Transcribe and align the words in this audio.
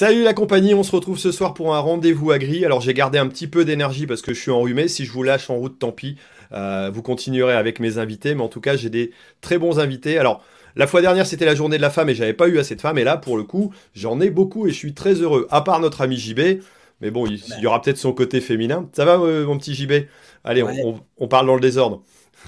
Salut 0.00 0.22
la 0.22 0.32
compagnie, 0.32 0.74
on 0.74 0.84
se 0.84 0.92
retrouve 0.92 1.18
ce 1.18 1.32
soir 1.32 1.54
pour 1.54 1.74
un 1.74 1.80
rendez-vous 1.80 2.30
agri. 2.30 2.64
Alors 2.64 2.80
j'ai 2.80 2.94
gardé 2.94 3.18
un 3.18 3.26
petit 3.26 3.48
peu 3.48 3.64
d'énergie 3.64 4.06
parce 4.06 4.22
que 4.22 4.32
je 4.32 4.40
suis 4.40 4.52
enrhumé. 4.52 4.86
Si 4.86 5.04
je 5.04 5.10
vous 5.10 5.24
lâche 5.24 5.50
en 5.50 5.56
route, 5.56 5.76
tant 5.76 5.90
pis. 5.90 6.14
Euh, 6.52 6.88
vous 6.94 7.02
continuerez 7.02 7.54
avec 7.54 7.80
mes 7.80 7.98
invités, 7.98 8.36
mais 8.36 8.42
en 8.42 8.48
tout 8.48 8.60
cas 8.60 8.76
j'ai 8.76 8.90
des 8.90 9.10
très 9.40 9.58
bons 9.58 9.80
invités. 9.80 10.16
Alors 10.16 10.44
la 10.76 10.86
fois 10.86 11.00
dernière 11.00 11.26
c'était 11.26 11.46
la 11.46 11.56
journée 11.56 11.78
de 11.78 11.82
la 11.82 11.90
femme 11.90 12.08
et 12.08 12.14
j'avais 12.14 12.32
pas 12.32 12.46
eu 12.46 12.60
assez 12.60 12.76
de 12.76 12.80
femmes. 12.80 12.98
Et 12.98 13.02
là 13.02 13.16
pour 13.16 13.36
le 13.36 13.42
coup 13.42 13.74
j'en 13.92 14.20
ai 14.20 14.30
beaucoup 14.30 14.68
et 14.68 14.70
je 14.70 14.76
suis 14.76 14.94
très 14.94 15.14
heureux. 15.14 15.48
À 15.50 15.62
part 15.62 15.80
notre 15.80 16.00
ami 16.00 16.16
JB, 16.16 16.60
mais 17.00 17.10
bon 17.10 17.26
il, 17.26 17.42
y 17.60 17.66
aura 17.66 17.82
peut-être 17.82 17.98
son 17.98 18.12
côté 18.12 18.40
féminin. 18.40 18.88
Ça 18.92 19.04
va 19.04 19.18
euh, 19.18 19.46
mon 19.46 19.58
petit 19.58 19.74
JB 19.74 20.04
Allez, 20.44 20.62
on, 20.62 21.00
on 21.16 21.26
parle 21.26 21.48
dans 21.48 21.56
le 21.56 21.60
désordre. 21.60 22.04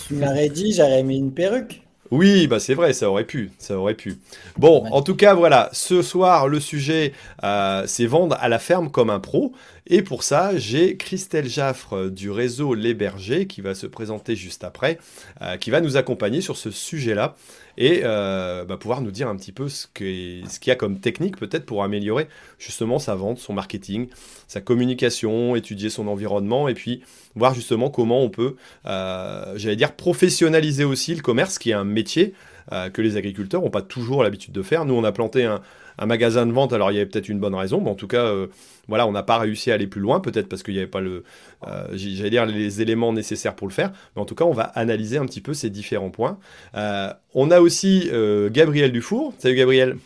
Tu 0.06 0.14
m'aurais 0.14 0.50
dit 0.50 0.72
j'aurais 0.72 1.02
mis 1.02 1.18
une 1.18 1.32
perruque. 1.32 1.82
Oui, 2.10 2.48
bah 2.48 2.58
c'est 2.58 2.74
vrai, 2.74 2.92
ça 2.92 3.08
aurait 3.08 3.24
pu, 3.24 3.52
ça 3.58 3.78
aurait 3.78 3.94
pu. 3.94 4.18
Bon, 4.56 4.84
en 4.90 5.00
tout 5.00 5.14
cas, 5.14 5.34
voilà, 5.34 5.70
ce 5.72 6.02
soir, 6.02 6.48
le 6.48 6.58
sujet, 6.58 7.12
euh, 7.44 7.84
c'est 7.86 8.06
vendre 8.06 8.36
à 8.40 8.48
la 8.48 8.58
ferme 8.58 8.90
comme 8.90 9.10
un 9.10 9.20
pro. 9.20 9.52
Et 9.86 10.02
pour 10.02 10.24
ça, 10.24 10.56
j'ai 10.56 10.96
Christelle 10.96 11.48
Jaffre 11.48 12.08
du 12.08 12.30
réseau 12.30 12.74
Les 12.74 12.94
Bergers 12.94 13.46
qui 13.46 13.60
va 13.60 13.76
se 13.76 13.86
présenter 13.86 14.34
juste 14.34 14.64
après, 14.64 14.98
euh, 15.40 15.56
qui 15.56 15.70
va 15.70 15.80
nous 15.80 15.96
accompagner 15.96 16.40
sur 16.40 16.56
ce 16.56 16.72
sujet-là 16.72 17.36
et 17.80 18.02
euh, 18.04 18.66
bah, 18.66 18.76
pouvoir 18.76 19.00
nous 19.00 19.10
dire 19.10 19.26
un 19.26 19.36
petit 19.36 19.52
peu 19.52 19.68
ce 19.70 19.86
qu'il 19.94 20.44
y 20.66 20.70
a 20.70 20.76
comme 20.76 21.00
technique 21.00 21.38
peut-être 21.38 21.64
pour 21.64 21.82
améliorer 21.82 22.28
justement 22.58 22.98
sa 22.98 23.14
vente, 23.14 23.38
son 23.38 23.54
marketing, 23.54 24.08
sa 24.46 24.60
communication, 24.60 25.56
étudier 25.56 25.88
son 25.88 26.06
environnement 26.06 26.68
et 26.68 26.74
puis 26.74 27.02
voir 27.34 27.54
justement 27.54 27.88
comment 27.88 28.22
on 28.22 28.28
peut, 28.28 28.56
euh, 28.84 29.54
j'allais 29.56 29.76
dire, 29.76 29.92
professionnaliser 29.96 30.84
aussi 30.84 31.14
le 31.14 31.22
commerce 31.22 31.58
qui 31.58 31.70
est 31.70 31.74
un 31.74 31.84
métier 31.84 32.34
euh, 32.72 32.90
que 32.90 33.00
les 33.00 33.16
agriculteurs 33.16 33.62
n'ont 33.62 33.70
pas 33.70 33.82
toujours 33.82 34.22
l'habitude 34.22 34.52
de 34.52 34.62
faire. 34.62 34.84
Nous, 34.84 34.94
on 34.94 35.02
a 35.02 35.12
planté 35.12 35.44
un, 35.44 35.62
magasin 36.06 36.46
de 36.46 36.52
vente, 36.52 36.72
alors 36.72 36.90
il 36.90 36.94
y 36.94 36.96
avait 36.98 37.08
peut-être 37.08 37.28
une 37.28 37.38
bonne 37.38 37.54
raison, 37.54 37.80
mais 37.80 37.90
en 37.90 37.94
tout 37.94 38.06
cas, 38.06 38.24
euh, 38.24 38.46
voilà, 38.88 39.06
on 39.06 39.12
n'a 39.12 39.22
pas 39.22 39.38
réussi 39.38 39.70
à 39.70 39.74
aller 39.74 39.86
plus 39.86 40.00
loin, 40.00 40.20
peut-être 40.20 40.48
parce 40.48 40.62
qu'il 40.62 40.74
n'y 40.74 40.80
avait 40.80 40.88
pas 40.88 41.00
le, 41.00 41.24
j'allais 41.92 42.30
dire, 42.30 42.46
les 42.46 42.82
éléments 42.82 43.12
nécessaires 43.12 43.54
pour 43.54 43.68
le 43.68 43.72
faire. 43.72 43.92
Mais 44.14 44.22
en 44.22 44.24
tout 44.24 44.34
cas, 44.34 44.44
on 44.44 44.52
va 44.52 44.64
analyser 44.64 45.18
un 45.18 45.26
petit 45.26 45.40
peu 45.40 45.54
ces 45.54 45.70
différents 45.70 46.10
points. 46.10 46.38
on 46.74 47.50
a 47.50 47.60
aussi 47.60 48.10
Gabriel 48.50 48.92
Dufour. 48.92 49.34
Salut 49.38 49.54
Gabriel. 49.54 49.96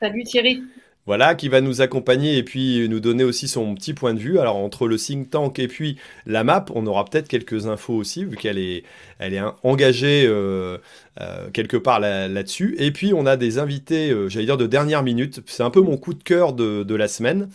Salut 0.00 0.24
Thierry 0.24 0.62
voilà, 1.06 1.36
qui 1.36 1.48
va 1.48 1.60
nous 1.60 1.80
accompagner 1.80 2.36
et 2.36 2.42
puis 2.42 2.88
nous 2.88 3.00
donner 3.00 3.24
aussi 3.24 3.46
son 3.48 3.74
petit 3.74 3.94
point 3.94 4.12
de 4.12 4.18
vue. 4.18 4.38
Alors 4.38 4.56
entre 4.56 4.88
le 4.88 4.96
think 4.96 5.30
tank 5.30 5.58
et 5.58 5.68
puis 5.68 5.96
la 6.26 6.44
map, 6.44 6.64
on 6.74 6.86
aura 6.86 7.04
peut-être 7.04 7.28
quelques 7.28 7.66
infos 7.66 7.94
aussi, 7.94 8.24
vu 8.24 8.36
qu'elle 8.36 8.58
est, 8.58 8.82
elle 9.18 9.32
est 9.32 9.42
engagée 9.62 10.26
euh, 10.26 10.78
euh, 11.20 11.48
quelque 11.52 11.76
part 11.76 12.00
là-dessus. 12.00 12.74
et 12.78 12.90
puis 12.90 13.14
on 13.14 13.24
a 13.24 13.36
des 13.36 13.58
invités, 13.58 14.10
euh, 14.10 14.28
j'allais 14.28 14.46
dire 14.46 14.56
de 14.56 14.66
dernière 14.66 15.02
minute. 15.02 15.40
C'est 15.46 15.62
un 15.62 15.70
peu 15.70 15.80
mon 15.80 15.96
coup 15.96 16.12
de 16.12 16.22
cœur 16.22 16.52
de, 16.52 16.82
de 16.82 16.94
la 16.94 17.08
semaine. 17.08 17.48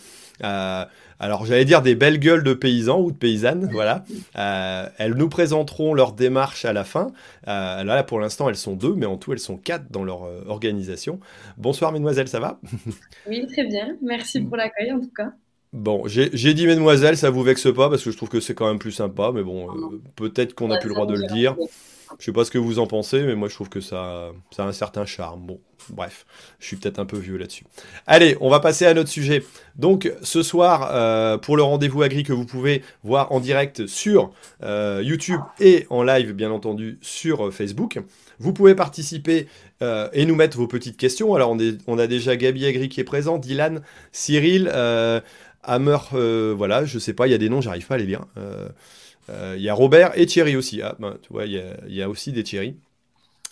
Alors 1.21 1.45
j'allais 1.45 1.65
dire 1.65 1.83
des 1.83 1.93
belles 1.93 2.17
gueules 2.17 2.43
de 2.43 2.55
paysans 2.55 2.99
ou 2.99 3.11
de 3.11 3.15
paysannes, 3.15 3.69
voilà. 3.71 4.03
Euh, 4.39 4.89
elles 4.97 5.13
nous 5.13 5.29
présenteront 5.29 5.93
leur 5.93 6.13
démarche 6.13 6.65
à 6.65 6.73
la 6.73 6.83
fin. 6.83 7.11
Euh, 7.47 7.83
là, 7.83 8.01
pour 8.01 8.19
l'instant, 8.19 8.49
elles 8.49 8.55
sont 8.55 8.73
deux, 8.73 8.95
mais 8.95 9.05
en 9.05 9.17
tout, 9.17 9.31
elles 9.31 9.37
sont 9.37 9.55
quatre 9.55 9.91
dans 9.91 10.03
leur 10.03 10.23
euh, 10.23 10.41
organisation. 10.47 11.19
Bonsoir, 11.57 11.91
mesdemoiselles, 11.91 12.27
ça 12.27 12.39
va? 12.39 12.59
Oui, 13.27 13.45
très 13.45 13.65
bien. 13.65 13.95
Merci 14.01 14.41
pour 14.41 14.57
l'accueil, 14.57 14.91
en 14.93 14.99
tout 14.99 15.11
cas. 15.15 15.31
Bon, 15.73 16.07
j'ai 16.07 16.53
dit 16.55 16.65
mesdemoiselles, 16.65 17.17
ça 17.17 17.29
vous 17.29 17.43
vexe 17.43 17.71
pas 17.71 17.87
parce 17.87 18.03
que 18.03 18.09
je 18.09 18.17
trouve 18.17 18.29
que 18.29 18.39
c'est 18.39 18.55
quand 18.55 18.67
même 18.67 18.79
plus 18.79 18.91
sympa, 18.91 19.31
mais 19.31 19.43
bon, 19.43 19.69
peut-être 20.15 20.55
qu'on 20.55 20.69
n'a 20.69 20.79
plus 20.79 20.89
le 20.89 20.95
droit 20.95 21.05
de 21.05 21.13
le 21.13 21.27
dire. 21.27 21.55
Je 22.19 22.25
sais 22.25 22.33
pas 22.33 22.43
ce 22.43 22.51
que 22.51 22.57
vous 22.57 22.79
en 22.79 22.87
pensez, 22.87 23.21
mais 23.23 23.35
moi 23.35 23.47
je 23.47 23.53
trouve 23.53 23.69
que 23.69 23.79
ça, 23.79 24.31
ça 24.49 24.65
a 24.65 24.67
un 24.67 24.73
certain 24.73 25.05
charme. 25.05 25.45
Bon, 25.45 25.59
bref, 25.89 26.25
je 26.59 26.67
suis 26.67 26.75
peut-être 26.75 26.99
un 26.99 27.05
peu 27.05 27.17
vieux 27.17 27.37
là-dessus. 27.37 27.65
Allez, 28.07 28.37
on 28.41 28.49
va 28.49 28.59
passer 28.59 28.85
à 28.85 28.93
notre 28.93 29.09
sujet. 29.09 29.43
Donc 29.75 30.11
ce 30.21 30.43
soir, 30.43 30.89
euh, 30.91 31.37
pour 31.37 31.57
le 31.57 31.63
rendez-vous 31.63 32.01
agri 32.01 32.23
que 32.23 32.33
vous 32.33 32.45
pouvez 32.45 32.83
voir 33.03 33.31
en 33.31 33.39
direct 33.39 33.87
sur 33.87 34.31
euh, 34.63 35.01
YouTube 35.03 35.39
et 35.59 35.85
en 35.89 36.03
live, 36.03 36.33
bien 36.33 36.51
entendu, 36.51 36.99
sur 37.01 37.47
euh, 37.47 37.51
Facebook, 37.51 37.99
vous 38.39 38.53
pouvez 38.53 38.75
participer 38.75 39.47
et 40.13 40.25
nous 40.27 40.35
mettre 40.35 40.57
vos 40.57 40.67
petites 40.67 40.95
questions. 40.95 41.33
Alors 41.33 41.57
on, 41.87 41.97
a 41.97 42.05
déjà 42.05 42.35
Gabi 42.35 42.67
Agri 42.67 42.87
qui 42.87 43.01
est 43.01 43.03
présent, 43.03 43.39
Dylan, 43.39 43.81
Cyril, 44.11 44.71
Hammer, 45.63 45.97
voilà, 46.55 46.85
je 46.85 46.99
sais 46.99 47.13
pas, 47.13 47.25
il 47.25 47.31
y 47.31 47.33
a 47.33 47.39
des 47.39 47.49
noms, 47.49 47.61
j'arrive 47.61 47.87
pas 47.87 47.95
à 47.95 47.97
les 47.97 48.05
lire. 48.05 48.25
Il 49.27 49.61
y 49.61 49.69
a 49.69 49.73
Robert 49.73 50.11
et 50.19 50.27
Thierry 50.27 50.55
aussi. 50.55 50.83
Ah, 50.83 50.95
ben, 50.99 51.17
tu 51.23 51.33
vois, 51.33 51.45
il 51.45 51.63
y, 51.87 52.01
a, 52.03 52.09
aussi 52.09 52.31
des 52.31 52.43
Thierry. 52.43 52.75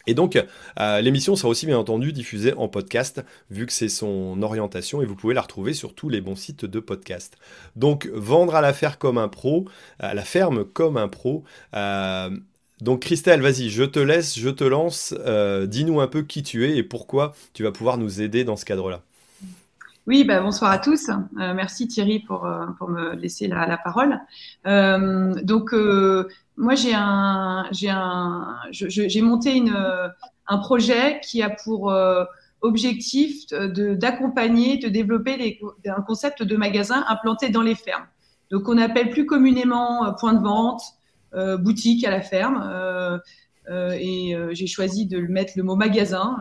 Et 0.10 0.16
donc, 0.16 0.44
euh, 0.80 1.02
l'émission 1.02 1.36
sera 1.36 1.50
aussi 1.50 1.68
bien 1.68 1.78
entendu 1.78 2.12
diffusée 2.14 2.56
en 2.56 2.68
podcast, 2.68 3.24
vu 3.52 3.68
que 3.68 3.72
c'est 3.72 3.90
son 3.90 4.42
orientation, 4.42 5.04
et 5.04 5.06
vous 5.06 5.16
pouvez 5.16 5.36
la 5.36 5.42
retrouver 5.42 5.74
sur 5.74 5.94
tous 5.94 6.10
les 6.10 6.20
bons 6.20 6.36
sites 6.36 6.66
de 6.66 6.80
podcast. 6.80 7.38
Donc, 7.76 8.10
vendre 8.12 8.56
à 8.56 8.62
la 8.62 8.74
ferme 8.74 8.96
comme 8.98 9.20
un 9.20 9.28
pro, 9.28 9.66
à 10.00 10.16
la 10.16 10.24
ferme 10.24 10.66
comme 10.66 10.98
un 10.98 11.10
pro. 11.10 11.44
Euh, 11.76 12.32
donc, 12.82 13.02
Christelle, 13.02 13.42
vas-y, 13.42 13.70
je 13.70 13.84
te 13.84 14.00
laisse, 14.00 14.40
je 14.40 14.50
te 14.50 14.64
lance. 14.64 15.14
Dis-nous 15.68 16.02
un 16.02 16.08
peu 16.08 16.24
qui 16.24 16.42
tu 16.42 16.66
es 16.66 16.76
et 16.76 16.82
pourquoi 16.82 17.36
tu 17.54 17.62
vas 17.62 17.72
pouvoir 17.72 18.00
nous 18.00 18.20
aider 18.20 18.44
dans 18.44 18.56
ce 18.56 18.66
cadre-là. 18.66 19.04
Oui, 20.10 20.24
bah, 20.24 20.42
bonsoir 20.42 20.72
à 20.72 20.80
tous. 20.80 21.10
Euh, 21.10 21.54
merci 21.54 21.88
Thierry 21.88 22.18
pour, 22.18 22.48
euh, 22.48 22.66
me 22.88 23.14
laisser 23.14 23.48
la, 23.48 23.68
la 23.68 23.78
parole. 23.78 24.20
Euh, 24.66 25.36
donc, 25.44 25.72
euh, 25.72 26.28
moi, 26.60 26.76
j'ai 26.76 26.94
un, 26.94 27.66
j'ai 27.72 27.90
un, 27.90 28.58
j'ai 28.72 29.22
monté 29.22 29.56
une, 29.56 29.76
un 30.48 30.58
projet 30.60 31.20
qui 31.22 31.42
a 31.42 31.50
pour 31.50 31.92
objectif 32.62 33.48
de, 33.48 33.96
d'accompagner, 33.96 34.78
de 34.78 34.90
développer 34.90 35.38
les, 35.38 35.60
un 35.88 36.02
concept 36.02 36.44
de 36.44 36.56
magasin 36.56 37.06
implanté 37.08 37.50
dans 37.50 37.62
les 37.64 37.76
fermes. 37.76 38.06
Donc, 38.52 38.68
on 38.70 38.78
appelle 38.78 39.10
plus 39.10 39.26
communément 39.26 40.14
point 40.20 40.34
de 40.34 40.44
vente, 40.44 40.82
boutique 41.60 42.06
à 42.06 42.12
la 42.12 42.22
ferme. 42.22 42.62
Euh, 43.70 43.92
et 44.00 44.36
euh, 44.36 44.50
j'ai 44.54 44.68
choisi 44.68 45.06
de 45.06 45.20
mettre 45.20 45.54
le 45.56 45.64
mot 45.64 45.76
magasin. 45.76 46.38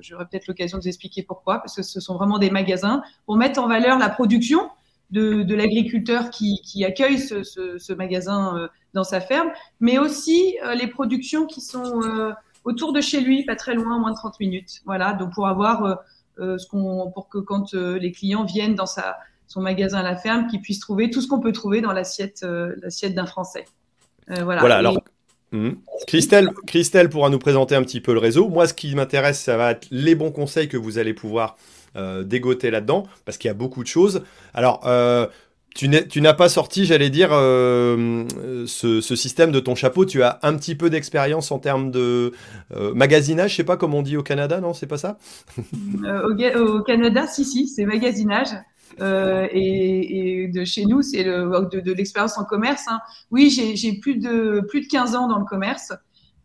J'aurai 0.00 0.26
peut-être 0.26 0.46
l'occasion 0.46 0.78
de 0.78 0.82
vous 0.82 0.88
expliquer 0.88 1.22
pourquoi, 1.22 1.58
parce 1.58 1.74
que 1.74 1.82
ce 1.82 2.00
sont 2.00 2.14
vraiment 2.14 2.38
des 2.38 2.50
magasins 2.50 3.02
pour 3.26 3.36
mettre 3.36 3.60
en 3.60 3.66
valeur 3.66 3.98
la 3.98 4.08
production 4.08 4.70
de, 5.10 5.42
de 5.42 5.54
l'agriculteur 5.54 6.30
qui, 6.30 6.60
qui, 6.62 6.84
accueille 6.84 7.18
ce, 7.18 7.42
ce, 7.42 7.78
ce, 7.78 7.92
magasin 7.92 8.56
euh, 8.56 8.68
dans 8.94 9.04
sa 9.04 9.20
ferme, 9.20 9.50
mais 9.80 9.98
aussi 9.98 10.56
les 10.78 10.86
productions 10.86 11.46
qui 11.46 11.60
sont 11.60 12.00
autour 12.64 12.92
de 12.92 13.00
chez 13.00 13.20
lui, 13.20 13.44
pas 13.44 13.56
très 13.56 13.74
loin, 13.74 13.98
moins 13.98 14.10
de 14.10 14.16
30 14.16 14.40
minutes. 14.40 14.80
Voilà, 14.86 15.12
donc 15.12 15.34
pour 15.34 15.46
avoir 15.46 15.98
ce 16.38 16.66
qu'on, 16.66 17.10
pour 17.12 17.28
que 17.28 17.38
quand 17.38 17.74
les 17.74 18.12
clients 18.12 18.44
viennent 18.44 18.74
dans 18.74 18.86
sa, 18.86 19.18
son 19.46 19.60
magasin 19.60 19.98
à 19.98 20.02
la 20.02 20.16
ferme, 20.16 20.46
qu'ils 20.46 20.62
puissent 20.62 20.80
trouver 20.80 21.10
tout 21.10 21.20
ce 21.20 21.28
qu'on 21.28 21.40
peut 21.40 21.52
trouver 21.52 21.80
dans 21.80 21.92
l'assiette, 21.92 22.44
l'assiette 22.82 23.14
d'un 23.14 23.26
Français. 23.26 23.66
voilà. 24.26 24.60
voilà 24.60 24.76
alors, 24.76 24.98
Mhm. 25.52 25.76
Christelle, 26.06 26.50
Christelle 26.66 27.08
pourra 27.08 27.30
nous 27.30 27.38
présenter 27.38 27.74
un 27.74 27.82
petit 27.82 28.00
peu 28.00 28.12
le 28.12 28.18
réseau. 28.18 28.48
Moi, 28.48 28.66
ce 28.66 28.74
qui 28.74 28.94
m'intéresse, 28.94 29.40
ça 29.40 29.56
va 29.56 29.72
être 29.72 29.86
les 29.90 30.14
bons 30.14 30.30
conseils 30.30 30.68
que 30.68 30.76
vous 30.76 30.98
allez 30.98 31.14
pouvoir 31.14 31.56
euh, 31.56 31.56
dégoter 31.94 32.70
là-dedans, 32.70 33.06
parce 33.24 33.38
qu'il 33.38 33.48
y 33.48 33.50
a 33.50 33.54
beaucoup 33.54 33.82
de 33.82 33.88
choses. 33.88 34.22
Alors, 34.54 34.82
euh, 34.86 35.26
tu 35.74 35.88
n'as 35.88 36.34
pas 36.34 36.48
sorti, 36.48 36.86
j'allais 36.86 37.10
dire, 37.10 37.30
euh, 37.32 38.24
ce, 38.66 39.00
système 39.00 39.52
de 39.52 39.60
ton 39.60 39.74
chapeau. 39.74 40.04
Tu 40.04 40.22
as 40.22 40.40
un 40.42 40.54
petit 40.54 40.74
peu 40.74 40.90
d'expérience 40.90 41.52
en 41.52 41.58
termes 41.58 41.90
de 41.90 42.32
magasinage, 42.94 43.52
je 43.52 43.56
sais 43.56 43.64
pas 43.64 43.76
comment 43.76 43.98
on 43.98 44.02
dit 44.02 44.16
au 44.16 44.22
Canada, 44.22 44.60
non 44.60 44.74
C'est 44.74 44.86
pas 44.86 44.98
ça? 44.98 45.18
Au, 46.04 46.82
Canada, 46.82 47.26
si, 47.26 47.44
si, 47.44 47.68
c'est 47.68 47.84
magasinage. 47.84 48.48
Euh, 49.00 49.46
et, 49.52 50.48
de 50.52 50.64
chez 50.64 50.84
nous, 50.84 51.02
c'est 51.02 51.24
de 51.24 51.92
l'expérience 51.92 52.38
en 52.38 52.44
commerce. 52.44 52.84
Hein. 52.88 53.00
Oui, 53.30 53.50
j'ai 53.50 53.92
plus 53.94 54.16
de, 54.16 54.60
plus 54.68 54.82
de 54.82 54.86
15 54.86 55.14
ans 55.14 55.28
dans 55.28 55.38
le 55.38 55.44
commerce, 55.44 55.92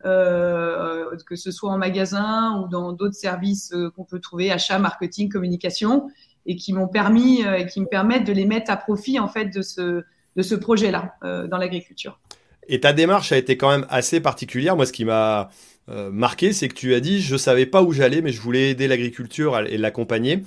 euh, 0.05 1.15
que 1.25 1.35
ce 1.35 1.51
soit 1.51 1.71
en 1.71 1.77
magasin 1.77 2.61
ou 2.61 2.67
dans 2.67 2.91
d'autres 2.91 3.15
services 3.15 3.71
euh, 3.73 3.89
qu'on 3.91 4.03
peut 4.03 4.19
trouver, 4.19 4.51
achat, 4.51 4.77
marketing, 4.77 5.29
communication, 5.29 6.09
et 6.45 6.57
qui 6.57 6.73
m'ont 6.73 6.89
permis, 6.89 7.45
euh, 7.45 7.59
et 7.59 7.67
qui 7.67 7.79
me 7.79 7.85
permettent 7.85 8.27
de 8.27 8.33
les 8.33 8.45
mettre 8.45 8.69
à 8.69 8.75
profit 8.75 9.19
en 9.19 9.29
fait 9.29 9.45
de 9.45 9.61
ce, 9.61 10.03
de 10.35 10.41
ce 10.41 10.55
projet-là 10.55 11.15
dans 11.21 11.57
l'agriculture. 11.57 12.19
Et 12.67 12.79
ta 12.79 12.91
démarche 12.93 13.31
a 13.31 13.37
été 13.37 13.55
quand 13.57 13.69
même 13.69 13.85
assez 13.89 14.19
particulière. 14.19 14.75
Moi, 14.75 14.85
ce 14.85 14.93
qui 14.93 15.05
m'a 15.05 15.49
marqué, 15.87 16.53
c'est 16.53 16.69
que 16.69 16.73
tu 16.73 16.93
as 16.93 16.99
dit 16.99 17.21
je 17.21 17.35
savais 17.35 17.65
pas 17.65 17.83
où 17.83 17.91
j'allais, 17.91 18.21
mais 18.21 18.31
je 18.31 18.41
voulais 18.41 18.71
aider 18.71 18.87
l'agriculture 18.87 19.59
et 19.59 19.77
l'accompagner. 19.77 20.43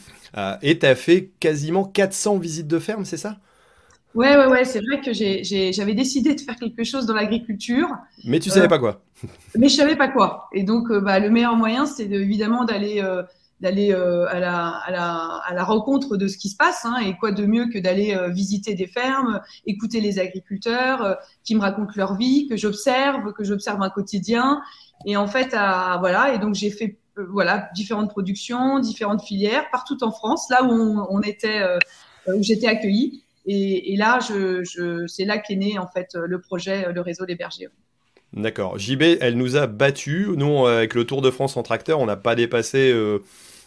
Et 0.63 0.79
tu 0.79 0.87
as 0.87 0.95
fait 0.95 1.31
quasiment 1.41 1.85
400 1.85 2.39
visites 2.39 2.67
de 2.67 2.79
ferme, 2.79 3.05
c'est 3.05 3.19
ça? 3.19 3.37
Ouais, 4.17 4.35
ouais, 4.35 4.47
ouais, 4.47 4.65
c'est 4.65 4.81
vrai 4.81 5.03
que 5.03 5.13
j'avais 5.13 5.95
décidé 5.95 6.35
de 6.35 6.41
faire 6.41 6.57
quelque 6.57 6.85
chose 6.85 7.05
dans 7.05 7.13
l'agriculture. 7.13 7.89
Mais 8.25 8.41
tu 8.41 8.49
savais 8.49 8.67
pas 8.67 8.79
quoi 8.79 9.03
Mais 9.55 9.69
je 9.69 9.77
savais 9.77 9.95
pas 9.95 10.09
quoi. 10.09 10.49
Et 10.55 10.63
donc, 10.63 10.91
euh, 10.91 11.01
bah, 11.01 11.19
le 11.19 11.29
meilleur 11.29 11.55
moyen, 11.55 11.85
c'est 11.85 12.11
évidemment 12.11 12.65
d'aller 12.65 13.05
d'aller 13.61 13.93
à, 13.93 14.39
la, 14.39 14.69
à, 14.69 14.91
la, 14.91 15.41
à, 15.47 15.55
la, 15.55 15.65
rencontre 15.65 16.19
de 16.19 16.29
ce 16.29 16.37
qui 16.37 16.49
se 16.49 16.57
passe. 16.57 16.85
Hein, 16.85 16.97
et 17.05 17.17
quoi 17.17 17.31
de 17.31 17.45
mieux 17.45 17.69
que 17.69 17.79
d'aller 17.79 18.17
visiter 18.31 18.75
des 18.75 18.87
fermes, 18.87 19.41
écouter 19.67 20.01
les 20.01 20.19
agriculteurs 20.19 21.19
qui 21.45 21.55
me 21.55 21.61
racontent 21.61 21.93
leur 21.97 22.17
vie, 22.17 22.49
que 22.49 22.57
j'observe, 22.57 23.33
que 23.35 23.45
j'observe 23.45 23.83
un 23.83 23.91
quotidien 23.91 24.63
et 25.05 25.17
en 25.17 25.27
fait, 25.27 25.53
à, 25.53 25.99
voilà, 25.99 26.33
et 26.33 26.39
donc 26.39 26.55
j'ai 26.55 26.71
fait 26.71 26.99
voilà, 27.17 27.69
différentes 27.75 28.09
productions, 28.09 28.79
différentes 28.79 29.23
filières, 29.23 29.71
partout 29.71 30.03
en 30.03 30.11
France, 30.11 30.49
là 30.49 30.65
où 30.65 31.07
on, 31.11 31.21
était, 31.21 31.63
où 32.29 32.43
j'étais 32.43 32.67
accueillie. 32.67 33.26
Et, 33.47 33.93
et, 33.93 33.97
là, 33.97 34.19
je, 34.21 34.65
je, 34.65 35.07
c'est 35.07 35.25
là 35.25 35.39
qu'est 35.39 35.57
né 35.57 35.79
en 35.79 35.87
fait 35.87 36.15
le 36.15 36.41
projet, 36.41 36.93
le 36.93 37.01
réseau 37.01 37.27
des 37.27 37.37
bergers. 37.37 37.69
D'accord. 38.33 38.79
JB, 38.79 39.03
elle 39.21 39.37
nous 39.37 39.57
a 39.57 39.67
battu. 39.67 40.29
Nous, 40.37 40.67
avec 40.67 40.95
le 40.95 41.05
Tour 41.05 41.23
de 41.23 41.31
France 41.31 41.57
en 41.57 41.63
tracteur, 41.63 42.01
on 42.01 42.07
n'a 42.07 42.17
pas 42.17 42.35
dépassé 42.35 42.93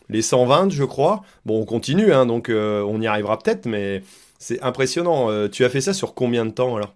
les 0.09 0.21
120, 0.21 0.69
je 0.71 0.83
crois. 0.83 1.23
Bon, 1.45 1.61
on 1.61 1.65
continue, 1.65 2.11
hein, 2.11 2.25
donc 2.25 2.51
on 2.51 3.01
y 3.01 3.07
arrivera 3.07 3.39
peut-être, 3.39 3.65
mais 3.65 4.03
c'est 4.37 4.61
impressionnant. 4.61 5.47
tu 5.47 5.63
as 5.63 5.69
fait 5.69 5.81
ça 5.81 5.93
sur 5.93 6.13
combien 6.13 6.45
de 6.45 6.51
temps 6.51 6.75
alors? 6.75 6.93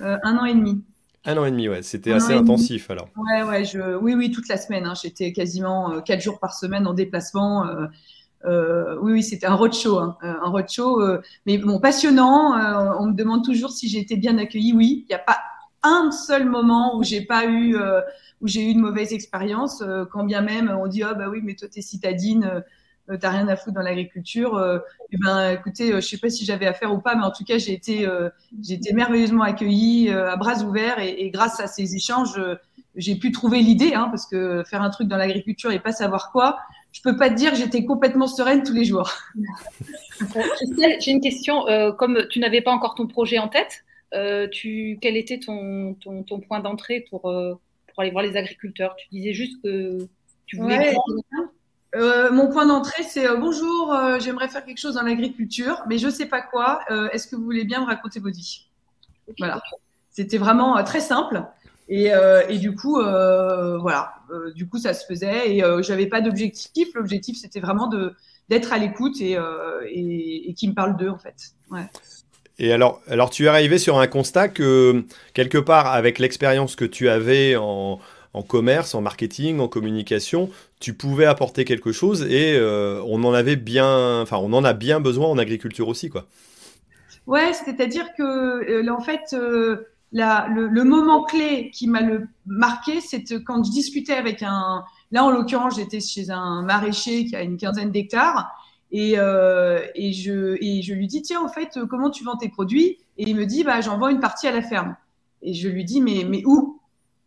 Un 0.00 0.36
an 0.36 0.44
et 0.44 0.54
demi. 0.54 0.82
Un 1.26 1.36
an 1.38 1.44
et 1.44 1.50
demi, 1.50 1.68
ouais. 1.68 1.82
C'était 1.82 2.12
assez 2.12 2.32
intensif 2.32 2.88
alors. 2.88 3.08
Ouais, 3.16 3.42
ouais. 3.42 3.64
Je... 3.64 3.96
Oui, 3.96 4.14
oui, 4.14 4.30
toute 4.30 4.48
la 4.48 4.56
semaine. 4.56 4.86
Hein. 4.86 4.94
J'étais 5.00 5.32
quasiment 5.32 5.92
euh, 5.92 6.00
quatre 6.00 6.20
jours 6.20 6.38
par 6.38 6.54
semaine 6.54 6.86
en 6.86 6.94
déplacement. 6.94 7.66
Euh, 8.44 8.48
euh, 8.48 8.98
oui, 9.00 9.12
oui, 9.12 9.22
c'était 9.22 9.46
un 9.46 9.54
roadshow, 9.54 9.98
hein. 9.98 10.16
un 10.20 10.48
roadshow, 10.48 11.02
mais 11.46 11.58
bon, 11.58 11.80
passionnant. 11.80 12.52
on 13.00 13.06
me 13.06 13.14
demande 13.14 13.44
toujours 13.44 13.70
si 13.70 13.88
j'ai 13.88 13.98
été 13.98 14.16
bien 14.16 14.38
accueillie. 14.38 14.72
Oui, 14.72 15.04
il 15.08 15.08
n'y 15.08 15.14
a 15.14 15.18
pas 15.18 15.38
un 15.82 16.10
seul 16.10 16.46
moment 16.46 16.96
où 16.96 17.02
j'ai 17.02 17.22
pas 17.22 17.46
eu, 17.46 17.76
où 18.40 18.46
j'ai 18.46 18.62
eu 18.62 18.70
une 18.70 18.80
mauvaise 18.80 19.12
expérience. 19.12 19.82
quand 20.12 20.24
bien 20.24 20.42
même 20.42 20.68
on 20.70 20.86
dit, 20.86 21.02
oh 21.04 21.14
bah 21.16 21.28
oui, 21.28 21.40
mais 21.42 21.54
toi 21.54 21.68
t'es 21.68 21.82
citadine, 21.82 22.62
euh, 23.10 23.16
t'as 23.16 23.30
rien 23.30 23.46
à 23.48 23.56
foutre 23.56 23.74
dans 23.74 23.82
l'agriculture. 23.82 24.54
euh, 24.56 24.78
eh 25.12 25.16
ben, 25.16 25.50
écoutez, 25.50 25.92
euh, 25.92 26.00
je 26.00 26.08
sais 26.08 26.18
pas 26.18 26.30
si 26.30 26.44
j'avais 26.44 26.66
affaire 26.66 26.92
ou 26.92 26.98
pas, 26.98 27.14
mais 27.14 27.24
en 27.24 27.30
tout 27.30 27.44
cas, 27.44 27.58
j'ai 27.58 27.72
été, 27.72 28.08
j'ai 28.62 28.74
été 28.74 28.92
merveilleusement 28.92 29.44
accueillie 29.44 30.10
à 30.10 30.36
bras 30.36 30.62
ouverts 30.62 30.98
et, 30.98 31.30
grâce 31.30 31.60
à 31.60 31.66
ces 31.66 31.94
échanges, 31.94 32.40
j'ai 32.96 33.16
pu 33.16 33.30
trouver 33.30 33.60
l'idée, 33.60 33.94
hein, 33.94 34.08
parce 34.10 34.26
que 34.26 34.62
faire 34.64 34.82
un 34.82 34.90
truc 34.90 35.08
dans 35.08 35.16
l'agriculture 35.16 35.70
et 35.70 35.78
pas 35.78 35.92
savoir 35.92 36.32
quoi, 36.32 36.58
je 36.96 37.02
peux 37.02 37.16
pas 37.16 37.28
te 37.28 37.34
dire 37.34 37.50
que 37.50 37.58
j'étais 37.58 37.84
complètement 37.84 38.26
sereine 38.26 38.62
tous 38.62 38.72
les 38.72 38.86
jours. 38.86 39.12
j'ai 41.00 41.10
une 41.10 41.20
question. 41.20 41.64
comme 41.98 42.26
tu 42.30 42.38
n'avais 42.38 42.62
pas 42.62 42.70
encore 42.72 42.94
ton 42.94 43.06
projet 43.06 43.38
en 43.38 43.48
tête, 43.48 43.84
tu, 44.50 44.98
quel 45.02 45.16
était 45.16 45.38
ton, 45.38 45.94
ton, 45.94 46.22
ton 46.22 46.40
point 46.40 46.60
d'entrée 46.60 47.04
pour, 47.10 47.20
pour 47.20 47.98
aller 47.98 48.10
voir 48.10 48.24
les 48.24 48.36
agriculteurs? 48.36 48.96
Tu 48.96 49.08
disais 49.10 49.34
juste 49.34 49.62
que 49.62 49.98
tu 50.46 50.56
voulais. 50.56 50.94
Euh, 51.94 52.30
mon 52.30 52.48
point 52.48 52.66
d'entrée, 52.66 53.04
c'est 53.04 53.26
euh, 53.26 53.36
bonjour, 53.36 53.92
euh, 53.92 54.18
j'aimerais 54.18 54.48
faire 54.48 54.64
quelque 54.64 54.78
chose 54.78 54.94
dans 54.94 55.02
l'agriculture, 55.02 55.82
mais 55.88 55.98
je 55.98 56.06
ne 56.06 56.12
sais 56.12 56.26
pas 56.26 56.42
quoi. 56.42 56.80
Est-ce 57.12 57.26
que 57.26 57.36
vous 57.36 57.44
voulez 57.44 57.64
bien 57.64 57.80
me 57.80 57.86
raconter 57.86 58.20
votre 58.20 58.36
vie 58.36 58.68
Voilà. 59.38 59.62
C'était 60.10 60.38
vraiment 60.38 60.82
très 60.84 61.00
simple. 61.00 61.42
Et, 61.88 62.58
du 62.58 62.74
coup, 62.74 62.94
voilà. 63.00 64.14
du 64.54 64.68
coup, 64.68 64.78
ça 64.78 64.94
se 64.94 65.04
faisait 65.06 65.56
et 65.56 65.62
j'avais 65.80 66.06
pas 66.06 66.20
d'objectif. 66.20 66.88
L'objectif, 66.94 67.36
c'était 67.40 67.60
vraiment 67.60 67.88
de 67.88 68.14
d'être 68.48 68.72
à 68.72 68.78
l'écoute 68.78 69.20
et, 69.20 69.36
et, 69.88 70.50
et 70.50 70.54
qui 70.54 70.68
me 70.68 70.74
parle 70.74 70.96
d'eux 70.96 71.08
en 71.08 71.18
fait. 71.18 71.34
Ouais. 71.70 71.86
Et 72.58 72.72
alors, 72.72 73.02
alors, 73.08 73.30
tu 73.30 73.44
es 73.44 73.48
arrivé 73.48 73.78
sur 73.78 73.98
un 73.98 74.06
constat 74.06 74.48
que 74.48 75.04
quelque 75.34 75.58
part, 75.58 75.88
avec 75.88 76.18
l'expérience 76.18 76.74
que 76.74 76.84
tu 76.84 77.08
avais 77.08 77.56
en, 77.56 77.98
en 78.36 78.42
commerce, 78.42 78.94
en 78.94 79.00
marketing, 79.00 79.60
en 79.60 79.68
communication, 79.68 80.50
tu 80.78 80.92
pouvais 80.92 81.24
apporter 81.24 81.64
quelque 81.64 81.90
chose 81.90 82.22
et 82.22 82.54
euh, 82.54 83.02
on 83.06 83.24
en 83.24 83.32
avait 83.32 83.56
bien, 83.56 84.20
enfin 84.20 84.36
on 84.36 84.52
en 84.52 84.62
a 84.62 84.74
bien 84.74 85.00
besoin 85.00 85.26
en 85.28 85.38
agriculture 85.38 85.88
aussi 85.88 86.10
quoi. 86.10 86.26
Ouais, 87.26 87.52
c'est-à-dire 87.54 88.06
que 88.16 88.22
euh, 88.22 88.92
en 88.92 89.00
fait 89.00 89.34
euh, 90.14 90.68
le, 90.70 90.84
moment 90.84 91.24
clé 91.24 91.70
qui 91.72 91.88
m'a 91.88 92.00
marqué, 92.46 93.00
c'est 93.00 93.24
quand 93.44 93.64
je 93.64 93.70
discutais 93.70 94.14
avec 94.14 94.42
un, 94.42 94.84
là 95.10 95.24
en 95.24 95.30
l'occurrence 95.30 95.76
j'étais 95.76 96.00
chez 96.00 96.30
un 96.30 96.62
maraîcher 96.62 97.26
qui 97.26 97.36
a 97.36 97.42
une 97.42 97.56
quinzaine 97.56 97.90
d'hectares 97.90 98.50
et, 98.92 99.14
et, 99.14 100.12
je, 100.12 100.92
lui 100.92 101.06
dis 101.06 101.22
tiens 101.22 101.42
en 101.42 101.48
fait 101.48 101.78
comment 101.90 102.10
tu 102.10 102.24
vends 102.24 102.36
tes 102.36 102.48
produits? 102.48 102.98
Et 103.18 103.28
il 103.28 103.36
me 103.36 103.44
dit 103.46 103.64
bah 103.64 103.80
j'en 103.80 103.98
vends 103.98 104.08
une 104.08 104.20
partie 104.20 104.46
à 104.46 104.52
la 104.52 104.62
ferme 104.62 104.96
et 105.42 105.54
je 105.54 105.68
lui 105.68 105.84
dis 105.84 106.00
mais 106.00 106.24
mais 106.24 106.42
où? 106.46 106.80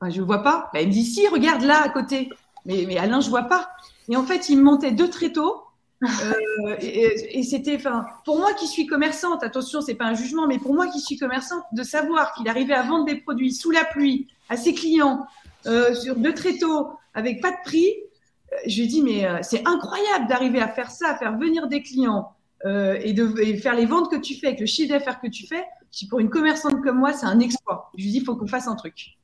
Je 0.07 0.21
ne 0.21 0.25
vois 0.25 0.43
pas. 0.43 0.69
Bah, 0.73 0.81
il 0.81 0.87
me 0.87 0.93
dit, 0.93 1.03
si, 1.03 1.27
regarde 1.27 1.61
là 1.63 1.81
à 1.83 1.89
côté. 1.89 2.29
Mais, 2.65 2.85
mais 2.87 2.97
Alain, 2.97 3.19
je 3.19 3.29
vois 3.29 3.43
pas. 3.43 3.69
Et 4.07 4.15
en 4.15 4.23
fait, 4.23 4.49
il 4.49 4.57
me 4.57 4.63
montait 4.63 4.91
deux 4.91 5.09
tréteaux. 5.09 5.63
Euh, 6.03 6.75
et, 6.79 7.43
c'était, 7.43 7.77
pour 8.25 8.39
moi 8.39 8.53
qui 8.53 8.67
suis 8.67 8.85
commerçante, 8.85 9.43
attention, 9.43 9.81
c'est 9.81 9.95
pas 9.95 10.05
un 10.05 10.13
jugement, 10.13 10.47
mais 10.47 10.57
pour 10.57 10.73
moi 10.73 10.87
qui 10.87 10.99
suis 10.99 11.17
commerçante, 11.17 11.63
de 11.73 11.83
savoir 11.83 12.33
qu'il 12.33 12.47
arrivait 12.47 12.73
à 12.73 12.83
vendre 12.83 13.05
des 13.05 13.15
produits 13.15 13.53
sous 13.53 13.71
la 13.71 13.83
pluie 13.83 14.27
à 14.49 14.57
ses 14.57 14.73
clients 14.73 15.25
euh, 15.65 15.93
sur 15.93 16.15
deux 16.15 16.33
tréteaux 16.33 16.89
avec 17.13 17.41
pas 17.41 17.51
de 17.51 17.57
prix, 17.63 17.89
euh, 18.53 18.55
je 18.65 18.81
lui 18.81 18.87
dis 18.87 19.01
mais 19.01 19.27
c'est 19.41 19.67
incroyable 19.67 20.27
d'arriver 20.27 20.61
à 20.61 20.67
faire 20.67 20.89
ça, 20.89 21.09
à 21.09 21.17
faire 21.17 21.37
venir 21.37 21.67
des 21.67 21.81
clients 21.81 22.33
et 22.65 23.13
de 23.13 23.55
faire 23.55 23.73
les 23.73 23.85
ventes 23.85 24.11
que 24.11 24.17
tu 24.17 24.35
fais 24.35 24.47
avec 24.47 24.59
le 24.59 24.65
chiffre 24.65 24.89
d'affaires 24.89 25.21
que 25.21 25.27
tu 25.27 25.47
fais. 25.47 25.63
Si 25.91 26.07
pour 26.07 26.19
une 26.19 26.29
commerçante 26.29 26.81
comme 26.81 26.99
moi, 26.99 27.13
c'est 27.13 27.25
un 27.25 27.39
exploit. 27.39 27.89
Je 27.97 28.03
lui 28.03 28.11
dis 28.11 28.19
faut 28.19 28.35
qu'on 28.35 28.47
fasse 28.47 28.67
un 28.67 28.75
truc. 28.75 29.17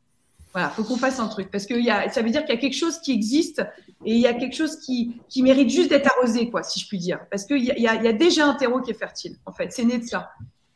Voilà, 0.55 0.69
faut 0.69 0.85
qu'on 0.85 0.95
fasse 0.95 1.19
un 1.19 1.27
truc 1.27 1.51
parce 1.51 1.65
que 1.65 1.73
ça 1.83 2.21
veut 2.21 2.29
dire 2.29 2.45
qu'il 2.45 2.55
y 2.55 2.57
a 2.57 2.61
quelque 2.61 2.77
chose 2.77 2.99
qui 2.99 3.11
existe 3.11 3.59
et 4.05 4.13
il 4.13 4.21
y 4.21 4.25
a 4.25 4.33
quelque 4.33 4.55
chose 4.55 4.77
qui, 4.77 5.13
mérite 5.41 5.69
juste 5.69 5.89
d'être 5.89 6.09
arrosé, 6.17 6.49
quoi, 6.49 6.63
si 6.63 6.79
je 6.79 6.87
puis 6.87 6.97
dire. 6.97 7.19
Parce 7.29 7.43
qu'il 7.43 7.61
y, 7.61 7.87
a, 7.87 8.13
déjà 8.13 8.45
un 8.45 8.53
terreau 8.53 8.79
qui 8.79 8.91
est 8.91 8.97
fertile, 8.97 9.35
en 9.45 9.51
fait. 9.51 9.73
C'est 9.73 9.83
né 9.83 9.97
de 9.97 10.05
ça. 10.05 10.29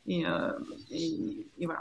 Et, 0.06 0.26
euh, 0.26 0.52
voilà. 1.62 1.80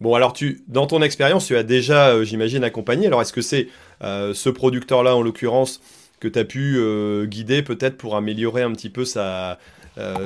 Bon, 0.00 0.14
alors, 0.14 0.32
tu, 0.32 0.64
dans 0.66 0.86
ton 0.86 1.02
expérience, 1.02 1.44
tu 1.44 1.56
as 1.58 1.62
déjà, 1.62 2.08
euh, 2.08 2.24
j'imagine, 2.24 2.64
accompagné. 2.64 3.08
Alors, 3.08 3.20
est-ce 3.20 3.34
que 3.34 3.42
c'est 3.42 3.68
euh, 4.02 4.32
ce 4.32 4.48
producteur-là, 4.48 5.14
en 5.14 5.20
l'occurrence, 5.20 5.82
que 6.20 6.28
tu 6.28 6.38
as 6.38 6.46
pu 6.46 6.78
guider 7.26 7.62
peut-être 7.62 7.98
pour 7.98 8.16
améliorer 8.16 8.62
un 8.62 8.72
petit 8.72 8.88
peu 8.88 9.04
sa, 9.04 9.58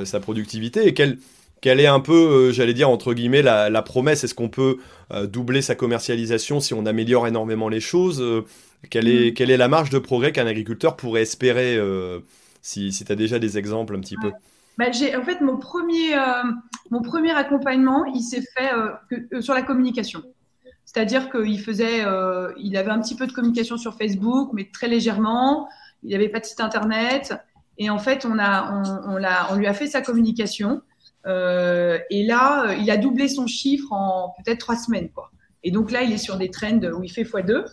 sa 0.05 0.19
productivité 0.21 0.87
Et 0.87 0.93
quel, 0.93 1.17
quelle 1.65 1.79
est 1.79 1.87
un 1.87 1.99
peu, 1.99 2.13
euh, 2.13 2.51
j'allais 2.51 2.75
dire, 2.75 2.91
entre 2.91 3.15
guillemets, 3.15 3.41
la, 3.41 3.81
promesse? 3.81 4.23
Est-ce 4.23 4.35
qu'on 4.35 4.49
peut 4.49 4.77
euh, 5.11 5.25
doubler 5.25 5.63
sa 5.63 5.73
commercialisation 5.73 6.59
si 6.59 6.75
on 6.75 6.85
améliore 6.85 7.25
énormément 7.25 7.69
les 7.69 7.79
choses? 7.79 8.21
Euh, 8.21 8.45
quelle, 8.91 9.07
est, 9.07 9.31
mm. 9.31 9.33
quelle 9.33 9.49
est 9.49 9.57
la 9.57 9.67
marge 9.67 9.89
de 9.89 9.97
progrès 9.97 10.31
qu'un 10.31 10.45
agriculteur 10.45 10.95
pourrait 10.95 11.23
espérer 11.23 11.79
Si, 12.61 12.91
si 12.91 13.03
tu 13.03 13.11
as 13.11 13.15
déjà 13.15 13.39
des 13.39 13.57
exemples 13.57 13.95
un 13.95 13.99
petit 13.99 14.15
peu? 14.15 14.31
Bah, 14.77 14.85
en 14.89 15.23
fait, 15.23 15.41
mon 15.41 15.57
premier, 15.57 16.15
mon 16.91 17.01
premier 17.01 17.31
accompagnement, 17.31 18.05
il 18.13 18.21
s'est 18.21 18.43
fait 18.55 18.69
que, 19.09 19.41
sur 19.41 19.55
la 19.55 19.63
communication. 19.63 20.21
C'est-à-dire 20.85 21.31
qu'il 21.31 21.59
faisait, 21.59 22.05
il 22.59 22.77
avait 22.77 22.91
un 22.91 23.01
petit 23.01 23.15
peu 23.15 23.25
de 23.25 23.31
communication 23.31 23.77
sur 23.77 23.97
Facebook, 23.97 24.51
mais 24.53 24.69
très 24.71 24.87
légèrement. 24.87 25.67
Il 26.03 26.11
n'avait 26.11 26.29
pas 26.29 26.41
de 26.41 26.45
site 26.45 26.61
internet. 26.61 27.33
Et 27.79 27.89
en 27.89 27.97
fait, 27.97 28.23
on, 28.23 28.37
a, 28.37 28.71
on, 28.71 29.15
on, 29.15 29.23
on 29.49 29.55
lui 29.55 29.65
a 29.65 29.73
fait 29.73 29.87
sa 29.87 30.01
communication. 30.01 30.83
Euh, 31.25 31.99
et 32.09 32.23
là, 32.25 32.69
euh, 32.69 32.75
il 32.75 32.89
a 32.91 32.97
doublé 32.97 33.27
son 33.27 33.47
chiffre 33.47 33.91
en 33.91 34.33
peut-être 34.37 34.59
trois 34.59 34.75
semaines. 34.75 35.09
Quoi. 35.09 35.31
Et 35.63 35.71
donc 35.71 35.91
là, 35.91 36.03
il 36.03 36.11
est 36.11 36.17
sur 36.17 36.37
des 36.37 36.49
trends 36.49 36.81
où 36.97 37.03
il 37.03 37.11
fait 37.11 37.23
x2. 37.23 37.65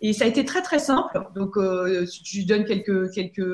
Et 0.00 0.12
ça 0.12 0.24
a 0.24 0.28
été 0.28 0.44
très 0.44 0.60
très 0.60 0.78
simple. 0.78 1.18
Donc, 1.34 1.56
euh, 1.56 2.06
je 2.24 2.46
donne 2.46 2.64
quelques, 2.64 3.10
quelques, 3.12 3.46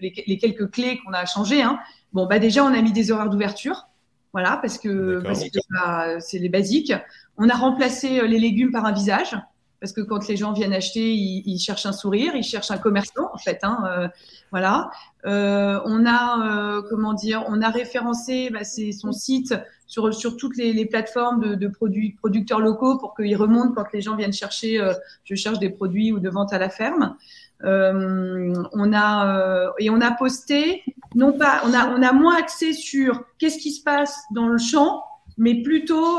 les, 0.00 0.38
quelques 0.38 0.70
clés 0.70 0.98
qu'on 1.04 1.12
a 1.12 1.26
changées. 1.26 1.62
Hein. 1.62 1.78
Bon, 2.12 2.26
bah 2.26 2.38
déjà, 2.38 2.64
on 2.64 2.74
a 2.74 2.82
mis 2.82 2.92
des 2.92 3.10
horaires 3.12 3.30
d'ouverture. 3.30 3.86
Voilà, 4.32 4.58
parce 4.60 4.78
que 4.78 5.20
bah, 5.22 6.20
c'est 6.20 6.38
les 6.38 6.48
basiques. 6.48 6.92
On 7.38 7.48
a 7.48 7.54
remplacé 7.54 8.20
euh, 8.20 8.26
les 8.26 8.38
légumes 8.38 8.70
par 8.70 8.84
un 8.84 8.92
visage 8.92 9.36
parce 9.80 9.92
que 9.92 10.00
quand 10.00 10.26
les 10.28 10.36
gens 10.36 10.52
viennent 10.52 10.72
acheter, 10.72 11.12
ils, 11.12 11.58
cherchent 11.58 11.86
un 11.86 11.92
sourire, 11.92 12.34
ils 12.34 12.42
cherchent 12.42 12.70
un 12.70 12.78
commerçant 12.78 13.30
en 13.32 13.38
fait. 13.38 13.58
Hein, 13.62 13.84
euh, 13.86 14.08
voilà. 14.50 14.90
Euh, 15.26 15.80
on 15.84 16.06
a 16.06 16.78
euh, 16.78 16.82
comment 16.88 17.12
dire, 17.12 17.44
on 17.48 17.60
a 17.60 17.68
référencé 17.68 18.50
bah, 18.50 18.64
son 18.64 19.12
site 19.12 19.54
sur 19.86 20.12
sur 20.14 20.36
toutes 20.36 20.56
les, 20.56 20.86
plateformes 20.86 21.56
de, 21.56 21.68
produits 21.68 22.12
producteurs 22.12 22.60
locaux 22.60 22.98
pour 22.98 23.14
qu'ils 23.14 23.36
remontent 23.36 23.72
quand 23.74 23.92
les 23.92 24.00
gens 24.00 24.16
viennent 24.16 24.32
chercher. 24.32 24.80
je 25.24 25.34
cherche 25.34 25.58
des 25.58 25.70
produits 25.70 26.10
ou 26.10 26.20
de 26.20 26.28
vente 26.28 26.52
à 26.52 26.58
la 26.58 26.70
ferme. 26.70 27.16
on 27.62 28.92
a 28.94 29.72
et 29.78 29.90
on 29.90 30.00
a 30.00 30.10
posté 30.12 30.82
non 31.14 31.32
pas 31.32 31.62
on 31.64 31.74
a 31.74 31.88
on 31.90 32.02
a 32.02 32.12
moins 32.12 32.36
axé 32.36 32.72
sur 32.72 33.24
qu'est-ce 33.38 33.58
qui 33.58 33.72
se 33.72 33.82
passe 33.82 34.18
dans 34.32 34.48
le 34.48 34.58
champ, 34.58 35.04
mais 35.38 35.62
plutôt 35.62 36.18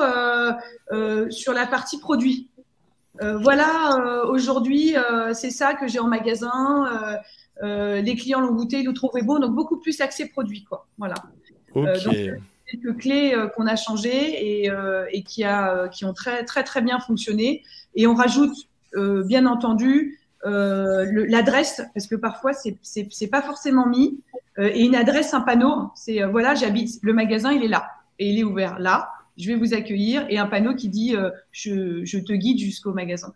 sur 1.29 1.53
la 1.53 1.65
partie 1.65 1.99
produit. 1.99 2.49
Euh, 3.21 3.37
voilà, 3.37 3.97
euh, 3.97 4.25
aujourd'hui, 4.27 4.95
euh, 4.95 5.33
c'est 5.33 5.49
ça 5.49 5.73
que 5.73 5.87
j'ai 5.87 5.99
en 5.99 6.07
magasin. 6.07 6.85
les 7.61 8.15
clients 8.15 8.39
l'ont 8.39 8.53
goûté, 8.53 8.79
ils 8.79 8.85
l'ont 8.85 8.93
trouvé 8.93 9.21
beau, 9.21 9.39
donc 9.39 9.55
beaucoup 9.55 9.77
plus 9.77 9.99
accès 10.01 10.27
produit, 10.27 10.63
quoi. 10.63 10.87
Voilà. 10.97 11.15
donc, 11.73 11.87
quelques 12.69 12.97
clés 12.97 13.33
qu'on 13.55 13.65
a 13.65 13.75
changées 13.75 14.65
et, 14.65 14.71
et 15.11 15.23
qui, 15.23 15.43
a, 15.43 15.87
qui 15.89 16.05
ont 16.05 16.13
très, 16.13 16.43
très, 16.43 16.63
très 16.63 16.81
bien 16.81 16.99
fonctionné. 16.99 17.63
Et 17.95 18.07
on 18.07 18.13
rajoute, 18.13 18.55
bien 18.93 19.45
entendu, 19.45 20.19
l'adresse, 20.43 21.81
parce 21.93 22.07
que 22.07 22.15
parfois, 22.15 22.51
c'est 22.53 23.27
pas 23.27 23.41
forcément 23.41 23.87
mis. 23.87 24.19
et 24.59 24.83
une 24.83 24.95
adresse, 24.95 25.33
un 25.33 25.41
panneau, 25.41 25.91
c'est 25.95 26.23
voilà, 26.23 26.53
j'habite, 26.55 26.99
le 27.01 27.13
magasin, 27.13 27.51
il 27.51 27.63
est 27.63 27.69
là. 27.69 27.87
Et 28.19 28.29
il 28.29 28.39
est 28.39 28.43
ouvert 28.43 28.79
là 28.79 29.09
je 29.37 29.47
vais 29.47 29.55
vous 29.55 29.73
accueillir, 29.73 30.25
et 30.29 30.37
un 30.37 30.47
panneau 30.47 30.75
qui 30.75 30.89
dit 30.89 31.15
euh, 31.15 31.29
je, 31.51 32.19
te 32.19 32.33
guide 32.33 32.59
jusqu'au 32.59 32.93
magasin. 32.93 33.33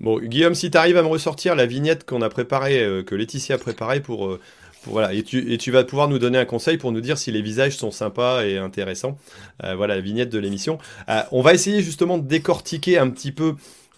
Bon, 0.00 0.18
Guillaume, 0.18 0.54
si 0.54 0.70
tu 0.70 0.78
arrives 0.78 0.96
à 0.96 1.02
me 1.02 1.08
ressortir 1.08 1.54
la 1.54 1.66
vignette 1.66 2.06
qu'on 2.06 2.22
a 2.22 2.28
préparée, 2.28 2.82
euh, 2.82 3.02
que 3.02 3.14
Laetitia 3.14 3.56
a 3.56 3.58
préparée 3.58 4.00
pour, 4.00 4.28
euh, 4.28 4.40
voilà, 4.84 5.12
et 5.12 5.22
tu, 5.22 5.70
vas 5.70 5.84
pouvoir 5.84 6.08
nous 6.08 6.18
donner 6.18 6.38
un 6.38 6.44
conseil 6.44 6.78
pour 6.78 6.92
nous 6.92 7.00
dire 7.00 7.18
si 7.18 7.32
les 7.32 7.42
visages 7.42 7.76
sont 7.76 7.90
sympas 7.90 8.44
et 8.44 8.56
intéressants. 8.56 9.18
Voilà, 9.62 9.96
la 9.96 10.00
vignette 10.00 10.30
de 10.30 10.38
l'émission. 10.38 10.78
On 11.32 11.42
va 11.42 11.52
essayer 11.52 11.82
justement 11.82 12.16
de 12.16 12.26
décortiquer 12.26 12.96
un 12.96 13.10
petit 13.10 13.30
peu 13.30 13.56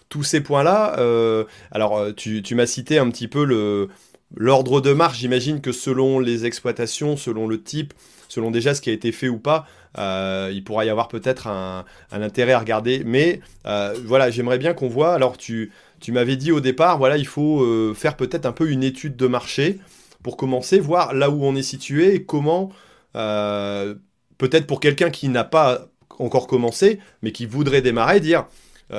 tous 0.09 0.23
ces 0.23 0.41
points-là. 0.41 1.45
Alors, 1.71 2.13
tu, 2.17 2.43
tu 2.43 2.53
m'as 2.55 2.65
cité 2.65 2.99
un 2.99 3.09
petit 3.11 3.29
peu 3.29 3.87
l'ordre 4.35 4.81
de 4.81 4.91
marche. 4.91 5.19
J'imagine 5.19 5.61
que 5.61 5.71
selon 5.71 6.19
les 6.19 6.45
exploitations, 6.45 7.15
selon 7.15 7.47
le 7.47 7.63
type, 7.63 7.93
selon 8.27 8.51
déjà 8.51 8.73
ce 8.73 8.81
qui 8.81 8.89
a 8.89 8.93
été 8.93 9.13
fait 9.13 9.29
ou 9.29 9.37
pas, 9.37 9.65
euh, 9.97 10.51
il 10.53 10.63
pourra 10.63 10.85
y 10.85 10.89
avoir 10.89 11.07
peut-être 11.07 11.47
un, 11.47 11.85
intérêt 12.11 12.53
à 12.53 12.59
regarder. 12.59 13.03
Mais 13.05 13.41
euh, 13.65 13.95
voilà, 14.05 14.29
j'aimerais 14.29 14.57
bien 14.57 14.73
qu'on 14.73 14.87
voit. 14.87 15.13
Alors, 15.13 15.37
tu, 15.37 15.71
tu 15.99 16.11
m'avais 16.11 16.35
dit 16.35 16.51
au 16.51 16.59
départ, 16.59 16.97
voilà, 16.97 17.17
il 17.17 17.27
faut 17.27 17.61
euh, 17.61 17.93
faire 17.93 18.15
peut-être 18.15 18.45
un 18.45 18.51
peu 18.51 18.69
une 18.69 18.83
étude 18.83 19.15
de 19.15 19.27
marché 19.27 19.79
pour 20.23 20.37
commencer, 20.37 20.79
voir 20.79 21.13
là 21.13 21.29
où 21.29 21.43
on 21.43 21.55
est 21.55 21.63
situé 21.63 22.15
et 22.15 22.23
comment, 22.23 22.71
peut-être 23.13 24.67
pour 24.67 24.79
quelqu'un 24.79 25.09
qui 25.09 25.27
n'a 25.27 25.43
pas 25.43 25.87
encore 26.17 26.47
commencé, 26.47 26.99
mais 27.21 27.33
qui 27.33 27.45
voudrait 27.45 27.81
démarrer, 27.81 28.21
dire, 28.21 28.45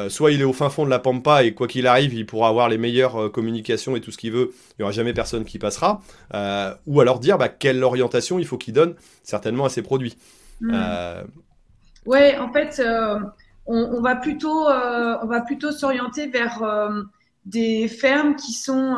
soit 0.08 0.32
il 0.32 0.42
est 0.42 0.44
au 0.44 0.52
fin 0.52 0.68
fond 0.68 0.84
de 0.84 0.90
la 0.90 0.98
pampa 0.98 1.44
et 1.44 1.54
quoi 1.54 1.66
qu'il 1.66 1.86
arrive, 1.86 2.12
il 2.12 2.26
pourra 2.26 2.48
avoir 2.48 2.68
les 2.68 2.76
meilleures 2.76 3.32
communications 3.32 3.96
et 3.96 4.02
tout 4.02 4.10
ce 4.10 4.18
qu'il 4.18 4.32
veut, 4.32 4.52
il 4.52 4.74
n'y 4.80 4.82
aura 4.82 4.92
jamais 4.92 5.14
personne 5.14 5.46
qui 5.46 5.58
passera, 5.58 6.02
ou 6.86 7.00
alors 7.00 7.20
dire 7.20 7.38
bah, 7.38 7.48
quelle 7.48 7.82
orientation 7.82 8.38
il 8.38 8.44
faut 8.44 8.58
qu'il 8.58 8.74
donne 8.74 8.94
certainement 9.22 9.64
à 9.64 9.70
ses 9.70 9.80
produits. 9.80 10.18
Mm. 10.64 10.70
Euh, 10.72 11.24
Ouais, 12.06 12.36
en 12.36 12.52
fait, 12.52 12.80
euh, 12.80 13.18
on, 13.64 14.02
va 14.02 14.14
plutôt, 14.14 14.68
euh, 14.68 15.16
on 15.22 15.26
va 15.26 15.40
plutôt 15.40 15.72
s'orienter 15.72 16.26
vers 16.26 16.62
des 17.46 17.88
fermes 17.88 18.36
qui 18.36 18.52
sont 18.52 18.96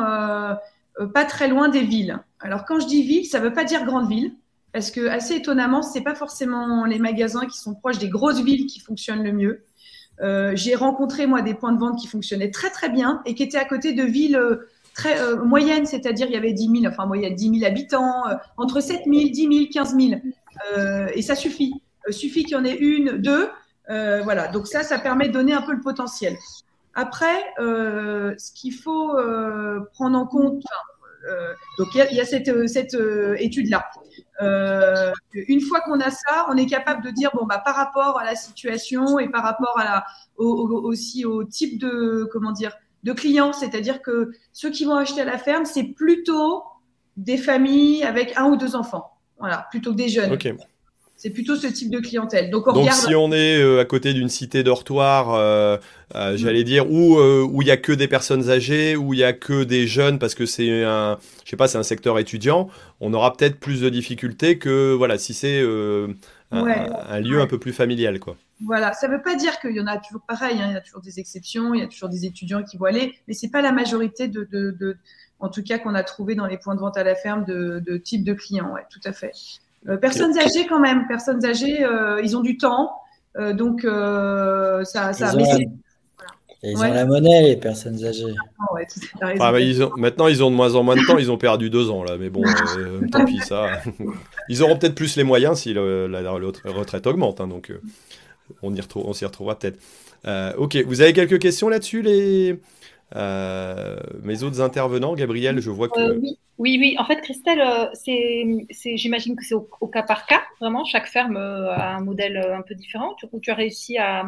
pas 1.13 1.25
très 1.25 1.47
loin 1.47 1.69
des 1.69 1.83
villes. 1.83 2.19
Alors, 2.41 2.65
quand 2.65 2.79
je 2.81 2.85
dis 2.85 3.03
ville, 3.03 3.25
ça 3.25 3.39
veut 3.39 3.53
pas 3.53 3.63
dire 3.63 3.85
grande 3.85 4.09
ville, 4.09 4.33
parce 4.73 4.91
que 4.91 5.07
assez 5.07 5.35
étonnamment, 5.35 5.83
c'est 5.83 6.01
pas 6.01 6.15
forcément 6.15 6.83
les 6.83 6.99
magasins 6.99 7.45
qui 7.45 7.57
sont 7.57 7.75
proches 7.75 7.97
des 7.97 8.09
grosses 8.09 8.41
villes 8.41 8.65
qui 8.65 8.81
fonctionnent 8.81 9.23
le 9.23 9.31
mieux. 9.31 9.63
J'ai 10.55 10.75
rencontré 10.75 11.27
moi 11.27 11.41
des 11.41 11.53
points 11.53 11.71
de 11.71 11.79
vente 11.79 11.97
qui 11.97 12.07
fonctionnaient 12.07 12.51
très 12.51 12.71
très 12.71 12.89
bien 12.89 13.21
et 13.25 13.35
qui 13.35 13.43
étaient 13.43 13.57
à 13.57 13.63
côté 13.63 13.93
de 13.93 14.03
villes 14.03 14.37
très 14.93 15.15
moyennes, 15.37 15.85
c'est-à-dire 15.85 16.27
il 16.27 16.33
y 16.33 16.37
avait 16.37 16.51
10 16.51 16.81
000, 16.81 16.85
enfin 16.87 17.05
moyenne 17.05 17.35
10 17.35 17.59
000 17.59 17.65
habitants, 17.65 18.25
entre 18.57 18.81
7 18.81 19.03
000, 19.05 19.29
10 19.31 19.33
000, 19.33 19.65
15 19.71 19.95
000, 19.95 20.19
Euh, 20.19 20.46
et 21.13 21.21
ça 21.21 21.35
suffit. 21.35 21.73
Euh, 22.07 22.11
suffit 22.11 22.43
qu'il 22.43 22.53
y 22.53 22.59
en 22.59 22.65
ait 22.65 22.75
une, 22.77 23.17
deux, 23.17 23.49
euh, 23.89 24.21
voilà. 24.23 24.47
Donc 24.47 24.67
ça, 24.67 24.83
ça 24.83 24.99
permet 24.99 25.27
de 25.27 25.33
donner 25.33 25.53
un 25.53 25.61
peu 25.61 25.73
le 25.73 25.81
potentiel. 25.81 26.35
Après, 26.95 27.43
euh, 27.59 28.33
ce 28.37 28.51
qu'il 28.53 28.73
faut 28.73 29.15
euh, 29.17 29.81
prendre 29.93 30.17
en 30.17 30.25
compte, 30.25 30.63
euh, 31.29 31.53
donc 31.77 31.89
il 31.93 31.97
y 31.97 32.01
a, 32.01 32.11
il 32.11 32.25
cette, 32.25 32.47
euh, 32.47 32.67
cette 32.67 32.93
euh, 32.95 33.35
étude-là. 33.39 33.85
Euh, 34.41 35.11
une 35.33 35.61
fois 35.61 35.81
qu'on 35.81 35.99
a 35.99 36.09
ça, 36.11 36.47
on 36.49 36.57
est 36.57 36.65
capable 36.67 37.03
de 37.03 37.09
dire 37.09 37.31
bon 37.33 37.45
bah 37.45 37.61
par 37.63 37.75
rapport 37.75 38.19
à 38.19 38.23
la 38.25 38.35
situation 38.35 39.19
et 39.19 39.29
par 39.29 39.43
rapport 39.43 39.77
à 39.79 39.83
la, 39.83 40.05
au- 40.37 40.45
au- 40.45 40.81
aussi 40.87 41.25
au 41.25 41.43
type 41.43 41.79
de 41.79 42.27
comment 42.31 42.51
dire 42.51 42.71
de 43.03 43.13
clients, 43.13 43.51
c'est-à-dire 43.53 44.01
que 44.01 44.31
ceux 44.53 44.69
qui 44.69 44.85
vont 44.85 44.95
acheter 44.95 45.21
à 45.21 45.25
la 45.25 45.37
ferme, 45.37 45.65
c'est 45.65 45.83
plutôt 45.85 46.63
des 47.17 47.37
familles 47.37 48.03
avec 48.03 48.37
un 48.37 48.45
ou 48.45 48.57
deux 48.57 48.75
enfants, 48.75 49.11
voilà, 49.39 49.67
plutôt 49.71 49.91
que 49.91 49.97
des 49.97 50.09
jeunes. 50.09 50.37
C'est 51.19 51.31
plutôt 51.31 51.55
ce 51.55 51.65
type 51.65 51.89
de 51.89 51.99
clientèle. 51.99 52.51
Donc 52.51 52.67
on 52.67 52.73
Donc 52.73 52.83
regarde. 52.83 52.99
si 53.07 53.15
on 53.15 53.31
est 53.31 53.59
euh, 53.59 53.79
à 53.81 53.85
côté 53.85 54.13
d'une 54.13 54.29
cité 54.29 54.61
dortoir, 54.61 55.33
euh, 55.33 55.77
euh, 56.13 56.37
j'allais 56.37 56.63
dire, 56.63 56.91
où 56.91 57.17
où 57.19 57.61
il 57.63 57.67
y 57.67 57.71
a 57.71 57.77
que 57.77 57.91
des 57.91 58.07
personnes 58.07 58.51
âgées, 58.51 58.95
où 58.95 59.15
il 59.15 59.19
y 59.21 59.23
a 59.23 59.33
que 59.33 59.63
des 59.63 59.87
jeunes, 59.87 60.19
parce 60.19 60.35
que 60.35 60.45
c'est 60.45 60.83
un, 60.83 61.17
je 61.43 61.49
sais 61.49 61.57
pas, 61.57 61.67
c'est 61.67 61.79
un 61.79 61.83
secteur 61.83 62.19
étudiant, 62.19 62.69
on 62.99 63.15
aura 63.15 63.33
peut-être 63.35 63.59
plus 63.59 63.81
de 63.81 63.89
difficultés 63.89 64.59
que 64.59 64.93
voilà 64.93 65.17
si 65.17 65.33
c'est 65.33 65.61
un, 65.61 66.63
Ouais, 66.63 66.73
un- 66.77 67.15
un 67.15 67.19
lieu 67.19 67.37
ouais. 67.37 67.41
un 67.41 67.47
peu 67.47 67.57
plus 67.59 67.73
familial, 67.73 68.19
quoi. 68.19 68.37
Voilà, 68.65 68.93
ça 68.93 69.07
ne 69.07 69.13
veut 69.15 69.21
pas 69.21 69.35
dire 69.35 69.59
qu'il 69.59 69.75
y 69.75 69.79
en 69.81 69.87
a 69.87 69.97
toujours 69.97 70.21
pareil, 70.27 70.57
hein, 70.59 70.65
il 70.69 70.73
y 70.73 70.77
a 70.77 70.81
toujours 70.81 71.01
des 71.01 71.19
exceptions, 71.19 71.73
il 71.75 71.81
y 71.81 71.83
a 71.83 71.87
toujours 71.87 72.09
des 72.09 72.25
étudiants 72.25 72.63
qui 72.63 72.77
vont 72.77 72.85
aller, 72.85 73.13
mais 73.27 73.33
c'est 73.35 73.49
pas 73.49 73.61
la 73.61 73.71
majorité 73.71 74.27
de, 74.27 74.47
de, 74.51 74.71
de- 74.71 74.97
en 75.39 75.49
tout 75.49 75.61
cas 75.61 75.77
qu'on 75.77 75.93
a 75.93 76.03
trouvé 76.03 76.33
dans 76.33 76.47
les 76.47 76.57
points 76.57 76.73
de 76.73 76.79
vente 76.79 76.97
à 76.97 77.03
la 77.03 77.13
ferme 77.15 77.45
de, 77.45 77.83
de 77.85 77.97
type 77.97 78.23
de 78.23 78.33
clients, 78.33 78.73
ouais, 78.73 78.81
tout 78.89 78.99
à 79.05 79.13
fait. 79.13 79.31
Euh, 79.87 79.97
personnes 79.97 80.35
âgées 80.39 80.65
quand 80.67 80.79
même, 80.79 81.07
personnes 81.07 81.45
âgées, 81.45 81.83
euh, 81.85 82.19
ils 82.23 82.35
ont 82.35 82.41
du 82.41 82.57
temps, 82.57 82.91
euh, 83.37 83.53
donc 83.53 83.85
euh, 83.85 84.83
ça, 84.85 85.13
ça. 85.13 85.31
Ils 85.33 85.37
mais 85.37 85.43
ont, 85.43 85.51
c'est- 85.57 85.69
et 86.63 86.71
ils 86.71 86.77
Ouais. 86.77 86.89
ont 86.89 86.93
la 86.93 87.05
monnaie, 87.05 87.43
les 87.49 87.55
personnes 87.57 88.03
âgées. 88.03 88.33
ouais. 88.73 88.87
Ah, 89.39 89.51
bah, 89.51 89.59
ils 89.59 89.83
ont, 89.83 89.91
maintenant, 89.95 90.27
ils 90.27 90.43
ont 90.43 90.49
de 90.49 90.55
moins 90.55 90.73
en 90.73 90.81
moins 90.81 90.95
de 90.95 91.05
temps. 91.05 91.19
Ils 91.19 91.29
ont 91.31 91.37
perdu 91.37 91.69
deux 91.69 91.91
ans 91.91 92.03
là, 92.03 92.17
mais 92.17 92.31
bon, 92.31 92.43
euh, 92.79 93.07
tant 93.11 93.25
pis 93.25 93.39
ça. 93.41 93.79
Ils 94.49 94.63
auront 94.63 94.75
peut-être 94.75 94.95
plus 94.95 95.17
les 95.17 95.23
moyens 95.23 95.59
si 95.59 95.73
le- 95.73 96.07
la, 96.07 96.23
la 96.23 96.31
retraite 96.31 97.05
augmente, 97.05 97.39
hein, 97.41 97.47
donc 97.47 97.69
euh, 97.69 97.79
on 98.61 98.73
y 98.73 98.81
retrouve, 98.81 99.05
on 99.05 99.13
s'y 99.13 99.25
retrouvera 99.25 99.57
peut-être. 99.57 99.79
Euh, 100.25 100.53
ok, 100.57 100.75
vous 100.85 101.01
avez 101.01 101.13
quelques 101.13 101.39
questions 101.39 101.69
là-dessus, 101.69 102.01
les 102.01 102.59
euh, 103.15 103.97
mes 104.23 104.43
autres 104.43 104.61
intervenants, 104.61 105.13
Gabriel, 105.15 105.59
je 105.59 105.69
vois 105.69 105.87
que. 105.87 105.99
Euh, 105.99 106.17
oui. 106.21 106.37
oui, 106.57 106.77
oui. 106.79 106.95
En 106.99 107.05
fait, 107.05 107.21
Christelle, 107.21 107.61
euh, 107.61 107.87
c'est, 107.93 108.45
c'est, 108.71 108.97
j'imagine 108.97 109.35
que 109.35 109.45
c'est 109.45 109.55
au, 109.55 109.69
au 109.79 109.87
cas 109.87 110.03
par 110.03 110.25
cas, 110.25 110.41
vraiment. 110.59 110.83
Chaque 110.83 111.07
ferme 111.07 111.37
a 111.37 111.95
un 111.95 112.01
modèle 112.01 112.37
un 112.37 112.61
peu 112.61 112.75
différent. 112.75 113.15
Tu, 113.17 113.27
tu 113.41 113.51
as 113.51 113.55
réussi 113.55 113.97
à, 113.97 114.25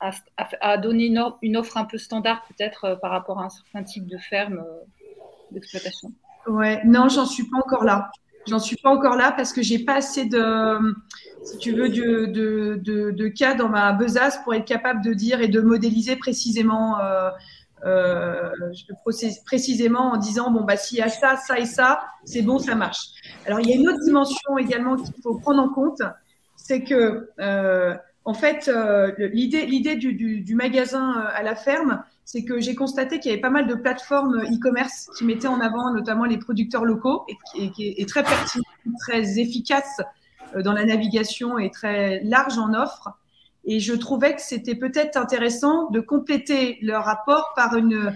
à, 0.00 0.10
à- 0.36 0.48
à 0.60 0.76
donner 0.76 1.06
une 1.06 1.18
offre, 1.18 1.38
une 1.42 1.56
offre 1.56 1.76
un 1.78 1.84
peu 1.84 1.96
standard, 1.98 2.44
peut-être, 2.48 2.84
euh, 2.84 2.96
par 2.96 3.10
rapport 3.10 3.38
à 3.40 3.44
un 3.44 3.50
certain 3.50 3.82
type 3.82 4.06
de 4.06 4.18
ferme 4.18 4.58
euh, 4.58 4.84
d'exploitation? 5.50 6.12
Ouais, 6.46 6.82
non, 6.84 7.08
j'en 7.08 7.26
suis 7.26 7.44
pas 7.44 7.58
encore 7.58 7.84
là. 7.84 8.10
J'en 8.48 8.58
suis 8.58 8.76
pas 8.76 8.90
encore 8.90 9.16
là 9.16 9.32
parce 9.32 9.52
que 9.52 9.62
j'ai 9.62 9.78
pas 9.78 9.96
assez 9.96 10.24
de, 10.24 10.94
si 11.44 11.58
tu 11.58 11.72
veux, 11.72 11.88
de, 11.88 12.26
de, 12.26 13.10
de, 13.10 13.28
cas 13.28 13.54
dans 13.54 13.68
ma 13.68 13.92
besace 13.92 14.42
pour 14.44 14.54
être 14.54 14.64
capable 14.64 15.02
de 15.04 15.12
dire 15.12 15.40
et 15.40 15.48
de 15.48 15.60
modéliser 15.60 16.16
précisément, 16.16 16.98
euh, 17.00 17.30
euh, 17.84 18.50
précisément 19.44 20.12
en 20.12 20.16
disant 20.16 20.50
bon 20.50 20.64
bah 20.64 20.76
s'il 20.76 20.98
y 20.98 21.02
a 21.02 21.08
ça, 21.08 21.36
ça 21.36 21.58
et 21.58 21.66
ça, 21.66 22.00
c'est 22.24 22.42
bon, 22.42 22.58
ça 22.58 22.74
marche. 22.74 23.10
Alors 23.46 23.60
il 23.60 23.68
y 23.68 23.72
a 23.72 23.76
une 23.76 23.88
autre 23.88 24.02
dimension 24.04 24.58
également 24.58 24.96
qu'il 24.96 25.14
faut 25.22 25.38
prendre 25.38 25.62
en 25.62 25.68
compte, 25.68 26.02
c'est 26.56 26.82
que 26.84 27.30
euh, 27.38 27.94
en 28.24 28.34
fait 28.34 28.70
l'idée 29.18 29.66
l'idée 29.66 29.96
du, 29.96 30.14
du, 30.14 30.54
magasin 30.54 31.12
à 31.34 31.42
la 31.42 31.54
ferme, 31.54 32.02
c'est 32.30 32.44
que 32.44 32.60
j'ai 32.60 32.74
constaté 32.74 33.20
qu'il 33.20 33.30
y 33.30 33.32
avait 33.32 33.40
pas 33.40 33.48
mal 33.48 33.66
de 33.66 33.74
plateformes 33.74 34.42
e-commerce 34.42 35.08
qui 35.16 35.24
mettaient 35.24 35.48
en 35.48 35.60
avant 35.60 35.94
notamment 35.94 36.26
les 36.26 36.36
producteurs 36.36 36.84
locaux 36.84 37.24
et 37.56 37.70
qui 37.70 37.94
est 37.96 38.06
très 38.06 38.22
pertinent, 38.22 38.64
très 39.00 39.38
efficace 39.38 40.02
euh, 40.54 40.60
dans 40.60 40.74
la 40.74 40.84
navigation 40.84 41.58
et 41.58 41.70
très 41.70 42.22
large 42.24 42.58
en 42.58 42.74
offre. 42.74 43.08
Et 43.64 43.80
je 43.80 43.94
trouvais 43.94 44.34
que 44.34 44.42
c'était 44.42 44.74
peut-être 44.74 45.16
intéressant 45.16 45.88
de 45.88 46.00
compléter 46.00 46.76
leur 46.82 47.06
rapport 47.06 47.54
par, 47.56 47.74
une, 47.76 48.14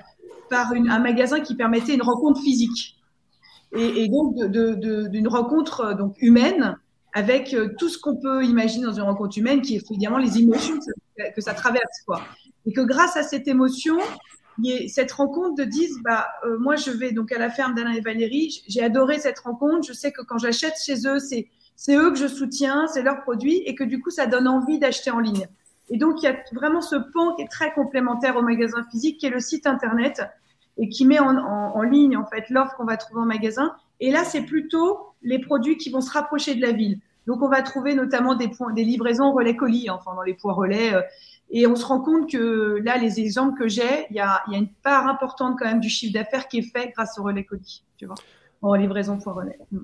par 0.51 0.75
une, 0.75 0.91
un 0.91 0.99
magasin 0.99 1.41
qui 1.41 1.55
permettait 1.55 1.95
une 1.95 2.03
rencontre 2.03 2.43
physique. 2.43 2.99
Et, 3.75 4.03
et 4.03 4.09
donc 4.11 4.37
d'une 4.45 5.29
rencontre 5.29 5.81
euh, 5.81 5.95
donc, 5.95 6.17
humaine 6.21 6.77
avec 7.15 7.55
euh, 7.55 7.75
tout 7.79 7.89
ce 7.89 7.97
qu'on 7.97 8.17
peut 8.17 8.45
imaginer 8.45 8.85
dans 8.85 8.93
une 8.93 9.05
rencontre 9.05 9.39
humaine, 9.39 9.63
qui 9.63 9.77
est 9.77 9.91
évidemment 9.91 10.19
les 10.19 10.39
émotions 10.39 10.77
que 10.77 10.85
ça, 10.85 11.31
que 11.31 11.41
ça 11.41 11.55
traverse. 11.55 12.03
Quoi. 12.07 12.21
Et 12.67 12.73
que 12.73 12.81
grâce 12.81 13.17
à 13.17 13.23
cette 13.23 13.49
émotion, 13.49 13.99
il 14.59 14.67
y 14.67 14.73
ait 14.73 14.89
cette 14.89 15.13
rencontre 15.13 15.55
de 15.57 15.65
dire, 15.65 15.89
bah, 16.05 16.29
euh, 16.45 16.59
moi 16.59 16.77
je 16.77 16.91
vais 16.91 17.13
donc 17.13 17.33
à 17.33 17.39
la 17.39 17.51
ferme 17.51 17.75
d'Alain 17.75 17.93
et 17.93 18.01
Valérie, 18.01 18.63
j'ai 18.69 18.83
adoré 18.83 19.19
cette 19.19 19.39
rencontre, 19.39 19.87
je 19.87 19.93
sais 19.93 20.13
que 20.13 20.23
quand 20.23 20.39
j'achète 20.39 20.75
chez 20.85 21.07
eux, 21.07 21.19
c'est 21.19 21.49
c'est 21.77 21.97
eux 21.97 22.11
que 22.11 22.17
je 22.17 22.29
soutiens, 22.29 22.87
c'est 22.87 23.03
leurs 23.03 23.23
produits, 23.23 23.63
et 23.67 23.75
que 23.75 23.85
du 23.85 24.01
coup, 24.01 24.11
ça 24.11 24.27
donne 24.27 24.47
envie 24.47 24.79
d'acheter 24.79 25.11
en 25.11 25.19
ligne. 25.19 25.49
Et 25.91 25.99
donc, 25.99 26.23
il 26.23 26.27
y 26.27 26.29
a 26.29 26.37
vraiment 26.53 26.81
ce 26.81 26.95
pan 26.95 27.35
qui 27.35 27.43
est 27.43 27.51
très 27.51 27.73
complémentaire 27.73 28.37
au 28.37 28.43
magasin 28.43 28.85
physique, 28.91 29.19
qui 29.19 29.27
est 29.27 29.31
le 29.31 29.41
site 29.41 29.67
internet, 29.67 30.23
et 30.79 30.89
qui 30.89 31.05
met 31.05 31.19
en, 31.19 31.83
ligne, 31.83 32.17
en 32.17 32.25
fait, 32.25 32.49
l'offre 32.51 32.77
qu'on 32.77 32.85
va 32.85 32.97
trouver 32.97 33.23
en 33.23 33.27
magasin. 33.27 33.75
Et 33.99 34.11
là, 34.11 34.25
c'est 34.25 34.43
plutôt 34.43 34.99
les 35.23 35.41
produits 35.41 35.77
qui 35.77 35.91
vont 35.91 36.01
se 36.01 36.13
rapprocher 36.13 36.55
de 36.55 36.63
la 36.63 36.73
ville. 36.73 37.01
Donc, 37.27 37.43
on 37.43 37.49
va 37.49 37.63
trouver 37.63 37.95
notamment 37.95 38.35
des, 38.35 38.49
points, 38.49 38.73
des 38.73 38.85
livraisons 38.85 39.33
relais 39.33 39.57
colis, 39.57 39.91
enfin, 39.91 40.15
dans 40.15 40.23
les 40.23 40.35
poids 40.35 40.55
relais. 40.55 40.95
euh, 40.95 41.03
et 41.53 41.67
on 41.67 41.77
se 41.77 41.85
rend 41.85 42.01
compte 42.01 42.31
que 42.31 42.81
là, 42.83 42.97
les 42.97 43.21
exemples 43.21 43.59
que 43.59 43.69
j'ai, 43.69 44.07
il 44.11 44.17
y 44.17 44.21
a, 44.21 44.43
une 44.51 44.69
part 44.83 45.07
importante 45.07 45.57
quand 45.59 45.67
même 45.67 45.81
du 45.81 45.91
chiffre 45.91 46.15
d'affaires 46.15 46.49
qui 46.49 46.59
est 46.59 46.63
fait 46.63 46.93
grâce 46.97 47.19
au 47.19 47.23
relais 47.23 47.45
colis, 47.45 47.85
tu 47.99 48.07
vois, 48.07 48.15
en 48.63 48.75
livraison 48.75 49.19
poids 49.19 49.35
relais. 49.35 49.59
Mm. 49.71 49.81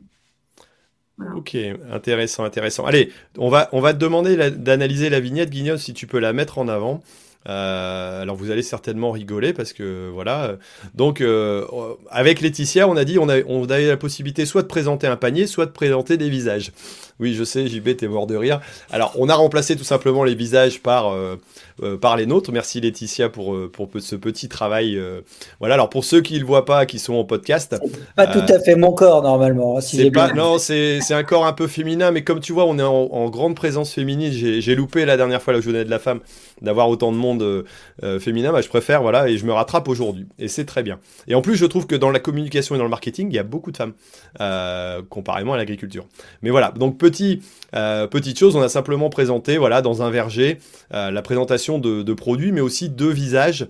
Ok, 1.34 1.56
intéressant, 1.90 2.44
intéressant. 2.44 2.86
Allez, 2.86 3.12
on 3.36 3.48
va, 3.48 3.68
on 3.72 3.80
va 3.80 3.92
te 3.92 3.98
demander 3.98 4.50
d'analyser 4.52 5.10
la 5.10 5.20
vignette, 5.20 5.50
Guignol, 5.50 5.78
si 5.78 5.92
tu 5.92 6.06
peux 6.06 6.20
la 6.20 6.32
mettre 6.32 6.58
en 6.58 6.68
avant. 6.68 7.02
Euh, 7.48 8.22
alors 8.22 8.36
vous 8.36 8.50
allez 8.50 8.62
certainement 8.62 9.10
rigoler 9.10 9.52
parce 9.52 9.72
que 9.72 10.10
voilà. 10.12 10.56
Donc 10.94 11.20
euh, 11.20 11.64
avec 12.10 12.40
Laetitia, 12.40 12.88
on 12.88 12.96
a 12.96 13.04
dit 13.04 13.18
on, 13.18 13.28
a, 13.28 13.34
avait 13.34 13.86
la 13.86 13.96
possibilité 13.96 14.44
soit 14.44 14.62
de 14.62 14.66
présenter 14.66 15.06
un 15.06 15.16
panier, 15.16 15.46
soit 15.46 15.66
de 15.66 15.70
présenter 15.70 16.16
des 16.16 16.28
visages. 16.28 16.72
Oui, 17.20 17.34
je 17.34 17.44
sais, 17.44 17.66
JB, 17.66 17.96
t'es 17.96 18.08
mort 18.08 18.26
de 18.26 18.36
rire. 18.36 18.60
Alors 18.90 19.14
on 19.18 19.28
a 19.28 19.34
remplacé 19.34 19.76
tout 19.76 19.84
simplement 19.84 20.24
les 20.24 20.34
visages 20.34 20.80
par, 20.82 21.12
euh, 21.12 21.36
par 22.00 22.16
les 22.16 22.26
nôtres. 22.26 22.52
Merci 22.52 22.80
Laetitia 22.80 23.28
pour, 23.28 23.56
pour 23.70 23.88
ce 23.98 24.16
petit 24.16 24.48
travail. 24.48 25.00
Voilà, 25.60 25.74
alors 25.74 25.90
pour 25.90 26.04
ceux 26.04 26.20
qui 26.20 26.34
ne 26.34 26.40
le 26.40 26.46
voient 26.46 26.64
pas, 26.64 26.86
qui 26.86 26.98
sont 26.98 27.14
en 27.14 27.24
podcast. 27.24 27.76
Pas 28.16 28.26
tout 28.26 28.52
à 28.52 28.58
fait 28.60 28.76
mon 28.76 28.92
corps 28.92 29.22
normalement. 29.22 29.78
Hein, 29.78 29.80
c'est 29.80 30.10
pas, 30.10 30.32
non, 30.32 30.58
c'est 30.58 31.00
un 31.10 31.22
corps 31.22 31.46
un 31.46 31.52
peu 31.52 31.66
féminin, 31.66 32.10
mais 32.10 32.22
comme 32.22 32.40
tu 32.40 32.52
vois, 32.52 32.64
on 32.64 32.78
est 32.78 32.82
en, 32.82 33.28
grande 33.30 33.54
présence 33.54 33.92
féminine. 33.92 34.32
J'ai 34.32 34.74
loupé 34.74 35.04
la 35.04 35.16
dernière 35.16 35.42
fois 35.42 35.52
la 35.52 35.60
journée 35.60 35.84
de 35.84 35.90
la 35.90 35.98
femme 35.98 36.20
d'avoir 36.62 36.88
autant 36.88 37.12
de 37.12 37.16
monde 37.16 37.42
euh, 37.42 37.62
euh, 38.02 38.18
féminin, 38.18 38.52
bah, 38.52 38.60
je 38.60 38.68
préfère, 38.68 39.00
voilà, 39.00 39.28
et 39.28 39.38
je 39.38 39.46
me 39.46 39.52
rattrape 39.52 39.88
aujourd'hui. 39.88 40.26
Et 40.40 40.48
c'est 40.48 40.64
très 40.64 40.82
bien. 40.82 40.98
Et 41.28 41.36
en 41.36 41.42
plus, 41.42 41.54
je 41.54 41.64
trouve 41.66 41.86
que 41.86 41.94
dans 41.94 42.10
la 42.10 42.18
communication 42.18 42.74
et 42.74 42.78
dans 42.78 42.84
le 42.84 42.90
marketing, 42.90 43.28
il 43.30 43.34
y 43.34 43.38
a 43.38 43.44
beaucoup 43.44 43.70
de 43.70 43.76
femmes, 43.76 43.92
euh, 44.40 45.00
comparément 45.08 45.52
à 45.52 45.56
l'agriculture. 45.56 46.06
Mais 46.42 46.50
voilà, 46.50 46.72
donc 46.72 46.98
petit, 46.98 47.42
petite 47.72 48.38
chose, 48.38 48.56
on 48.56 48.62
a 48.62 48.68
simplement 48.68 49.08
présenté, 49.08 49.56
voilà, 49.56 49.82
dans 49.82 50.02
un 50.02 50.10
verger, 50.10 50.58
la 50.90 51.22
présentation 51.22 51.67
de, 51.76 52.02
de, 52.02 52.12
produits, 52.14 52.52
mais 52.52 52.62
aussi 52.62 52.88
deux 52.88 53.10
visages 53.10 53.68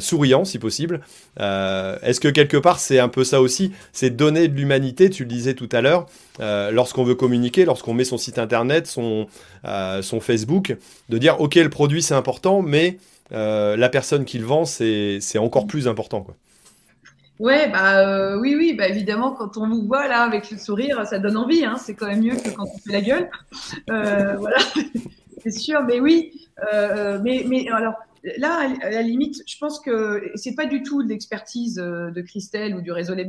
souriants, 0.00 0.44
si 0.44 0.58
possible. 0.58 1.00
Est-ce 1.38 2.18
que 2.18 2.28
quelque 2.28 2.56
part, 2.56 2.80
c'est 2.80 2.98
un 2.98 3.08
peu 3.08 3.22
ça 3.22 3.40
aussi, 3.40 3.72
c'est 3.92 4.10
donner 4.10 4.48
de 4.48 4.56
l'humanité, 4.56 5.10
tu 5.10 5.22
le 5.22 5.28
disais 5.28 5.54
tout 5.54 5.68
à 5.70 5.80
l'heure, 5.80 6.06
lorsqu'on 6.40 7.04
veut 7.04 7.14
communiquer, 7.14 7.64
lorsqu'on 7.64 7.94
met 7.94 8.04
son 8.04 8.18
site 8.18 8.38
internet, 8.38 8.86
son, 8.86 9.28
Facebook, 10.20 10.76
de 11.10 11.18
dire, 11.18 11.40
ok, 11.40 11.54
le 11.54 11.70
produit, 11.70 12.02
c'est 12.02 12.14
important, 12.14 12.62
mais 12.62 12.98
euh, 13.32 13.76
la 13.76 13.88
personne 13.88 14.24
qui 14.24 14.38
le 14.38 14.46
vend, 14.46 14.64
c'est 14.64 15.38
encore 15.38 15.66
plus 15.66 15.88
important. 15.88 16.26
Ouais, 17.38 17.70
bah 17.70 18.00
euh, 18.00 18.36
oui, 18.40 18.56
oui, 18.56 18.74
bah 18.74 18.88
évidemment, 18.88 19.32
quand 19.32 19.56
on 19.58 19.68
vous 19.68 19.86
voit 19.86 20.08
là 20.08 20.22
avec 20.22 20.50
le 20.50 20.58
sourire, 20.58 21.06
ça 21.06 21.20
donne 21.20 21.36
envie. 21.36 21.64
Hein, 21.64 21.76
c'est 21.76 21.94
quand 21.94 22.08
même 22.08 22.22
mieux 22.22 22.34
que 22.34 22.50
quand 22.50 22.64
on 22.64 22.78
fait 22.78 22.92
la 22.92 23.00
gueule. 23.00 23.30
Euh, 23.90 24.36
voilà, 24.36 24.56
c'est 25.50 25.58
sûr. 25.58 25.82
Mais 25.82 26.00
oui, 26.00 26.48
mais, 26.72 27.44
mais 27.46 27.68
alors 27.68 27.94
là, 28.38 28.68
à 28.82 28.90
la 28.90 29.02
limite, 29.02 29.42
je 29.46 29.56
pense 29.58 29.80
que 29.80 30.30
c'est 30.34 30.54
pas 30.54 30.66
du 30.66 30.82
tout 30.82 31.02
de 31.02 31.08
l'expertise 31.08 31.76
de 31.76 32.20
Christelle 32.22 32.74
ou 32.74 32.80
du 32.80 32.92
réseau 32.92 33.14
Les. 33.14 33.26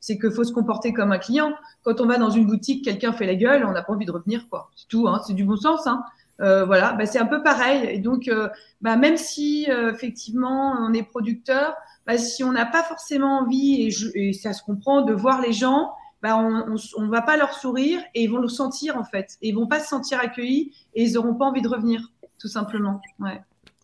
C'est 0.00 0.18
qu'il 0.18 0.32
faut 0.32 0.44
se 0.44 0.52
comporter 0.52 0.92
comme 0.92 1.12
un 1.12 1.18
client. 1.18 1.52
Quand 1.82 2.00
on 2.00 2.06
va 2.06 2.18
dans 2.18 2.30
une 2.30 2.46
boutique, 2.46 2.84
quelqu'un 2.84 3.12
fait 3.12 3.26
la 3.26 3.34
gueule, 3.34 3.64
on 3.64 3.72
n'a 3.72 3.82
pas 3.82 3.92
envie 3.92 4.06
de 4.06 4.12
revenir, 4.12 4.48
quoi. 4.48 4.70
C'est 4.76 4.88
tout. 4.88 5.08
Hein, 5.08 5.20
c'est 5.26 5.34
du 5.34 5.44
bon 5.44 5.56
sens. 5.56 5.86
Hein. 5.86 6.02
Euh, 6.40 6.64
voilà, 6.64 6.92
bah, 6.92 7.06
c'est 7.06 7.18
un 7.18 7.26
peu 7.26 7.42
pareil. 7.42 7.88
Et 7.88 7.98
donc, 7.98 8.28
euh, 8.28 8.48
bah, 8.80 8.96
même 8.96 9.16
si 9.16 9.66
euh, 9.70 9.92
effectivement 9.92 10.76
on 10.80 10.92
est 10.92 11.02
producteur, 11.02 11.74
bah, 12.06 12.18
si 12.18 12.42
on 12.42 12.52
n'a 12.52 12.66
pas 12.66 12.82
forcément 12.82 13.40
envie, 13.40 13.90
et, 14.14 14.32
ça 14.32 14.52
se 14.52 14.62
comprend, 14.62 15.02
de 15.02 15.12
voir 15.12 15.40
les 15.40 15.52
gens, 15.52 15.92
bah, 16.22 16.36
on 16.36 17.02
ne 17.02 17.10
va 17.10 17.22
pas 17.22 17.36
leur 17.36 17.54
sourire 17.54 18.00
et 18.14 18.22
ils 18.22 18.30
vont 18.30 18.38
le 18.38 18.48
sentir 18.48 18.96
en 18.96 19.04
fait. 19.04 19.36
Et 19.42 19.48
ils 19.48 19.54
vont 19.54 19.66
pas 19.66 19.80
se 19.80 19.88
sentir 19.88 20.20
accueillis 20.20 20.72
et 20.94 21.02
ils 21.04 21.14
n'auront 21.14 21.34
pas 21.34 21.46
envie 21.46 21.62
de 21.62 21.68
revenir, 21.68 22.12
tout 22.38 22.48
simplement. 22.48 23.00
Ouais. 23.18 23.40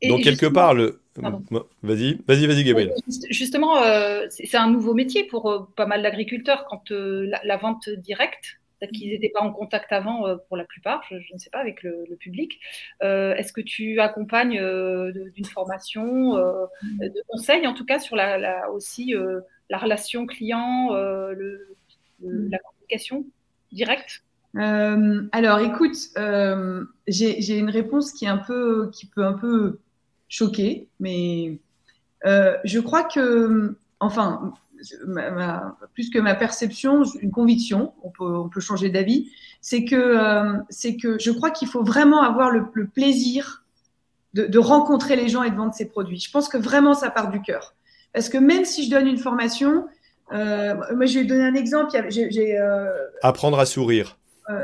Donc, 0.09 0.23
quelque 0.23 0.47
part, 0.47 0.75
le. 0.75 1.01
Vas-y, 1.83 2.21
vas-y, 2.29 2.47
vas-y, 2.47 2.63
Gabriel. 2.63 2.95
Justement, 3.31 3.83
c'est 4.29 4.57
un 4.57 4.71
nouveau 4.71 4.95
métier 4.95 5.25
pour 5.25 5.69
pas 5.75 5.87
mal 5.87 6.03
d'agriculteurs 6.03 6.65
quand 6.71 6.91
la, 6.91 7.57
vente 7.57 7.89
directe 7.89 8.59
Peut-être 8.79 8.93
qu'ils 8.93 9.11
n'étaient 9.11 9.31
pas 9.31 9.41
en 9.41 9.53
contact 9.53 9.93
avant 9.93 10.27
euh, 10.27 10.37
pour 10.47 10.57
la 10.57 10.65
plupart, 10.65 11.03
je, 11.11 11.17
ne 11.33 11.39
sais 11.39 11.51
pas, 11.51 11.59
avec 11.59 11.83
le, 11.83 12.17
public. 12.19 12.61
Euh, 13.03 13.35
est-ce 13.35 13.53
que 13.53 13.61
tu 13.61 14.01
accompagnes 14.01 14.61
euh, 14.61 15.13
d'une 15.35 15.45
formation, 15.45 16.35
de 16.37 17.23
conseils 17.29 17.67
en 17.67 17.75
tout 17.75 17.85
cas 17.85 17.99
sur 17.99 18.17
la, 18.17 18.71
aussi 18.71 19.15
la 19.71 19.79
relation 19.79 20.27
client, 20.27 20.93
le, 20.93 21.77
la 22.23 22.59
communication 22.59 23.25
directe 23.73 24.23
alors, 24.55 25.61
écoute, 25.61 25.97
j'ai 27.07 27.59
une 27.59 27.71
réponse 27.71 28.13
qui 28.13 28.25
est 28.25 28.29
un 28.29 28.39
peu, 28.39 28.91
qui 28.93 29.07
peut 29.07 29.25
un 29.25 29.35
peu 29.35 29.79
choquer, 30.29 30.89
mais 30.99 31.59
je 32.25 32.79
crois 32.81 33.05
que, 33.05 33.77
enfin, 34.01 34.55
plus 35.95 36.11
que 36.11 36.19
ma 36.19 36.35
perception, 36.35 37.05
une 37.21 37.31
conviction, 37.31 37.93
on 38.03 38.11
peut, 38.11 38.25
on 38.25 38.49
peut 38.49 38.61
changer 38.61 38.91
d'avis, 38.91 39.31
c'est 39.61 39.85
que, 39.85 39.97
euh, 39.97 40.59
c'est 40.69 40.97
que 40.97 41.19
je 41.19 41.31
crois 41.31 41.51
qu'il 41.51 41.69
faut 41.69 41.83
vraiment 41.83 42.23
avoir 42.23 42.51
le, 42.51 42.87
plaisir 42.87 43.65
de, 44.35 44.47
de, 44.47 44.59
rencontrer 44.59 45.17
les 45.17 45.29
gens 45.29 45.43
et 45.43 45.51
de 45.51 45.57
vendre 45.57 45.75
ses 45.75 45.89
produits. 45.89 46.19
Je 46.19 46.31
pense 46.31 46.49
que 46.49 46.59
vraiment 46.59 46.95
ça 46.95 47.11
part 47.11 47.31
du 47.31 47.41
cœur. 47.43 47.75
Parce 48.13 48.29
que 48.29 48.39
même 48.39 48.65
si 48.65 48.85
je 48.85 48.91
donne 48.91 49.07
une 49.07 49.19
formation, 49.19 49.87
euh, 50.33 50.75
moi 50.95 51.07
je 51.07 51.21
vais 51.21 51.25
donner 51.25 51.45
un 51.45 51.55
exemple. 51.55 51.91
J'ai, 52.11 52.59
euh, 52.59 52.91
Apprendre 53.23 53.59
à 53.59 53.67
sourire. 53.67 54.17
Euh, 54.51 54.63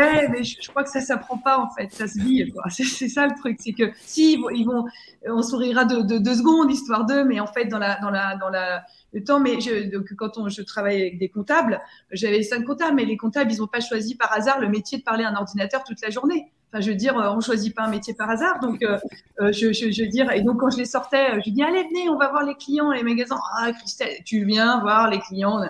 ouais, 0.00 0.28
mais 0.28 0.42
je, 0.42 0.68
crois 0.68 0.82
que 0.82 0.90
ça 0.90 1.00
s'apprend 1.00 1.38
pas 1.38 1.58
en 1.60 1.70
fait, 1.70 1.92
ça 1.92 2.08
se 2.08 2.18
vit. 2.18 2.52
C'est, 2.70 3.08
ça 3.08 3.28
le 3.28 3.38
truc, 3.38 3.56
c'est 3.60 3.72
que 3.72 3.84
si 4.00 4.36
ils 4.52 4.64
vont, 4.64 4.84
on 5.28 5.42
sourira 5.42 5.84
de, 5.84 6.18
deux 6.18 6.34
secondes 6.34 6.72
histoire 6.72 7.06
d'eux, 7.06 7.22
mais 7.22 7.38
en 7.38 7.46
fait 7.46 7.66
dans 7.66 7.78
la, 7.78 8.00
dans 8.00 8.10
la, 8.10 8.36
dans 8.36 8.48
la, 8.48 8.82
le 9.12 9.22
temps. 9.22 9.38
Mais 9.38 9.60
je, 9.60 9.88
donc 9.90 10.12
quand 10.16 10.38
on, 10.38 10.48
je 10.48 10.60
travaille 10.62 11.00
avec 11.00 11.18
des 11.18 11.28
comptables, 11.28 11.80
j'avais 12.10 12.42
cinq 12.42 12.64
comptables, 12.64 12.96
mais 12.96 13.04
les 13.04 13.16
comptables 13.16 13.52
ils 13.52 13.58
n'ont 13.58 13.68
pas 13.68 13.80
choisi 13.80 14.16
par 14.16 14.32
hasard 14.32 14.58
le 14.58 14.68
métier 14.68 14.98
de 14.98 15.04
parler 15.04 15.22
à 15.22 15.30
un 15.30 15.36
ordinateur 15.36 15.84
toute 15.84 16.00
la 16.00 16.10
journée. 16.10 16.50
Enfin, 16.68 16.80
je 16.80 16.90
veux 16.90 16.96
dire, 16.96 17.14
on 17.16 17.40
choisit 17.40 17.74
pas 17.74 17.84
un 17.84 17.90
métier 17.90 18.14
par 18.14 18.28
hasard. 18.28 18.60
Donc, 18.60 18.82
euh, 18.82 18.98
euh, 19.40 19.52
je, 19.52 19.66
veux 20.02 20.08
dire, 20.08 20.30
et 20.32 20.42
donc 20.42 20.60
quand 20.60 20.70
je 20.70 20.78
les 20.78 20.84
sortais, 20.84 21.40
je 21.44 21.50
dis 21.50 21.62
allez 21.62 21.84
venez, 21.84 22.08
on 22.08 22.18
va 22.18 22.28
voir 22.28 22.44
les 22.44 22.54
clients, 22.54 22.90
les 22.90 23.02
magasins. 23.02 23.38
Ah 23.58 23.72
Christelle, 23.72 24.22
tu 24.24 24.44
viens 24.44 24.80
voir 24.80 25.08
les 25.08 25.20
clients. 25.20 25.62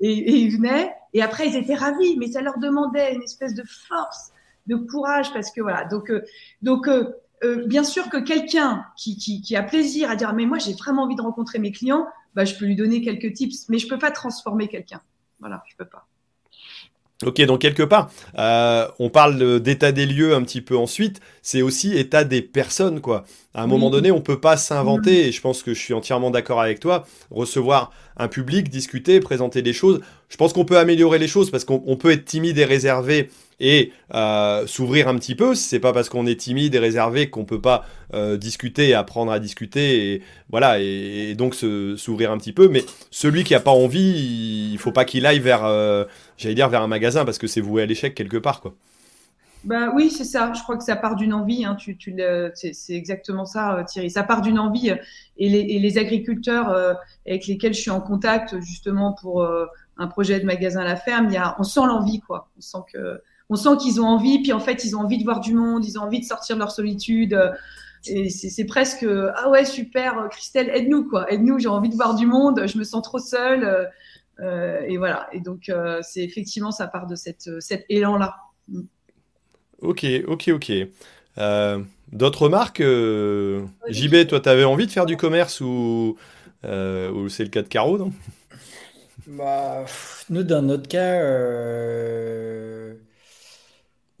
Et, 0.00 0.40
ils 0.40 0.56
venaient. 0.56 0.92
Et 1.14 1.22
après, 1.22 1.48
ils 1.48 1.56
étaient 1.56 1.74
ravis, 1.74 2.16
mais 2.16 2.28
ça 2.28 2.40
leur 2.40 2.58
demandait 2.58 3.14
une 3.14 3.22
espèce 3.22 3.54
de 3.54 3.64
force, 3.88 4.32
de 4.66 4.76
courage, 4.76 5.32
parce 5.32 5.50
que 5.50 5.60
voilà. 5.60 5.84
Donc, 5.84 6.10
euh, 6.10 6.22
donc 6.62 6.88
euh, 6.88 7.12
euh, 7.44 7.66
bien 7.66 7.84
sûr 7.84 8.08
que 8.08 8.18
quelqu'un 8.18 8.84
qui, 8.96 9.16
qui, 9.16 9.40
qui, 9.40 9.56
a 9.56 9.62
plaisir 9.62 10.10
à 10.10 10.16
dire, 10.16 10.32
mais 10.34 10.46
moi, 10.46 10.58
j'ai 10.58 10.74
vraiment 10.74 11.04
envie 11.04 11.16
de 11.16 11.22
rencontrer 11.22 11.58
mes 11.58 11.72
clients, 11.72 12.06
bah, 12.34 12.44
je 12.44 12.54
peux 12.54 12.66
lui 12.66 12.76
donner 12.76 13.00
quelques 13.02 13.32
tips, 13.32 13.68
mais 13.68 13.78
je 13.78 13.88
peux 13.88 13.98
pas 13.98 14.10
transformer 14.10 14.68
quelqu'un. 14.68 15.00
Voilà, 15.40 15.62
je 15.68 15.76
peux 15.76 15.86
pas. 15.86 16.06
Ok, 17.26 17.40
donc 17.46 17.60
quelque 17.60 17.82
part, 17.82 18.12
euh, 18.38 18.86
on 19.00 19.10
parle 19.10 19.58
d'état 19.58 19.90
des 19.90 20.06
lieux 20.06 20.36
un 20.36 20.42
petit 20.42 20.60
peu 20.60 20.76
ensuite, 20.76 21.18
c'est 21.42 21.62
aussi 21.62 21.96
état 21.98 22.22
des 22.22 22.42
personnes, 22.42 23.00
quoi. 23.00 23.24
À 23.54 23.62
un 23.64 23.66
moment 23.66 23.90
donné, 23.90 24.12
on 24.12 24.20
peut 24.20 24.38
pas 24.38 24.56
s'inventer, 24.56 25.26
et 25.26 25.32
je 25.32 25.40
pense 25.40 25.64
que 25.64 25.74
je 25.74 25.80
suis 25.80 25.94
entièrement 25.94 26.30
d'accord 26.30 26.60
avec 26.60 26.78
toi, 26.78 27.08
recevoir 27.32 27.90
un 28.18 28.28
public, 28.28 28.68
discuter, 28.68 29.18
présenter 29.18 29.62
des 29.62 29.72
choses. 29.72 30.00
Je 30.28 30.36
pense 30.36 30.52
qu'on 30.52 30.64
peut 30.64 30.78
améliorer 30.78 31.18
les 31.18 31.26
choses 31.26 31.50
parce 31.50 31.64
qu'on 31.64 31.96
peut 31.96 32.12
être 32.12 32.24
timide 32.24 32.56
et 32.56 32.64
réservé 32.64 33.30
et 33.60 33.92
euh, 34.14 34.66
s'ouvrir 34.66 35.08
un 35.08 35.16
petit 35.16 35.34
peu. 35.34 35.54
C'est 35.54 35.80
pas 35.80 35.92
parce 35.92 36.08
qu'on 36.08 36.26
est 36.26 36.38
timide 36.38 36.74
et 36.74 36.78
réservé 36.78 37.30
qu'on 37.30 37.44
peut 37.44 37.60
pas 37.60 37.84
euh, 38.14 38.36
discuter, 38.36 38.94
apprendre 38.94 39.32
à 39.32 39.38
discuter, 39.38 40.12
et 40.12 40.22
voilà, 40.50 40.78
et, 40.80 41.34
donc 41.34 41.54
s'ouvrir 41.54 42.30
un 42.30 42.38
petit 42.38 42.52
peu. 42.52 42.68
Mais 42.68 42.84
celui 43.10 43.44
qui 43.44 43.54
a 43.54 43.60
pas 43.60 43.70
envie, 43.70 44.70
il 44.72 44.78
faut 44.78 44.92
pas 44.92 45.04
qu'il 45.04 45.26
aille 45.26 45.40
vers, 45.40 45.64
euh, 45.64 46.04
j'allais 46.36 46.54
dire 46.54 46.68
vers 46.68 46.82
un 46.82 46.88
magasin 46.88 47.24
parce 47.24 47.38
que 47.38 47.46
c'est 47.46 47.60
voué 47.60 47.82
à 47.82 47.86
l'échec 47.86 48.14
quelque 48.14 48.36
part, 48.36 48.60
quoi. 48.60 48.74
Bah 49.64 49.90
oui, 49.92 50.08
c'est 50.08 50.24
ça. 50.24 50.52
Je 50.54 50.62
crois 50.62 50.76
que 50.76 50.84
ça 50.84 50.94
part 50.94 51.16
d'une 51.16 51.34
envie. 51.34 51.64
Hein. 51.64 51.74
Tu, 51.74 51.98
c'est 52.54 52.94
exactement 52.94 53.44
ça, 53.44 53.84
Thierry. 53.88 54.08
Ça 54.08 54.22
part 54.22 54.40
d'une 54.40 54.56
envie. 54.56 54.94
Et 55.36 55.48
les, 55.48 55.58
et 55.58 55.80
les 55.80 55.98
agriculteurs 55.98 56.96
avec 57.26 57.48
lesquels 57.48 57.74
je 57.74 57.80
suis 57.80 57.90
en 57.90 58.00
contact, 58.00 58.60
justement 58.60 59.14
pour 59.20 59.44
un 59.98 60.06
projet 60.06 60.38
de 60.38 60.46
magasin 60.46 60.82
à 60.82 60.84
la 60.84 60.94
ferme, 60.94 61.28
y 61.30 61.36
a, 61.36 61.56
on 61.58 61.64
sent 61.64 61.80
l'envie, 61.86 62.20
quoi. 62.20 62.48
On 62.56 62.60
sent 62.60 62.78
que 62.92 63.20
on 63.50 63.56
sent 63.56 63.76
qu'ils 63.80 64.00
ont 64.00 64.06
envie, 64.06 64.42
puis 64.42 64.52
en 64.52 64.60
fait, 64.60 64.84
ils 64.84 64.96
ont 64.96 65.00
envie 65.00 65.18
de 65.18 65.24
voir 65.24 65.40
du 65.40 65.54
monde, 65.54 65.84
ils 65.84 65.98
ont 65.98 66.02
envie 66.02 66.20
de 66.20 66.24
sortir 66.24 66.56
de 66.56 66.60
leur 66.60 66.70
solitude. 66.70 67.38
Et 68.06 68.30
c'est 68.30 68.64
presque 68.64 69.04
ah 69.34 69.50
ouais 69.50 69.64
super 69.64 70.28
Christelle 70.30 70.70
aide-nous 70.72 71.08
quoi. 71.08 71.30
Aide-nous 71.32 71.58
j'ai 71.58 71.68
envie 71.68 71.88
de 71.88 71.96
voir 71.96 72.14
du 72.14 72.26
monde 72.26 72.62
je 72.66 72.78
me 72.78 72.84
sens 72.84 73.02
trop 73.02 73.18
seule 73.18 73.90
euh, 74.40 74.80
et 74.86 74.96
voilà. 74.98 75.28
Et 75.32 75.40
donc 75.40 75.68
euh, 75.68 76.00
c'est 76.02 76.22
effectivement 76.22 76.70
ça 76.70 76.86
part 76.86 77.06
de 77.06 77.16
cette, 77.16 77.60
cet 77.60 77.84
élan 77.88 78.16
là 78.16 78.36
mm. 78.68 78.82
ok 79.82 80.06
ok 80.26 80.48
ok. 80.54 80.72
Euh, 81.38 81.78
d'autres 82.12 82.48
marques 82.48 82.82
JB 82.82 84.28
toi 84.28 84.40
tu 84.40 84.48
avais 84.48 84.64
envie 84.64 84.86
de 84.86 84.92
faire 84.92 85.06
du 85.06 85.16
commerce 85.16 85.60
ou, 85.60 86.16
ou 86.64 87.28
c'est 87.28 87.44
le 87.44 87.50
cas 87.50 87.62
de 87.62 87.68
Caro 87.68 87.98
non? 87.98 88.12
Bah, 89.26 89.84
nous 90.30 90.44
dans 90.44 90.62
notre 90.62 90.88
cas 90.88 91.20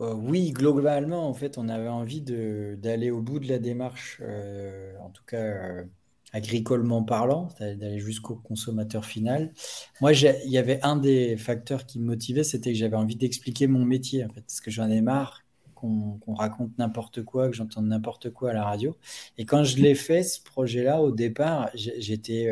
euh, 0.00 0.14
oui, 0.14 0.52
globalement, 0.52 1.28
en 1.28 1.34
fait, 1.34 1.58
on 1.58 1.68
avait 1.68 1.88
envie 1.88 2.20
d'aller 2.22 3.10
au 3.10 3.20
bout 3.20 3.40
de 3.40 3.48
la 3.48 3.58
démarche, 3.58 4.18
euh, 4.22 4.96
en 5.00 5.10
tout 5.10 5.24
cas 5.26 5.38
euh, 5.38 5.84
agricolement 6.32 7.02
parlant, 7.02 7.48
d'aller 7.58 7.98
jusqu'au 7.98 8.36
consommateur 8.36 9.04
final. 9.04 9.52
Moi, 10.00 10.12
il 10.12 10.50
y 10.50 10.58
avait 10.58 10.78
un 10.82 10.96
des 10.96 11.36
facteurs 11.36 11.84
qui 11.84 11.98
me 11.98 12.06
motivait, 12.06 12.44
c'était 12.44 12.72
que 12.72 12.78
j'avais 12.78 12.96
envie 12.96 13.16
d'expliquer 13.16 13.66
mon 13.66 13.84
métier, 13.84 14.26
parce 14.34 14.60
que 14.60 14.70
j'en 14.70 14.88
ai 14.88 15.00
marre 15.00 15.42
qu'on 15.74 16.18
raconte 16.34 16.76
n'importe 16.78 17.22
quoi, 17.22 17.48
que 17.48 17.54
j'entende 17.54 17.86
n'importe 17.86 18.30
quoi 18.30 18.50
à 18.50 18.52
la 18.52 18.64
radio. 18.64 18.96
Et 19.36 19.46
quand 19.46 19.62
je 19.62 19.76
l'ai 19.78 19.94
fait, 19.94 20.24
ce 20.24 20.42
projet-là, 20.42 21.00
au 21.00 21.12
départ, 21.12 21.70
j'étais 21.74 22.48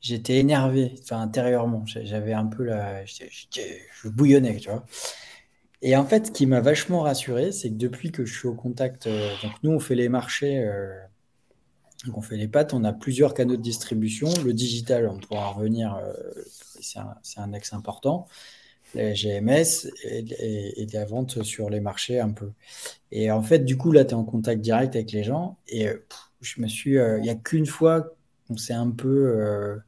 j'étais 0.00 0.38
énervé, 0.38 0.94
enfin 1.02 1.20
intérieurement. 1.20 1.84
J'avais 1.86 2.32
un 2.32 2.46
peu 2.46 2.64
la. 2.64 3.04
Je 3.04 4.08
bouillonnais, 4.08 4.56
tu 4.56 4.70
vois. 4.70 4.84
Et 5.82 5.96
en 5.96 6.04
fait, 6.04 6.26
ce 6.26 6.30
qui 6.32 6.46
m'a 6.46 6.60
vachement 6.60 7.02
rassuré, 7.02 7.52
c'est 7.52 7.70
que 7.70 7.76
depuis 7.76 8.10
que 8.10 8.24
je 8.24 8.36
suis 8.36 8.48
au 8.48 8.54
contact, 8.54 9.06
euh, 9.06 9.30
donc 9.42 9.52
nous, 9.62 9.70
on 9.70 9.78
fait 9.78 9.94
les 9.94 10.08
marchés, 10.08 10.58
euh, 10.58 10.92
on 12.12 12.20
fait 12.20 12.36
les 12.36 12.48
pâtes, 12.48 12.74
on 12.74 12.84
a 12.84 12.92
plusieurs 12.92 13.32
canaux 13.32 13.56
de 13.56 13.62
distribution. 13.62 14.28
Le 14.44 14.52
digital, 14.52 15.08
on 15.08 15.18
pourra 15.18 15.48
revenir, 15.50 15.94
euh, 15.94 16.12
c'est 16.80 16.98
un, 16.98 17.14
un, 17.36 17.52
axe 17.52 17.72
important. 17.72 18.26
Les 18.94 19.12
GMS 19.14 19.86
et, 20.04 20.82
et, 20.82 20.86
la 20.94 21.04
vente 21.04 21.42
sur 21.42 21.68
les 21.68 21.80
marchés 21.80 22.20
un 22.20 22.30
peu. 22.30 22.52
Et 23.12 23.30
en 23.30 23.42
fait, 23.42 23.60
du 23.60 23.76
coup, 23.76 23.92
là, 23.92 24.04
tu 24.04 24.12
es 24.12 24.14
en 24.14 24.24
contact 24.24 24.62
direct 24.62 24.96
avec 24.96 25.12
les 25.12 25.24
gens. 25.24 25.58
Et 25.68 25.88
je 26.40 26.60
me 26.60 26.68
suis. 26.68 26.94
Il 26.94 27.20
n'y 27.20 27.28
a 27.28 27.34
qu'une 27.34 27.66
fois 27.66 28.16
qu'on 28.46 28.56
s'est 28.56 28.72
un 28.72 28.90
peu 28.90 29.78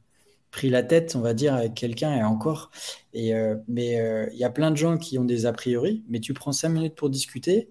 pris 0.51 0.69
la 0.69 0.83
tête, 0.83 1.15
on 1.15 1.21
va 1.21 1.33
dire, 1.33 1.55
avec 1.55 1.73
quelqu'un 1.73 2.15
et 2.15 2.23
encore. 2.23 2.71
Euh, 3.15 3.55
mais 3.67 3.99
euh, 3.99 4.27
il 4.33 4.37
y 4.37 4.43
a 4.43 4.49
plein 4.49 4.69
de 4.69 4.77
gens 4.77 4.97
qui 4.97 5.17
ont 5.17 5.23
des 5.23 5.45
a 5.45 5.53
priori, 5.53 6.03
mais 6.09 6.19
tu 6.19 6.33
prends 6.33 6.51
cinq 6.51 6.69
minutes 6.69 6.95
pour 6.95 7.09
discuter, 7.09 7.69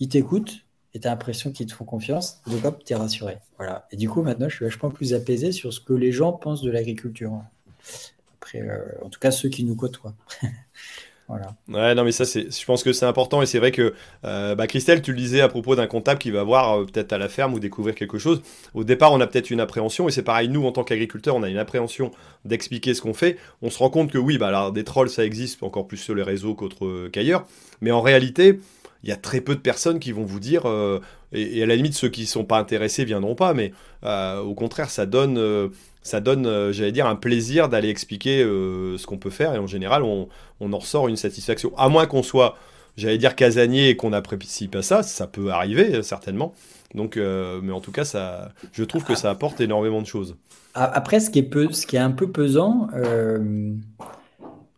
ils 0.00 0.08
t'écoutent 0.08 0.64
et 0.94 1.00
tu 1.00 1.06
as 1.06 1.10
l'impression 1.10 1.52
qu'ils 1.52 1.66
te 1.66 1.72
font 1.72 1.84
confiance, 1.84 2.40
donc 2.46 2.64
hop, 2.64 2.84
tu 2.84 2.94
rassuré. 2.94 3.38
Voilà. 3.56 3.86
Et 3.92 3.96
du 3.96 4.08
coup, 4.08 4.22
maintenant, 4.22 4.48
je 4.48 4.56
suis 4.56 4.64
vachement 4.64 4.90
plus 4.90 5.14
apaisé 5.14 5.52
sur 5.52 5.72
ce 5.72 5.80
que 5.80 5.92
les 5.92 6.12
gens 6.12 6.32
pensent 6.32 6.62
de 6.62 6.70
l'agriculture. 6.70 7.40
Après, 8.40 8.62
euh, 8.62 8.84
en 9.02 9.08
tout 9.08 9.20
cas, 9.20 9.30
ceux 9.30 9.48
qui 9.48 9.64
nous 9.64 9.76
côtoient. 9.76 10.14
Voilà. 11.28 11.54
Ouais, 11.68 11.94
non, 11.94 12.04
mais 12.04 12.12
ça, 12.12 12.24
c'est, 12.24 12.50
je 12.50 12.64
pense 12.64 12.82
que 12.82 12.94
c'est 12.94 13.04
important 13.04 13.42
et 13.42 13.46
c'est 13.46 13.58
vrai 13.58 13.70
que, 13.70 13.92
euh, 14.24 14.54
bah, 14.54 14.66
Christelle, 14.66 15.02
tu 15.02 15.12
le 15.12 15.18
disais 15.18 15.42
à 15.42 15.48
propos 15.48 15.76
d'un 15.76 15.86
comptable 15.86 16.18
qui 16.18 16.30
va 16.30 16.42
voir 16.42 16.80
euh, 16.80 16.84
peut-être 16.86 17.12
à 17.12 17.18
la 17.18 17.28
ferme 17.28 17.52
ou 17.52 17.60
découvrir 17.60 17.94
quelque 17.94 18.16
chose. 18.16 18.40
Au 18.72 18.82
départ, 18.82 19.12
on 19.12 19.20
a 19.20 19.26
peut-être 19.26 19.50
une 19.50 19.60
appréhension 19.60 20.08
et 20.08 20.10
c'est 20.10 20.22
pareil, 20.22 20.48
nous, 20.48 20.64
en 20.64 20.72
tant 20.72 20.84
qu'agriculteurs, 20.84 21.36
on 21.36 21.42
a 21.42 21.50
une 21.50 21.58
appréhension 21.58 22.12
d'expliquer 22.46 22.94
ce 22.94 23.02
qu'on 23.02 23.12
fait. 23.12 23.36
On 23.60 23.68
se 23.68 23.78
rend 23.78 23.90
compte 23.90 24.10
que 24.10 24.16
oui, 24.16 24.38
bah, 24.38 24.48
alors, 24.48 24.72
des 24.72 24.84
trolls, 24.84 25.10
ça 25.10 25.22
existe 25.22 25.62
encore 25.62 25.86
plus 25.86 25.98
sur 25.98 26.14
les 26.14 26.22
réseaux 26.22 26.54
qu'autre, 26.54 26.86
euh, 26.86 27.10
qu'ailleurs. 27.12 27.44
Mais 27.82 27.90
en 27.90 28.00
réalité, 28.00 28.58
il 29.02 29.10
y 29.10 29.12
a 29.12 29.16
très 29.16 29.42
peu 29.42 29.54
de 29.54 29.60
personnes 29.60 29.98
qui 29.98 30.12
vont 30.12 30.24
vous 30.24 30.40
dire, 30.40 30.62
et, 31.32 31.62
à 31.62 31.66
la 31.66 31.76
limite, 31.76 31.94
ceux 31.94 32.08
qui 32.08 32.22
ne 32.22 32.26
sont 32.26 32.44
pas 32.44 32.58
intéressés 32.58 33.04
viendront 33.04 33.36
pas, 33.36 33.54
mais 33.54 33.72
au 34.02 34.54
contraire, 34.54 34.90
ça 34.90 35.06
donne 35.06 35.70
ça 36.02 36.20
donne, 36.20 36.72
j'allais 36.72 36.90
dire, 36.90 37.06
un 37.06 37.14
plaisir 37.14 37.68
d'aller 37.68 37.90
expliquer 37.90 38.42
ce 38.42 39.06
qu'on 39.06 39.18
peut 39.18 39.30
faire. 39.30 39.54
Et 39.54 39.58
en 39.58 39.68
général, 39.68 40.02
on, 40.02 40.26
en 40.60 40.78
ressort 40.78 41.08
une 41.08 41.16
satisfaction. 41.16 41.72
À 41.76 41.88
moins 41.88 42.06
qu'on 42.06 42.22
soit, 42.22 42.56
j'allais 42.96 43.18
dire, 43.18 43.36
casanier 43.36 43.88
et 43.88 43.96
qu'on 43.96 44.12
apprécie 44.12 44.68
pas 44.68 44.82
ça, 44.82 45.02
ça 45.02 45.26
peut 45.26 45.50
arriver, 45.50 45.96
euh, 45.96 46.02
certainement. 46.02 46.54
Donc, 46.94 47.16
mais 47.16 47.72
en 47.72 47.80
tout 47.80 47.92
cas, 47.92 48.06
ça, 48.06 48.52
je 48.72 48.82
trouve 48.82 49.04
que 49.04 49.14
ça 49.14 49.28
apporte 49.28 49.60
énormément 49.60 50.00
de 50.00 50.06
choses. 50.06 50.36
Après, 50.72 51.20
ce 51.20 51.28
qui 51.28 51.40
est, 51.40 51.42
peu, 51.42 51.70
ce 51.70 51.86
qui 51.86 51.96
est 51.96 51.98
un 51.98 52.12
peu 52.12 52.30
pesant, 52.30 52.88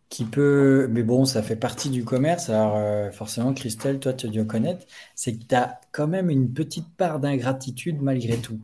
qui 0.09 0.25
peut, 0.25 0.89
mais 0.91 1.03
bon, 1.03 1.23
ça 1.23 1.41
fait 1.41 1.55
partie 1.55 1.89
du 1.89 2.03
commerce. 2.03 2.49
Alors, 2.49 2.77
forcément, 3.13 3.53
Christelle, 3.53 3.99
toi, 3.99 4.11
tu 4.11 4.27
dois 4.27 4.43
connaître, 4.43 4.85
c'est 5.15 5.37
que 5.37 5.45
tu 5.47 5.55
as 5.55 5.79
quand 5.93 6.07
même 6.07 6.29
une 6.29 6.51
petite 6.51 6.89
part 6.97 7.21
d'ingratitude 7.21 8.01
malgré 8.01 8.35
tout. 8.35 8.59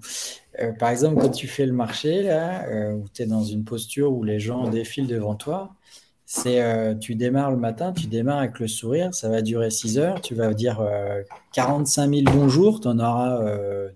Euh, 0.60 0.71
par 0.71 0.89
exemple, 0.89 1.21
quand 1.21 1.30
tu 1.30 1.47
fais 1.47 1.65
le 1.65 1.73
marché, 1.73 2.23
là, 2.23 2.65
euh, 2.67 2.93
où 2.93 3.06
tu 3.13 3.21
es 3.21 3.25
dans 3.25 3.43
une 3.43 3.63
posture 3.63 4.12
où 4.12 4.23
les 4.23 4.39
gens 4.39 4.67
défilent 4.69 5.08
devant 5.08 5.36
toi, 5.36 5.75
c'est 6.29 6.61
euh, 6.61 6.93
tu 6.93 7.15
démarres 7.15 7.51
le 7.51 7.57
matin, 7.57 7.93
tu 7.93 8.07
démarres 8.07 8.39
avec 8.39 8.59
le 8.59 8.67
sourire, 8.67 9.15
ça 9.15 9.29
va 9.29 9.41
durer 9.41 9.71
6 9.71 9.97
heures, 9.97 10.21
tu 10.21 10.35
vas 10.35 10.53
dire 10.53 10.85
45 11.53 12.13
000 12.13 12.23
bonjours, 12.25 12.81
tu 12.81 12.87
en 12.89 12.99
auras 12.99 13.41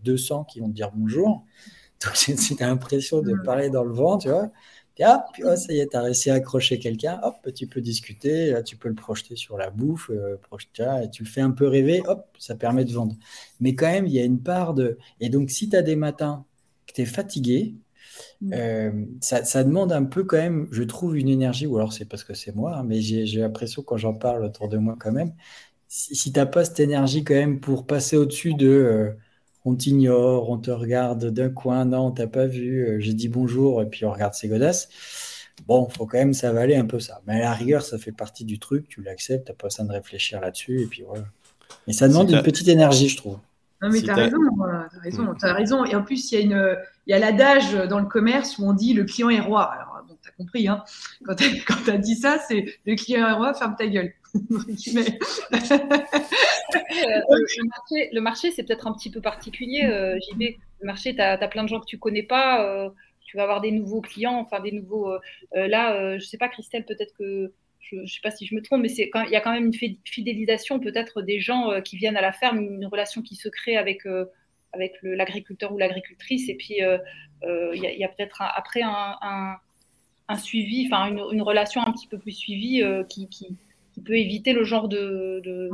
200 0.04 0.46
qui 0.46 0.62
vont 0.62 0.70
te 0.70 0.74
dire 0.74 0.92
bonjour. 0.96 1.46
Donc, 2.04 2.14
tu 2.14 2.64
as 2.64 2.68
l'impression 2.68 3.22
de 3.22 3.36
parler 3.46 3.70
dans 3.70 3.84
le 3.84 3.94
vent, 3.94 4.18
tu 4.18 4.30
vois. 4.30 4.50
Et 4.98 5.06
hop, 5.06 5.22
oh, 5.44 5.56
ça 5.56 5.74
y 5.74 5.80
est, 5.80 5.88
tu 5.92 5.98
as 5.98 6.02
réussi 6.02 6.30
à 6.30 6.36
accrocher 6.36 6.80
quelqu'un, 6.80 7.20
hop, 7.24 7.36
tu 7.56 7.68
peux 7.68 7.82
discuter, 7.82 8.52
là, 8.52 8.62
tu 8.64 8.78
peux 8.78 8.88
le 8.88 8.96
projeter 8.96 9.36
sur 9.36 9.58
la 9.58 9.72
bouffe, 9.72 10.12
projeter, 10.44 11.02
et 11.04 11.10
tu 11.10 11.24
le 11.24 11.30
fais 11.30 11.42
un 11.42 11.52
peu 11.52 11.68
rêver, 11.68 12.02
hop, 12.08 12.28
ça 12.40 12.56
permet 12.56 12.86
de 12.86 12.94
vendre. 12.94 13.16
Mais 13.60 13.76
quand 13.76 13.88
même, 13.88 14.06
il 14.08 14.14
y 14.14 14.20
a 14.20 14.24
une 14.24 14.42
part 14.42 14.74
de. 14.74 14.98
Et 15.20 15.30
donc, 15.30 15.50
si 15.50 15.70
tu 15.70 15.76
as 15.76 15.82
des 15.82 15.96
matins 15.96 16.46
tu 16.94 17.02
es 17.02 17.06
fatigué, 17.06 17.76
euh, 18.54 19.06
ça, 19.22 19.64
demande 19.64 19.92
un 19.92 20.04
peu 20.04 20.24
quand 20.24 20.38
même, 20.38 20.68
je 20.72 20.84
trouve, 20.84 21.18
une 21.18 21.30
énergie, 21.30 21.68
ou 21.68 21.78
alors 21.78 21.94
c'est 21.94 22.06
parce 22.06 22.24
que 22.24 22.34
c'est 22.34 22.56
moi, 22.56 22.78
hein, 22.78 22.84
mais 22.84 23.02
j'ai 23.02 23.40
l'impression 23.40 23.84
quand 23.84 23.98
j'en 23.98 24.14
parle 24.14 24.44
autour 24.44 24.68
de 24.68 24.78
moi 24.78 24.96
quand 25.00 25.12
même, 25.12 25.34
si, 25.88 26.16
si 26.16 26.34
tu 26.34 26.40
n'as 26.40 26.46
pas 26.46 26.66
cette 26.66 26.80
énergie 26.80 27.24
quand 27.24 27.36
même 27.36 27.60
pour 27.60 27.86
passer 27.86 28.18
au-dessus 28.18 28.54
de 28.54 28.68
euh, 28.68 29.12
on 29.66 29.76
t'ignore, 29.76 30.50
on 30.50 30.58
te 30.58 30.72
regarde 30.72 31.26
d'un 31.26 31.50
coin, 31.50 31.86
non, 31.86 32.08
on 32.08 32.12
t'a 32.12 32.28
pas 32.28 32.48
vu, 32.48 32.88
euh, 32.88 33.00
j'ai 33.00 33.14
dit 33.14 33.30
bonjour, 33.30 33.82
et 33.82 33.86
puis 33.86 34.06
on 34.06 34.12
regarde 34.12 34.34
ses 34.34 34.48
godasses. 34.48 34.90
Bon, 35.68 35.88
faut 35.90 36.08
quand 36.08 36.18
même 36.18 36.34
s'avaler 36.34 36.76
un 36.76 36.86
peu 36.86 37.00
ça. 37.00 37.22
Mais 37.28 37.36
à 37.36 37.40
la 37.40 37.54
rigueur, 37.54 37.84
ça 37.84 37.98
fait 38.00 38.12
partie 38.12 38.46
du 38.46 38.58
truc, 38.58 38.88
tu 38.88 39.04
l'acceptes, 39.04 39.48
t'as 39.48 39.54
pas 39.54 39.68
besoin 39.68 39.86
de 39.86 39.92
réfléchir 39.92 40.42
là-dessus, 40.42 40.82
et 40.82 40.88
puis 40.88 41.04
voilà. 41.04 41.26
Mais 41.88 41.94
ça 41.94 42.08
demande 42.08 42.32
une 42.32 42.42
petite 42.42 42.68
énergie, 42.68 43.10
je 43.10 43.18
trouve. 43.18 43.38
Non, 43.82 43.90
mais 43.90 44.02
tu 44.02 44.10
as, 44.10 44.16
raison, 44.16 44.38
as 44.64 45.00
raison, 45.02 45.24
mm. 45.24 45.38
as 45.42 45.54
raison. 45.54 45.86
Et 45.86 45.96
en 45.96 46.04
plus, 46.04 46.32
il 46.32 46.36
y 46.36 46.38
a, 46.38 46.42
une, 46.42 46.78
il 47.08 47.12
y 47.12 47.14
a 47.14 47.20
l'adage 47.20 47.74
dans 47.74 48.00
le 48.00 48.06
commerce 48.06 48.60
où 48.60 48.68
on 48.68 48.74
dit 48.74 48.94
le 48.94 49.06
client 49.06 49.30
est 49.30 49.40
roi. 49.40 49.64
Alors, 49.64 50.04
bon, 50.08 50.16
tu 50.22 50.30
as 50.30 50.32
compris, 50.34 50.68
hein. 50.68 50.84
quand 51.26 51.36
tu 51.36 51.90
as, 51.90 51.98
dit 51.98 52.16
ça, 52.16 52.38
c'est 52.48 52.66
le 52.86 52.96
client 52.96 53.28
est 53.28 53.34
roi, 53.34 53.54
ferme 53.54 53.76
ta 53.76 53.88
gueule. 53.88 54.14
Euh, 56.74 57.20
le 58.14 58.20
marché, 58.20 58.52
c'est 58.52 58.64
peut-être 58.64 58.88
un 58.88 58.94
petit 58.94 59.10
peu 59.10 59.20
particulier, 59.22 59.86
euh, 59.86 60.18
JB. 60.32 60.58
Le 60.80 60.86
marché, 60.86 61.14
tu 61.14 61.22
as, 61.22 61.38
plein 61.48 61.64
de 61.64 61.68
gens 61.68 61.80
que 61.80 61.86
tu 61.86 61.98
connais 61.98 62.24
pas. 62.24 62.66
Euh, 62.66 62.90
tu 63.26 63.38
vas 63.38 63.44
avoir 63.44 63.62
des 63.62 63.72
nouveaux 63.72 64.02
clients, 64.02 64.36
enfin 64.36 64.62
des 64.62 64.72
nouveaux. 64.72 65.14
là, 65.54 66.18
je 66.18 66.26
sais 66.26 66.38
pas, 66.38 66.48
Christelle, 66.48 66.86
peut-être 66.86 67.14
que 67.18 67.52
je 67.82 67.96
ne 67.96 68.06
sais 68.06 68.20
pas 68.22 68.32
si 68.32 68.46
je 68.46 68.56
me 68.56 68.62
trompe, 68.62 68.82
mais 68.82 68.92
il 68.92 69.32
y 69.32 69.36
a 69.36 69.42
quand 69.42 69.52
même 69.52 69.66
une 69.66 69.96
fidélisation 70.06 70.80
peut-être 70.80 71.22
des 71.22 71.40
gens 71.40 71.72
euh, 71.72 71.82
qui 71.82 71.98
viennent 71.98 72.18
à 72.18 72.22
la 72.22 72.32
ferme, 72.32 72.60
une 72.60 72.86
relation 72.86 73.22
qui 73.22 73.36
se 73.36 73.50
crée 73.50 73.76
avec, 73.76 74.06
euh, 74.06 74.26
avec 74.74 74.94
l'agriculteur 75.02 75.74
ou 75.74 75.78
l'agricultrice, 75.78 76.48
et 76.50 76.56
puis 76.56 76.84
euh, 76.84 76.98
il 77.74 77.82
y 77.82 78.04
a, 78.04 78.08
peut-être 78.08 78.42
après 78.42 78.82
un, 78.84 79.18
un, 80.28 80.36
suivi, 80.38 80.88
enfin 80.88 81.10
une, 81.10 81.22
une, 81.34 81.42
relation 81.42 81.82
un 81.86 81.92
petit 81.92 82.08
peu 82.08 82.18
plus 82.18 82.32
suivie 82.32 82.82
qui, 83.10 83.28
qui, 83.28 83.58
peut 84.06 84.18
éviter 84.18 84.54
le 84.54 84.64
genre 84.64 84.88
de, 84.88 85.42
de, 85.44 85.70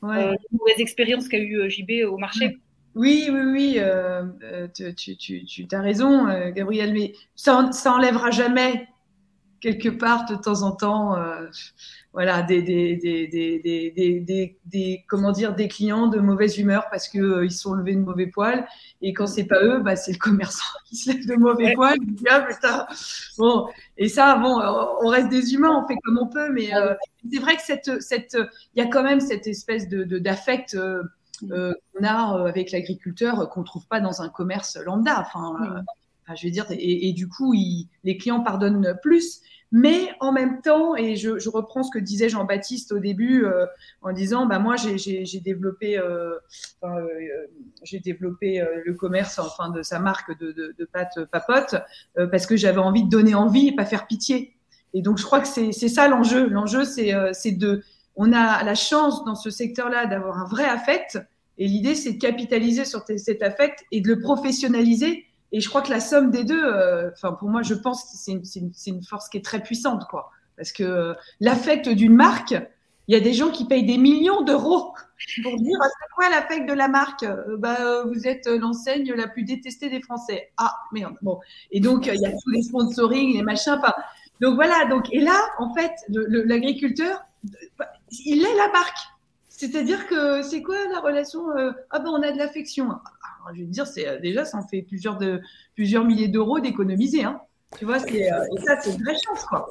mauvaises 0.00 0.78
expériences 0.80 1.28
qu'a 1.28 1.38
eu 1.38 1.68
JB 1.68 2.06
au 2.06 2.16
marché. 2.16 2.56
Oui, 2.94 3.28
oui, 3.30 3.40
oui, 3.44 3.80
tu, 4.96 5.16
tu, 5.16 5.44
tu 5.44 5.66
as 5.72 5.80
raison, 5.80 6.26
Gabriel, 6.50 6.92
mais 6.92 7.12
ça, 7.34 7.70
ça 7.72 7.92
enlèvera 7.92 8.30
jamais 8.30 8.87
quelque 9.60 9.88
part 9.88 10.26
de 10.26 10.36
temps 10.36 10.62
en 10.62 10.72
temps, 10.72 11.16
euh, 11.16 11.46
voilà, 12.12 12.42
des, 12.42 12.62
des, 12.62 12.96
des, 12.96 14.58
des, 14.64 15.04
comment 15.08 15.32
dire, 15.32 15.54
des 15.54 15.68
clients 15.68 16.06
de 16.06 16.18
mauvaise 16.18 16.58
humeur 16.58 16.86
parce 16.90 17.08
que 17.08 17.18
euh, 17.18 17.44
ils 17.44 17.52
sont 17.52 17.74
levés 17.74 17.94
de 17.94 18.00
mauvais 18.00 18.26
poils. 18.26 18.66
Et 19.02 19.12
quand 19.12 19.26
c'est 19.26 19.44
pas 19.44 19.62
eux, 19.62 19.80
bah, 19.80 19.96
c'est 19.96 20.12
le 20.12 20.18
commerçant 20.18 20.64
qui 20.86 20.96
se 20.96 21.12
lève 21.12 21.26
de 21.26 21.34
mauvais 21.34 21.74
poils. 21.74 21.98
Ah, 22.28 22.86
bon, 23.36 23.68
et 23.96 24.08
ça, 24.08 24.36
bon, 24.36 24.60
on 25.02 25.08
reste 25.08 25.28
des 25.28 25.54
humains, 25.54 25.82
on 25.82 25.86
fait 25.86 25.96
comme 26.04 26.18
on 26.18 26.28
peut, 26.28 26.50
mais 26.52 26.74
euh, 26.74 26.94
c'est 27.30 27.40
vrai 27.40 27.56
que 27.56 27.62
cette, 27.62 28.00
cette, 28.00 28.36
il 28.74 28.82
y 28.82 28.86
a 28.86 28.88
quand 28.88 29.02
même 29.02 29.20
cette 29.20 29.46
espèce 29.46 29.88
de 29.88 30.18
d'affect. 30.18 30.76
qu'on 31.40 32.04
a 32.04 32.48
avec 32.48 32.72
l'agriculteur 32.72 33.48
qu'on 33.50 33.62
trouve 33.62 33.86
pas 33.86 34.00
dans 34.00 34.22
un 34.22 34.28
commerce 34.28 34.76
lambda. 34.84 35.20
Enfin, 35.20 35.54
je 36.34 36.46
veux 36.46 36.50
dire, 36.50 36.66
et, 36.70 37.12
du 37.12 37.28
coup, 37.28 37.54
les 38.04 38.16
clients 38.16 38.42
pardonnent 38.42 38.98
plus. 39.02 39.40
Mais 39.70 40.08
en 40.20 40.32
même 40.32 40.62
temps, 40.62 40.96
et 40.96 41.16
je, 41.16 41.38
je 41.38 41.50
reprends 41.50 41.82
ce 41.82 41.90
que 41.90 41.98
disait 41.98 42.30
Jean-Baptiste 42.30 42.90
au 42.92 42.98
début 42.98 43.44
euh, 43.44 43.66
en 44.00 44.12
disant, 44.12 44.46
bah 44.46 44.58
moi 44.58 44.76
j'ai 44.76 45.40
développé, 45.44 45.98
euh, 45.98 46.36
euh, 46.84 47.06
j'ai 47.82 48.00
développé 48.00 48.64
le 48.84 48.94
commerce 48.94 49.38
enfin 49.38 49.68
de 49.68 49.82
sa 49.82 49.98
marque 49.98 50.38
de, 50.38 50.52
de, 50.52 50.74
de 50.78 50.84
pâtes 50.86 51.22
papote 51.30 51.76
parce 52.30 52.46
que 52.46 52.56
j'avais 52.56 52.78
envie 52.78 53.04
de 53.04 53.10
donner 53.10 53.34
envie 53.34 53.68
et 53.68 53.76
pas 53.76 53.84
faire 53.84 54.06
pitié. 54.06 54.54
Et 54.94 55.02
donc 55.02 55.18
je 55.18 55.24
crois 55.24 55.40
que 55.40 55.48
c'est 55.48 55.72
ça 55.72 56.08
l'enjeu. 56.08 56.48
L'enjeu 56.48 56.84
c'est 56.84 57.52
de, 57.52 57.82
on 58.16 58.32
a 58.32 58.64
la 58.64 58.74
chance 58.74 59.22
dans 59.24 59.34
ce 59.34 59.50
secteur-là 59.50 60.06
d'avoir 60.06 60.38
un 60.38 60.46
vrai 60.46 60.64
affect. 60.64 61.18
Et 61.58 61.66
l'idée, 61.66 61.96
c'est 61.96 62.12
de 62.12 62.18
capitaliser 62.18 62.84
sur 62.84 63.04
cet 63.16 63.42
affect 63.42 63.84
et 63.90 64.00
de 64.00 64.08
le 64.08 64.20
professionnaliser 64.20 65.24
et 65.52 65.60
je 65.60 65.68
crois 65.68 65.82
que 65.82 65.90
la 65.90 66.00
somme 66.00 66.30
des 66.30 66.44
deux, 66.44 66.62
euh, 66.62 67.10
enfin 67.12 67.32
pour 67.32 67.48
moi, 67.48 67.62
je 67.62 67.74
pense 67.74 68.04
que 68.04 68.10
c'est 68.44 68.90
une, 68.90 69.02
force 69.02 69.28
qui 69.28 69.38
est 69.38 69.44
très 69.44 69.62
puissante, 69.62 70.04
quoi. 70.10 70.30
Parce 70.56 70.72
que 70.72 70.82
euh, 70.82 71.14
l'affect 71.40 71.88
d'une 71.88 72.14
marque, 72.14 72.54
il 73.06 73.14
y 73.14 73.16
a 73.16 73.20
des 73.20 73.32
gens 73.32 73.50
qui 73.50 73.64
payent 73.64 73.86
des 73.86 73.96
millions 73.96 74.42
d'euros 74.42 74.94
pour 75.42 75.56
dire 75.56 75.78
c'est 75.82 76.14
quoi 76.14 76.28
l'affect 76.28 76.68
de 76.68 76.74
la 76.74 76.88
marque? 76.88 77.22
Euh, 77.22 77.56
bah, 77.56 78.02
Vous 78.04 78.26
êtes 78.26 78.46
l'enseigne 78.46 79.10
la 79.14 79.28
plus 79.28 79.44
détestée 79.44 79.88
des 79.88 80.00
Français. 80.00 80.52
Ah, 80.58 80.74
merde. 80.92 81.14
Bon. 81.22 81.38
Et 81.70 81.80
donc, 81.80 82.06
il 82.06 82.20
y 82.20 82.26
a 82.26 82.30
tous 82.30 82.50
les 82.50 82.62
sponsoring, 82.62 83.34
les 83.34 83.42
machins. 83.42 83.76
Enfin, 83.78 83.94
donc 84.40 84.56
voilà. 84.56 84.84
Donc, 84.86 85.06
et 85.12 85.20
là, 85.20 85.40
en 85.58 85.72
fait, 85.72 85.92
l'agriculteur, 86.08 87.22
il 88.10 88.44
est 88.44 88.56
la 88.56 88.70
marque. 88.70 88.98
C'est-à-dire 89.48 90.06
que 90.06 90.42
c'est 90.42 90.62
quoi 90.62 90.76
la 90.92 91.00
relation 91.00 91.46
Ah 91.90 91.98
ben 91.98 92.10
on 92.10 92.22
a 92.22 92.32
de 92.32 92.38
l'affection. 92.38 92.90
Je 93.54 93.60
vais 93.60 93.66
te 93.66 93.70
dire, 93.70 93.86
c'est 93.86 94.20
déjà 94.20 94.44
ça 94.44 94.58
en 94.58 94.66
fait 94.66 94.82
plusieurs 94.82 95.18
de 95.18 95.40
plusieurs 95.74 96.04
milliers 96.04 96.28
d'euros 96.28 96.60
d'économiser. 96.60 97.24
Hein. 97.24 97.40
Tu 97.78 97.84
vois, 97.84 97.98
c'est, 97.98 98.16
et 98.16 98.60
ça 98.64 98.80
c'est 98.80 98.90
une 98.90 99.02
vraie 99.02 99.14
chance 99.14 99.44
quoi. 99.44 99.68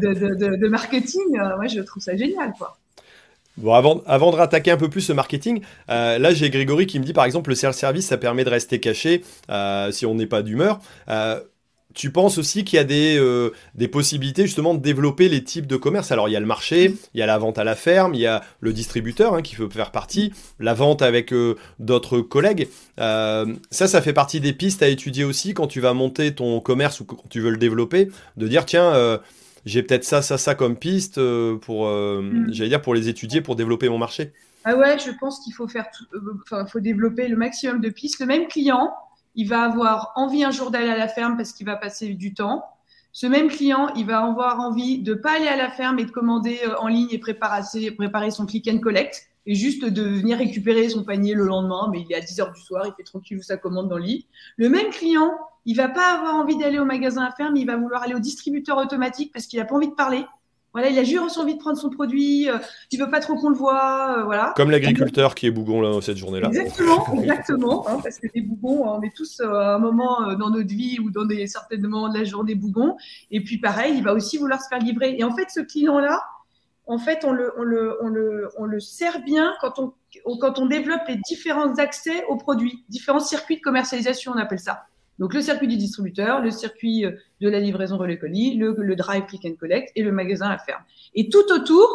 De, 0.00 0.56
de, 0.56 0.68
marketing, 0.68 1.24
moi 1.32 1.66
je 1.66 1.80
trouve 1.80 2.02
ça 2.02 2.16
génial 2.16 2.52
quoi. 2.56 2.78
Bon, 3.56 3.72
avant, 3.72 4.02
avant 4.06 4.30
de 4.32 4.36
rattaquer 4.36 4.70
un 4.70 4.76
peu 4.76 4.90
plus 4.90 5.00
ce 5.00 5.12
marketing, 5.14 5.62
euh, 5.88 6.18
là 6.18 6.34
j'ai 6.34 6.50
Grégory 6.50 6.86
qui 6.86 7.00
me 7.00 7.04
dit 7.04 7.14
par 7.14 7.24
exemple 7.24 7.48
le 7.48 7.56
self-service 7.56 8.06
ça 8.06 8.18
permet 8.18 8.44
de 8.44 8.50
rester 8.50 8.80
caché 8.80 9.24
euh, 9.50 9.90
si 9.90 10.04
on 10.04 10.14
n'est 10.14 10.26
pas 10.26 10.42
d'humeur. 10.42 10.78
Euh, 11.08 11.40
tu 11.96 12.10
penses 12.10 12.38
aussi 12.38 12.64
qu'il 12.64 12.76
y 12.76 12.80
a 12.80 12.84
des, 12.84 13.50
des 13.74 13.88
possibilités 13.88 14.42
justement 14.42 14.74
de 14.74 14.80
développer 14.80 15.28
les 15.28 15.42
types 15.42 15.66
de 15.66 15.76
commerce? 15.76 16.12
Alors 16.12 16.28
il 16.28 16.32
y 16.32 16.36
a 16.36 16.40
le 16.40 16.46
marché, 16.46 16.94
il 17.14 17.18
y 17.18 17.22
a 17.22 17.26
la 17.26 17.38
vente 17.38 17.58
à 17.58 17.64
la 17.64 17.74
ferme, 17.74 18.14
il 18.14 18.20
y 18.20 18.26
a 18.26 18.42
le 18.60 18.72
distributeur 18.72 19.34
hein, 19.34 19.42
qui 19.42 19.56
peut 19.56 19.68
faire 19.68 19.90
partie, 19.90 20.32
la 20.60 20.74
vente 20.74 21.02
avec 21.02 21.34
d'autres 21.78 22.20
collègues. 22.20 22.68
ça, 22.98 23.46
ça 23.70 24.02
fait 24.02 24.12
partie 24.12 24.40
des 24.40 24.52
pistes 24.52 24.82
à 24.82 24.88
étudier 24.88 25.24
aussi 25.24 25.54
quand 25.54 25.66
tu 25.66 25.80
vas 25.80 25.94
monter 25.94 26.34
ton 26.34 26.60
commerce 26.60 27.00
ou 27.00 27.04
quand 27.04 27.28
tu 27.28 27.40
veux 27.40 27.50
le 27.50 27.56
développer, 27.56 28.08
de 28.36 28.46
dire 28.46 28.66
tiens 28.66 29.20
j'ai 29.66 29.82
peut-être 29.82 30.04
ça, 30.04 30.22
ça, 30.22 30.38
ça 30.38 30.54
comme 30.54 30.76
piste 30.76 31.18
euh, 31.18 31.58
pour, 31.58 31.88
euh, 31.88 32.22
mm. 32.22 32.52
j'allais 32.52 32.70
dire, 32.70 32.80
pour 32.80 32.94
les 32.94 33.08
étudier, 33.08 33.42
pour 33.42 33.56
développer 33.56 33.88
mon 33.88 33.98
marché. 33.98 34.32
Ah 34.64 34.76
ouais, 34.76 34.98
je 34.98 35.10
pense 35.10 35.40
qu'il 35.40 35.52
faut 35.52 35.68
faire, 35.68 35.86
euh, 36.14 36.66
faut 36.66 36.80
développer 36.80 37.28
le 37.28 37.36
maximum 37.36 37.80
de 37.80 37.88
pistes. 37.90 38.20
Le 38.20 38.26
même 38.26 38.46
client, 38.46 38.94
il 39.36 39.48
va 39.48 39.62
avoir 39.62 40.12
envie 40.16 40.42
un 40.42 40.50
jour 40.50 40.70
d'aller 40.70 40.88
à 40.88 40.96
la 40.96 41.08
ferme 41.08 41.36
parce 41.36 41.52
qu'il 41.52 41.66
va 41.66 41.76
passer 41.76 42.14
du 42.14 42.34
temps. 42.34 42.64
Ce 43.12 43.26
même 43.26 43.48
client, 43.48 43.88
il 43.94 44.04
va 44.04 44.24
avoir 44.24 44.60
envie 44.60 44.98
de 44.98 45.14
pas 45.14 45.36
aller 45.36 45.46
à 45.46 45.56
la 45.56 45.70
ferme 45.70 45.98
et 45.98 46.04
de 46.04 46.10
commander 46.10 46.58
en 46.80 46.88
ligne 46.88 47.08
et 47.10 47.18
préparer, 47.18 48.30
son 48.30 48.46
click 48.46 48.68
and 48.68 48.80
collect 48.80 49.28
et 49.46 49.54
juste 49.54 49.84
de 49.84 50.02
venir 50.02 50.38
récupérer 50.38 50.88
son 50.88 51.04
panier 51.04 51.32
le 51.34 51.44
lendemain, 51.44 51.88
mais 51.90 52.00
il 52.00 52.12
est 52.12 52.16
à 52.16 52.20
10 52.20 52.40
heures 52.40 52.52
du 52.52 52.60
soir, 52.60 52.84
il 52.86 52.92
fait 52.94 53.04
tranquille 53.04 53.42
sa 53.42 53.56
commande 53.56 53.88
dans 53.88 53.96
le 53.96 54.04
lit. 54.04 54.26
Le 54.56 54.68
même 54.68 54.90
client, 54.90 55.32
il 55.66 55.76
va 55.76 55.88
pas 55.88 56.14
avoir 56.14 56.34
envie 56.34 56.56
d'aller 56.56 56.78
au 56.78 56.84
magasin 56.84 57.22
à 57.22 57.50
mais 57.50 57.60
il 57.60 57.66
va 57.66 57.76
vouloir 57.76 58.02
aller 58.02 58.14
au 58.14 58.18
distributeur 58.18 58.76
automatique 58.78 59.32
parce 59.32 59.46
qu'il 59.46 59.60
a 59.60 59.64
pas 59.64 59.74
envie 59.74 59.88
de 59.88 59.94
parler. 59.94 60.24
Voilà, 60.76 60.90
il 60.90 60.98
a 60.98 61.04
juste 61.04 61.38
envie 61.38 61.54
de 61.54 61.58
prendre 61.58 61.78
son 61.78 61.88
produit, 61.88 62.50
euh, 62.50 62.58
il 62.90 63.00
veut 63.00 63.08
pas 63.08 63.20
trop 63.20 63.34
qu'on 63.36 63.48
le 63.48 63.56
voit, 63.56 64.18
euh, 64.18 64.24
voilà. 64.24 64.52
Comme 64.56 64.70
l'agriculteur 64.70 65.34
qui 65.34 65.46
est 65.46 65.50
bougon 65.50 65.80
là 65.80 65.98
cette 66.02 66.18
journée-là. 66.18 66.48
Exactement, 66.48 67.14
exactement, 67.14 67.88
hein, 67.88 67.98
parce 68.02 68.18
que 68.18 68.26
des 68.34 68.42
bougons, 68.42 68.86
on 68.86 69.00
est 69.00 69.16
tous 69.16 69.40
euh, 69.40 69.54
à 69.54 69.76
un 69.76 69.78
moment 69.78 70.36
dans 70.36 70.50
notre 70.50 70.68
vie 70.68 70.98
ou 71.00 71.10
dans 71.10 71.24
des 71.24 71.46
certains 71.46 71.78
moments 71.78 72.10
de 72.10 72.18
la 72.18 72.24
journée 72.24 72.54
bougons. 72.54 72.94
Et 73.30 73.42
puis 73.42 73.56
pareil, 73.56 73.94
il 73.96 74.04
va 74.04 74.12
aussi 74.12 74.36
vouloir 74.36 74.60
se 74.60 74.68
faire 74.68 74.80
livrer. 74.80 75.16
Et 75.18 75.24
en 75.24 75.34
fait, 75.34 75.46
ce 75.48 75.60
client-là, 75.60 76.22
en 76.84 76.98
fait, 76.98 77.24
on 77.24 77.32
le, 77.32 77.54
on 77.56 77.62
le, 77.62 77.96
on 78.02 78.08
le, 78.08 78.50
on 78.58 78.66
le 78.66 78.78
sert 78.78 79.22
bien 79.22 79.54
quand 79.62 79.78
on, 79.78 79.94
quand 80.36 80.58
on 80.58 80.66
développe 80.66 81.08
les 81.08 81.18
différents 81.26 81.74
accès 81.76 82.22
aux 82.28 82.36
produits, 82.36 82.84
différents 82.90 83.20
circuits 83.20 83.56
de 83.56 83.62
commercialisation, 83.62 84.32
on 84.32 84.38
appelle 84.38 84.60
ça. 84.60 84.84
Donc 85.18 85.34
le 85.34 85.40
circuit 85.40 85.68
du 85.68 85.76
distributeur, 85.76 86.40
le 86.40 86.50
circuit 86.50 87.04
euh, 87.04 87.12
de 87.40 87.48
la 87.48 87.60
livraison 87.60 87.96
relais 87.96 88.18
colis, 88.18 88.56
le, 88.56 88.74
le 88.78 88.96
drive 88.96 89.24
click 89.26 89.44
and 89.44 89.54
collect 89.58 89.90
et 89.94 90.02
le 90.02 90.12
magasin 90.12 90.48
à 90.48 90.58
ferme. 90.58 90.82
Et 91.14 91.28
tout 91.28 91.50
autour, 91.50 91.88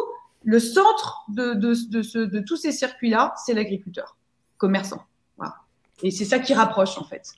le 0.44 0.58
centre 0.58 1.24
de, 1.28 1.54
de, 1.54 1.74
de, 1.88 2.02
ce, 2.02 2.18
de 2.18 2.40
tous 2.40 2.56
ces 2.56 2.72
circuits-là, 2.72 3.34
c'est 3.44 3.54
l'agriculteur, 3.54 4.16
commerçant. 4.58 5.02
Voilà. 5.36 5.54
Et 6.02 6.10
c'est 6.10 6.24
ça 6.24 6.38
qui 6.38 6.52
rapproche 6.52 6.98
en 6.98 7.04
fait. 7.04 7.34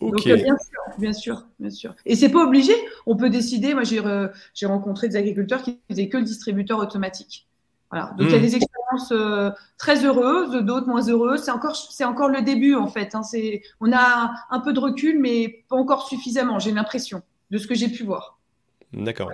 Donc, 0.00 0.26
euh, 0.26 0.36
bien 0.36 0.56
sûr, 0.56 0.98
bien 0.98 1.12
sûr, 1.12 1.46
bien 1.58 1.70
sûr. 1.70 1.94
Et 2.06 2.16
c'est 2.16 2.30
pas 2.30 2.42
obligé. 2.44 2.72
On 3.06 3.16
peut 3.16 3.30
décider. 3.30 3.74
Moi, 3.74 3.82
j'ai 3.84 4.66
rencontré 4.66 5.08
des 5.08 5.16
agriculteurs 5.16 5.62
qui 5.62 5.78
faisaient 5.90 6.08
que 6.08 6.16
le 6.16 6.24
distributeur 6.24 6.78
automatique. 6.78 7.47
Voilà. 7.90 8.12
Donc, 8.18 8.28
il 8.28 8.32
y 8.32 8.34
a 8.34 8.38
hmm. 8.38 8.42
des 8.42 8.56
expériences 8.56 9.12
euh, 9.12 9.50
très 9.78 10.04
heureuses, 10.04 10.62
d'autres 10.64 10.86
moins 10.86 11.06
heureuses. 11.08 11.42
C'est 11.42 11.50
encore, 11.50 11.76
c'est 11.76 12.04
encore 12.04 12.28
le 12.28 12.42
début, 12.42 12.74
en 12.74 12.86
fait. 12.86 13.14
Hein. 13.14 13.22
C'est, 13.22 13.62
on 13.80 13.92
a 13.92 14.32
un 14.50 14.60
peu 14.60 14.72
de 14.72 14.80
recul, 14.80 15.18
mais 15.18 15.64
pas 15.68 15.76
encore 15.76 16.06
suffisamment, 16.06 16.58
j'ai 16.58 16.72
l'impression, 16.72 17.22
de 17.50 17.58
ce 17.58 17.66
que 17.66 17.74
j'ai 17.74 17.88
pu 17.88 18.04
voir. 18.04 18.38
D'accord. 18.92 19.30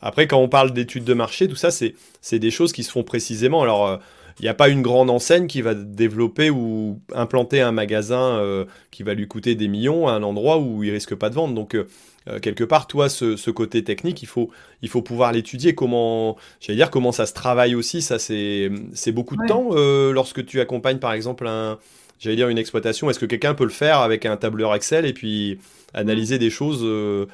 Après, 0.00 0.26
quand 0.26 0.38
on 0.38 0.48
parle 0.48 0.72
d'études 0.72 1.04
de 1.04 1.14
marché, 1.14 1.48
tout 1.48 1.56
ça, 1.56 1.70
c'est, 1.70 1.94
c'est 2.20 2.38
des 2.38 2.50
choses 2.50 2.72
qui 2.72 2.84
se 2.84 2.90
font 2.90 3.04
précisément. 3.04 3.62
Alors, 3.62 3.86
euh, 3.86 3.96
n'y 4.42 4.48
a 4.48 4.54
pas 4.54 4.68
une 4.68 4.82
grande 4.82 5.10
enseigne 5.10 5.46
qui 5.46 5.62
va 5.62 5.74
développer 5.74 6.50
ou 6.50 7.00
implanter 7.14 7.60
un 7.60 7.72
magasin 7.72 8.38
euh, 8.38 8.64
qui 8.90 9.02
va 9.02 9.14
lui 9.14 9.28
coûter 9.28 9.54
des 9.54 9.68
millions 9.68 10.08
à 10.08 10.12
un 10.12 10.22
endroit 10.22 10.58
où 10.58 10.82
il 10.82 10.90
risque 10.90 11.14
pas 11.14 11.30
de 11.30 11.34
vendre. 11.34 11.54
Donc 11.54 11.74
euh, 11.74 11.86
euh, 12.28 12.40
quelque 12.40 12.64
part, 12.64 12.86
toi, 12.86 13.08
ce, 13.08 13.50
côté 13.50 13.84
technique, 13.84 14.22
il 14.22 14.26
faut, 14.26 14.50
il 14.82 14.88
faut 14.88 15.02
pouvoir 15.02 15.32
l'étudier. 15.32 15.74
Comment, 15.74 16.36
j'allais 16.60 16.78
dire, 16.78 16.90
comment 16.90 17.12
ça 17.12 17.26
se 17.26 17.32
travaille 17.32 17.74
aussi. 17.74 18.02
Ça, 18.02 18.18
c'est, 18.18 18.70
c'est 18.92 19.12
beaucoup 19.12 19.36
de 19.36 19.46
temps 19.46 19.70
lorsque 20.12 20.44
tu 20.44 20.60
accompagnes, 20.60 20.98
par 20.98 21.12
exemple, 21.12 21.46
un, 21.46 21.78
j'allais 22.18 22.36
dire 22.36 22.48
une 22.48 22.58
exploitation. 22.58 23.10
Est-ce 23.10 23.18
que 23.18 23.26
quelqu'un 23.26 23.54
peut 23.54 23.64
le 23.64 23.70
faire 23.70 24.00
avec 24.00 24.26
un 24.26 24.36
tableur 24.36 24.74
Excel 24.74 25.06
et 25.06 25.12
puis 25.12 25.58
analyser 25.92 26.38
des 26.38 26.50
choses 26.50 26.82
de 26.82 27.28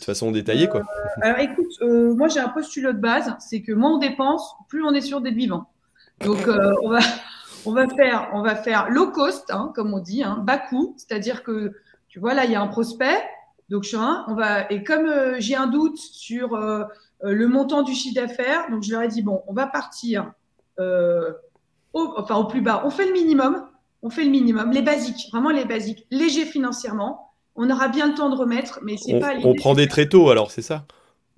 façon 0.00 0.32
détaillée, 0.32 0.68
quoi? 0.68 0.82
alors 1.20 1.38
écoute, 1.38 1.70
moi 1.82 2.28
j'ai 2.28 2.40
un 2.40 2.48
postulat 2.48 2.94
de 2.94 3.00
base, 3.00 3.30
c'est 3.40 3.60
que 3.60 3.72
moins 3.72 3.96
on 3.96 3.98
dépense, 3.98 4.54
plus 4.68 4.82
on 4.82 4.94
est 4.94 5.02
sûr 5.02 5.20
d'être 5.20 5.34
vivant. 5.34 5.68
Donc, 6.24 6.46
euh, 6.48 6.72
on, 6.82 6.90
va, 6.90 6.98
on, 7.66 7.72
va 7.72 7.88
faire, 7.88 8.30
on 8.32 8.42
va 8.42 8.56
faire 8.56 8.90
low 8.90 9.10
cost, 9.10 9.50
hein, 9.50 9.72
comme 9.74 9.92
on 9.94 9.98
dit, 9.98 10.22
hein, 10.22 10.42
bas 10.42 10.58
coût, 10.58 10.94
c'est-à-dire 10.96 11.42
que, 11.42 11.72
tu 12.08 12.18
vois, 12.18 12.34
là, 12.34 12.44
il 12.44 12.50
y 12.50 12.54
a 12.54 12.60
un 12.60 12.68
prospect, 12.68 13.22
donc 13.68 13.84
je 13.84 13.96
on 13.96 14.34
va, 14.34 14.70
et 14.70 14.84
comme 14.84 15.06
euh, 15.06 15.36
j'ai 15.38 15.56
un 15.56 15.66
doute 15.66 15.96
sur 15.96 16.54
euh, 16.54 16.84
le 17.22 17.48
montant 17.48 17.82
du 17.82 17.94
chiffre 17.94 18.20
d'affaires, 18.20 18.70
donc 18.70 18.82
je 18.82 18.92
leur 18.92 19.02
ai 19.02 19.08
dit, 19.08 19.22
bon, 19.22 19.42
on 19.46 19.52
va 19.52 19.66
partir 19.66 20.32
au, 20.78 22.14
enfin, 22.16 22.36
au 22.36 22.44
plus 22.44 22.60
bas, 22.60 22.82
on 22.84 22.90
fait 22.90 23.06
le 23.06 23.12
minimum, 23.12 23.66
on 24.02 24.10
fait 24.10 24.24
le 24.24 24.30
minimum, 24.30 24.72
les 24.72 24.82
basiques, 24.82 25.28
vraiment 25.30 25.50
les 25.50 25.64
basiques, 25.64 26.06
léger 26.10 26.44
financièrement, 26.44 27.32
on 27.54 27.70
aura 27.70 27.88
bien 27.88 28.08
le 28.08 28.14
temps 28.14 28.30
de 28.30 28.36
remettre, 28.36 28.80
mais 28.82 28.96
c'est 28.96 29.18
pas. 29.20 29.34
On 29.44 29.54
prend 29.54 29.74
des 29.74 29.86
très 29.86 30.08
tôt, 30.08 30.30
alors, 30.30 30.50
c'est 30.50 30.62
ça? 30.62 30.86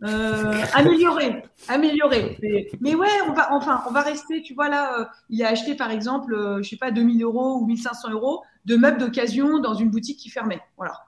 Euh, 0.04 0.62
améliorer, 0.74 1.42
améliorer. 1.68 2.38
Mais, 2.80 2.94
ouais, 2.94 3.08
on 3.28 3.32
va, 3.32 3.52
enfin, 3.52 3.82
on 3.88 3.92
va 3.92 4.02
rester, 4.02 4.42
tu 4.42 4.54
vois, 4.54 4.68
là, 4.68 5.00
euh, 5.00 5.04
il 5.30 5.42
a 5.42 5.48
acheté 5.48 5.74
par 5.74 5.90
exemple, 5.90 6.34
euh, 6.34 6.62
je 6.62 6.68
sais 6.68 6.76
pas, 6.76 6.90
2000 6.90 7.22
euros 7.22 7.56
ou 7.56 7.66
1500 7.66 8.10
euros 8.10 8.42
de 8.66 8.76
meubles 8.76 8.98
d'occasion 8.98 9.60
dans 9.60 9.74
une 9.74 9.90
boutique 9.90 10.18
qui 10.18 10.28
fermait. 10.28 10.60
Voilà. 10.76 11.00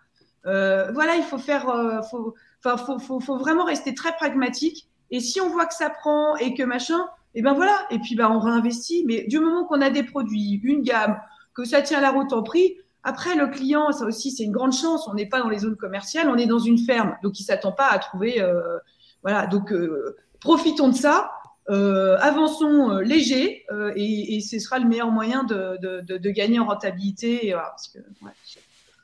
voilà, 0.93 1.17
il 1.17 1.25
faut 1.25 1.39
faire, 1.39 1.65
faut, 2.11 2.35
faut, 2.63 2.99
faut, 2.99 3.21
faut, 3.21 3.39
vraiment 3.39 3.65
rester 3.65 3.95
très 3.95 4.13
pragmatique. 4.13 4.89
Et 5.11 5.21
si 5.21 5.41
on 5.41 5.51
voit 5.51 5.67
que 5.67 5.75
ça 5.75 5.91
prend 5.91 6.37
et 6.37 6.55
que 6.55 6.63
machin, 6.63 7.01
et 7.35 7.41
eh 7.41 7.43
ben 7.43 7.53
voilà. 7.53 7.87
Et 7.91 7.99
puis, 7.99 8.15
ben, 8.17 8.31
on 8.31 8.39
réinvestit. 8.39 9.05
Mais 9.07 9.25
du 9.25 9.41
moment 9.41 9.67
qu'on 9.67 9.83
a 9.83 9.91
des 9.91 10.03
produits, 10.03 10.59
une 10.65 10.81
gamme, 10.81 11.21
que 11.55 11.65
ça 11.65 11.83
tient 11.83 12.01
la 12.01 12.11
route 12.11 12.33
en 12.33 12.43
prix, 12.43 12.79
après, 13.07 13.37
le 13.37 13.47
client, 13.47 13.93
ça 13.93 14.05
aussi, 14.05 14.33
c'est 14.33 14.43
une 14.43 14.51
grande 14.51 14.73
chance. 14.73 15.07
On 15.07 15.15
n'est 15.15 15.29
pas 15.29 15.39
dans 15.39 15.49
les 15.49 15.61
zones 15.61 15.77
commerciales, 15.77 16.29
on 16.29 16.37
est 16.37 16.47
dans 16.47 16.59
une 16.59 16.77
ferme. 16.77 17.15
Donc, 17.23 17.39
il 17.39 17.45
ne 17.45 17.47
s'attend 17.47 17.71
pas 17.71 17.87
à 17.87 18.01
trouver. 18.01 18.43
Euh, 18.43 18.79
voilà. 19.23 19.47
Donc, 19.47 19.73
euh, 19.73 20.17
profitons 20.41 20.89
de 20.89 20.97
ça. 20.97 21.31
Euh, 21.71 22.17
avançons 22.19 22.99
léger 22.99 23.65
et, 23.95 24.41
ce 24.41 24.59
sera 24.59 24.81
le 24.81 24.89
meilleur 24.89 25.13
moyen 25.13 25.45
de, 25.45 26.31
gagner 26.31 26.59
en 26.59 26.67
rentabilité. 26.67 27.55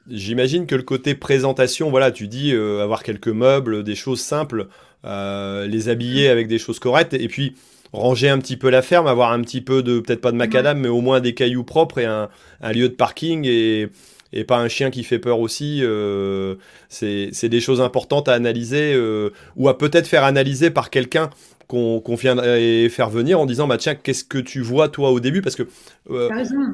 J'imagine 0.08 0.66
que 0.66 0.74
le 0.74 0.82
côté 0.82 1.14
présentation, 1.14 1.88
voilà, 1.90 2.10
tu 2.10 2.26
dis 2.26 2.52
avoir 2.52 3.04
quelques 3.04 3.28
meubles, 3.28 3.84
des 3.84 3.94
choses 3.94 4.20
simples, 4.20 4.66
les 5.04 5.88
habiller 5.88 6.28
avec 6.28 6.48
des 6.48 6.58
choses 6.58 6.80
correctes, 6.80 7.14
et 7.14 7.28
puis 7.28 7.54
ranger 7.92 8.28
un 8.28 8.38
petit 8.38 8.56
peu 8.56 8.70
la 8.70 8.82
ferme, 8.82 9.06
avoir 9.06 9.32
un 9.32 9.40
petit 9.42 9.60
peu 9.60 9.82
de, 9.82 10.00
peut-être 10.00 10.20
pas 10.20 10.32
de 10.32 10.36
macadam, 10.36 10.78
mais 10.78 10.88
au 10.88 11.00
moins 11.00 11.20
des 11.20 11.34
cailloux 11.34 11.64
propres 11.64 11.98
et 11.98 12.06
un, 12.06 12.28
lieu 12.72 12.88
de 12.88 12.94
parking 12.94 13.44
et, 13.46 13.88
et, 14.32 14.44
pas 14.44 14.58
un 14.58 14.68
chien 14.68 14.90
qui 14.90 15.04
fait 15.04 15.18
peur 15.18 15.40
aussi. 15.40 15.80
Euh, 15.82 16.56
c'est 16.88 17.48
des 17.48 17.60
choses 17.60 17.80
importantes 17.80 18.28
à 18.28 18.32
analyser 18.32 18.94
euh, 18.94 19.30
ou 19.56 19.68
à 19.68 19.76
peut-être 19.76 20.06
faire 20.06 20.24
analyser 20.24 20.70
par 20.70 20.90
quelqu'un 20.90 21.30
qu'on 21.68 22.02
vient 22.06 22.34
viendrait 22.34 22.88
faire 22.90 23.08
venir 23.08 23.40
en 23.40 23.46
disant 23.46 23.66
bah 23.66 23.78
tiens 23.78 23.94
qu'est-ce 23.94 24.24
que 24.24 24.36
tu 24.36 24.60
vois 24.60 24.90
toi 24.90 25.10
au 25.10 25.20
début? 25.20 25.40
Parce 25.40 25.56
que 25.56 25.62
euh, 26.10 26.28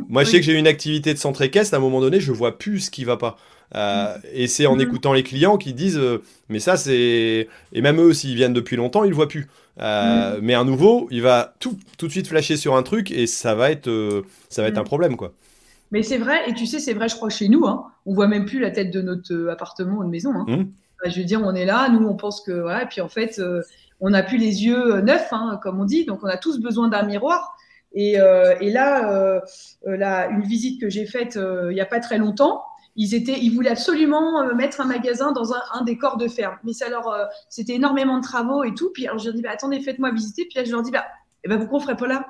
moi 0.08 0.24
je 0.24 0.30
sais 0.30 0.40
que 0.40 0.44
j'ai 0.44 0.58
une 0.58 0.66
activité 0.66 1.14
de 1.14 1.18
centre 1.18 1.42
équestre 1.42 1.74
à 1.74 1.76
un 1.76 1.80
moment 1.80 2.00
donné 2.00 2.18
je 2.18 2.32
vois 2.32 2.58
plus 2.58 2.80
ce 2.80 2.90
qui 2.90 3.04
va 3.04 3.16
pas 3.16 3.36
euh, 3.74 4.16
et 4.32 4.46
c'est 4.46 4.66
en 4.66 4.76
mm. 4.76 4.80
écoutant 4.80 5.12
les 5.12 5.22
clients 5.22 5.58
qui 5.58 5.74
disent 5.74 5.98
euh, 5.98 6.22
mais 6.48 6.58
ça 6.58 6.78
c'est 6.78 7.48
et 7.72 7.82
même 7.82 8.00
eux 8.00 8.14
s'ils 8.14 8.34
viennent 8.34 8.54
depuis 8.54 8.76
longtemps 8.76 9.04
ils 9.04 9.10
le 9.10 9.14
voient 9.14 9.28
plus 9.28 9.46
euh, 9.78 10.38
mm. 10.38 10.40
mais 10.42 10.54
un 10.54 10.64
nouveau 10.64 11.06
il 11.10 11.20
va 11.20 11.54
tout 11.60 11.76
tout 11.98 12.06
de 12.06 12.12
suite 12.12 12.28
flasher 12.28 12.56
sur 12.56 12.76
un 12.76 12.82
truc 12.82 13.10
et 13.10 13.26
ça 13.26 13.54
va 13.54 13.70
être 13.70 14.24
ça 14.48 14.62
va 14.62 14.68
être 14.68 14.78
un 14.78 14.82
mm. 14.82 14.86
problème 14.86 15.16
quoi 15.16 15.34
mais 15.90 16.02
c'est 16.02 16.16
vrai 16.16 16.48
et 16.48 16.54
tu 16.54 16.64
sais 16.64 16.78
c'est 16.78 16.94
vrai 16.94 17.10
je 17.10 17.16
crois 17.16 17.28
chez 17.28 17.50
nous 17.50 17.66
hein, 17.66 17.84
on 18.06 18.14
voit 18.14 18.26
même 18.26 18.46
plus 18.46 18.58
la 18.58 18.70
tête 18.70 18.90
de 18.90 19.02
notre 19.02 19.48
appartement 19.50 19.98
ou 19.98 20.04
de 20.04 20.08
maison 20.08 20.32
hein. 20.34 20.64
je 21.04 21.18
veux 21.18 21.24
dire 21.24 21.42
on 21.44 21.54
est 21.54 21.66
là 21.66 21.90
nous 21.90 22.06
on 22.08 22.16
pense 22.16 22.40
que 22.40 22.52
voilà 22.52 22.84
et 22.84 22.86
puis 22.86 23.02
en 23.02 23.08
fait 23.08 23.38
on 24.00 24.08
n'a 24.08 24.22
plus 24.22 24.38
les 24.38 24.64
yeux 24.64 25.02
neufs 25.02 25.30
hein, 25.32 25.60
comme 25.62 25.78
on 25.78 25.84
dit 25.84 26.06
donc 26.06 26.20
on 26.22 26.28
a 26.28 26.38
tous 26.38 26.58
besoin 26.58 26.88
d'un 26.88 27.02
miroir 27.02 27.54
et, 27.92 28.16
et 28.60 28.70
là, 28.70 29.40
là, 29.84 30.28
une 30.28 30.42
visite 30.42 30.80
que 30.80 30.88
j'ai 30.88 31.04
faite 31.04 31.38
il 31.38 31.74
n'y 31.74 31.80
a 31.80 31.86
pas 31.86 32.00
très 32.00 32.16
longtemps, 32.16 32.62
ils 32.98 33.14
étaient, 33.14 33.38
ils 33.40 33.50
voulaient 33.50 33.70
absolument 33.70 34.42
euh, 34.42 34.54
mettre 34.54 34.80
un 34.80 34.84
magasin 34.84 35.30
dans 35.30 35.54
un, 35.54 35.62
un 35.72 35.84
des 35.84 35.96
corps 35.96 36.16
de 36.16 36.26
ferme. 36.26 36.56
Mais 36.64 36.72
ça 36.72 36.88
leur, 36.90 37.08
euh, 37.08 37.24
c'était 37.48 37.74
énormément 37.74 38.18
de 38.18 38.22
travaux 38.24 38.64
et 38.64 38.74
tout. 38.74 38.90
Puis 38.92 39.06
alors 39.06 39.18
je 39.18 39.26
leur 39.26 39.34
dis, 39.34 39.40
bah, 39.40 39.50
attendez, 39.52 39.80
faites-moi 39.80 40.10
visiter. 40.10 40.44
Puis 40.46 40.58
là, 40.58 40.64
je 40.64 40.72
leur 40.72 40.82
dis, 40.82 40.90
bah, 40.90 41.06
eh 41.44 41.48
ben 41.48 41.58
pourquoi 41.58 41.78
on 41.78 41.80
ferait 41.80 41.96
pas 41.96 42.08
là 42.08 42.26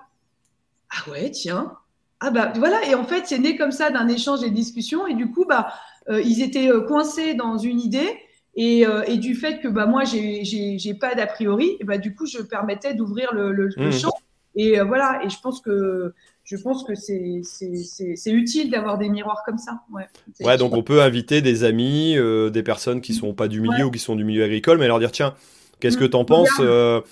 Ah 0.91 1.11
ouais, 1.11 1.31
tiens. 1.31 1.73
Ah 2.21 2.31
bah 2.31 2.53
voilà, 2.57 2.85
et 2.87 2.95
en 2.95 3.05
fait, 3.05 3.27
c'est 3.27 3.39
né 3.39 3.57
comme 3.57 3.71
ça 3.71 3.91
d'un 3.91 4.09
échange 4.09 4.43
et 4.43 4.51
de 4.51 4.55
discussion, 4.55 5.07
et 5.07 5.15
du 5.15 5.31
coup, 5.31 5.45
bah, 5.49 5.73
euh, 6.11 6.21
ils 6.21 6.43
étaient 6.43 6.69
coincés 6.89 7.35
dans 7.35 7.57
une 7.57 7.81
idée, 7.81 8.19
et, 8.57 8.85
euh, 8.85 9.05
et 9.07 9.19
du 9.19 9.37
fait 9.37 9.61
que 9.61 9.69
bah, 9.69 9.87
moi, 9.87 10.03
j'ai 10.05 10.95
pas 11.01 11.15
d'a 11.15 11.29
priori, 11.29 11.77
et 11.79 11.85
bah, 11.85 11.97
du 11.97 12.17
coup, 12.17 12.27
je 12.27 12.43
permettais 12.43 12.95
d'ouvrir 12.95 13.33
le, 13.33 13.53
le, 13.53 13.69
le, 13.69 13.89
mmh. 13.89 13.93
champ. 13.93 14.13
Et 14.57 14.81
voilà, 14.81 15.21
et 15.25 15.31
je 15.31 15.39
pense 15.41 15.61
que 15.61 16.13
je 16.49 16.57
pense 16.57 16.83
que 16.83 16.95
c'est 16.95 18.31
utile 18.31 18.71
d'avoir 18.71 18.97
des 18.97 19.11
miroirs 19.11 19.43
comme 19.45 19.59
ça. 19.59 19.83
Ouais, 19.93 20.07
ouais 20.41 20.57
donc 20.57 20.73
on 20.73 20.83
peut 20.83 21.03
inviter 21.03 21.43
des 21.43 21.63
amis, 21.63 22.17
euh, 22.17 22.49
des 22.49 22.63
personnes 22.63 23.03
qui 23.03 23.13
sont 23.13 23.35
pas 23.35 23.49
du 23.49 23.61
milieu 23.61 23.85
ou 23.85 23.91
qui 23.91 23.99
sont 23.99 24.17
du 24.17 24.25
milieu 24.25 24.45
agricole, 24.45 24.79
mais 24.79 24.87
leur 24.87 24.99
dire 24.99 25.13
tiens, 25.13 25.35
qu'est-ce 25.79 25.99
que 25.99 26.05
mmh. 26.05 26.11
tu 26.11 26.17
en 26.17 26.25
penses 26.25 26.49
euh, 26.61 27.03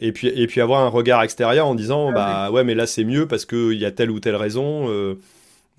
et, 0.00 0.12
puis, 0.12 0.28
et 0.28 0.46
puis 0.46 0.60
avoir 0.60 0.82
un 0.82 0.88
regard 0.88 1.24
extérieur 1.24 1.66
en 1.66 1.74
disant 1.74 2.12
bah 2.12 2.52
ouais, 2.52 2.62
mais 2.62 2.76
là 2.76 2.86
c'est 2.86 3.02
mieux 3.02 3.26
parce 3.26 3.46
qu'il 3.46 3.74
y 3.74 3.84
a 3.84 3.90
telle 3.90 4.12
ou 4.12 4.20
telle 4.20 4.36
raison. 4.36 4.88
Euh, 4.88 5.16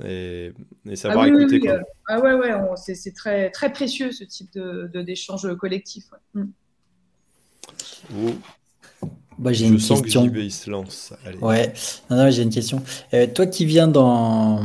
et, 0.04 0.51
et, 0.89 0.97
savoir 0.97 1.23
ah, 1.23 1.30
écouter. 1.30 1.62
Quoi. 1.62 1.80
Ah 2.10 2.19
ouais, 2.19 2.34
ouais, 2.34 2.51
c'est 2.75 3.13
très, 3.13 3.49
très 3.49 3.71
précieux 3.71 4.12
ce 4.12 4.25
type 4.25 4.49
d'échange 4.93 5.43
de, 5.43 5.54
collectif. 5.54 6.04
Mmh. 6.34 6.43
Bah, 9.38 9.52
j'ai 9.52 9.67
une 9.67 9.80
sens 9.80 10.02
question. 10.02 10.30
Que 10.30 10.50
se 10.50 10.69
lance. 10.69 11.13
Ouais, 11.41 11.74
non, 12.10 12.17
non, 12.17 12.32
j'ai 12.32 12.43
une 12.43 12.50
question. 12.50 12.82
Euh, 13.13 13.28
toi 13.28 13.45
qui 13.48 13.65
viens 13.65 13.88
dans 13.88 14.62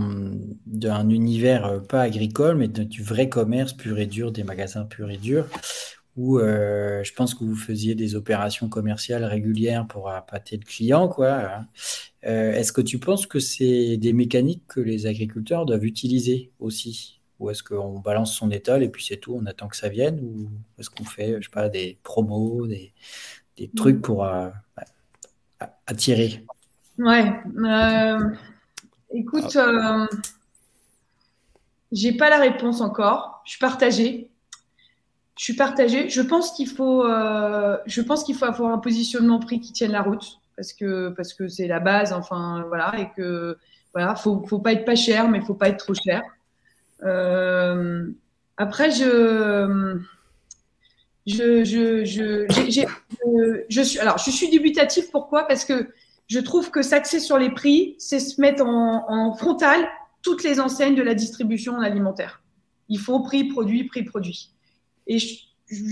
d'un 0.67 1.09
univers 1.11 1.67
euh, 1.67 1.79
pas 1.81 2.03
agricole, 2.03 2.57
mais 2.57 2.69
du 2.69 3.03
vrai 3.03 3.29
commerce 3.29 3.73
pur 3.73 3.99
et 3.99 4.07
dur, 4.07 4.31
des 4.31 4.45
magasins 4.45 4.85
pur 4.85 5.11
et 5.11 5.17
dur, 5.17 5.47
où 6.17 6.39
euh, 6.39 7.03
je 7.03 7.13
pense 7.15 7.35
que 7.35 7.43
vous 7.43 7.57
faisiez 7.57 7.95
des 7.97 8.15
opérations 8.15 8.69
commerciales 8.69 9.25
régulières 9.25 9.87
pour 9.89 10.09
appâter 10.11 10.57
le 10.57 10.65
client, 10.65 11.09
quoi. 11.09 11.33
Hein. 11.33 11.67
est-ce 12.23 12.73
que 12.73 12.81
tu 12.81 12.99
penses 12.99 13.27
que 13.27 13.41
c'est 13.41 13.97
des 13.97 14.13
mécaniques 14.13 14.63
que 14.69 14.81
les 14.81 15.07
agriculteurs 15.07 15.67
doivent 15.67 15.85
utiliser 15.85 16.53
aussi? 16.61 17.17
Ou 17.41 17.49
est-ce 17.49 17.63
qu'on 17.63 17.99
balance 18.01 18.37
son 18.37 18.51
étal 18.51 18.83
et 18.83 18.91
puis 18.91 19.03
c'est 19.03 19.17
tout, 19.17 19.35
on 19.35 19.47
attend 19.47 19.67
que 19.67 19.77
ça 19.77 19.89
vienne? 19.89 20.21
Ou 20.21 20.51
est-ce 20.79 20.91
qu'on 20.91 21.05
fait, 21.05 21.37
je 21.41 21.47
sais 21.47 21.51
pas, 21.51 21.71
des 21.71 21.99
promos, 22.03 22.67
des 22.67 22.93
des 23.61 23.71
trucs 23.77 24.01
pour 24.01 24.25
euh, 24.25 24.49
attirer 25.87 26.45
Ouais. 26.99 27.33
Euh, 27.59 28.19
écoute, 29.13 29.57
ah. 29.57 29.69
euh, 29.69 30.07
j'ai 31.93 32.13
pas 32.13 32.31
la 32.31 32.39
réponse 32.39 32.81
encore. 32.81 33.43
Je 33.45 33.53
suis 33.53 33.59
partagée. 33.59 34.31
Je 35.39 35.45
suis 35.45 35.57
partagée. 35.57 36.09
Je 36.09 36.21
pense 36.21 36.53
qu'il 36.53 36.69
faut, 36.69 37.05
je 37.05 38.01
pense 38.03 38.25
qu'il 38.25 38.35
faut 38.35 38.45
avoir 38.45 38.73
un 38.73 38.79
positionnement 38.79 39.41
prix 39.41 39.61
qui 39.61 39.73
tienne 39.73 39.93
la 39.93 40.03
route 40.03 40.39
parce 40.57 40.75
que 40.75 41.09
parce 41.11 41.33
que 41.33 41.49
c'est 41.49 41.67
la 41.67 41.81
base. 41.81 42.13
Enfin 42.13 42.65
voilà 42.69 42.93
et 42.99 43.09
que 43.17 43.57
voilà, 43.95 44.15
faut 44.15 44.45
faut 44.47 44.59
pas 44.59 44.73
être 44.73 44.85
pas 44.85 44.97
cher, 44.97 45.31
mais 45.31 45.41
faut 45.41 45.55
pas 45.55 45.71
être 45.71 45.79
trop 45.79 45.95
cher. 45.95 46.23
après, 48.59 48.91
je 48.91 49.99
je, 51.27 51.65
je, 51.65 52.05
je, 52.05 52.47
je, 53.69 53.81
suis, 53.83 53.99
alors, 53.99 54.19
je 54.19 54.31
suis 54.31 54.51
dubitatif. 54.51 55.11
Pourquoi? 55.11 55.45
Parce 55.45 55.65
que 55.65 55.91
je 56.27 56.39
trouve 56.41 56.71
que 56.71 56.83
s'axer 56.83 57.21
sur 57.21 57.39
les 57.39 57.51
prix, 57.51 57.97
c'est 57.99 58.21
se 58.21 58.41
mettre 58.41 58.65
en, 58.65 59.05
en 59.09 59.35
frontal 59.35 59.89
toutes 60.23 60.43
les 60.43 60.61
enseignes 60.61 60.95
de 60.95 61.03
la 61.03 61.15
distribution 61.15 61.81
alimentaire. 61.81 62.43
Il 62.89 62.99
faut 62.99 63.21
prix, 63.21 63.45
produit, 63.45 63.85
prix, 63.85 64.03
produit. 64.03 64.51
Et 65.07 65.19
je, 65.19 65.37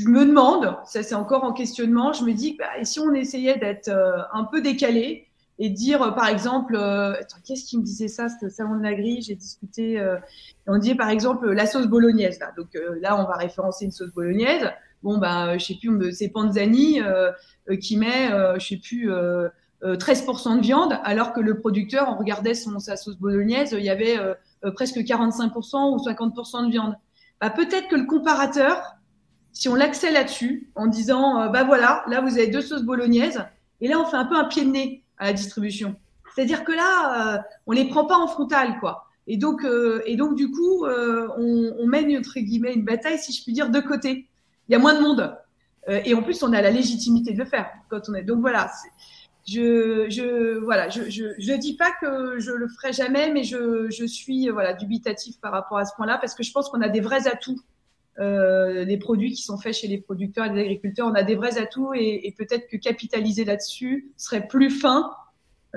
me 0.08 0.26
demande, 0.26 0.76
ça 0.86 1.02
c'est 1.02 1.14
encore 1.14 1.44
en 1.44 1.52
questionnement, 1.52 2.12
je 2.12 2.24
me 2.24 2.32
dis, 2.32 2.56
bah, 2.58 2.66
et 2.80 2.84
si 2.84 2.98
on 2.98 3.14
essayait 3.14 3.58
d'être 3.58 3.88
euh, 3.88 4.22
un 4.32 4.44
peu 4.44 4.60
décalé 4.60 5.28
et 5.60 5.70
dire, 5.70 6.02
euh, 6.02 6.10
par 6.10 6.28
exemple, 6.28 6.74
euh, 6.76 7.14
qu'est-ce 7.44 7.64
qui 7.64 7.78
me 7.78 7.84
disait 7.84 8.08
ça, 8.08 8.28
c'était 8.28 8.46
au 8.46 8.50
salon 8.50 8.76
de 8.76 8.82
la 8.82 8.94
grille, 8.94 9.22
j'ai 9.22 9.36
discuté, 9.36 10.04
on 10.66 10.78
disait 10.78 10.96
par 10.96 11.10
exemple 11.10 11.50
la 11.50 11.66
sauce 11.66 11.86
bolognaise. 11.86 12.40
Donc 12.56 12.68
là, 13.00 13.20
on 13.20 13.24
va 13.24 13.36
référencer 13.36 13.84
une 13.84 13.92
sauce 13.92 14.12
bolognaise 14.12 14.68
bon 15.02 15.18
bah 15.18 15.56
je 15.58 15.64
sais 15.64 15.74
plus 15.74 16.12
c'est 16.12 16.28
Panzani 16.28 17.00
euh, 17.00 17.30
euh, 17.70 17.76
qui 17.76 17.96
met 17.96 18.30
euh, 18.32 18.58
je 18.58 18.66
sais 18.66 18.76
plus 18.76 19.10
13% 19.82 20.56
de 20.56 20.60
viande 20.60 20.98
alors 21.04 21.32
que 21.32 21.40
le 21.40 21.60
producteur 21.60 22.08
on 22.08 22.18
regardait 22.18 22.54
son 22.54 22.78
sa 22.80 22.96
sauce 22.96 23.16
bolognaise 23.16 23.74
il 23.78 23.84
y 23.84 23.90
avait 23.90 24.16
presque 24.74 24.96
45% 24.96 25.92
ou 25.92 26.04
50% 26.04 26.66
de 26.66 26.70
viande. 26.70 26.96
Bah, 27.40 27.50
peut-être 27.50 27.86
que 27.86 27.94
le 27.94 28.06
comparateur 28.06 28.96
si 29.52 29.68
on 29.68 29.76
l'accède 29.76 30.14
là-dessus 30.14 30.68
en 30.74 30.86
disant 30.86 31.48
bah 31.50 31.62
voilà 31.62 32.04
là 32.08 32.20
vous 32.20 32.38
avez 32.38 32.48
deux 32.48 32.60
sauces 32.60 32.82
bolognaises 32.82 33.40
et 33.80 33.86
là 33.86 34.00
on 34.00 34.04
fait 34.04 34.16
un 34.16 34.24
peu 34.24 34.36
un 34.36 34.46
pied 34.46 34.64
de 34.64 34.70
nez 34.70 35.04
à 35.16 35.26
la 35.26 35.32
distribution. 35.32 35.94
C'est-à-dire 36.34 36.64
que 36.64 36.72
là 36.72 37.44
on 37.66 37.72
les 37.72 37.88
prend 37.88 38.04
pas 38.04 38.18
en 38.18 38.26
frontal 38.26 38.80
quoi. 38.80 39.04
Et 39.30 39.36
donc, 39.36 39.64
et 40.06 40.16
donc 40.16 40.34
du 40.34 40.50
coup, 40.50 40.86
on, 40.86 41.72
on, 41.78 41.86
mène 41.86 42.16
entre 42.16 42.40
guillemets 42.40 42.72
une 42.72 42.84
bataille, 42.84 43.18
si 43.18 43.34
je 43.34 43.42
puis 43.42 43.52
dire, 43.52 43.68
de 43.68 43.78
côté 43.78 44.27
il 44.68 44.72
y 44.72 44.74
a 44.74 44.78
moins 44.78 44.94
de 44.94 45.00
monde. 45.00 45.36
Euh, 45.88 46.00
et 46.04 46.14
en 46.14 46.22
plus, 46.22 46.42
on 46.42 46.52
a 46.52 46.60
la 46.60 46.70
légitimité 46.70 47.32
de 47.32 47.38
le 47.38 47.44
faire 47.44 47.70
quand 47.88 48.08
on 48.08 48.14
est. 48.14 48.22
Donc 48.22 48.40
voilà, 48.40 48.70
je, 49.46 50.06
je 50.10 50.58
voilà, 50.58 50.88
je, 50.88 51.02
je, 51.08 51.52
dis 51.54 51.76
pas 51.76 51.90
que 52.00 52.38
je 52.38 52.50
le 52.50 52.68
ferai 52.68 52.92
jamais, 52.92 53.32
mais 53.32 53.44
je, 53.44 53.88
je 53.90 54.04
suis 54.04 54.48
voilà 54.50 54.74
dubitatif 54.74 55.40
par 55.40 55.52
rapport 55.52 55.78
à 55.78 55.84
ce 55.84 55.94
point-là 55.96 56.18
parce 56.18 56.34
que 56.34 56.42
je 56.42 56.52
pense 56.52 56.68
qu'on 56.68 56.82
a 56.82 56.88
des 56.88 57.00
vrais 57.00 57.26
atouts. 57.26 57.60
Euh, 58.20 58.84
des 58.84 58.96
produits 58.96 59.30
qui 59.30 59.42
sont 59.42 59.58
faits 59.58 59.74
chez 59.74 59.86
les 59.86 59.98
producteurs 59.98 60.46
et 60.46 60.52
les 60.52 60.62
agriculteurs, 60.62 61.06
on 61.06 61.14
a 61.14 61.22
des 61.22 61.36
vrais 61.36 61.56
atouts 61.56 61.94
et, 61.94 62.22
et 62.24 62.32
peut-être 62.32 62.66
que 62.66 62.76
capitaliser 62.76 63.44
là-dessus 63.44 64.10
serait 64.16 64.48
plus 64.48 64.70
fin 64.70 65.12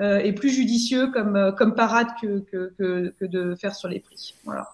euh, 0.00 0.18
et 0.18 0.32
plus 0.32 0.50
judicieux 0.50 1.06
comme, 1.12 1.54
comme 1.56 1.76
parade 1.76 2.08
que, 2.20 2.40
que, 2.40 2.74
que, 2.76 3.14
que 3.20 3.24
de 3.26 3.54
faire 3.54 3.76
sur 3.76 3.88
les 3.88 4.00
prix. 4.00 4.34
Voilà. 4.42 4.68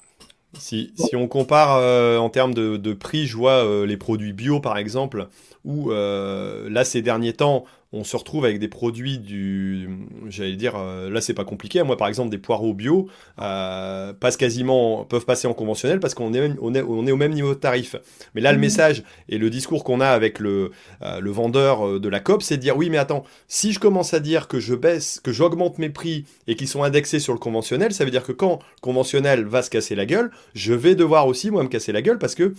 Si, 0.54 0.92
si, 0.96 1.14
on 1.14 1.28
compare 1.28 1.76
euh, 1.76 2.16
en 2.16 2.30
termes 2.30 2.54
de, 2.54 2.78
de, 2.78 2.92
prix, 2.94 3.26
je 3.26 3.36
vois 3.36 3.64
euh, 3.64 3.84
les 3.84 3.98
produits 3.98 4.32
bio 4.32 4.60
par 4.60 4.78
exemple, 4.78 5.28
où 5.64 5.92
euh, 5.92 6.70
là 6.70 6.84
ces 6.84 7.02
derniers 7.02 7.34
temps, 7.34 7.64
on 7.92 8.04
se 8.04 8.16
retrouve 8.16 8.44
avec 8.44 8.58
des 8.58 8.68
produits 8.68 9.18
du, 9.18 9.88
j'allais 10.28 10.56
dire, 10.56 10.74
euh, 10.76 11.08
là 11.08 11.22
c'est 11.22 11.32
pas 11.32 11.44
compliqué. 11.44 11.82
Moi 11.82 11.96
par 11.96 12.08
exemple 12.08 12.28
des 12.28 12.38
poireaux 12.38 12.74
bio 12.74 13.08
euh, 13.40 14.12
passent 14.12 14.36
quasiment, 14.36 15.04
peuvent 15.04 15.24
passer 15.24 15.48
en 15.48 15.54
conventionnel 15.54 15.98
parce 15.98 16.14
qu'on 16.14 16.34
est, 16.34 16.52
on 16.60 16.74
est, 16.74 16.82
on 16.82 17.06
est 17.06 17.12
au 17.12 17.16
même 17.16 17.32
niveau 17.32 17.54
de 17.54 17.58
tarif. 17.58 17.96
Mais 18.34 18.42
là 18.42 18.52
le 18.52 18.58
mmh. 18.58 18.60
message 18.60 19.02
et 19.30 19.38
le 19.38 19.48
discours 19.48 19.84
qu'on 19.84 20.00
a 20.00 20.08
avec 20.08 20.38
le, 20.38 20.70
euh, 21.02 21.20
le 21.20 21.30
vendeur 21.30 21.98
de 21.98 22.08
la 22.10 22.20
COP, 22.20 22.42
c'est 22.42 22.58
de 22.58 22.62
dire 22.62 22.76
oui 22.76 22.90
mais 22.90 22.98
attends, 22.98 23.24
si 23.46 23.72
je 23.72 23.78
commence 23.78 24.12
à 24.12 24.20
dire 24.20 24.48
que 24.48 24.60
je 24.60 24.74
baisse, 24.74 25.18
que 25.20 25.32
j'augmente 25.32 25.78
mes 25.78 25.88
prix 25.88 26.26
et 26.46 26.56
qu'ils 26.56 26.68
sont 26.68 26.82
indexés 26.82 27.20
sur 27.20 27.32
le 27.32 27.38
conventionnel, 27.38 27.94
ça 27.94 28.04
veut 28.04 28.10
dire 28.10 28.24
que 28.24 28.32
quand 28.32 28.58
le 28.76 28.80
conventionnel 28.82 29.46
va 29.46 29.62
se 29.62 29.70
casser 29.70 29.94
la 29.94 30.04
gueule, 30.04 30.30
je 30.54 30.74
vais 30.74 30.94
devoir 30.94 31.26
aussi 31.26 31.50
moi 31.50 31.62
me 31.62 31.68
casser 31.68 31.92
la 31.92 32.02
gueule 32.02 32.18
parce 32.18 32.34
que 32.34 32.52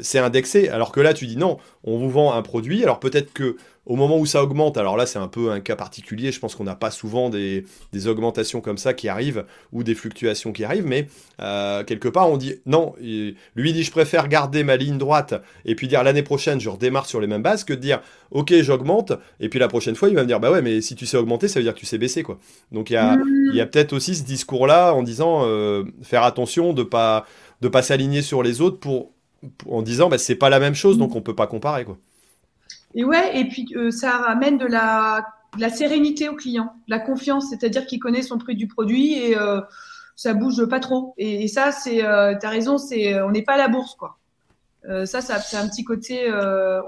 c'est 0.00 0.18
indexé. 0.18 0.70
Alors 0.70 0.90
que 0.90 1.00
là 1.00 1.12
tu 1.12 1.26
dis 1.26 1.36
non, 1.36 1.58
on 1.84 1.98
vous 1.98 2.10
vend 2.10 2.32
un 2.32 2.42
produit, 2.42 2.82
alors 2.82 2.98
peut-être 2.98 3.32
que 3.34 3.56
au 3.90 3.96
moment 3.96 4.18
où 4.18 4.24
ça 4.24 4.40
augmente, 4.40 4.76
alors 4.76 4.96
là 4.96 5.04
c'est 5.04 5.18
un 5.18 5.26
peu 5.26 5.50
un 5.50 5.58
cas 5.58 5.74
particulier, 5.74 6.30
je 6.30 6.38
pense 6.38 6.54
qu'on 6.54 6.62
n'a 6.62 6.76
pas 6.76 6.92
souvent 6.92 7.28
des, 7.28 7.64
augmentations 8.06 8.60
comme 8.60 8.78
ça 8.78 8.94
qui 8.94 9.08
arrivent 9.08 9.44
ou 9.72 9.82
des 9.82 9.96
fluctuations 9.96 10.52
qui 10.52 10.62
arrivent, 10.62 10.86
mais 10.86 11.08
euh, 11.42 11.82
quelque 11.82 12.06
part 12.08 12.30
on 12.30 12.36
dit 12.36 12.54
non, 12.66 12.94
lui 13.00 13.72
dit 13.72 13.82
je 13.82 13.90
préfère 13.90 14.28
garder 14.28 14.62
ma 14.62 14.76
ligne 14.76 14.96
droite 14.96 15.34
et 15.64 15.74
puis 15.74 15.88
dire 15.88 16.04
l'année 16.04 16.22
prochaine 16.22 16.60
je 16.60 16.68
redémarre 16.68 17.06
sur 17.06 17.20
les 17.20 17.26
mêmes 17.26 17.42
bases 17.42 17.64
que 17.64 17.72
de 17.72 17.80
dire 17.80 18.00
ok 18.30 18.54
j'augmente 18.60 19.12
et 19.40 19.48
puis 19.48 19.58
la 19.58 19.66
prochaine 19.66 19.96
fois 19.96 20.08
il 20.08 20.14
va 20.14 20.22
me 20.22 20.28
dire 20.28 20.38
bah 20.38 20.52
ouais 20.52 20.62
mais 20.62 20.80
si 20.82 20.94
tu 20.94 21.04
sais 21.04 21.16
augmenter 21.16 21.48
ça 21.48 21.58
veut 21.58 21.64
dire 21.64 21.74
que 21.74 21.80
tu 21.80 21.86
sais 21.86 21.98
baisser 21.98 22.22
quoi. 22.22 22.38
Donc 22.70 22.90
il 22.90 22.92
y 22.92 22.96
a, 22.96 23.16
mmh. 23.16 23.70
peut-être 23.72 23.92
aussi 23.92 24.14
ce 24.14 24.22
discours 24.22 24.68
là 24.68 24.92
en 24.92 25.02
disant 25.02 25.40
euh, 25.46 25.82
faire 26.04 26.22
attention 26.22 26.74
de 26.74 26.84
pas 26.84 27.26
de 27.60 27.66
pas 27.66 27.82
s'aligner 27.82 28.22
sur 28.22 28.44
les 28.44 28.60
autres 28.60 28.78
pour, 28.78 29.10
en 29.68 29.82
disant 29.82 30.08
bah 30.08 30.18
c'est 30.18 30.36
pas 30.36 30.48
la 30.48 30.60
même 30.60 30.76
chose 30.76 30.96
donc 30.96 31.16
on 31.16 31.22
peut 31.22 31.34
pas 31.34 31.48
comparer 31.48 31.84
quoi. 31.84 31.98
Et 32.94 33.04
ouais, 33.04 33.38
et 33.38 33.44
puis 33.46 33.66
euh, 33.76 33.90
ça 33.90 34.10
ramène 34.18 34.58
de 34.58 34.66
la, 34.66 35.26
de 35.56 35.60
la, 35.60 35.70
sérénité 35.70 36.28
au 36.28 36.34
client, 36.34 36.74
de 36.88 36.90
la 36.90 36.98
confiance, 36.98 37.48
c'est-à-dire 37.50 37.86
qu'il 37.86 38.00
connaît 38.00 38.22
son 38.22 38.38
prix 38.38 38.56
du 38.56 38.66
produit 38.66 39.14
et 39.14 39.38
euh, 39.38 39.60
ça 40.20 40.34
bouge 40.34 40.66
pas 40.66 40.80
trop. 40.80 41.14
Et, 41.16 41.48
ça, 41.48 41.72
c'est, 41.72 42.04
euh, 42.04 42.34
tu 42.38 42.46
as 42.46 42.50
raison, 42.50 42.76
c'est, 42.76 43.14
euh, 43.14 43.26
on 43.26 43.30
n'est 43.30 43.42
pas 43.42 43.54
à 43.54 43.56
la 43.56 43.68
bourse, 43.68 43.94
quoi. 43.94 44.18
Euh, 44.86 45.06
ça, 45.06 45.22
ça 45.22 45.38
c'est 45.38 45.56
un 45.56 45.66
petit 45.66 45.82
côté 45.84 46.30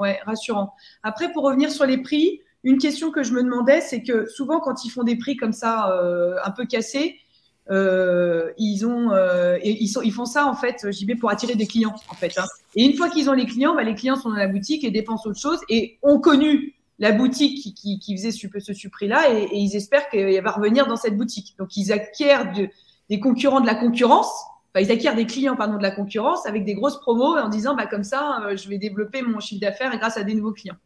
ouais, 0.00 0.20
rassurant. 0.26 0.74
Après, 1.02 1.32
pour 1.32 1.44
revenir 1.44 1.70
sur 1.70 1.86
les 1.86 1.98
prix, 1.98 2.40
une 2.62 2.76
question 2.76 3.10
que 3.10 3.22
je 3.22 3.32
me 3.32 3.42
demandais, 3.42 3.80
c'est 3.80 4.02
que 4.02 4.26
souvent, 4.26 4.60
quand 4.60 4.84
ils 4.84 4.90
font 4.90 5.02
des 5.02 5.16
prix 5.16 5.36
comme 5.36 5.54
ça, 5.54 5.98
un 6.44 6.50
peu 6.50 6.66
cassés, 6.66 7.16
euh, 7.16 7.31
ils 7.70 8.84
ont, 8.86 9.12
euh, 9.12 9.58
ils, 9.62 9.88
sont, 9.88 10.02
ils 10.02 10.12
font 10.12 10.24
ça 10.24 10.46
en 10.46 10.54
fait, 10.54 10.90
JB, 10.90 11.18
pour 11.18 11.30
attirer 11.30 11.54
des 11.54 11.66
clients 11.66 11.94
en 12.08 12.14
fait. 12.14 12.36
Hein. 12.38 12.44
Et 12.74 12.84
une 12.84 12.96
fois 12.96 13.08
qu'ils 13.08 13.30
ont 13.30 13.34
les 13.34 13.46
clients, 13.46 13.74
bah, 13.74 13.82
les 13.82 13.94
clients 13.94 14.16
sont 14.16 14.30
dans 14.30 14.36
la 14.36 14.48
boutique 14.48 14.84
et 14.84 14.90
dépensent 14.90 15.28
autre 15.28 15.40
chose 15.40 15.60
et 15.68 15.98
ont 16.02 16.18
connu 16.18 16.74
la 16.98 17.12
boutique 17.12 17.60
qui, 17.60 17.74
qui, 17.74 17.98
qui 17.98 18.16
faisait 18.16 18.30
ce, 18.30 18.46
ce 18.58 18.88
prix-là 18.88 19.30
et, 19.32 19.42
et, 19.44 19.58
ils 19.58 19.76
espèrent 19.76 20.08
qu'elle 20.08 20.42
va 20.42 20.50
revenir 20.52 20.86
dans 20.86 20.96
cette 20.96 21.16
boutique. 21.16 21.54
Donc 21.58 21.76
ils 21.76 21.92
acquièrent 21.92 22.52
de, 22.52 22.68
des 23.08 23.20
concurrents 23.20 23.60
de 23.60 23.66
la 23.66 23.74
concurrence. 23.74 24.30
Enfin, 24.74 24.84
ils 24.84 24.90
acquièrent 24.90 25.16
des 25.16 25.26
clients 25.26 25.56
pardon 25.56 25.76
de 25.76 25.82
la 25.82 25.90
concurrence 25.90 26.46
avec 26.46 26.64
des 26.64 26.74
grosses 26.74 27.00
promos 27.00 27.36
en 27.36 27.48
disant 27.48 27.74
bah 27.74 27.86
comme 27.86 28.04
ça 28.04 28.42
euh, 28.44 28.56
je 28.56 28.68
vais 28.68 28.78
développer 28.78 29.22
mon 29.22 29.40
chiffre 29.40 29.60
d'affaires 29.60 29.96
grâce 29.98 30.16
à 30.16 30.22
des 30.22 30.34
nouveaux 30.34 30.52
clients. 30.52 30.76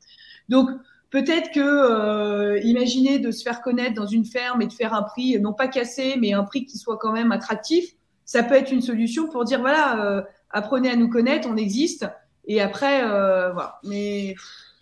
Donc 0.48 0.68
Peut-être 1.10 1.52
que, 1.52 1.60
euh, 1.60 2.60
imaginez 2.62 3.18
de 3.18 3.30
se 3.30 3.42
faire 3.42 3.62
connaître 3.62 3.94
dans 3.94 4.06
une 4.06 4.24
ferme 4.24 4.62
et 4.62 4.66
de 4.66 4.72
faire 4.72 4.92
un 4.92 5.02
prix, 5.02 5.38
non 5.40 5.52
pas 5.52 5.68
cassé, 5.68 6.16
mais 6.20 6.32
un 6.32 6.42
prix 6.42 6.66
qui 6.66 6.78
soit 6.78 6.98
quand 6.98 7.12
même 7.12 7.32
attractif, 7.32 7.92
ça 8.24 8.42
peut 8.42 8.54
être 8.54 8.72
une 8.72 8.82
solution 8.82 9.28
pour 9.28 9.44
dire, 9.44 9.60
voilà, 9.60 10.04
euh, 10.04 10.22
apprenez 10.50 10.90
à 10.90 10.96
nous 10.96 11.08
connaître, 11.08 11.48
on 11.48 11.56
existe. 11.56 12.06
Et 12.46 12.60
après, 12.60 13.02
euh, 13.04 13.52
voilà. 13.52 13.78
Mais 13.84 14.34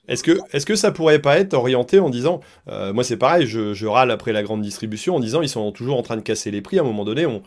est-ce 0.09 0.23
que, 0.23 0.39
est 0.53 0.65
que 0.65 0.77
ça 0.77 0.93
pourrait 0.93 1.19
pas 1.19 1.39
être 1.39 1.55
orienté 1.55 1.99
en 1.99 2.11
disant, 2.11 2.41
moi 2.67 3.05
c'est 3.05 3.17
pareil, 3.17 3.47
je, 3.47 3.87
râle 3.87 4.11
après 4.11 4.33
la 4.33 4.43
grande 4.43 4.61
distribution 4.61 5.17
en 5.17 5.21
disant 5.21 5.41
ils 5.41 5.49
sont 5.49 5.73
toujours 5.73 5.99
en 5.99 6.03
train 6.03 6.17
de 6.17 6.23
casser 6.23 6.51
les 6.51 6.61
prix, 6.61 6.79
à 6.79 6.83
un 6.83 6.85
moment 6.85 7.05
donné 7.05 7.25
on 7.25 7.43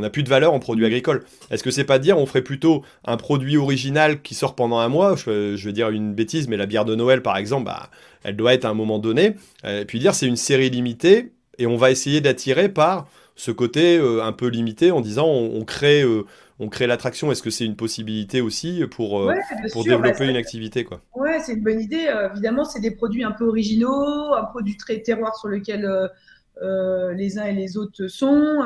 n'a 0.00 0.10
plus 0.10 0.22
de 0.22 0.28
valeur 0.28 0.52
en 0.52 0.58
produits 0.58 0.86
agricoles. 0.86 1.22
Est-ce 1.50 1.62
que 1.62 1.70
c'est 1.70 1.84
pas 1.84 1.98
dire 1.98 2.18
on 2.18 2.26
ferait 2.26 2.42
plutôt 2.42 2.82
un 3.04 3.16
produit 3.16 3.56
original 3.56 4.22
qui 4.22 4.34
sort 4.34 4.54
pendant 4.54 4.78
un 4.78 4.88
mois, 4.88 5.16
je, 5.16 5.56
je, 5.56 5.66
vais 5.66 5.72
dire 5.72 5.90
une 5.90 6.14
bêtise, 6.14 6.48
mais 6.48 6.56
la 6.56 6.66
bière 6.66 6.84
de 6.84 6.94
Noël 6.94 7.22
par 7.22 7.36
exemple, 7.36 7.66
bah, 7.66 7.90
elle 8.24 8.36
doit 8.36 8.54
être 8.54 8.64
à 8.64 8.68
un 8.68 8.74
moment 8.74 8.98
donné, 8.98 9.36
euh, 9.64 9.82
et 9.82 9.84
puis 9.84 9.98
dire 9.98 10.14
c'est 10.14 10.26
une 10.26 10.36
série 10.36 10.70
limitée 10.70 11.32
et 11.58 11.66
on 11.66 11.76
va 11.76 11.90
essayer 11.90 12.20
d'attirer 12.20 12.68
par 12.68 13.06
ce 13.34 13.50
côté 13.50 13.98
euh, 13.98 14.22
un 14.22 14.32
peu 14.32 14.46
limité 14.46 14.90
en 14.90 15.00
disant 15.00 15.26
on, 15.26 15.64
crée 15.64 16.04
on 16.62 16.68
crée 16.68 16.86
l'attraction. 16.86 17.32
Est-ce 17.32 17.42
que 17.42 17.50
c'est 17.50 17.64
une 17.64 17.76
possibilité 17.76 18.40
aussi 18.40 18.84
pour, 18.90 19.20
euh, 19.20 19.34
pour 19.72 19.84
développer 19.84 20.20
bah, 20.20 20.30
une 20.30 20.36
activité 20.36 20.84
quoi? 20.84 21.00
Ouais, 21.14 21.40
c'est 21.40 21.54
une 21.54 21.62
bonne 21.62 21.80
idée. 21.80 22.06
Euh, 22.08 22.30
évidemment, 22.30 22.64
c'est 22.64 22.80
des 22.80 22.92
produits 22.92 23.24
un 23.24 23.32
peu 23.32 23.46
originaux, 23.46 24.34
un 24.34 24.44
produit 24.44 24.76
très 24.76 25.00
terroir 25.00 25.36
sur 25.36 25.48
lequel 25.48 25.84
euh, 26.62 27.12
les 27.14 27.38
uns 27.38 27.46
et 27.46 27.52
les 27.52 27.76
autres 27.76 28.06
sont. 28.06 28.60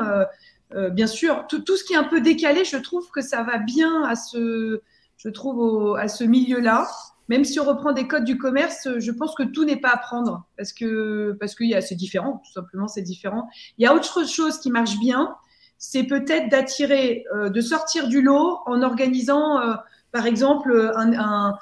Bien 0.91 1.07
sûr, 1.07 1.45
tout, 1.47 1.59
tout, 1.59 1.77
ce 1.77 1.83
qui 1.83 1.93
est 1.93 1.97
un 1.97 2.03
peu 2.03 2.21
décalé, 2.21 2.65
je 2.65 2.77
trouve 2.77 3.09
que 3.09 3.21
ça 3.21 3.43
va 3.43 3.57
bien 3.57 4.03
à 4.03 4.15
ce, 4.15 4.81
je 5.17 5.29
trouve 5.29 5.97
à 5.97 6.07
ce 6.07 6.23
milieu-là. 6.23 6.87
Même 7.29 7.43
si 7.43 7.59
on 7.59 7.65
reprend 7.65 7.91
des 7.91 8.07
codes 8.07 8.23
du 8.23 8.37
commerce, 8.37 8.87
je 8.99 9.11
pense 9.11 9.35
que 9.35 9.43
tout 9.43 9.65
n'est 9.65 9.79
pas 9.79 9.89
à 9.89 9.97
prendre 9.97 10.45
parce 10.55 10.71
que 10.71 11.35
parce 11.39 11.55
que 11.55 11.63
c'est 11.81 11.95
différent, 11.95 12.41
tout 12.45 12.51
simplement, 12.53 12.87
c'est 12.87 13.01
différent. 13.01 13.49
Il 13.77 13.83
y 13.83 13.87
a 13.87 13.93
autre 13.93 14.25
chose 14.25 14.59
qui 14.59 14.71
marche 14.71 14.97
bien, 14.99 15.35
c'est 15.77 16.03
peut-être 16.03 16.49
d'attirer, 16.49 17.25
euh, 17.33 17.49
de 17.49 17.61
sortir 17.61 18.07
du 18.07 18.21
lot 18.21 18.59
en 18.65 18.81
organisant, 18.81 19.59
euh, 19.61 19.75
par 20.11 20.25
exemple, 20.25 20.91
un, 20.95 21.53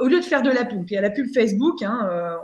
au 0.00 0.06
lieu 0.06 0.20
de 0.20 0.24
faire 0.24 0.42
de 0.42 0.50
la 0.50 0.64
pub, 0.64 0.84
il 0.88 0.94
y 0.94 0.96
a 0.96 1.00
la 1.00 1.10
pub 1.10 1.26
Facebook, 1.32 1.82
hein, 1.82 2.08
euh, 2.10 2.36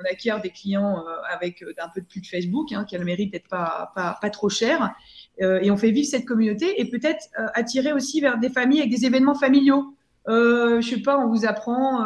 on, 0.00 0.10
acquiert 0.10 0.40
des 0.40 0.50
clients 0.50 1.04
avec 1.30 1.62
un 1.78 1.88
peu 1.94 2.00
de 2.00 2.06
pub 2.06 2.24
Facebook, 2.24 2.72
hein, 2.72 2.84
qui 2.84 2.96
a 2.96 2.98
le 2.98 3.04
mérite 3.04 3.32
d'être 3.32 3.48
pas, 3.48 3.92
pas, 3.94 4.30
trop 4.30 4.48
cher, 4.48 4.94
et 5.40 5.70
on 5.70 5.76
fait 5.76 5.90
vivre 5.90 6.08
cette 6.08 6.24
communauté, 6.24 6.80
et 6.80 6.90
peut-être 6.90 7.28
attirer 7.54 7.92
aussi 7.92 8.20
vers 8.20 8.38
des 8.38 8.50
familles 8.50 8.80
avec 8.80 8.90
des 8.90 9.06
événements 9.06 9.34
familiaux. 9.34 9.94
je 10.26 10.80
sais 10.82 11.02
pas, 11.02 11.18
on 11.18 11.28
vous 11.28 11.44
apprend 11.46 12.04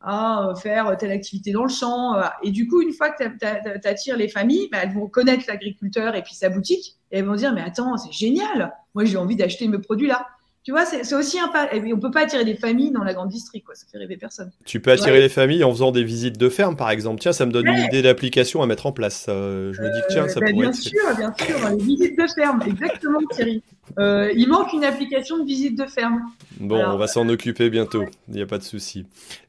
à 0.00 0.48
euh, 0.48 0.54
faire 0.54 0.96
telle 0.96 1.10
activité 1.10 1.52
dans 1.52 1.62
le 1.62 1.68
champ. 1.68 2.14
Euh, 2.14 2.22
et 2.42 2.50
du 2.50 2.66
coup, 2.66 2.80
une 2.82 2.92
fois 2.92 3.10
que 3.10 3.24
tu 3.24 3.88
attires 3.88 4.16
les 4.16 4.28
familles, 4.28 4.68
bah, 4.72 4.78
elles 4.82 4.92
vont 4.92 5.08
connaître 5.08 5.44
l'agriculteur 5.48 6.14
et 6.14 6.22
puis 6.22 6.34
sa 6.34 6.48
boutique. 6.48 6.96
Et 7.10 7.18
elles 7.18 7.26
vont 7.26 7.34
dire, 7.34 7.52
mais 7.52 7.62
attends, 7.62 7.96
c'est 7.96 8.12
génial. 8.12 8.72
Moi, 8.94 9.04
j'ai 9.04 9.16
envie 9.16 9.36
d'acheter 9.36 9.68
mes 9.68 9.78
produits-là. 9.78 10.26
Tu 10.62 10.72
vois, 10.72 10.84
c'est 10.84 11.14
aussi 11.14 11.38
un 11.38 11.48
pas. 11.48 11.70
On 11.72 11.98
peut 11.98 12.10
pas 12.10 12.24
attirer 12.24 12.44
des 12.44 12.54
familles 12.54 12.90
dans 12.90 13.02
la 13.02 13.14
grande 13.14 13.30
district, 13.30 13.64
quoi. 13.64 13.74
Ça 13.74 13.86
fait 13.90 13.96
rêver 13.96 14.18
personne. 14.18 14.50
Tu 14.66 14.78
peux 14.78 14.90
attirer 14.90 15.18
les 15.18 15.30
familles 15.30 15.64
en 15.64 15.72
faisant 15.72 15.90
des 15.90 16.04
visites 16.04 16.36
de 16.36 16.50
ferme, 16.50 16.76
par 16.76 16.90
exemple. 16.90 17.18
Tiens, 17.18 17.32
ça 17.32 17.46
me 17.46 17.50
donne 17.50 17.66
une 17.66 17.78
idée 17.78 18.02
d'application 18.02 18.60
à 18.60 18.66
mettre 18.66 18.84
en 18.84 18.92
place. 18.92 19.24
Euh, 19.30 19.72
je 19.72 19.80
me 19.80 19.90
dis 19.90 20.00
que 20.02 20.12
tiens, 20.12 20.28
ça 20.28 20.38
bah, 20.38 20.50
pourrait 20.50 20.66
bien 20.66 20.72
sûr, 20.74 21.00
bien 21.16 21.32
sûr, 21.38 21.68
les 21.70 21.82
visites 21.82 22.18
de 22.18 22.26
ferme, 22.26 22.62
exactement, 22.66 23.20
Thierry. 23.30 23.62
Euh, 23.98 24.30
il 24.36 24.48
manque 24.48 24.72
une 24.74 24.84
application 24.84 25.38
de 25.38 25.44
visite 25.46 25.78
de 25.78 25.86
ferme. 25.86 26.20
Bon, 26.60 26.84
on 26.84 26.98
va 26.98 27.06
s'en 27.06 27.26
occuper 27.30 27.70
bientôt. 27.70 28.04
Il 28.28 28.34
n'y 28.34 28.42
a 28.42 28.46
pas 28.46 28.58
de 28.58 28.62
souci. 28.62 29.06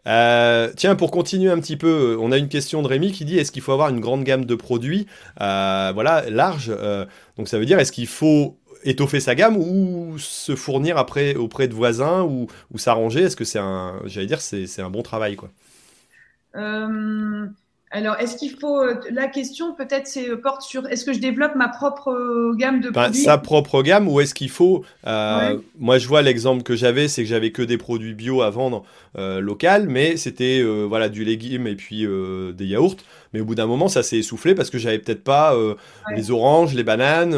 Euh, 0.08 0.72
tiens, 0.78 0.96
pour 0.96 1.12
continuer 1.12 1.52
un 1.52 1.60
petit 1.60 1.76
peu, 1.76 2.18
on 2.22 2.32
a 2.32 2.38
une 2.38 2.48
question 2.48 2.82
de 2.82 2.88
Rémi 2.88 3.12
qui 3.12 3.26
dit 3.26 3.38
est-ce 3.38 3.52
qu'il 3.52 3.62
faut 3.62 3.74
avoir 3.74 3.90
une 3.90 4.00
grande 4.00 4.24
gamme 4.24 4.46
de 4.46 4.56
produits, 4.56 5.08
voilà, 5.38 6.24
large. 6.30 6.72
donc 7.38 7.50
ça 7.50 7.60
veut 7.60 7.66
dire 7.66 7.80
est-ce 7.80 7.92
qu'il 7.92 8.08
faut 8.08 8.56
étoffer 8.84 9.20
sa 9.20 9.36
gamme 9.36 9.58
ou 9.58 10.18
se 10.18 10.56
fournir 10.56 10.98
après 10.98 11.36
auprès 11.36 11.68
de 11.68 11.74
voisins 11.74 12.24
ou, 12.24 12.48
ou 12.74 12.78
s'arranger? 12.78 13.22
Est-ce 13.22 13.36
que 13.36 13.46
c'est 13.46 13.60
un, 13.60 14.02
j'allais 14.06 14.28
dire, 14.28 14.42
c'est 14.42 14.82
un 14.82 14.90
bon 14.90 15.04
travail 15.04 15.36
quoi? 15.36 15.50
Euh, 16.56 17.46
Alors, 17.92 18.16
est-ce 18.20 18.38
qu'il 18.38 18.52
faut 18.52 18.84
la 19.10 19.28
question 19.28 19.74
peut-être 19.76 20.08
c'est 20.08 20.30
euh, 20.30 20.38
porte 20.38 20.62
sur 20.62 20.88
est-ce 20.88 21.06
que 21.06 21.14
je 21.14 21.20
développe 21.20 21.56
ma 21.56 21.68
propre 21.68 22.12
euh, 22.12 22.54
gamme 22.56 22.80
de 22.80 22.90
produits? 22.90 23.22
Sa 23.22 23.38
propre 23.38 23.82
gamme 23.84 24.08
ou 24.08 24.22
est-ce 24.22 24.34
qu'il 24.34 24.50
faut 24.50 24.84
Moi, 25.06 25.98
je 25.98 26.08
vois 26.08 26.22
l'exemple 26.22 26.64
que 26.64 26.76
j'avais, 26.76 27.08
c'est 27.08 27.24
que 27.24 27.30
j'avais 27.30 27.52
que 27.52 27.62
des 27.62 27.78
produits 27.78 28.14
bio 28.14 28.42
à 28.42 28.50
vendre 28.50 28.84
local, 29.16 29.88
mais 29.88 30.18
c'était 30.18 30.64
voilà 30.64 31.10
du 31.10 31.24
légume 31.24 31.68
et 31.68 31.76
puis 31.76 32.06
des 32.06 32.66
yaourts. 32.66 32.98
Mais 33.34 33.40
au 33.40 33.46
bout 33.46 33.56
d'un 33.56 33.68
moment, 33.68 33.88
ça 33.88 34.04
s'est 34.04 34.18
essoufflé 34.18 34.56
parce 34.56 34.70
que 34.70 34.78
j'avais 34.78 35.00
peut-être 35.00 35.24
pas 35.24 35.56
les 36.16 36.32
oranges, 36.32 36.74
les 36.74 36.84
bananes. 36.84 37.36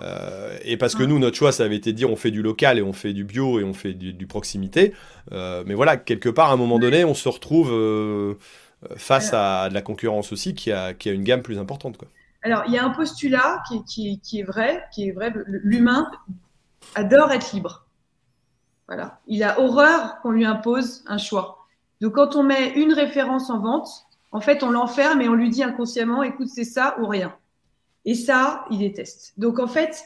Euh, 0.00 0.56
et 0.62 0.76
parce 0.76 0.94
que 0.94 1.02
nous, 1.02 1.18
notre 1.18 1.36
choix, 1.36 1.52
ça 1.52 1.64
avait 1.64 1.76
été 1.76 1.92
de 1.92 1.96
dire 1.96 2.10
on 2.10 2.16
fait 2.16 2.30
du 2.30 2.42
local 2.42 2.78
et 2.78 2.82
on 2.82 2.92
fait 2.92 3.12
du 3.12 3.24
bio 3.24 3.60
et 3.60 3.64
on 3.64 3.74
fait 3.74 3.94
du, 3.94 4.26
proximité. 4.26 4.94
Euh, 5.32 5.62
mais 5.66 5.74
voilà, 5.74 5.96
quelque 5.96 6.28
part, 6.28 6.50
à 6.50 6.54
un 6.54 6.56
moment 6.56 6.78
donné, 6.78 7.04
on 7.04 7.14
se 7.14 7.28
retrouve 7.28 7.70
euh, 7.72 8.34
face 8.96 9.32
à 9.32 9.68
de 9.68 9.74
la 9.74 9.82
concurrence 9.82 10.32
aussi 10.32 10.54
qui 10.54 10.72
a, 10.72 10.94
qui 10.94 11.08
a 11.08 11.12
une 11.12 11.24
gamme 11.24 11.42
plus 11.42 11.58
importante. 11.58 11.96
Quoi. 11.96 12.08
Alors, 12.42 12.64
il 12.66 12.72
y 12.72 12.78
a 12.78 12.84
un 12.84 12.90
postulat 12.90 13.62
qui, 13.68 13.84
qui, 13.84 14.20
qui 14.20 14.40
est 14.40 14.44
vrai, 14.44 14.84
qui 14.92 15.08
est 15.08 15.12
vrai. 15.12 15.32
L'humain 15.46 16.10
adore 16.94 17.32
être 17.32 17.52
libre. 17.52 17.86
Voilà. 18.86 19.20
Il 19.26 19.42
a 19.42 19.60
horreur 19.60 20.20
qu'on 20.20 20.30
lui 20.30 20.44
impose 20.44 21.04
un 21.06 21.18
choix. 21.18 21.66
Donc, 22.00 22.14
quand 22.14 22.36
on 22.36 22.42
met 22.42 22.72
une 22.74 22.92
référence 22.92 23.48
en 23.48 23.60
vente, 23.60 23.88
en 24.32 24.40
fait, 24.40 24.62
on 24.62 24.70
l'enferme 24.70 25.22
et 25.22 25.28
on 25.28 25.34
lui 25.34 25.48
dit 25.48 25.62
inconsciemment, 25.62 26.22
écoute, 26.22 26.48
c'est 26.48 26.64
ça 26.64 26.96
ou 27.00 27.06
rien. 27.06 27.34
Et 28.04 28.14
ça, 28.14 28.64
il 28.70 28.78
déteste. 28.78 29.32
Donc 29.38 29.58
en 29.58 29.66
fait, 29.66 30.04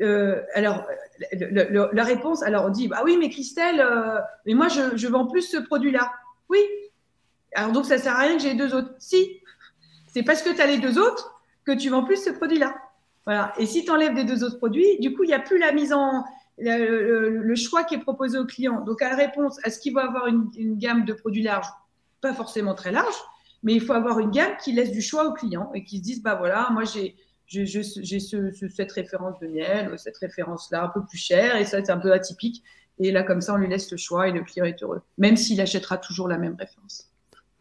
euh, 0.00 0.42
alors 0.54 0.84
la 1.92 2.04
réponse, 2.04 2.42
alors 2.42 2.66
on 2.66 2.70
dit, 2.70 2.88
bah 2.88 3.02
oui, 3.04 3.16
mais 3.18 3.30
Christelle, 3.30 3.80
euh, 3.80 4.18
mais 4.46 4.54
moi 4.54 4.68
je, 4.68 5.06
vends 5.08 5.26
plus 5.26 5.42
ce 5.42 5.58
produit-là. 5.58 6.12
Oui. 6.48 6.60
Alors 7.54 7.72
donc 7.72 7.84
ça 7.84 7.98
sert 7.98 8.14
à 8.14 8.20
rien 8.20 8.36
que 8.36 8.42
j'ai 8.42 8.54
deux 8.54 8.74
autres. 8.74 8.92
Si. 8.98 9.40
C'est 10.06 10.22
parce 10.22 10.42
que 10.42 10.54
tu 10.54 10.60
as 10.60 10.66
les 10.66 10.78
deux 10.78 10.98
autres 10.98 11.40
que 11.64 11.72
tu 11.72 11.88
vends 11.88 12.04
plus 12.04 12.22
ce 12.22 12.30
produit-là. 12.30 12.74
Voilà. 13.24 13.52
Et 13.58 13.66
si 13.66 13.84
tu 13.84 13.90
enlèves 13.90 14.14
les 14.14 14.24
deux 14.24 14.44
autres 14.44 14.58
produits, 14.58 14.98
du 14.98 15.14
coup, 15.14 15.24
il 15.24 15.28
n'y 15.28 15.34
a 15.34 15.38
plus 15.38 15.58
la 15.58 15.72
mise 15.72 15.92
en 15.92 16.24
le, 16.58 17.54
choix 17.54 17.84
qui 17.84 17.94
est 17.94 18.00
proposé 18.00 18.38
au 18.38 18.46
client. 18.46 18.82
Donc 18.82 19.02
à 19.02 19.10
la 19.10 19.16
réponse, 19.16 19.58
est-ce 19.64 19.80
qu'il 19.80 19.94
va 19.94 20.04
avoir 20.04 20.26
une, 20.26 20.50
gamme 20.76 21.04
de 21.04 21.12
produits 21.12 21.42
larges? 21.42 21.68
Pas 22.20 22.34
forcément 22.34 22.74
très 22.74 22.92
large, 22.92 23.14
mais 23.62 23.74
il 23.74 23.80
faut 23.80 23.92
avoir 23.92 24.18
une 24.18 24.30
gamme 24.30 24.56
qui 24.62 24.72
laisse 24.72 24.92
du 24.92 25.02
choix 25.02 25.26
au 25.26 25.32
client 25.32 25.70
et 25.74 25.84
qui 25.84 25.98
se 25.98 26.02
dise, 26.02 26.22
bah 26.22 26.34
voilà, 26.34 26.68
moi 26.70 26.84
j'ai 26.84 27.16
j'ai 27.52 27.82
cette 27.82 28.92
référence 28.92 29.38
de 29.40 29.46
miel, 29.46 29.92
cette 29.98 30.16
référence-là 30.16 30.84
un 30.84 30.88
peu 30.88 31.04
plus 31.04 31.18
chère, 31.18 31.56
et 31.56 31.64
ça 31.64 31.84
c'est 31.84 31.92
un 31.92 31.98
peu 31.98 32.12
atypique. 32.12 32.62
Et 32.98 33.10
là, 33.10 33.22
comme 33.22 33.40
ça, 33.40 33.54
on 33.54 33.56
lui 33.56 33.68
laisse 33.68 33.90
le 33.90 33.96
choix 33.96 34.28
et 34.28 34.32
le 34.32 34.42
client 34.42 34.64
est 34.64 34.82
heureux, 34.82 35.02
même 35.18 35.36
s'il 35.36 35.60
achètera 35.60 35.98
toujours 35.98 36.28
la 36.28 36.38
même 36.38 36.56
référence. 36.58 37.10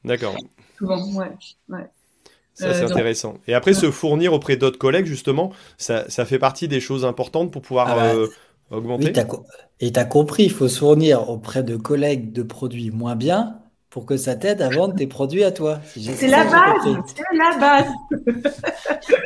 D'accord. 0.03 0.35
Souvent, 0.77 1.03
ouais. 1.13 1.87
Ça, 2.53 2.73
c'est 2.73 2.83
euh, 2.83 2.87
intéressant. 2.87 3.35
Et 3.47 3.53
après, 3.53 3.73
se 3.73 3.91
fournir 3.91 4.33
auprès 4.33 4.57
d'autres 4.57 4.77
collègues, 4.77 5.05
justement, 5.05 5.51
ça, 5.77 6.09
ça, 6.09 6.25
fait 6.25 6.39
partie 6.39 6.67
des 6.67 6.79
choses 6.79 7.05
importantes 7.05 7.51
pour 7.51 7.61
pouvoir 7.61 7.87
ah 7.89 7.95
bah, 7.95 8.13
euh, 8.13 8.27
augmenter. 8.71 9.13
et 9.79 9.91
tu 9.91 9.99
as 9.99 10.05
compris, 10.05 10.43
il 10.43 10.51
faut 10.51 10.67
se 10.67 10.79
fournir 10.79 11.29
auprès 11.29 11.63
de 11.63 11.77
collègues 11.77 12.33
de 12.33 12.43
produits 12.43 12.91
moins 12.91 13.15
bien 13.15 13.60
pour 13.91 14.05
que 14.05 14.15
ça 14.15 14.35
t'aide 14.35 14.61
à 14.61 14.69
vendre 14.69 14.95
tes 14.95 15.05
produits 15.05 15.43
à 15.43 15.51
toi. 15.51 15.81
c'est 15.85 16.27
la 16.27 16.45
base, 16.45 16.97
c'est 17.05 17.37
la 17.37 17.57
base. 17.59 18.55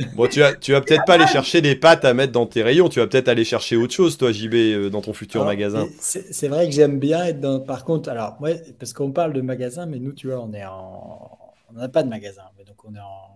bon, 0.15 0.27
tu 0.27 0.39
vas, 0.39 0.55
tu 0.55 0.71
vas 0.71 0.81
peut-être 0.81 1.05
pas 1.05 1.13
aller 1.13 1.27
chercher 1.27 1.61
des 1.61 1.75
pâtes 1.75 2.03
à 2.03 2.15
mettre 2.15 2.33
dans 2.33 2.47
tes 2.47 2.63
rayons, 2.63 2.89
tu 2.89 2.99
vas 2.99 3.05
peut-être 3.05 3.27
aller 3.27 3.45
chercher 3.45 3.75
autre 3.77 3.93
chose, 3.93 4.17
toi, 4.17 4.31
JB, 4.31 4.53
euh, 4.55 4.89
dans 4.89 5.01
ton 5.01 5.13
futur 5.13 5.45
magasin. 5.45 5.87
C'est 5.99 6.47
vrai 6.47 6.65
que 6.65 6.73
j'aime 6.73 6.99
bien 6.99 7.25
être 7.25 7.39
dans. 7.39 7.59
Par 7.59 7.85
contre, 7.85 8.09
alors, 8.09 8.37
ouais, 8.41 8.59
parce 8.79 8.91
qu'on 8.91 9.11
parle 9.11 9.33
de 9.33 9.41
magasin, 9.41 9.85
mais 9.85 9.99
nous, 9.99 10.13
tu 10.13 10.27
vois, 10.27 10.41
on 10.41 10.51
est 10.51 10.65
en. 10.65 11.37
On 11.69 11.79
n'a 11.79 11.87
pas 11.87 12.01
de 12.01 12.09
magasin, 12.09 12.43
mais 12.57 12.63
donc 12.63 12.77
on 12.85 12.95
est 12.95 12.99
en 12.99 13.34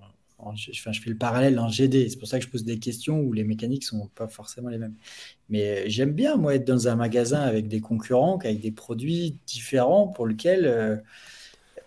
je, 0.56 0.82
fais 0.82 1.10
le 1.10 1.18
parallèle 1.18 1.60
en 1.60 1.70
GD. 1.70 2.10
C'est 2.10 2.18
pour 2.18 2.28
ça 2.28 2.40
que 2.40 2.46
je 2.46 2.50
pose 2.50 2.64
des 2.64 2.80
questions 2.80 3.20
où 3.20 3.34
les 3.34 3.44
mécaniques 3.44 3.84
sont 3.84 4.08
pas 4.16 4.28
forcément 4.28 4.70
les 4.70 4.78
mêmes. 4.78 4.96
Mais 5.50 5.80
euh, 5.80 5.84
j'aime 5.88 6.14
bien, 6.14 6.36
moi, 6.38 6.56
être 6.56 6.66
dans 6.66 6.88
un 6.88 6.96
magasin 6.96 7.42
avec 7.42 7.68
des 7.68 7.82
concurrents, 7.82 8.38
avec 8.38 8.60
des 8.62 8.72
produits 8.72 9.38
différents 9.48 10.08
pour 10.08 10.28
lesquels, 10.28 10.66
euh, 10.66 10.98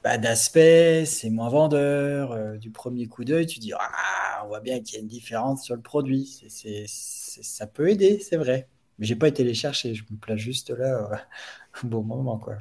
bah, 0.05 0.19
d'aspect, 0.19 1.05
c'est 1.07 1.31
moins 1.31 1.49
vendeur. 1.49 2.33
Euh, 2.33 2.57
du 2.59 2.71
premier 2.71 3.07
coup 3.07 3.25
d'œil, 3.25 3.47
tu 3.47 3.61
dis, 3.61 3.73
ah, 3.79 4.43
on 4.45 4.49
voit 4.49 4.61
bien 4.61 4.81
qu'il 4.81 4.95
y 4.95 4.99
a 4.99 5.01
une 5.01 5.09
différence 5.09 5.65
sur 5.65 5.77
le 5.77 5.83
produit. 5.83 6.43
ça 6.87 7.67
peut 7.67 7.89
aider, 7.91 8.19
c'est 8.21 8.37
vrai. 8.37 8.69
Mais 8.99 9.07
j'ai 9.07 9.17
pas 9.17 9.29
été 9.29 9.45
les 9.45 9.55
chercher. 9.55 9.95
Je 9.95 10.05
me 10.11 10.17
place 10.19 10.39
juste 10.39 10.71
là 10.71 11.27
au 11.85 11.87
bon 11.87 12.03
moment, 12.03 12.39
quoi. 12.39 12.59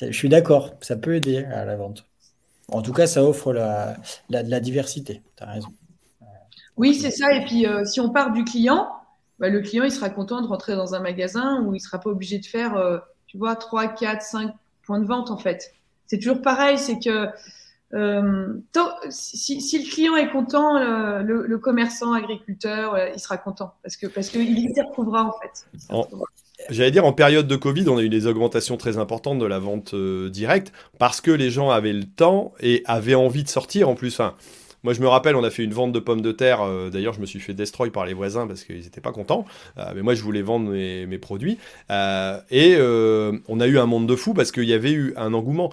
je 0.00 0.12
suis 0.12 0.28
d'accord, 0.28 0.74
ça 0.80 0.96
peut 0.96 1.16
aider 1.16 1.38
à 1.44 1.64
la 1.64 1.76
vente. 1.76 2.11
En 2.68 2.82
tout 2.82 2.92
cas, 2.92 3.06
ça 3.06 3.24
offre 3.24 3.52
la, 3.52 3.96
la, 4.28 4.60
diversité. 4.60 5.22
Tu 5.36 5.42
as 5.42 5.46
raison. 5.46 5.68
Oui, 6.76 6.94
c'est 6.94 7.10
ça. 7.10 7.32
Et 7.32 7.44
puis, 7.44 7.66
euh, 7.66 7.84
si 7.84 8.00
on 8.00 8.10
part 8.10 8.32
du 8.32 8.44
client, 8.44 8.88
bah, 9.38 9.48
le 9.48 9.60
client, 9.60 9.84
il 9.84 9.92
sera 9.92 10.10
content 10.10 10.40
de 10.40 10.46
rentrer 10.46 10.74
dans 10.74 10.94
un 10.94 11.00
magasin 11.00 11.62
où 11.62 11.74
il 11.74 11.78
ne 11.78 11.82
sera 11.82 11.98
pas 11.98 12.10
obligé 12.10 12.38
de 12.38 12.46
faire, 12.46 12.76
euh, 12.76 12.98
tu 13.26 13.38
vois, 13.38 13.56
3, 13.56 13.88
4, 13.88 14.22
5 14.22 14.54
points 14.84 15.00
de 15.00 15.06
vente, 15.06 15.30
en 15.30 15.36
fait. 15.36 15.74
c'est 16.06 16.18
toujours 16.18 16.42
pareil, 16.42 16.78
c'est 16.78 16.98
que 16.98 17.28
euh, 17.94 18.54
si, 19.10 19.78
le 19.78 19.90
client 19.90 20.16
est 20.16 20.30
content, 20.30 20.78
le, 20.78 21.56
commerçant, 21.58 22.14
agriculteur, 22.14 22.96
il 23.14 23.20
sera 23.20 23.36
content 23.36 23.74
parce 23.82 23.96
que 23.98 24.06
parce 24.06 24.30
qu'il 24.30 24.56
s'y 24.56 24.80
retrouvera 24.80 25.24
en 25.24 25.32
fait. 25.32 25.66
J'allais 26.70 26.90
dire, 26.90 27.04
en 27.04 27.12
période 27.12 27.46
de 27.46 27.56
Covid, 27.56 27.88
on 27.88 27.98
a 27.98 28.02
eu 28.02 28.08
des 28.08 28.26
augmentations 28.26 28.76
très 28.76 28.98
importantes 28.98 29.38
de 29.38 29.46
la 29.46 29.58
vente 29.58 29.94
euh, 29.94 30.28
directe 30.30 30.72
parce 30.98 31.20
que 31.20 31.30
les 31.30 31.50
gens 31.50 31.70
avaient 31.70 31.92
le 31.92 32.04
temps 32.04 32.52
et 32.60 32.82
avaient 32.86 33.14
envie 33.14 33.42
de 33.42 33.48
sortir 33.48 33.88
en 33.88 33.94
plus. 33.94 34.14
Enfin, 34.14 34.34
moi, 34.82 34.92
je 34.92 35.00
me 35.00 35.08
rappelle, 35.08 35.36
on 35.36 35.44
a 35.44 35.50
fait 35.50 35.64
une 35.64 35.72
vente 35.72 35.92
de 35.92 35.98
pommes 35.98 36.22
de 36.22 36.32
terre. 36.32 36.62
Euh, 36.62 36.90
d'ailleurs, 36.90 37.14
je 37.14 37.20
me 37.20 37.26
suis 37.26 37.40
fait 37.40 37.54
destroy 37.54 37.90
par 37.90 38.06
les 38.06 38.14
voisins 38.14 38.46
parce 38.46 38.64
qu'ils 38.64 38.80
n'étaient 38.80 39.00
pas 39.00 39.12
contents. 39.12 39.44
mais 39.94 40.02
moi, 40.02 40.14
je 40.14 40.22
voulais 40.22 40.42
vendre 40.42 40.70
mes, 40.70 41.06
mes 41.06 41.18
produits. 41.18 41.58
et 41.90 42.76
on 42.78 43.60
a 43.60 43.66
eu 43.66 43.78
un 43.78 43.86
monde 43.86 44.06
de 44.06 44.16
fou 44.16 44.34
parce 44.34 44.52
qu'il 44.52 44.64
y 44.64 44.74
avait 44.74 44.92
eu 44.92 45.14
un 45.16 45.34
engouement 45.34 45.72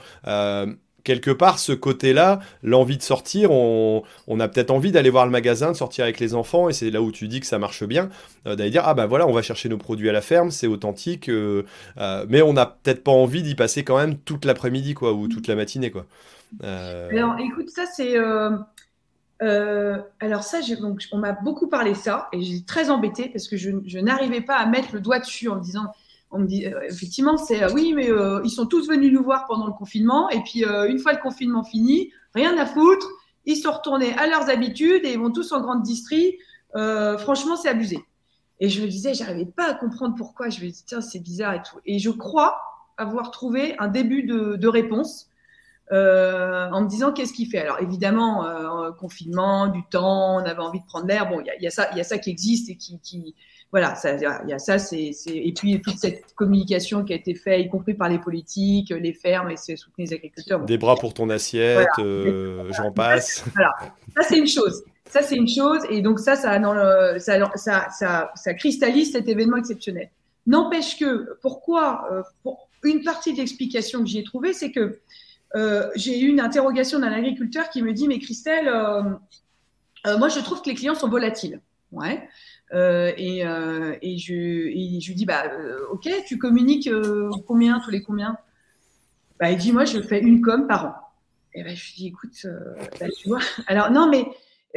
quelque 1.04 1.32
part, 1.32 1.60
ce 1.60 1.72
côté-là, 1.72 2.40
l'envie 2.64 2.98
de 2.98 3.02
sortir, 3.02 3.52
on, 3.52 4.04
a 4.40 4.48
peut-être 4.48 4.72
envie 4.72 4.92
d'aller 4.92 5.10
voir 5.10 5.26
le 5.26 5.32
magasin, 5.32 5.72
de 5.72 5.78
sortir 5.78 6.04
avec 6.04 6.20
les 6.20 6.36
enfants, 6.36 6.70
et 6.70 6.74
c'est 6.74 6.90
là 6.90 7.02
où 7.02 7.12
tu 7.12 7.28
dis 7.28 7.40
que 7.40 7.46
ça 7.46 7.60
marche 7.60 7.84
bien, 7.84 8.10
euh, 8.48 8.56
d'aller 8.56 8.70
dire, 8.70 8.84
ah 8.86 8.94
ben 8.94 9.06
voilà, 9.06 9.28
on 9.28 9.32
va 9.32 9.42
chercher 9.42 9.70
nos 9.70 9.78
produits 9.78 10.10
à 10.10 10.12
la 10.12 10.22
ferme, 10.22 10.52
c'est 10.52 10.68
authentique, 10.68 11.30
euh, 11.30 11.64
euh, 11.98 12.26
mais 12.30 12.42
on 12.42 12.54
n'a 12.54 12.66
peut-être 12.66 13.04
pas 13.04 13.12
envie 13.12 13.44
d'y 13.44 13.56
passer 13.56 13.84
quand 13.84 13.98
même 13.98 14.18
toute 14.18 14.46
l'après-midi, 14.46 14.94
quoi, 14.94 15.14
ou 15.14 15.28
toute 15.28 15.48
la 15.48 15.56
matinée, 15.56 15.92
quoi. 15.92 16.06
Alors, 16.62 17.36
écoute, 17.40 17.70
ça, 17.70 17.86
c'est... 17.86 18.16
alors 20.20 20.44
ça, 20.44 20.60
donc, 20.80 21.04
on 21.12 21.18
m'a 21.18 21.34
beaucoup 21.34 21.68
parlé 21.68 21.94
ça, 21.94 22.30
et 22.34 22.42
j'ai 22.42 22.64
très 22.64 22.90
embêté, 22.90 23.30
parce 23.30 23.48
que 23.48 23.58
je, 23.58 23.72
je 23.86 24.00
n'arrivais 24.00 24.42
pas 24.42 24.58
à 24.58 24.66
mettre 24.66 24.90
le 24.94 25.00
doigt 25.00 25.20
dessus 25.20 25.50
en 25.50 25.56
me 25.56 25.62
disant 25.62 25.94
on 26.32 26.40
me 26.40 26.46
dit 26.46 26.66
euh, 26.66 26.82
effectivement 26.88 27.38
c'est 27.38 27.64
euh, 27.64 27.70
oui 27.74 27.94
mais 27.96 28.10
euh, 28.10 28.42
ils 28.44 28.52
sont 28.52 28.66
tous 28.66 28.88
venus 28.88 29.12
nous 29.12 29.24
voir 29.24 29.46
pendant 29.48 29.68
le 29.68 29.74
confinement 29.74 30.30
et 30.30 30.42
puis 30.42 30.64
une 30.64 31.00
fois 31.00 31.14
le 31.14 31.22
confinement 31.22 31.64
fini 31.64 32.12
rien 32.34 32.58
à 32.58 32.66
foutre 32.66 33.08
ils 33.46 33.56
sont 33.56 33.72
retournés 33.72 34.14
à 34.14 34.28
leurs 34.28 34.50
habitudes 34.50 35.06
et 35.06 35.14
ils 35.14 35.20
vont 35.20 35.32
tous 35.32 35.52
en 35.54 35.62
grande 35.62 35.82
distrie. 35.82 36.38
Franchement 36.76 37.56
c'est 37.56 37.70
abusé. 37.70 38.04
Et 38.60 38.70
je 38.70 38.82
me 38.84 38.88
disais 38.88 39.16
j'arrivais 39.16 39.46
pas 39.46 39.72
à 39.72 39.74
comprendre 39.74 40.14
pourquoi. 40.16 40.50
Je 40.50 40.60
me 40.60 40.68
disais 40.68 40.84
tiens 40.86 41.02
c'est 41.02 41.20
bizarre 41.20 41.56
et 41.56 41.62
tout. 41.64 41.78
Et 41.86 41.98
je 41.98 42.12
crois 42.12 42.62
avoir 42.98 43.32
trouvé 43.32 43.76
un 43.80 43.88
début 43.88 44.24
de, 44.24 44.68
réponse 44.68 45.30
en 45.90 46.82
me 46.82 46.88
disant 46.88 47.12
qu'est-ce 47.12 47.34
qu'il 47.34 47.50
fait? 47.50 47.60
Alors 47.60 47.80
évidemment 47.80 48.46
confinement 49.00 49.68
du 49.68 49.84
temps 49.90 50.36
on 50.36 50.46
avait 50.46 50.60
envie 50.60 50.82
de 50.82 50.86
prendre 50.86 51.08
l'air. 51.08 51.28
Bon 51.28 51.40
il 51.40 51.64
y, 51.64 51.68
a, 51.68 51.72
ça 51.72 51.90
il 51.94 51.98
y 51.98 52.02
a 52.02 52.04
ça 52.04 52.20
qui 52.20 52.30
existe 52.30 52.70
et 52.70 52.76
qui, 52.76 53.00
qui 53.00 53.34
voilà, 53.72 53.94
il 54.04 54.50
y 54.50 54.54
a 54.54 54.58
ça, 54.58 54.80
c'est, 54.80 55.12
et 55.28 55.54
puis 55.54 55.80
toute 55.80 55.98
cette 55.98 56.34
communication 56.34 57.04
qui 57.04 57.14
a 57.14 57.16
été 57.16 57.36
faite, 57.36 57.66
y 57.66 57.70
compris 57.70 57.94
par 57.94 58.10
les 58.10 58.18
politiques, 58.18 58.90
les 58.90 59.14
fermes, 59.14 59.52
et 59.52 59.58
c'est 59.58 59.76
soutenir 59.76 60.10
les 60.10 60.16
agriculteurs. 60.16 60.66
Des 60.66 60.80
bras 60.80 60.96
pour 60.96 61.14
ton 61.14 61.30
assiette, 61.30 61.88
euh, 62.00 62.68
j'en 62.72 62.92
passe. 62.92 63.44
Voilà, 63.54 63.76
ça 64.16 64.24
c'est 64.28 64.40
une 64.40 64.48
chose. 64.48 64.84
Ça 65.08 65.22
c'est 65.22 65.36
une 65.36 65.48
chose, 65.48 65.82
et 65.90 66.02
donc 66.02 66.20
ça, 66.20 66.36
ça, 66.36 66.58
dans 66.58 66.74
le, 66.74 67.20
ça, 67.20 67.40
ça, 67.56 68.32
ça, 68.36 68.54
cristallise 68.56 69.12
cet 69.12 69.28
événement 69.28 69.58
exceptionnel. 69.58 70.10
N'empêche 70.48 70.98
que, 70.98 71.38
pourquoi, 71.42 72.08
euh, 72.12 72.24
pour 72.42 72.70
une 72.84 73.04
partie 73.04 73.34
de 73.34 73.38
l'explication 73.38 74.00
que 74.00 74.08
j'y 74.08 74.18
ai 74.18 74.24
trouvée, 74.24 74.54
c'est 74.54 74.72
que 74.72 75.00
euh, 75.56 75.90
j'ai 75.96 76.20
eu 76.20 76.28
une 76.28 76.40
interrogation 76.40 76.98
d'un 76.98 77.12
agriculteur 77.12 77.70
qui 77.70 77.84
me 77.84 77.94
dit, 77.94 78.08
mais 78.08 78.18
Christelle, 78.18 78.66
moi 80.06 80.30
je 80.30 80.40
trouve 80.40 80.64
que 80.64 80.70
les 80.70 80.76
clients 80.76 80.96
sont 80.96 81.10
volatiles. 81.10 81.62
Ouais. 81.92 82.28
Euh, 82.74 83.12
et, 83.18 83.46
euh, 83.46 83.96
et, 84.02 84.18
je, 84.18 84.34
lui 84.34 85.16
dis, 85.16 85.26
bah, 85.26 85.44
euh, 85.52 85.80
ok, 85.92 86.10
tu 86.28 86.38
communiques 86.38 86.90
combien, 87.48 87.80
tous 87.80 87.90
les 87.90 88.02
combien? 88.02 88.38
Bah, 89.40 89.52
Il 89.52 89.58
dit, 89.58 89.72
moi, 89.72 89.86
je 89.86 90.00
fais 90.02 90.20
une 90.20 90.42
com 90.42 90.68
par 90.68 90.86
an. 90.86 90.94
Et 91.54 91.64
ben, 91.64 91.76
je 91.76 91.84
lui 91.86 91.94
dis, 91.96 92.08
écoute, 92.08 92.46
bah, 93.00 93.08
tu 93.18 93.30
vois. 93.30 93.40
Alors, 93.68 93.92
non, 93.92 94.10
mais 94.10 94.26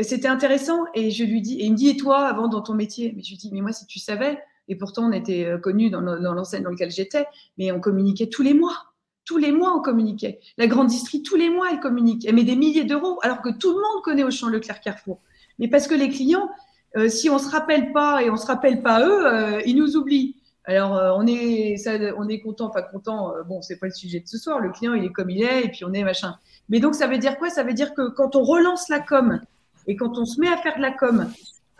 c'était 0.02 0.28
intéressant. 0.28 0.84
Et 0.94 1.10
je 1.10 1.24
lui 1.24 1.42
dis, 1.42 1.60
et 1.60 1.66
il 1.66 1.72
me 1.72 1.76
dit, 1.76 1.88
et 1.88 1.96
toi, 1.96 2.26
avant, 2.26 2.48
dans 2.48 2.62
ton 2.62 2.74
métier? 2.74 3.12
Mais 3.14 3.22
je 3.22 3.30
lui 3.30 3.36
dis, 3.36 3.50
mais 3.52 3.60
moi, 3.60 3.72
si 3.72 3.86
tu 3.86 3.98
savais, 3.98 4.38
et 4.68 4.76
pourtant, 4.76 5.08
on 5.08 5.12
était 5.12 5.48
connus 5.62 5.90
dans, 5.90 6.00
dans 6.02 6.32
l'enseigne 6.32 6.62
dans 6.62 6.70
laquelle 6.70 6.90
j'étais, 6.90 7.26
mais 7.58 7.72
on 7.72 7.80
communiquait 7.80 8.28
tous 8.28 8.42
les 8.42 8.54
mois. 8.54 8.76
Tous 9.24 9.38
les 9.38 9.52
mois, 9.52 9.76
on 9.76 9.80
communiquait. 9.80 10.40
La 10.56 10.66
grande 10.66 10.88
distrie, 10.88 11.22
tous 11.22 11.36
les 11.36 11.48
mois, 11.48 11.68
elle 11.70 11.78
communique. 11.80 12.24
Elle 12.26 12.34
met 12.34 12.44
des 12.44 12.56
milliers 12.56 12.84
d'euros, 12.84 13.20
alors 13.22 13.40
que 13.42 13.50
tout 13.50 13.70
le 13.70 13.76
monde 13.76 14.02
connaît 14.02 14.24
Auchan 14.24 14.48
Leclerc 14.48 14.80
Carrefour. 14.80 15.20
Mais 15.58 15.68
parce 15.68 15.86
que 15.86 15.94
les 15.94 16.08
clients, 16.08 16.50
euh, 16.96 17.08
si 17.08 17.30
on 17.30 17.38
se 17.38 17.48
rappelle 17.48 17.92
pas 17.92 18.22
et 18.22 18.30
on 18.30 18.36
se 18.36 18.46
rappelle 18.46 18.82
pas 18.82 19.06
eux, 19.06 19.26
euh, 19.26 19.62
ils 19.64 19.76
nous 19.76 19.96
oublient. 19.96 20.36
Alors 20.64 20.96
euh, 20.96 21.12
on 21.16 21.26
est, 21.26 21.76
on 22.16 22.28
est 22.28 22.40
content, 22.40 22.70
pas 22.70 22.82
content. 22.82 23.32
bon, 23.48 23.62
c'est 23.62 23.78
pas 23.78 23.86
le 23.86 23.92
sujet 23.92 24.20
de 24.20 24.28
ce 24.28 24.38
soir. 24.38 24.60
Le 24.60 24.70
client, 24.70 24.94
il 24.94 25.04
est 25.04 25.12
comme 25.12 25.30
il 25.30 25.42
est, 25.42 25.64
et 25.64 25.68
puis 25.68 25.84
on 25.84 25.92
est 25.92 26.04
machin. 26.04 26.36
Mais 26.68 26.80
donc 26.80 26.94
ça 26.94 27.06
veut 27.06 27.18
dire 27.18 27.38
quoi? 27.38 27.50
Ça 27.50 27.62
veut 27.62 27.72
dire 27.72 27.94
que 27.94 28.08
quand 28.10 28.36
on 28.36 28.42
relance 28.42 28.88
la 28.88 29.00
com 29.00 29.40
et 29.86 29.96
quand 29.96 30.18
on 30.18 30.24
se 30.24 30.38
met 30.40 30.48
à 30.48 30.56
faire 30.56 30.76
de 30.76 30.82
la 30.82 30.92
com 30.92 31.30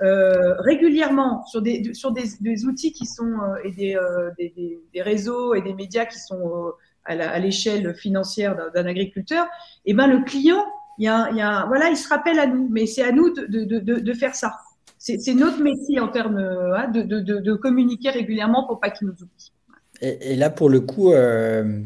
régulièrement 0.00 1.44
sur 1.46 1.62
des 1.62 1.94
sur 1.94 2.10
des, 2.10 2.64
outils 2.64 2.92
qui 2.92 3.06
sont 3.06 3.38
et 3.62 3.70
des, 3.70 3.96
des, 4.36 5.02
réseaux 5.02 5.54
et 5.54 5.62
des 5.62 5.74
médias 5.74 6.06
qui 6.06 6.18
sont 6.18 6.72
à 7.04 7.38
l'échelle 7.38 7.94
financière 7.94 8.72
d'un 8.74 8.86
agriculteur, 8.86 9.44
et 9.84 9.92
eh 9.92 9.94
ben 9.94 10.08
le 10.08 10.24
client, 10.24 10.64
il 10.98 11.04
y 11.04 11.08
a, 11.08 11.28
il 11.30 11.36
y 11.36 11.40
a 11.40 11.66
voilà, 11.66 11.88
il 11.88 11.96
se 11.96 12.08
rappelle 12.08 12.40
à 12.40 12.48
nous, 12.48 12.66
mais 12.68 12.86
c'est 12.86 13.04
à 13.04 13.12
nous 13.12 13.32
de, 13.32 13.46
de, 13.46 13.78
de 13.78 14.12
faire 14.12 14.34
ça 14.34 14.56
c'est 15.02 15.34
notre 15.34 15.60
métier 15.60 15.98
en 15.98 16.08
termes 16.08 16.38
euh, 16.38 16.76
hein, 16.76 16.88
de, 16.88 17.54
communiquer 17.54 18.10
régulièrement 18.10 18.66
pour 18.66 18.78
pas 18.78 18.90
qu'ils 18.90 19.08
nous 19.08 19.14
oublient. 19.14 19.52
Et, 20.00 20.36
là, 20.36 20.48
pour 20.48 20.68
le 20.68 20.80
coup, 20.80 21.12
euh, 21.12 21.80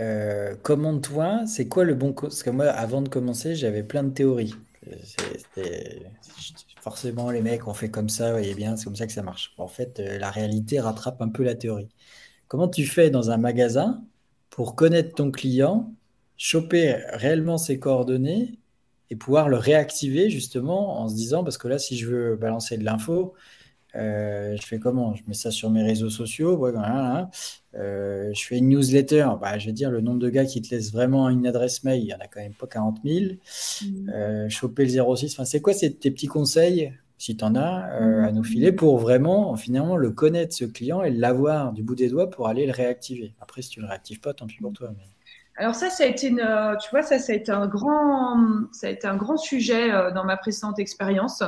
euh, 0.00 0.54
commande-toi, 0.62 1.46
c'est 1.46 1.66
quoi 1.66 1.84
le 1.84 1.94
bon. 1.94 2.12
Parce 2.12 2.42
que 2.42 2.50
moi, 2.50 2.66
avant 2.66 3.00
de 3.00 3.08
commencer, 3.08 3.54
j'avais 3.54 3.82
plein 3.82 4.02
de 4.02 4.10
théories. 4.10 4.54
Forcément, 6.80 7.30
les 7.30 7.40
mecs 7.40 7.66
ont 7.66 7.74
fait 7.74 7.90
comme 7.90 8.08
ça, 8.08 8.30
voyez 8.32 8.54
bien, 8.54 8.76
c'est 8.76 8.84
comme 8.84 8.96
ça 8.96 9.06
que 9.06 9.12
ça 9.12 9.22
marche. 9.22 9.54
En 9.56 9.68
fait, 9.68 9.98
la 9.98 10.30
réalité 10.30 10.78
rattrape 10.78 11.20
un 11.22 11.28
peu 11.28 11.42
la 11.42 11.54
théorie. 11.54 11.88
Comment 12.48 12.68
tu 12.68 12.84
fais 12.84 13.10
dans 13.10 13.30
un 13.30 13.38
magasin 13.38 14.04
pour 14.50 14.76
connaître 14.76 15.14
ton 15.14 15.30
client, 15.30 15.92
choper 16.36 16.96
réellement 17.12 17.58
ses 17.58 17.78
coordonnées 17.78 18.58
et 19.10 19.16
pouvoir 19.16 19.48
le 19.48 19.56
réactiver 19.56 20.30
justement 20.30 21.00
en 21.00 21.08
se 21.08 21.14
disant, 21.14 21.44
parce 21.44 21.58
que 21.58 21.68
là, 21.68 21.78
si 21.78 21.96
je 21.96 22.06
veux 22.06 22.36
balancer 22.36 22.76
de 22.76 22.84
l'info, 22.84 23.34
euh, 23.96 24.56
je 24.60 24.66
fais 24.66 24.78
comment? 24.78 25.14
Je 25.14 25.22
mets 25.26 25.34
ça 25.34 25.50
sur 25.50 25.70
mes 25.70 25.82
réseaux 25.82 26.10
sociaux, 26.10 26.62
euh, 27.74 28.30
je 28.34 28.44
fais 28.44 28.58
une 28.58 28.68
newsletter, 28.68 29.28
bah, 29.40 29.58
je 29.58 29.66
vais 29.66 29.72
dire 29.72 29.90
le 29.90 30.00
nombre 30.00 30.18
de 30.18 30.28
gars 30.28 30.44
qui 30.44 30.60
te 30.60 30.74
laissent 30.74 30.92
vraiment 30.92 31.28
une 31.28 31.46
adresse 31.46 31.84
mail, 31.84 32.02
il 32.02 32.06
n'y 32.06 32.14
en 32.14 32.18
a 32.18 32.26
quand 32.26 32.40
même 32.40 32.54
pas 32.54 32.66
40 32.66 32.98
000. 33.04 33.34
Mmh. 33.82 34.10
Euh, 34.10 34.48
choper 34.48 34.84
le 34.84 35.16
06, 35.16 35.32
enfin, 35.34 35.44
c'est 35.44 35.60
quoi 35.60 35.74
tes 35.74 35.90
petits 35.90 36.26
conseils, 36.26 36.92
si 37.18 37.36
tu 37.36 37.44
en 37.44 37.54
as, 37.54 37.86
à 38.26 38.32
nous 38.32 38.44
filer 38.44 38.72
pour 38.72 38.98
vraiment, 38.98 39.56
finalement, 39.56 39.96
le 39.96 40.10
connaître, 40.10 40.54
ce 40.54 40.66
client, 40.66 41.02
et 41.02 41.10
l'avoir 41.10 41.72
du 41.72 41.82
bout 41.82 41.94
des 41.94 42.08
doigts 42.08 42.28
pour 42.28 42.48
aller 42.48 42.66
le 42.66 42.72
réactiver? 42.72 43.34
Après, 43.40 43.62
si 43.62 43.70
tu 43.70 43.80
ne 43.80 43.84
le 43.84 43.88
réactives 43.88 44.20
pas, 44.20 44.34
tant 44.34 44.46
pis 44.46 44.58
pour 44.60 44.72
toi. 44.72 44.92
Mais... 44.94 45.04
Alors 45.58 45.74
ça, 45.74 45.88
ça 45.88 46.04
a 46.04 46.06
été, 46.06 46.28
une, 46.28 46.40
euh, 46.40 46.76
tu 46.76 46.90
vois, 46.90 47.02
ça, 47.02 47.18
ça 47.18 47.32
a 47.32 47.36
été 47.36 47.50
un 47.50 47.66
grand, 47.66 48.36
ça 48.72 48.88
a 48.88 48.90
été 48.90 49.06
un 49.06 49.16
grand 49.16 49.38
sujet 49.38 49.90
euh, 49.90 50.10
dans 50.10 50.24
ma 50.24 50.36
précédente 50.36 50.78
expérience 50.78 51.42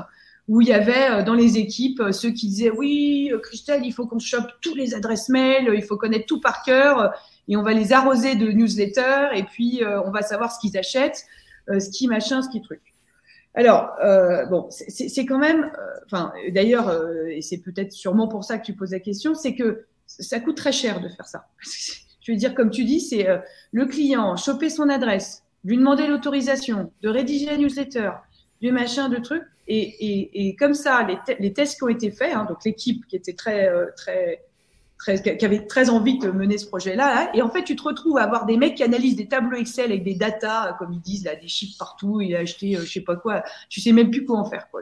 où 0.48 0.62
il 0.62 0.68
y 0.68 0.72
avait 0.72 1.10
euh, 1.10 1.22
dans 1.22 1.34
les 1.34 1.58
équipes 1.58 2.02
ceux 2.10 2.30
qui 2.30 2.48
disaient 2.48 2.70
oui, 2.70 3.30
Christelle, 3.42 3.84
il 3.84 3.92
faut 3.92 4.06
qu'on 4.06 4.18
chope 4.18 4.48
tous 4.62 4.74
les 4.74 4.94
adresses 4.94 5.28
mail, 5.28 5.70
il 5.74 5.82
faut 5.82 5.98
connaître 5.98 6.24
tout 6.24 6.40
par 6.40 6.62
cœur 6.62 7.12
et 7.48 7.56
on 7.58 7.62
va 7.62 7.74
les 7.74 7.92
arroser 7.92 8.34
de 8.34 8.50
newsletters 8.50 9.28
et 9.34 9.42
puis 9.42 9.82
on 9.84 10.10
va 10.10 10.22
savoir 10.22 10.52
ce 10.52 10.58
qu'ils 10.58 10.76
achètent, 10.78 11.26
ce 11.66 11.90
qui 11.90 12.08
machin, 12.08 12.42
ce 12.42 12.48
qui 12.48 12.60
truc. 12.62 12.94
Alors 13.54 13.94
bon, 14.50 14.68
c'est 14.70 15.24
quand 15.24 15.38
même, 15.38 15.70
enfin 16.04 16.32
d'ailleurs, 16.52 16.94
et 17.30 17.40
c'est 17.40 17.58
peut-être 17.58 17.92
sûrement 17.92 18.28
pour 18.28 18.44
ça 18.44 18.58
que 18.58 18.66
tu 18.66 18.74
poses 18.74 18.92
la 18.92 19.00
question, 19.00 19.34
c'est 19.34 19.54
que 19.54 19.86
ça 20.06 20.40
coûte 20.40 20.58
très 20.58 20.72
cher 20.72 21.00
de 21.00 21.08
faire 21.08 21.26
ça. 21.26 21.46
Veux 22.32 22.36
dire, 22.36 22.54
comme 22.54 22.70
tu 22.70 22.84
dis, 22.84 23.00
c'est 23.00 23.28
euh, 23.28 23.38
le 23.72 23.86
client, 23.86 24.36
choper 24.36 24.70
son 24.70 24.88
adresse, 24.88 25.42
lui 25.64 25.76
demander 25.76 26.06
l'autorisation, 26.06 26.92
de 27.02 27.08
rédiger 27.08 27.46
la 27.46 27.56
newsletter, 27.56 28.10
du 28.60 28.72
machin, 28.72 29.08
de 29.08 29.16
trucs. 29.16 29.44
Et, 29.70 30.56
comme 30.58 30.74
ça, 30.74 31.06
les, 31.38 31.52
tests 31.52 31.76
qui 31.76 31.84
ont 31.84 31.88
été 31.88 32.10
faits, 32.10 32.34
hein, 32.34 32.46
donc 32.48 32.64
l'équipe 32.64 33.06
qui 33.06 33.16
était 33.16 33.34
très, 33.34 33.68
euh, 33.68 33.86
très, 33.96 34.42
très, 34.98 35.36
qui 35.36 35.44
avait 35.44 35.66
très 35.66 35.90
envie 35.90 36.18
de 36.18 36.30
mener 36.30 36.56
ce 36.56 36.66
projet-là, 36.66 37.30
et 37.34 37.42
en 37.42 37.50
fait, 37.50 37.64
tu 37.64 37.76
te 37.76 37.82
retrouves 37.82 38.16
à 38.16 38.22
avoir 38.22 38.46
des 38.46 38.56
mecs 38.56 38.76
qui 38.76 38.82
analysent 38.82 39.16
des 39.16 39.28
tableaux 39.28 39.58
Excel 39.58 39.92
avec 39.92 40.04
des 40.04 40.14
datas, 40.14 40.74
comme 40.78 40.94
ils 40.94 41.00
disent, 41.00 41.24
là, 41.24 41.36
des 41.36 41.48
chiffres 41.48 41.76
partout, 41.78 42.22
il 42.22 42.34
a 42.34 42.40
acheté, 42.40 42.72
je 42.72 42.90
sais 42.90 43.02
pas 43.02 43.16
quoi, 43.16 43.42
tu 43.68 43.82
sais 43.82 43.92
même 43.92 44.10
plus 44.10 44.24
quoi 44.24 44.38
en 44.38 44.46
faire, 44.46 44.70
quoi. 44.70 44.80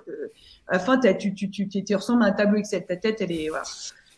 à 0.69 0.75
la 0.75 0.79
fin, 0.79 0.99
tu, 0.99 1.35
tu, 1.35 1.51
tu, 1.51 1.69
tu, 1.69 1.95
ressembles 1.95 2.23
à 2.23 2.27
un 2.27 2.33
tableau 2.33 2.59
Excel, 2.59 2.87
ta 2.87 2.97
tête, 2.97 3.21
elle 3.21 3.33
est, 3.33 3.49
voilà. 3.49 3.65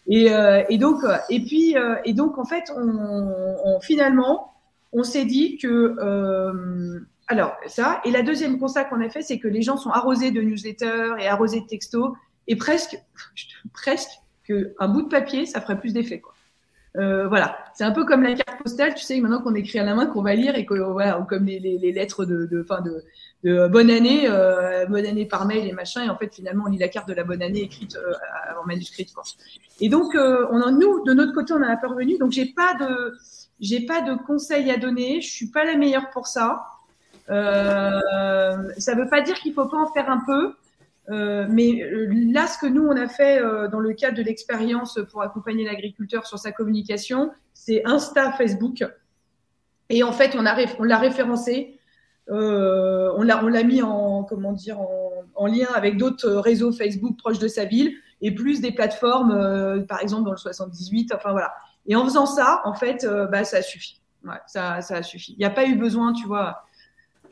Et, 0.09 0.33
euh, 0.33 0.65
et, 0.71 0.79
donc, 0.79 1.03
et 1.29 1.41
puis, 1.41 1.77
euh, 1.77 1.97
et 2.05 2.15
donc, 2.15 2.39
en 2.39 2.45
fait, 2.45 2.73
on, 2.75 3.79
finalement, 3.81 4.55
on 4.93 5.03
s'est 5.03 5.27
dit 5.27 5.59
que, 5.59 5.97
euh, 6.01 7.01
alors 7.27 7.55
ça. 7.67 8.01
Et 8.05 8.11
la 8.11 8.23
deuxième 8.23 8.59
constat 8.59 8.85
qu'on 8.85 9.03
a 9.03 9.11
fait, 9.11 9.21
c'est 9.21 9.39
que 9.39 9.49
les 9.49 9.61
gens 9.61 9.77
sont 9.77 9.91
arrosés 9.91 10.31
de 10.31 10.41
newsletters 10.41 11.13
et 11.21 11.29
arrosés 11.29 11.61
de 11.61 11.67
textos, 11.67 12.13
et 12.47 12.57
presque, 12.57 12.99
presque 13.75 14.11
que 14.45 14.75
un 14.79 14.89
bout 14.89 15.03
de 15.03 15.09
papier, 15.09 15.45
ça 15.45 15.61
ferait 15.61 15.79
plus 15.79 15.93
d'effet, 15.93 16.21
quoi. 16.21 16.35
Voilà, 16.95 17.59
c'est 17.74 17.84
un 17.84 17.93
peu 17.93 18.05
comme 18.05 18.22
la 18.22 18.34
carte 18.34 18.62
postale, 18.62 18.95
tu 18.95 19.05
sais, 19.05 19.20
maintenant 19.20 19.41
qu'on 19.41 19.55
écrit 19.55 19.78
à 19.78 19.84
la 19.84 19.95
main, 19.95 20.07
qu'on 20.07 20.22
va 20.22 20.34
lire 20.34 20.57
et 20.57 20.66
que 20.66 20.74
voilà, 20.74 21.24
comme 21.28 21.45
les, 21.45 21.59
les, 21.61 21.93
lettres 21.93 22.24
de, 22.24 22.47
de, 22.47 22.62
fin 22.62 22.80
de, 22.80 23.05
de 23.45 23.68
bonne 23.68 23.91
année, 23.91 24.28
bonne 24.89 25.07
année 25.07 25.26
par 25.26 25.47
mail 25.47 25.66
et 25.68 25.72
machin, 25.72 26.05
et 26.05 26.09
en 26.09 26.16
fait 26.16 26.34
finalement 26.34 26.64
on 26.66 26.70
lit 26.70 26.78
la 26.78 26.89
carte 26.89 27.09
de 27.09 27.14
la 27.14 27.24
bonne 27.24 27.43
année 27.43 27.62
écrite 27.62 27.97
en 28.61 28.66
manuscrite. 28.66 29.14
Quoi. 29.14 29.22
Et 29.80 29.89
donc 29.89 30.14
on 30.14 30.61
en, 30.61 30.72
nous, 30.72 31.05
de 31.05 31.12
notre 31.12 31.32
côté, 31.32 31.53
on 31.53 31.59
en 31.59 31.62
a 31.62 31.76
parvenu. 31.76 32.18
Donc 32.18 32.32
j'ai 32.32 32.47
pas 32.47 32.74
de, 32.74 33.16
j'ai 33.61 33.86
pas 33.86 34.03
de 34.03 34.14
conseils 34.26 34.70
à 34.70 34.76
donner, 34.76 35.20
je 35.20 35.30
suis 35.30 35.49
pas 35.49 35.64
la 35.64 35.76
meilleure 35.76 36.11
pour 36.11 36.26
ça. 36.26 36.64
Euh, 37.30 38.72
ça 38.78 38.95
veut 38.95 39.09
pas 39.09 39.20
dire 39.20 39.39
qu'il 39.39 39.53
faut 39.53 39.66
pas 39.66 39.78
en 39.78 39.93
faire 39.93 40.09
un 40.09 40.22
peu. 40.24 40.55
Euh, 41.11 41.47
mais 41.49 41.83
euh, 41.83 42.07
là, 42.33 42.47
ce 42.47 42.59
que 42.59 42.67
nous, 42.67 42.87
on 42.87 42.97
a 42.97 43.09
fait 43.09 43.41
euh, 43.41 43.69
dans 43.69 43.81
le 43.81 43.95
cadre 43.95 44.17
de 44.17 44.23
l'expérience 44.23 44.99
pour 45.11 45.23
accompagner 45.23 45.65
l'agriculteur 45.65 46.27
sur 46.27 46.39
sa 46.39 46.53
communication, 46.53 47.31
c'est 47.55 47.83
Insta, 47.87 48.33
Facebook. 48.33 48.85
Et 49.89 50.03
en 50.03 50.13
fait, 50.13 50.37
on 50.37 50.43
l'a 50.43 50.99
référencé. 50.99 51.79
On 52.31 53.23
l'a 53.23 53.63
mis 53.63 53.81
en, 53.83 54.27
lien 55.47 55.69
avec 55.75 55.97
d'autres 55.97 56.31
réseaux 56.31 56.73
Facebook 56.73 57.17
proches 57.17 57.39
de 57.39 57.49
sa 57.49 57.65
ville 57.65 57.95
et 58.21 58.35
plus 58.35 58.61
des 58.61 58.73
plateformes, 58.73 59.87
par 59.87 60.03
exemple 60.03 60.25
dans 60.25 60.33
le 60.33 60.37
78. 60.37 61.15
Enfin 61.15 61.31
voilà. 61.31 61.55
Et 61.87 61.97
en 61.97 62.05
faisant 62.05 62.27
ça, 62.27 62.61
en 62.65 62.75
fait, 62.75 63.07
bah, 63.31 63.45
ça 63.45 63.59
a 63.59 63.63
suffi. 63.63 64.03
Ouais, 64.25 64.35
ça, 64.47 64.83
ça 64.83 64.97
a 64.97 65.03
suffi. 65.03 65.33
Il 65.33 65.39
n'y 65.39 65.47
a 65.47 65.51
pas 65.51 65.65
eu 65.65 65.77
besoin, 65.77 66.13
tu 66.13 66.27
vois 66.27 66.65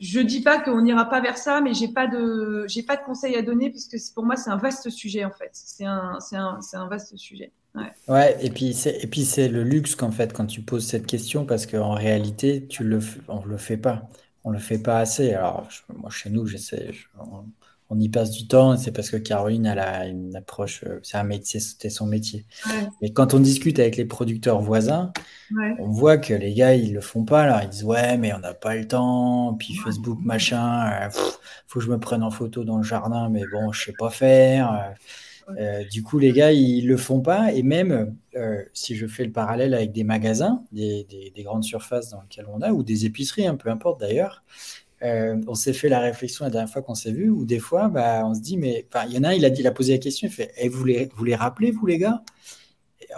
je 0.01 0.20
dis 0.20 0.40
pas 0.40 0.61
qu'on 0.61 0.82
n'ira 0.82 1.09
pas 1.09 1.20
vers 1.20 1.38
ça, 1.38 1.61
mais 1.61 1.74
j'ai 1.74 1.88
pas 1.88 2.07
de, 2.07 2.64
j'ai 2.68 2.82
pas 2.82 2.97
de 2.97 3.03
conseils 3.03 3.36
à 3.36 3.42
donner 3.42 3.70
parce 3.70 3.86
que 3.86 3.97
pour 4.14 4.24
moi 4.24 4.36
c'est 4.36 4.51
un 4.51 4.57
vaste 4.57 4.90
sujet 4.90 5.24
en 5.24 5.30
fait. 5.30 5.51
C'est 5.53 5.84
un, 5.84 6.18
c'est 6.20 6.36
un, 6.36 6.88
vaste 6.88 7.16
sujet. 7.16 7.53
Ouais. 7.74 7.92
ouais 8.09 8.44
et 8.44 8.51
puis 8.51 8.74
c'est, 8.74 9.03
et 9.03 9.07
puis 9.07 9.24
c'est 9.24 9.49
le 9.49 9.62
luxe 9.62 9.94
qu'en 9.94 10.11
fait 10.11 10.32
quand 10.32 10.47
tu 10.47 10.62
poses 10.62 10.86
cette 10.86 11.07
question 11.07 11.44
parce 11.44 11.66
qu'en 11.66 11.92
réalité 11.92 12.66
tu 12.66 12.84
le, 12.84 13.01
on 13.28 13.44
le 13.44 13.57
fait 13.57 13.76
pas, 13.76 14.09
on 14.44 14.51
le 14.51 14.59
fait 14.59 14.78
pas 14.78 14.99
assez. 14.99 15.34
Alors 15.34 15.68
moi 15.94 16.11
chez 16.11 16.30
nous 16.30 16.47
j'essaie, 16.47 16.92
on 17.89 18.01
y 18.01 18.09
passe 18.09 18.32
du 18.32 18.49
temps, 18.49 18.76
c'est 18.76 18.91
parce 18.91 19.11
que 19.11 19.16
Caroline 19.16 19.66
elle 19.66 19.78
a 19.78 20.07
une 20.07 20.34
approche, 20.34 20.82
euh, 20.84 20.99
c'est 21.03 21.16
un 21.16 21.24
métier, 21.24 21.61
c'était 21.61 21.91
son 21.91 22.07
métier. 22.07 22.45
Mais 23.01 23.12
quand 23.12 23.34
on 23.34 23.39
discute 23.39 23.78
avec 23.78 23.97
les 23.97 24.05
producteurs 24.05 24.61
voisins, 24.61 25.12
on 25.78 25.89
voit 25.89 26.18
que 26.18 26.34
les 26.34 26.53
gars 26.53 26.74
ils 26.74 26.93
le 26.93 27.01
font 27.01 27.24
pas. 27.24 27.43
Alors 27.43 27.61
ils 27.62 27.68
disent 27.68 27.84
ouais 27.84 28.18
mais 28.18 28.32
on 28.34 28.41
n'a 28.41 28.55
pas 28.55 28.74
le 28.74 28.89
temps, 28.89 29.55
puis 29.59 29.74
Facebook 29.74 30.18
machin, 30.22 30.91
euh, 30.91 31.11
faut 31.66 31.78
que 31.78 31.84
je 31.84 31.91
me 31.91 31.99
prenne 31.99 32.22
en 32.22 32.30
photo 32.30 32.64
dans 32.64 32.78
le 32.78 32.82
jardin, 32.82 33.28
mais 33.28 33.45
bon 33.53 33.70
je 33.70 33.84
sais 33.84 33.95
pas 33.97 34.11
faire. 34.11 34.95
Euh, 35.61 35.84
du 35.84 36.03
coup 36.03 36.18
les 36.18 36.32
gars 36.32 36.51
ils 36.51 36.89
le 36.89 36.97
font 36.97 37.20
pas 37.20 37.53
et 37.53 37.62
même 37.62 38.16
si 38.72 38.97
je 38.97 39.07
fais 39.07 39.24
le 39.24 39.30
parallèle 39.30 39.74
avec 39.74 39.93
des 39.93 40.03
magasins, 40.03 40.64
des, 40.72 41.07
des, 41.34 41.43
grandes 41.45 41.64
surfaces 41.64 42.11
dans 42.11 42.20
lesquelles 42.20 42.49
on 42.53 42.61
a 42.61 42.72
ou 42.72 42.82
des 42.82 43.07
épiceries, 43.07 43.47
un 43.47 43.53
hein, 43.53 43.57
peu 43.57 43.70
importe 43.70 44.01
d'ailleurs. 44.01 44.43
Euh, 45.03 45.40
on 45.47 45.55
s'est 45.55 45.72
fait 45.72 45.88
la 45.88 46.01
réflexion 46.01 46.44
la 46.44 46.51
dernière 46.51 46.72
fois 46.72 46.82
qu'on 46.82 46.94
s'est 46.94 47.12
vu, 47.12 47.28
ou 47.30 47.44
des 47.44 47.59
fois, 47.59 47.88
bah, 47.88 48.22
on 48.24 48.34
se 48.34 48.40
dit, 48.40 48.57
mais 48.57 48.86
il 49.09 49.12
y 49.12 49.18
en 49.18 49.24
a 49.24 49.34
il 49.34 49.44
a, 49.44 49.51
dit, 49.51 49.61
il 49.61 49.66
a 49.66 49.72
posé 49.72 49.92
la 49.92 49.99
question, 49.99 50.28
il 50.28 50.32
fait, 50.32 50.53
eh, 50.57 50.68
vous, 50.68 50.84
les, 50.84 51.11
vous 51.16 51.24
les 51.24 51.34
rappelez, 51.34 51.70
vous 51.70 51.86
les 51.86 51.99
gars? 51.99 52.22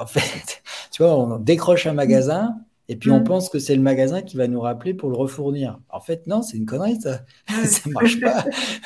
En 0.00 0.06
fait, 0.06 0.62
tu 0.92 1.02
vois, 1.02 1.16
on 1.16 1.38
décroche 1.38 1.86
un 1.86 1.92
magasin, 1.92 2.56
et 2.90 2.96
puis 2.96 3.10
on 3.10 3.20
mm. 3.20 3.24
pense 3.24 3.50
que 3.50 3.58
c'est 3.58 3.74
le 3.74 3.82
magasin 3.82 4.22
qui 4.22 4.36
va 4.36 4.48
nous 4.48 4.60
rappeler 4.60 4.94
pour 4.94 5.10
le 5.10 5.16
refournir. 5.16 5.78
En 5.90 6.00
fait, 6.00 6.26
non, 6.26 6.40
c'est 6.40 6.56
une 6.56 6.64
connerie, 6.64 6.98
ça. 7.00 7.24
ça 7.64 7.90
marche 7.90 8.18
pas. 8.18 8.44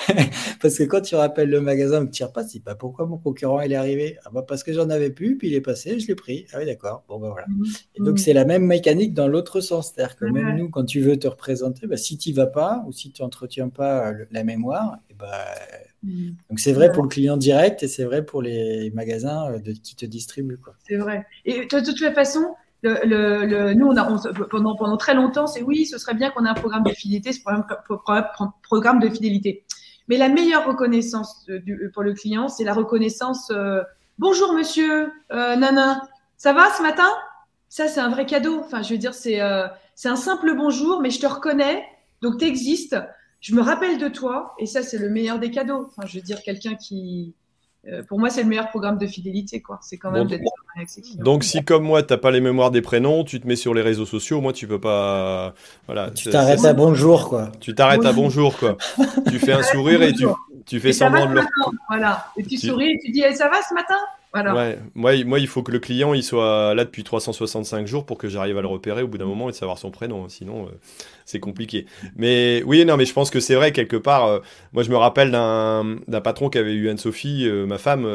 parce 0.61 0.77
que 0.77 0.83
quand 0.83 1.01
tu 1.01 1.15
rappelles 1.15 1.51
le 1.51 1.61
magasin 1.61 2.03
ou 2.03 2.07
que 2.07 2.13
tu 2.13 2.25
repasses, 2.25 2.51
c'est 2.53 2.65
pas 2.65 2.75
pourquoi 2.75 3.07
mon 3.07 3.19
concurrent 3.19 3.61
est 3.61 3.75
arrivé? 3.75 4.19
Ah 4.25 4.31
bah 4.33 4.45
parce 4.47 4.65
que 4.65 4.73
j'en 4.73 4.91
avais 4.91 5.11
plus, 5.11 5.39
puis 5.39 5.49
il 5.49 5.55
est 5.55 5.61
passé, 5.61 6.01
je 6.01 6.09
l'ai 6.09 6.17
pris. 6.17 6.47
Ah 6.53 6.59
oui, 6.59 6.67
d'accord. 6.67 7.05
Bon 7.09 7.21
bah 7.21 7.29
voilà. 7.31 7.47
Mm. 7.49 7.65
Et 7.95 8.01
donc 8.01 8.15
mm. 8.15 8.19
c'est 8.19 8.33
la 8.33 8.45
même 8.45 8.67
mécanique 8.67 9.15
dans 9.15 9.29
l'autre 9.29 9.61
sens. 9.61 9.93
C'est-à-dire 9.95 10.17
que 10.17 10.25
même 10.25 10.57
nous, 10.57 10.69
quand 10.69 10.85
tu 10.85 11.01
veux 11.01 11.17
te 11.17 11.29
représenter, 11.29 11.87
bah, 11.87 11.97
si 11.97 12.19
tu 12.19 12.33
vas 12.33 12.47
pas 12.47 12.85
ou 12.87 12.93
si 12.93 13.13
tu 13.13 13.23
n'entretiens 13.23 13.69
pas 13.69 14.13
la 14.33 14.43
mémoire, 14.43 14.97
et 15.11 15.15
bah, 15.15 15.29
donc 16.03 16.59
c'est 16.59 16.73
vrai 16.73 16.91
pour 16.91 17.05
le 17.05 17.09
client 17.09 17.37
direct 17.37 17.83
et 17.85 17.89
c'est 17.89 18.05
vrai 18.05 18.25
pour 18.25 18.43
les 18.43 18.91
magasins 18.91 19.53
euh, 19.53 19.59
de, 19.59 19.73
qui 19.73 19.95
te 19.95 20.05
distribuent. 20.05 20.59
C'est 20.89 20.97
vrai. 20.97 21.25
Et 21.45 21.67
de 21.67 21.81
toute 21.81 22.15
façon, 22.15 22.55
nous, 22.83 23.87
on 23.87 23.97
a, 23.97 24.19
pendant, 24.51 24.77
pendant 24.77 24.97
très 24.97 25.15
longtemps, 25.15 25.47
c'est 25.47 25.63
oui, 25.63 25.87
ce 25.87 25.99
serait 25.99 26.15
bien 26.15 26.31
qu'on 26.31 26.45
ait 26.45 26.49
un 26.49 26.55
programme 26.55 26.83
de 26.83 26.91
fidélité, 26.91 27.33
ce 27.33 27.41
programme, 27.41 27.65
programme 28.63 28.99
de 29.01 29.09
fidélité. 29.09 29.65
Mais 30.09 30.17
la 30.17 30.29
meilleure 30.29 30.67
reconnaissance 30.67 31.49
pour 31.95 32.03
le 32.03 32.13
client, 32.13 32.49
c'est 32.49 32.65
la 32.65 32.75
reconnaissance 32.75 33.51
euh, 33.51 33.83
Bonjour 34.19 34.53
monsieur, 34.53 35.11
euh, 35.33 35.57
Nana, 35.57 36.07
ça 36.37 36.53
va 36.53 36.71
ce 36.77 36.83
matin? 36.83 37.09
Ça, 37.69 37.89
c'est 37.89 38.01
un 38.01 38.11
vrai 38.11 38.27
cadeau. 38.27 38.61
Enfin, 38.61 38.83
je 38.83 38.91
veux 38.91 38.99
dire, 38.99 39.15
c'est 39.15 39.41
euh, 39.41 39.67
un 40.05 40.17
simple 40.17 40.55
bonjour, 40.55 41.01
mais 41.01 41.11
je 41.11 41.19
te 41.19 41.27
reconnais, 41.27 41.85
donc 42.21 42.39
tu 42.39 42.45
existes, 42.45 42.97
je 43.41 43.55
me 43.55 43.63
rappelle 43.63 43.99
de 43.99 44.09
toi, 44.09 44.55
et 44.59 44.67
ça, 44.67 44.83
c'est 44.83 44.99
le 44.99 45.09
meilleur 45.09 45.39
des 45.39 45.51
cadeaux. 45.51 45.87
Enfin, 45.89 46.07
je 46.07 46.17
veux 46.19 46.23
dire, 46.23 46.43
quelqu'un 46.43 46.75
qui, 46.75 47.35
euh, 47.89 48.03
pour 48.05 48.21
moi, 48.21 48.31
c'est 48.31 48.45
le 48.45 48.49
meilleur 48.49 48.69
programme 48.69 48.97
de 48.97 49.07
fidélité. 49.07 49.61
Quoi. 49.61 49.81
C'est 49.83 49.99
quand 49.99 50.13
même 50.13 50.29
d'être 50.29 50.45
avec 50.77 50.89
ses 50.89 51.03
clients. 51.03 51.23
Donc, 51.25 51.43
si 51.43 51.65
comme 51.65 51.83
moi, 51.83 52.03
tu 52.03 52.13
n'as 52.13 52.19
pas 52.19 52.31
les 52.31 52.41
mémoires 52.41 52.71
des 52.71 52.83
prénoms, 52.83 53.25
tu 53.25 53.41
te 53.41 53.47
mets 53.47 53.57
sur 53.57 53.75
les 53.75 53.83
réseaux 53.83 54.07
sociaux, 54.07 54.41
moi, 54.41 54.53
tu 54.53 54.69
peux 54.69 54.81
pas. 54.81 55.55
Voilà, 55.87 56.11
tu 56.11 56.31
t'arrêtes 56.31 56.65
à 56.65 56.75
bonjour, 56.75 57.29
quoi. 57.29 57.51
Tu 57.61 57.75
t'arrêtes 57.75 58.07
à 58.07 58.13
bonjour, 58.13 58.57
quoi. 58.57 58.77
tu 59.29 59.39
fais 59.41 59.53
un 59.53 59.63
sourire 59.73 60.03
et 60.03 60.13
tu, 60.13 60.27
tu 60.65 60.79
fais 60.79 60.93
semblant 60.93 61.27
de 61.27 61.35
leur. 61.35 61.45
Voilà. 61.89 62.27
Et 62.37 62.45
tu, 62.45 62.57
souris 62.57 62.93
et 62.93 62.99
tu 63.05 63.11
dis 63.11 63.25
eh, 63.29 63.35
Ça 63.35 63.49
va 63.49 63.61
ce 63.69 63.75
matin? 63.75 63.99
Moi, 64.95 65.25
moi, 65.25 65.39
il 65.39 65.47
faut 65.47 65.63
que 65.63 65.73
le 65.73 65.79
client 65.79 66.15
il 66.15 66.23
soit 66.23 66.75
là 66.75 66.85
depuis 66.85 67.05
365 67.05 67.87
jours 67.87 68.07
pour 68.07 68.17
que 68.17 68.29
j'arrive 68.29 68.57
à 68.57 68.63
le 68.63 68.67
repérer 68.67 69.03
au 69.03 69.09
bout 69.09 69.19
d'un 69.19 69.27
moment 69.27 69.49
et 69.49 69.53
de 69.53 69.57
savoir 69.57 69.79
son 69.79 69.91
prénom. 69.91 70.29
Sinon, 70.29 70.67
euh, 70.67 70.71
c'est 71.27 71.41
compliqué. 71.41 71.87
Mais 72.17 72.63
oui, 72.65 72.85
non, 72.85 72.97
mais 72.97 73.05
je 73.05 73.13
pense 73.13 73.31
que 73.31 73.41
c'est 73.41 73.55
vrai, 73.55 73.73
quelque 73.73 73.97
part. 73.97 74.27
Euh, 74.27 74.41
moi, 74.73 74.83
je 74.83 74.91
me 74.91 74.97
rappelle 74.97 75.31
d'un 75.31 76.21
patron 76.23 76.49
qui 76.49 76.59
avait 76.59 76.73
eu 76.73 76.89
Anne-Sophie, 76.89 77.47
euh, 77.47 77.67
ma 77.67 77.79
femme, 77.79 78.07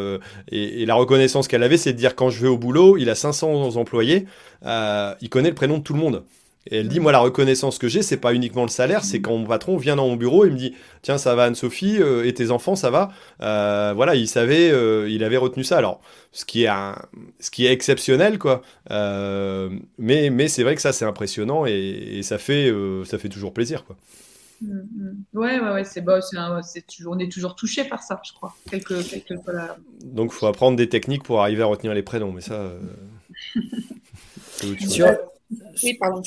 et, 0.51 0.81
et, 0.81 0.85
la 0.85 0.95
reconnaissance 0.95 1.47
qu'elle 1.47 1.63
avait, 1.63 1.77
c'est 1.77 1.93
de 1.93 1.97
dire 1.97 2.15
quand 2.15 2.29
je 2.29 2.41
vais 2.41 2.47
au 2.47 2.57
boulot, 2.57 2.97
il 2.97 3.09
a 3.09 3.15
500 3.15 3.77
employés, 3.77 4.25
il 4.63 5.29
connaît 5.29 5.49
le 5.49 5.55
prénom 5.55 5.77
de 5.77 5.83
tout 5.83 5.93
le 5.93 5.99
monde. 5.99 6.23
Et 6.69 6.79
elle 6.79 6.87
dit, 6.89 6.99
moi, 6.99 7.11
la 7.11 7.19
reconnaissance 7.19 7.77
que 7.77 7.87
j'ai, 7.87 8.01
c'est 8.01 8.17
pas 8.17 8.33
uniquement 8.33 8.63
le 8.63 8.69
salaire, 8.69 9.03
c'est 9.03 9.21
quand 9.21 9.37
mon 9.37 9.45
patron 9.45 9.77
vient 9.77 9.95
dans 9.95 10.07
mon 10.07 10.15
bureau 10.15 10.45
et 10.45 10.49
me 10.49 10.57
dit, 10.57 10.73
tiens, 11.01 11.17
ça 11.17 11.33
va 11.35 11.45
Anne-Sophie, 11.45 11.97
euh, 12.01 12.25
et 12.25 12.33
tes 12.33 12.51
enfants, 12.51 12.75
ça 12.75 12.89
va 12.89 13.11
euh, 13.41 13.93
Voilà, 13.95 14.15
il 14.15 14.27
savait, 14.27 14.69
euh, 14.71 15.09
il 15.09 15.23
avait 15.23 15.37
retenu 15.37 15.63
ça. 15.63 15.77
Alors, 15.77 16.01
ce 16.31 16.43
qui 16.45 16.63
est, 16.63 16.67
un, 16.67 16.95
ce 17.39 17.51
qui 17.51 17.65
est 17.65 17.71
exceptionnel, 17.71 18.37
quoi. 18.37 18.61
mais 18.89 20.29
mais 20.29 20.47
c'est 20.47 20.63
vrai 20.63 20.75
que 20.75 20.81
ça, 20.81 20.91
c'est 20.91 21.05
impressionnant 21.05 21.65
et, 21.65 22.19
ça, 22.23 22.37
fait, 22.37 22.73
ça 23.05 23.17
fait 23.17 23.29
toujours 23.29 23.53
plaisir, 23.53 23.85
quoi. 23.85 23.95
Mm, 24.59 24.73
mm. 24.73 25.25
Ouais, 25.33 25.59
ouais, 25.59 25.71
ouais, 25.71 25.83
c'est 25.83 26.01
bon, 26.01 26.19
c'est 26.63 26.85
toujours, 26.87 27.13
on 27.15 27.19
est 27.19 27.31
toujours 27.31 27.55
touché 27.55 27.85
par 27.85 28.01
ça, 28.01 28.19
je 28.27 28.33
crois. 28.33 28.55
Quelques, 28.69 29.07
quelques, 29.07 29.39
Donc, 30.03 30.31
il 30.33 30.37
faut 30.37 30.47
apprendre 30.47 30.75
des 30.75 30.89
techniques 30.89 31.23
pour 31.23 31.41
arriver 31.41 31.63
à 31.63 31.67
retenir 31.67 31.93
les 31.93 32.03
prénoms, 32.03 32.33
mais 32.33 32.41
ça. 32.41 32.71
oui, 35.83 35.93
pardon. 35.99 36.21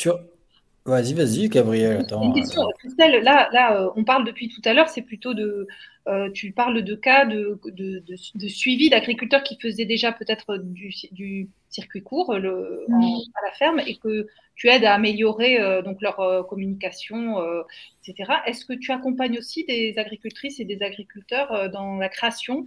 Vas-y, 0.91 1.15
vas-y, 1.15 1.49
Gabriel. 1.49 2.05
Une 2.21 2.33
question, 2.33 2.63
Christelle, 2.81 3.23
là, 3.23 3.49
là, 3.53 3.81
euh, 3.81 3.91
on 3.95 4.03
parle 4.03 4.25
depuis 4.25 4.49
tout 4.49 4.61
à 4.65 4.75
l'heure, 4.75 4.89
c'est 4.89 5.03
plutôt 5.03 5.35
de. 5.35 5.69
Euh, 6.09 6.29
tu 6.33 6.51
parles 6.51 6.83
de 6.83 6.95
cas 6.97 7.27
de, 7.27 7.61
de, 7.65 8.03
de, 8.35 8.49
suivi 8.49 8.91
d'agriculteurs 8.91 9.45
qui 9.45 9.57
faisaient 9.61 9.85
déjà 9.85 10.11
peut-être 10.11 10.57
du, 10.57 10.93
du, 11.13 11.49
circuit 11.69 12.03
court 12.03 12.37
le, 12.37 12.87
à 12.91 13.47
la 13.47 13.53
ferme 13.53 13.81
et 13.87 13.99
que 13.99 14.27
tu 14.57 14.67
aides 14.69 14.85
à 14.85 14.95
améliorer 14.95 15.61
euh, 15.61 15.81
donc 15.83 16.03
leur 16.03 16.47
communication, 16.49 17.37
etc. 18.03 18.33
Est-ce 18.47 18.65
que 18.65 18.73
tu 18.73 18.91
accompagnes 18.91 19.39
aussi 19.39 19.65
des 19.65 19.95
agricultrices 19.97 20.59
et 20.59 20.65
des 20.65 20.83
agriculteurs 20.83 21.71
dans 21.71 21.99
la 21.99 22.09
création 22.09 22.67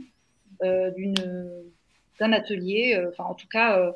d'un 2.19 2.31
atelier, 2.31 3.03
enfin 3.09 3.25
en 3.25 3.33
tout 3.33 3.47
cas 3.47 3.79
euh, 3.79 3.91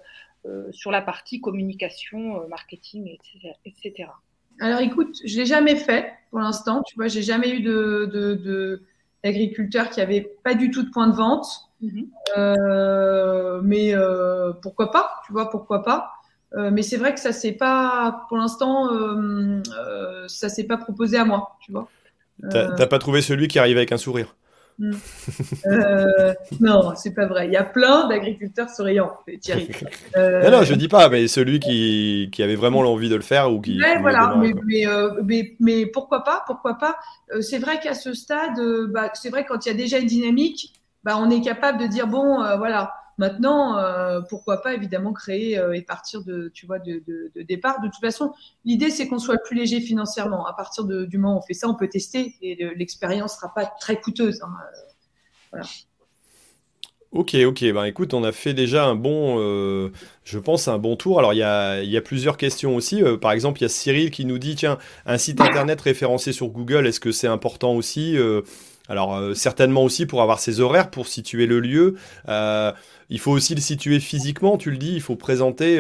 sur 0.72 0.92
la 0.92 1.02
partie 1.02 1.42
communication, 1.42 2.42
euh, 2.42 2.48
marketing, 2.48 3.18
etc. 3.66 4.10
Alors 4.60 4.80
écoute, 4.80 5.16
je 5.26 5.38
l'ai 5.38 5.46
jamais 5.46 5.76
fait 5.76 6.14
pour 6.32 6.40
l'instant. 6.40 6.84
Tu 6.84 6.96
vois, 6.96 7.08
j'ai 7.08 7.22
jamais 7.22 7.50
eu 7.52 7.62
de, 7.62 8.82
d'agriculteurs 9.24 9.90
qui 9.90 10.00
n'avaient 10.00 10.36
pas 10.44 10.56
du 10.56 10.72
tout 10.72 10.84
de 10.84 10.90
point 10.90 11.08
de 11.08 11.16
vente. 11.16 11.48
Mhm. 11.82 12.08
Euh, 12.38 13.62
mais 13.64 13.94
pourquoi 14.62 14.92
pas 14.92 15.22
Tu 15.26 15.32
vois, 15.32 15.50
pourquoi 15.50 15.84
pas 15.84 16.14
Mais 16.56 16.82
c'est 16.82 16.98
vrai 16.98 17.14
que 17.14 17.20
ça 17.20 17.32
c'est 17.34 17.52
pas, 17.52 18.26
pour 18.30 18.38
l'instant, 18.38 18.90
ça 20.28 20.50
s'est 20.50 20.66
pas 20.66 20.78
proposé 20.78 21.18
à 21.18 21.26
moi. 21.26 21.56
Tu 21.62 21.72
vois. 21.72 21.88
T'as 22.50 22.88
pas 22.88 23.00
trouvé 23.00 23.22
celui 23.22 23.48
qui 23.48 23.60
arrive 23.60 23.78
avec 23.78 23.92
un 23.92 23.98
sourire 23.98 24.36
Hmm. 24.80 24.92
Euh, 25.66 26.34
non, 26.60 26.94
c'est 26.96 27.14
pas 27.14 27.26
vrai. 27.26 27.48
Il 27.48 27.54
y 27.54 27.58
a 27.58 27.64
plein 27.64 28.08
d'agriculteurs 28.08 28.70
souriants, 28.70 29.12
Thierry. 29.42 29.70
Euh, 30.16 30.44
non, 30.52 30.60
non, 30.60 30.64
je 30.64 30.76
dis 30.76 30.88
pas, 30.88 31.10
mais 31.10 31.28
celui 31.28 31.60
qui, 31.60 32.30
qui 32.32 32.44
avait 32.44 32.56
vraiment 32.56 32.84
l'envie 32.84 33.10
de 33.10 33.16
le 33.16 33.22
faire 33.22 33.52
ou 33.52 33.60
qui. 33.60 33.80
voilà, 34.02 34.34
euh, 34.38 35.22
mais, 35.24 35.56
mais, 35.60 35.86
pourquoi 35.88 36.24
pas 36.24 36.44
Pourquoi 36.46 36.76
pas 36.78 36.96
C'est 37.42 37.58
vrai 37.58 37.80
qu'à 37.80 37.96
ce 37.96 38.14
stade, 38.14 38.60
bah, 38.90 39.10
c'est 39.16 39.30
vrai 39.30 39.46
quand 39.46 39.66
il 39.66 39.70
y 39.70 39.72
a 39.72 39.76
déjà 39.76 39.98
une 39.98 40.08
dynamique, 40.08 40.74
bah, 41.04 41.18
on 41.18 41.30
est 41.32 41.42
capable 41.42 41.80
de 41.80 41.88
dire 41.88 42.06
bon, 42.08 42.38
voilà, 42.58 42.94
Maintenant, 43.18 43.78
euh, 43.78 44.22
pourquoi 44.30 44.62
pas 44.62 44.74
évidemment 44.74 45.14
créer 45.14 45.60
et 45.74 45.82
partir 45.82 46.24
de, 46.24 46.52
tu 46.54 46.66
vois, 46.66 46.80
de, 46.80 47.04
départ. 47.44 47.82
De 47.82 47.88
toute 47.88 48.02
façon, 48.02 48.34
l'idée 48.66 48.90
c'est 48.90 49.08
qu'on 49.08 49.20
soit 49.20 49.38
plus 49.38 49.56
léger 49.56 49.82
financièrement. 49.82 50.46
À 50.46 50.54
partir 50.54 50.86
du 50.86 51.18
moment 51.18 51.36
où 51.36 51.38
on 51.40 51.42
fait 51.42 51.54
ça, 51.54 51.68
on 51.68 51.76
peut 51.76 51.90
tester 51.90 52.36
et 52.42 52.56
l'expérience 52.76 53.36
sera 53.36 53.54
pas 53.54 53.66
très 53.66 54.00
coûteuse. 54.00 54.42
Hein. 55.54 55.62
Ok, 57.14 57.36
ok. 57.36 57.64
Ben, 57.72 57.86
écoute, 57.86 58.14
on 58.14 58.24
a 58.24 58.32
fait 58.34 58.54
déjà 58.54 58.86
un 58.86 58.96
bon, 58.96 59.38
euh, 59.40 59.92
je 60.26 60.38
pense, 60.40 60.68
un 60.68 60.78
bon 60.78 60.98
tour. 60.98 61.20
Alors, 61.20 61.34
il 61.34 61.38
y 61.38 61.44
a, 61.44 62.02
plusieurs 62.02 62.36
questions 62.38 62.76
aussi. 62.76 63.02
Euh, 63.02 63.18
par 63.18 63.32
exemple, 63.32 63.60
il 63.60 63.64
y 63.64 63.66
a 63.66 63.70
Cyril 63.70 64.12
qui 64.12 64.26
nous 64.26 64.38
dit, 64.38 64.56
tiens, 64.56 64.78
un 65.06 65.18
site 65.18 65.40
internet 65.40 65.80
référencé 65.80 66.34
sur 66.34 66.50
Google, 66.50 66.86
est-ce 66.86 67.00
que 67.00 67.12
c'est 67.12 67.28
important 67.28 67.74
aussi 67.74 68.18
euh, 68.18 68.42
Alors, 68.90 69.36
certainement 69.36 69.84
aussi 69.84 70.06
pour 70.06 70.22
avoir 70.22 70.40
ses 70.40 70.60
horaires, 70.60 70.90
pour 70.90 71.08
situer 71.08 71.46
le 71.46 71.60
lieu. 71.60 71.96
il 72.28 73.20
faut 73.20 73.32
aussi 73.32 73.56
le 73.56 73.62
situer 73.62 74.00
physiquement, 74.00 74.58
tu 74.58 74.72
le 74.72 74.78
dis, 74.78 74.94
il 74.94 75.02
faut 75.02 75.16
présenter, 75.16 75.80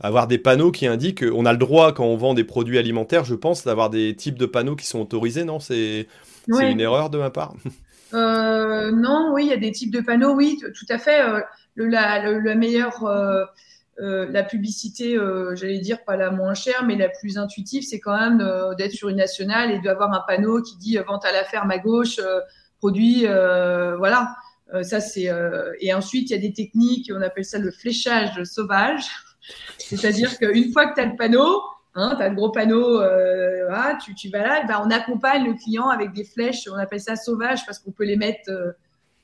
avoir 0.00 0.26
des 0.26 0.38
panneaux 0.38 0.70
qui 0.70 0.86
indiquent, 0.86 1.24
on 1.32 1.46
a 1.46 1.52
le 1.52 1.58
droit 1.58 1.92
quand 1.92 2.04
on 2.04 2.16
vend 2.16 2.34
des 2.34 2.44
produits 2.44 2.78
alimentaires, 2.78 3.24
je 3.24 3.34
pense, 3.34 3.64
d'avoir 3.64 3.90
des 3.90 4.14
types 4.14 4.38
de 4.38 4.46
panneaux 4.46 4.76
qui 4.76 4.86
sont 4.86 5.00
autorisés, 5.00 5.44
non? 5.44 5.60
C'est 5.60 6.06
une 6.48 6.80
erreur 6.80 7.10
de 7.10 7.18
ma 7.18 7.30
part 7.30 7.54
Euh, 8.14 8.90
non, 8.92 9.32
oui, 9.32 9.44
il 9.46 9.48
y 9.48 9.52
a 9.52 9.56
des 9.56 9.72
types 9.72 9.90
de 9.90 10.00
panneaux, 10.00 10.34
oui, 10.34 10.58
tout 10.60 10.86
à 10.88 10.98
fait. 10.98 11.22
Euh, 11.22 11.40
le, 11.74 11.86
la, 11.86 12.54
meilleure, 12.54 13.04
euh, 14.00 14.26
la 14.30 14.42
publicité, 14.42 15.16
j'allais 15.54 15.78
dire 15.78 16.04
pas 16.04 16.16
la 16.16 16.30
moins 16.30 16.54
chère, 16.54 16.84
mais 16.84 16.96
la 16.96 17.08
plus 17.08 17.38
intuitive, 17.38 17.82
c'est 17.82 18.00
quand 18.00 18.18
même 18.18 18.44
d'être 18.76 18.92
sur 18.92 19.08
une 19.08 19.16
nationale 19.16 19.70
et 19.70 19.80
d'avoir 19.80 20.12
un 20.12 20.22
panneau 20.26 20.62
qui 20.62 20.76
dit 20.76 20.96
vente 21.06 21.24
à 21.24 21.32
la 21.32 21.44
ferme 21.44 21.70
à 21.70 21.78
gauche, 21.78 22.20
produit, 22.78 23.26
voilà. 23.26 24.34
ça 24.82 25.00
c'est 25.00 25.30
et 25.80 25.94
ensuite 25.94 26.30
il 26.30 26.32
y 26.32 26.36
a 26.36 26.40
des 26.40 26.52
techniques, 26.52 27.12
on 27.14 27.20
appelle 27.20 27.44
ça 27.44 27.58
le 27.58 27.70
fléchage 27.70 28.42
sauvage, 28.44 29.04
c'est-à-dire 29.78 30.38
qu'une 30.38 30.72
fois 30.72 30.86
que 30.86 30.94
tu 30.94 31.00
as 31.00 31.06
le 31.06 31.16
panneau, 31.16 31.62
Hein, 31.94 32.14
tu 32.16 32.22
as 32.22 32.30
le 32.30 32.34
gros 32.34 32.50
panneau, 32.50 33.00
euh, 33.02 33.68
tu, 34.02 34.14
tu, 34.14 34.30
vas 34.30 34.42
là, 34.42 34.64
ben, 34.66 34.80
on 34.82 34.90
accompagne 34.90 35.44
le 35.44 35.52
client 35.52 35.88
avec 35.88 36.12
des 36.12 36.24
flèches, 36.24 36.66
on 36.72 36.76
appelle 36.76 37.00
ça 37.00 37.16
sauvage 37.16 37.66
parce 37.66 37.78
qu'on 37.78 37.92
peut 37.92 38.04
les 38.04 38.16
mettre 38.16 38.50
euh, 38.50 38.72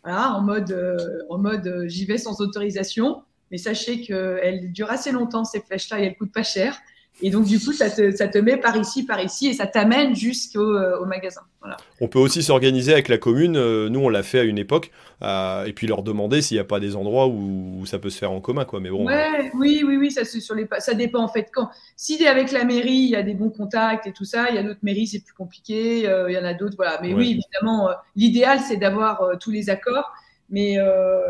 voilà, 0.05 0.33
en 0.33 0.43
mode, 0.43 0.71
euh, 0.73 1.23
en 1.31 1.39
mode 1.39 1.67
euh, 1.67 1.89
j'y 1.89 2.05
vais 2.05 2.19
sans 2.19 2.43
autorisation. 2.43 3.23
Mais 3.51 3.59
sachez 3.59 4.01
qu'elles 4.01 4.73
durent 4.73 4.91
assez 4.91 5.13
longtemps, 5.13 5.45
ces 5.45 5.61
flèches-là, 5.61 6.01
et 6.01 6.05
elles 6.05 6.17
coûtent 6.17 6.33
pas 6.33 6.43
cher. 6.43 6.79
Et 7.21 7.31
donc, 7.31 7.47
du 7.47 7.59
coup, 7.59 7.73
ça 7.73 7.91
te, 7.91 8.13
ça 8.13 8.29
te 8.29 8.39
met 8.39 8.57
par 8.57 8.77
ici, 8.77 9.05
par 9.05 9.21
ici, 9.21 9.49
et 9.49 9.53
ça 9.53 9.67
t'amène 9.67 10.15
jusqu'au 10.15 10.77
euh, 10.77 11.05
magasin. 11.05 11.41
Voilà. 11.61 11.77
On 12.01 12.07
peut 12.07 12.21
aussi 12.21 12.45
s'organiser 12.45 12.93
avec 12.93 13.09
la 13.09 13.19
commune. 13.19 13.57
Euh, 13.57 13.89
nous, 13.89 13.99
on 13.99 14.09
l'a 14.09 14.23
fait 14.23 14.39
à 14.39 14.45
une 14.45 14.59
époque, 14.59 14.93
euh, 15.23 15.65
et 15.65 15.73
puis 15.73 15.89
leur 15.89 16.05
demander 16.05 16.43
s'il 16.43 16.57
n'y 16.57 16.61
a 16.61 16.65
pas 16.65 16.79
des 16.79 16.95
endroits 16.95 17.27
où, 17.27 17.85
ça 17.87 17.99
peut 17.99 18.11
se 18.11 18.19
faire 18.19 18.31
en 18.31 18.41
commun, 18.41 18.65
quoi. 18.65 18.79
Mais 18.79 18.91
bon. 18.91 19.05
Ouais, 19.05 19.51
oui, 19.55 19.83
oui, 19.85 19.97
oui, 19.97 20.13
ça, 20.13 20.25
sur 20.25 20.55
les, 20.55 20.69
ça 20.79 20.95
dépend 20.95 21.21
en 21.21 21.29
fait. 21.29 21.49
Quand, 21.53 21.71
si 21.97 22.25
avec 22.25 22.53
la 22.53 22.65
mairie, 22.65 22.91
il 22.91 23.11
y 23.11 23.17
a 23.17 23.23
des 23.23 23.35
bons 23.35 23.51
contacts 23.51 24.07
et 24.07 24.13
tout 24.13 24.25
ça, 24.25 24.51
il 24.51 24.55
y 24.55 24.59
a 24.59 24.63
d'autres 24.63 24.81
mairies, 24.83 25.09
c'est 25.09 25.25
plus 25.25 25.35
compliqué. 25.35 26.03
il 26.03 26.33
y 26.33 26.39
en 26.39 26.45
a 26.45 26.55
d'autres, 26.55 26.77
voilà. 26.77 27.01
Mais 27.03 27.15
oui, 27.15 27.41
évidemment, 27.41 27.89
l'idéal, 28.15 28.61
c'est 28.61 28.77
d'avoir 28.77 29.39
tous 29.41 29.51
les 29.51 29.71
accords. 29.71 30.13
Mais 30.51 30.77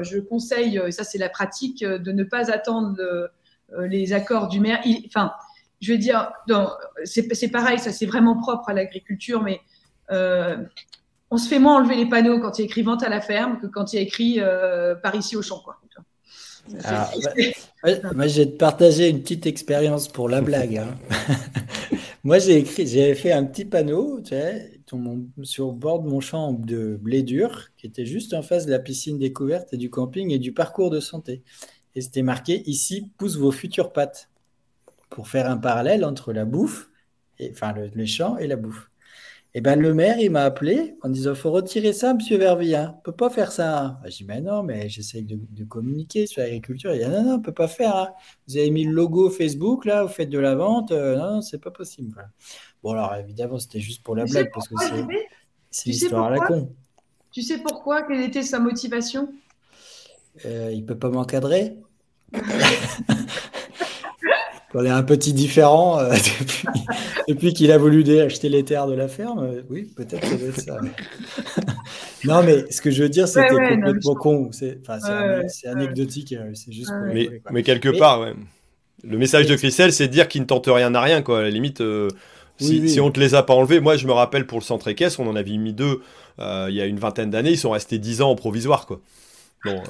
je 0.02 0.18
conseille, 0.18 0.80
ça 0.90 1.04
c'est 1.04 1.18
la 1.18 1.28
pratique, 1.28 1.84
de 1.84 2.12
ne 2.12 2.24
pas 2.24 2.50
attendre 2.50 2.96
les 3.76 4.12
accords 4.12 4.48
du 4.48 4.60
maire. 4.60 4.80
Enfin 5.06 5.32
je 5.80 5.92
veux 5.92 5.98
dire, 5.98 6.32
c'est 7.04 7.48
pareil, 7.50 7.78
ça 7.78 7.92
c'est 7.92 8.06
vraiment 8.06 8.36
propre 8.36 8.68
à 8.68 8.74
l'agriculture, 8.74 9.42
mais 9.42 9.60
euh, 10.10 10.56
on 11.30 11.36
se 11.36 11.48
fait 11.48 11.58
moins 11.58 11.76
enlever 11.76 11.96
les 11.96 12.08
panneaux 12.08 12.40
quand 12.40 12.58
il 12.58 12.62
y 12.62 12.64
a 12.64 12.66
écrit 12.66 12.82
vente 12.82 13.02
à 13.02 13.08
la 13.08 13.20
ferme 13.20 13.58
que 13.60 13.66
quand 13.66 13.92
il 13.92 13.96
y 13.96 13.98
a 13.98 14.02
écrit 14.02 14.36
euh, 14.38 14.94
par 14.94 15.14
ici 15.14 15.36
au 15.36 15.42
champ. 15.42 15.62
Ah, 16.84 17.10
moi, 18.14 18.26
je 18.26 18.42
vais 18.42 18.46
te 18.46 18.56
partager 18.56 19.08
une 19.08 19.22
petite 19.22 19.46
expérience 19.46 20.08
pour 20.08 20.28
la 20.28 20.40
blague. 20.42 20.78
Hein. 20.78 20.98
moi, 22.24 22.38
j'ai 22.38 22.64
j'ai 22.64 23.14
fait 23.14 23.32
un 23.32 23.44
petit 23.44 23.64
panneau 23.64 24.20
tu 24.20 24.30
sais, 24.30 24.77
sur 25.42 25.68
le 25.68 25.72
bord 25.72 26.00
de 26.00 26.08
mon 26.08 26.20
champ 26.20 26.52
de 26.52 26.96
blé 27.00 27.22
dur, 27.22 27.68
qui 27.76 27.86
était 27.86 28.06
juste 28.06 28.34
en 28.34 28.42
face 28.42 28.66
de 28.66 28.70
la 28.70 28.78
piscine 28.78 29.18
découverte 29.18 29.72
et 29.72 29.76
du 29.76 29.90
camping 29.90 30.30
et 30.30 30.38
du 30.38 30.52
parcours 30.52 30.90
de 30.90 31.00
santé. 31.00 31.42
Et 31.94 32.00
c'était 32.00 32.22
marqué 32.22 32.62
ici 32.68 33.10
poussent 33.18 33.36
vos 33.36 33.52
futures 33.52 33.92
pattes 33.92 34.30
pour 35.10 35.28
faire 35.28 35.50
un 35.50 35.56
parallèle 35.56 36.04
entre 36.04 36.32
la 36.32 36.44
bouffe, 36.44 36.90
et, 37.38 37.50
enfin 37.50 37.72
le, 37.72 37.90
les 37.94 38.06
champs 38.06 38.38
et 38.38 38.46
la 38.46 38.56
bouffe. 38.56 38.90
Et 39.54 39.58
eh 39.58 39.60
ben 39.62 39.80
le 39.80 39.94
maire, 39.94 40.20
il 40.20 40.30
m'a 40.30 40.42
appelé 40.42 40.94
en 41.02 41.08
disant 41.08 41.34
faut 41.34 41.50
retirer 41.50 41.94
ça, 41.94 42.12
monsieur 42.12 42.36
Vervillin. 42.36 42.94
On 42.98 43.00
peut 43.00 43.12
pas 43.12 43.30
faire 43.30 43.50
ça. 43.50 43.80
Hein. 43.80 43.98
Ben, 44.02 44.10
j'ai 44.10 44.18
dit 44.18 44.24
mais 44.24 44.40
non, 44.42 44.62
mais 44.62 44.90
j'essaye 44.90 45.24
de, 45.24 45.64
communiquer 45.64 46.26
sur 46.26 46.42
l'agriculture. 46.42 46.94
Il 46.94 46.98
dit 46.98 47.10
non, 47.10 47.24
non, 47.24 47.34
on 47.36 47.40
peut 47.40 47.54
pas 47.54 47.66
faire. 47.66 47.96
Hein. 47.96 48.12
Vous 48.46 48.58
avez 48.58 48.70
mis 48.70 48.84
le 48.84 48.92
logo 48.92 49.30
Facebook 49.30 49.86
là, 49.86 50.04
vous 50.04 50.12
faites 50.12 50.28
de 50.28 50.38
la 50.38 50.54
vente. 50.54 50.92
Euh, 50.92 51.16
non, 51.16 51.36
non, 51.36 51.40
c'est 51.40 51.58
pas 51.58 51.70
possible. 51.70 52.30
Bon 52.82 52.92
alors 52.92 53.14
évidemment 53.16 53.58
c'était 53.58 53.80
juste 53.80 54.02
pour 54.02 54.14
la 54.14 54.24
blague 54.24 54.50
parce 54.52 54.68
que 54.68 54.74
c'est 55.70 55.90
l'histoire 55.90 56.26
à 56.26 56.30
la 56.30 56.38
con. 56.38 56.70
Tu 57.32 57.42
sais 57.42 57.58
pourquoi? 57.58 58.02
Quelle 58.02 58.22
était 58.22 58.42
sa 58.42 58.58
motivation? 58.58 59.28
Euh, 60.46 60.70
Il 60.72 60.84
peut 60.86 60.98
pas 60.98 61.10
m'encadrer? 61.10 61.76
On 64.74 64.84
est 64.84 64.90
un 64.90 65.02
petit 65.02 65.32
différent 65.32 65.98
euh, 65.98 66.14
depuis, 67.28 67.54
qu'il 67.54 67.72
a 67.72 67.78
voulu 67.78 68.20
acheter 68.20 68.48
les 68.50 68.64
terres 68.64 68.86
de 68.86 68.94
la 68.94 69.08
ferme. 69.08 69.40
Euh, 69.40 69.62
oui, 69.70 69.90
peut-être 69.96 70.24
ça 70.24 70.36
doit 70.36 70.48
être 70.48 70.60
ça. 70.60 70.78
non, 72.24 72.42
mais 72.42 72.70
ce 72.70 72.82
que 72.82 72.90
je 72.90 73.02
veux 73.02 73.08
dire, 73.08 73.26
c'était 73.26 73.48
complètement 73.48 74.14
con. 74.14 74.50
C'est 74.52 74.78
anecdotique. 75.66 76.32
Euh, 76.34 76.50
c'est 76.54 76.72
juste 76.72 76.92
mais, 77.50 77.62
quelque 77.62 77.88
part, 77.98 78.26
le 79.02 79.18
message 79.18 79.46
de 79.46 79.56
Christelle, 79.56 79.92
c'est 79.92 80.06
de 80.06 80.12
dire 80.12 80.28
qu'il 80.28 80.42
ne 80.42 80.46
tente 80.46 80.66
rien 80.68 80.94
à 80.94 81.00
rien. 81.00 81.22
Quoi. 81.22 81.40
À 81.40 81.42
la 81.42 81.50
limite, 81.50 81.82
si, 82.58 82.88
si, 82.88 83.00
on 83.00 83.06
ne 83.06 83.12
te 83.12 83.20
les 83.20 83.34
a 83.34 83.42
pas 83.42 83.54
enlevés, 83.54 83.80
moi 83.80 83.96
je 83.96 84.06
me 84.06 84.12
rappelle 84.12 84.46
pour 84.46 84.58
le 84.58 84.64
centre 84.64 84.88
équestre, 84.88 85.20
on 85.20 85.28
en 85.28 85.36
avait 85.36 85.56
mis 85.56 85.72
deux 85.72 86.00
il 86.40 86.74
y 86.74 86.80
a 86.80 86.86
une 86.86 86.98
vingtaine 86.98 87.30
d'années. 87.30 87.50
Ils 87.50 87.58
sont 87.58 87.70
restés 87.70 87.98
dix 87.98 88.22
ans 88.22 88.30
en 88.30 88.36
provisoire. 88.36 88.86
Quoi. 88.86 89.00
Bon, 89.64 89.82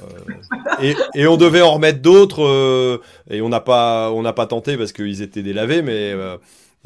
euh, 0.81 0.93
et, 1.13 1.27
on 1.27 1.37
devait 1.37 1.61
en 1.61 1.73
remettre 1.73 2.01
d'autres, 2.01 2.43
euh, 2.43 3.01
et 3.29 3.41
on 3.41 3.49
n'a 3.49 3.59
pas, 3.59 4.11
on 4.11 4.23
n'a 4.23 4.33
pas 4.33 4.47
tenté 4.47 4.77
parce 4.77 4.91
qu'ils 4.91 5.21
étaient 5.21 5.43
délavés, 5.43 5.83
mais 5.83 6.11
euh, 6.11 6.37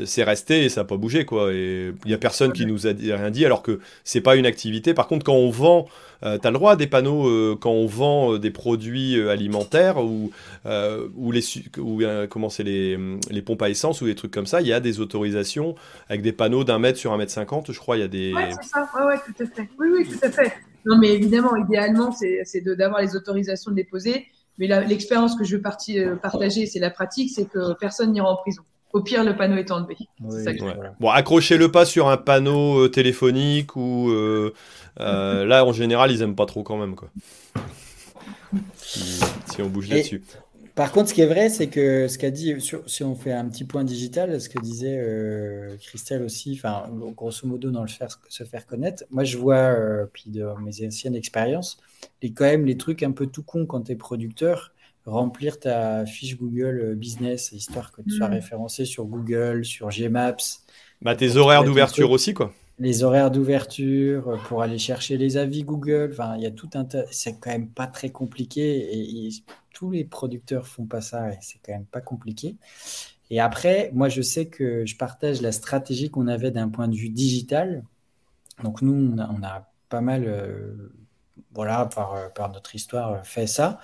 c'est 0.05 0.23
resté 0.23 0.65
et 0.65 0.69
ça 0.69 0.81
n'a 0.81 0.85
pas 0.85 0.97
bougé 0.97 1.25
quoi. 1.25 1.53
Et 1.53 1.93
il 2.05 2.07
n'y 2.07 2.13
a 2.13 2.17
personne 2.17 2.51
qui 2.51 2.65
nous 2.65 2.87
a 2.87 2.91
rien 2.91 3.29
dit, 3.29 3.45
alors 3.45 3.61
que 3.61 3.79
c'est 4.03 4.21
pas 4.21 4.35
une 4.35 4.45
activité. 4.45 4.93
Par 4.93 5.07
contre, 5.07 5.25
quand 5.25 5.35
on 5.35 5.49
vend, 5.49 5.87
tu 6.21 6.27
as 6.27 6.39
le 6.51 6.51
droit 6.51 6.73
à 6.73 6.75
des 6.75 6.87
panneaux 6.87 7.55
quand 7.57 7.71
on 7.71 7.85
vend 7.85 8.37
des 8.37 8.51
produits 8.51 9.21
alimentaires 9.29 10.03
ou, 10.03 10.31
ou 10.65 11.31
les, 11.31 11.43
ou 11.77 12.01
comment 12.29 12.49
c'est 12.49 12.63
les, 12.63 12.97
les, 13.29 13.41
pompes 13.41 13.61
à 13.61 13.69
essence 13.69 14.01
ou 14.01 14.05
des 14.05 14.15
trucs 14.15 14.31
comme 14.31 14.47
ça, 14.47 14.61
il 14.61 14.67
y 14.67 14.73
a 14.73 14.79
des 14.79 14.99
autorisations 14.99 15.75
avec 16.09 16.21
des 16.21 16.33
panneaux 16.33 16.63
d'un 16.63 16.79
mètre 16.79 16.97
sur 16.97 17.13
un 17.13 17.17
mètre 17.17 17.31
cinquante, 17.31 17.71
je 17.71 17.79
crois. 17.79 17.97
Il 17.97 18.01
y 18.01 18.03
a 18.03 18.07
des. 18.07 18.33
C'est 18.61 18.69
ça. 18.69 18.89
Tout 18.93 19.43
à 19.43 19.45
fait. 19.45 19.69
Oui, 19.79 19.87
oui, 19.91 20.07
tout 20.07 20.25
à 20.25 20.29
fait. 20.29 20.53
Non, 20.85 20.97
mais 20.97 21.09
évidemment, 21.13 21.55
idéalement, 21.55 22.11
c'est 22.11 22.61
d'avoir 22.61 23.01
les 23.01 23.15
autorisations 23.15 23.71
de 23.71 23.75
déposer. 23.75 24.27
Mais 24.59 24.67
l'expérience 24.85 25.35
que 25.35 25.43
je 25.43 25.57
veux 25.57 25.63
euh, 25.63 26.15
partager, 26.15 26.67
c'est 26.67 26.79
la 26.79 26.91
pratique, 26.91 27.31
c'est 27.33 27.45
que 27.45 27.73
personne 27.79 28.11
n'ira 28.11 28.29
en 28.29 28.35
prison. 28.35 28.61
Au 28.93 29.01
pire, 29.01 29.23
le 29.23 29.35
panneau 29.35 29.57
est 29.57 29.71
enlevé. 29.71 29.97
Bon, 30.99 31.09
accrochez-le 31.09 31.71
pas 31.71 31.85
sur 31.85 32.07
un 32.07 32.17
panneau 32.17 32.85
euh, 32.85 32.89
téléphonique 32.89 33.75
ou 33.75 34.11
euh, 34.11 34.51
là, 34.97 35.65
en 35.65 35.73
général, 35.73 36.11
ils 36.11 36.21
aiment 36.21 36.35
pas 36.35 36.45
trop 36.45 36.63
quand 36.63 36.77
même, 36.77 36.95
quoi. 36.95 37.09
si, 38.77 39.61
on 39.61 39.67
bouge 39.67 39.89
là-dessus. 39.89 40.21
Par 40.75 40.91
contre, 40.91 41.09
ce 41.09 41.13
qui 41.13 41.21
est 41.21 41.27
vrai, 41.27 41.49
c'est 41.49 41.67
que 41.67 42.07
ce 42.07 42.17
qu'a 42.17 42.31
dit, 42.31 42.55
si 42.87 43.03
on 43.03 43.15
fait 43.15 43.31
un 43.31 43.47
petit 43.47 43.63
point 43.63 43.83
digital, 43.83 44.41
ce 44.41 44.49
que 44.49 44.59
disait 44.59 44.97
euh, 44.97 45.75
Christelle 45.79 46.23
aussi, 46.23 46.53
enfin, 46.57 46.89
grosso 47.15 47.47
modo, 47.47 47.69
dans 47.69 47.83
le 47.83 47.87
faire, 47.87 48.19
se 48.27 48.43
faire 48.43 48.65
connaître, 48.65 49.03
moi 49.11 49.23
je 49.23 49.37
vois, 49.37 49.55
euh, 49.55 50.07
puis 50.11 50.31
de 50.31 50.43
mes 50.63 50.85
anciennes 50.87 51.15
expériences, 51.15 51.77
et 52.23 52.31
quand 52.31 52.45
même 52.45 52.65
les 52.65 52.75
trucs 52.75 53.03
un 53.03 53.11
peu 53.11 53.27
tout 53.27 53.43
con 53.43 53.67
quand 53.67 53.81
tu 53.81 53.91
es 53.91 53.95
producteur, 53.95 54.72
remplir 55.05 55.59
ta 55.59 56.05
fiche 56.05 56.37
Google 56.37 56.79
euh, 56.79 56.95
Business, 56.95 57.51
histoire 57.51 57.91
que 57.91 58.01
tu 58.01 58.11
sois 58.11 58.29
mm. 58.29 58.33
référencé 58.33 58.85
sur 58.85 59.05
Google, 59.05 59.65
sur 59.65 59.89
Gmaps. 59.89 60.63
Bah, 61.01 61.15
tes 61.15 61.35
horaires 61.35 61.63
d'ouverture 61.63 62.11
aussi, 62.11 62.33
quoi 62.33 62.53
les 62.79 63.03
horaires 63.03 63.31
d'ouverture 63.31 64.39
pour 64.47 64.61
aller 64.61 64.77
chercher 64.77 65.17
les 65.17 65.37
avis 65.37 65.63
Google. 65.63 66.09
Enfin, 66.11 66.35
il 66.37 66.43
y 66.43 66.45
a 66.45 66.51
tout 66.51 66.69
un 66.73 66.85
tas. 66.85 67.03
C'est 67.11 67.39
quand 67.39 67.51
même 67.51 67.69
pas 67.69 67.87
très 67.87 68.09
compliqué 68.09 69.27
et, 69.27 69.29
tous 69.73 69.89
les 69.89 70.03
producteurs 70.03 70.67
font 70.67 70.85
pas 70.85 71.01
ça 71.01 71.31
et 71.31 71.37
c'est 71.41 71.57
quand 71.63 71.71
même 71.71 71.85
pas 71.85 72.01
compliqué. 72.01 72.57
Et 73.31 73.39
après, 73.39 73.89
moi, 73.93 74.07
je 74.07 74.21
sais 74.21 74.45
que 74.45 74.85
je 74.85 74.95
partage 74.95 75.41
la 75.41 75.51
stratégie 75.51 76.11
qu'on 76.11 76.27
avait 76.27 76.51
d'un 76.51 76.69
point 76.69 76.87
de 76.87 76.95
vue 76.95 77.09
digital. 77.09 77.83
Donc, 78.63 78.83
nous, 78.83 79.15
on 79.17 79.43
a, 79.43 79.71
pas 79.89 80.01
mal, 80.01 80.25
euh, 80.27 80.93
voilà, 81.55 81.87
par, 81.87 82.31
par, 82.33 82.51
notre 82.51 82.75
histoire, 82.75 83.25
fait 83.25 83.47
ça. 83.47 83.79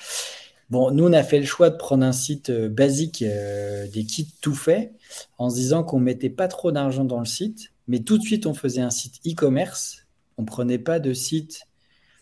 Bon, 0.69 0.91
nous, 0.91 1.07
on 1.07 1.13
a 1.13 1.23
fait 1.23 1.39
le 1.39 1.45
choix 1.45 1.69
de 1.69 1.77
prendre 1.77 2.05
un 2.05 2.11
site 2.11 2.51
euh, 2.51 2.69
basique, 2.69 3.23
euh, 3.23 3.87
des 3.87 4.05
kits 4.05 4.31
tout 4.39 4.53
faits, 4.53 4.93
en 5.37 5.49
se 5.49 5.55
disant 5.55 5.83
qu'on 5.83 5.99
mettait 5.99 6.29
pas 6.29 6.47
trop 6.47 6.71
d'argent 6.71 7.05
dans 7.05 7.19
le 7.19 7.25
site, 7.25 7.73
mais 7.87 7.99
tout 7.99 8.17
de 8.17 8.23
suite, 8.23 8.45
on 8.45 8.53
faisait 8.53 8.81
un 8.81 8.91
site 8.91 9.15
e-commerce. 9.27 10.05
On 10.37 10.45
prenait 10.45 10.77
pas 10.77 10.99
de 10.99 11.11
site 11.11 11.63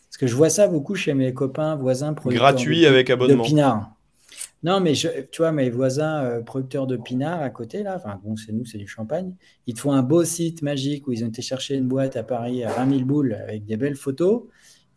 Parce 0.09 0.17
que 0.17 0.27
je 0.27 0.35
vois 0.35 0.49
ça 0.49 0.67
beaucoup 0.67 0.95
chez 0.95 1.13
mes 1.13 1.33
copains, 1.33 1.75
voisins, 1.75 2.13
Gratuit 2.13 2.85
avec 2.85 3.09
abonnement. 3.09 3.43
De 3.43 3.49
pinard. 3.49 3.91
Non, 4.63 4.79
mais 4.79 4.93
tu 4.93 5.09
vois, 5.37 5.51
mes 5.51 5.69
voisins 5.69 6.23
euh, 6.23 6.41
producteurs 6.41 6.87
de 6.87 6.97
pinard 6.97 7.41
à 7.41 7.49
côté, 7.49 7.83
là, 7.83 7.95
enfin, 7.97 8.19
bon, 8.23 8.35
c'est 8.37 8.53
nous, 8.53 8.65
c'est 8.65 8.77
du 8.77 8.87
champagne, 8.87 9.35
ils 9.67 9.75
te 9.75 9.81
font 9.81 9.91
un 9.91 10.01
beau 10.01 10.23
site 10.23 10.61
magique 10.61 11.07
où 11.07 11.11
ils 11.11 11.23
ont 11.23 11.27
été 11.27 11.41
chercher 11.41 11.75
une 11.75 11.87
boîte 11.87 12.15
à 12.15 12.23
Paris 12.23 12.63
à 12.63 12.71
20 12.71 12.89
000 12.89 13.01
boules 13.05 13.33
avec 13.33 13.65
des 13.65 13.77
belles 13.77 13.95
photos. 13.95 14.43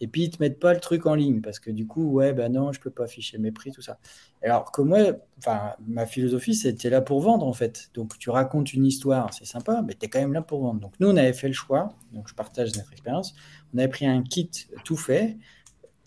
Et 0.01 0.09
puis, 0.09 0.25
ils 0.25 0.31
te 0.31 0.43
mettent 0.43 0.59
pas 0.59 0.73
le 0.73 0.81
truc 0.81 1.07
en 1.07 1.15
ligne 1.15 1.41
parce 1.41 1.59
que 1.61 1.71
du 1.71 1.87
coup, 1.87 2.11
ouais, 2.11 2.33
ben 2.33 2.53
non, 2.53 2.73
je 2.73 2.81
peux 2.81 2.91
pas 2.91 3.05
afficher 3.05 3.39
mes 3.39 3.53
prix, 3.53 3.71
tout 3.71 3.83
ça. 3.83 3.99
Alors 4.43 4.73
que 4.73 4.81
moi, 4.83 4.99
enfin, 5.39 5.75
ma 5.87 6.07
philosophie, 6.07 6.55
c'était 6.55 6.91
là 6.91 7.01
pour 7.01 7.21
vendre 7.21 7.47
en 7.47 7.53
fait. 7.53 7.91
Donc, 7.95 8.19
tu 8.19 8.31
racontes 8.31 8.73
une 8.73 8.87
histoire, 8.87 9.33
c'est 9.35 9.45
sympa, 9.45 9.83
mais 9.87 9.95
tu 9.95 10.07
es 10.07 10.09
quand 10.09 10.21
même 10.21 10.33
là 10.33 10.43
pour 10.43 10.63
vendre. 10.63 10.81
Donc, 10.81 10.95
nous, 11.01 11.09
on 11.09 11.17
avait 11.17 11.33
fait 11.35 11.49
le 11.49 11.55
choix, 11.55 11.95
donc 12.13 12.29
je 12.29 12.35
partage 12.35 12.75
notre 12.77 12.93
expérience. 12.93 13.35
On 13.75 13.79
avait 13.79 13.89
pris 13.89 14.07
un 14.07 14.23
kit 14.23 14.51
tout 14.85 14.97
fait, 14.97 15.37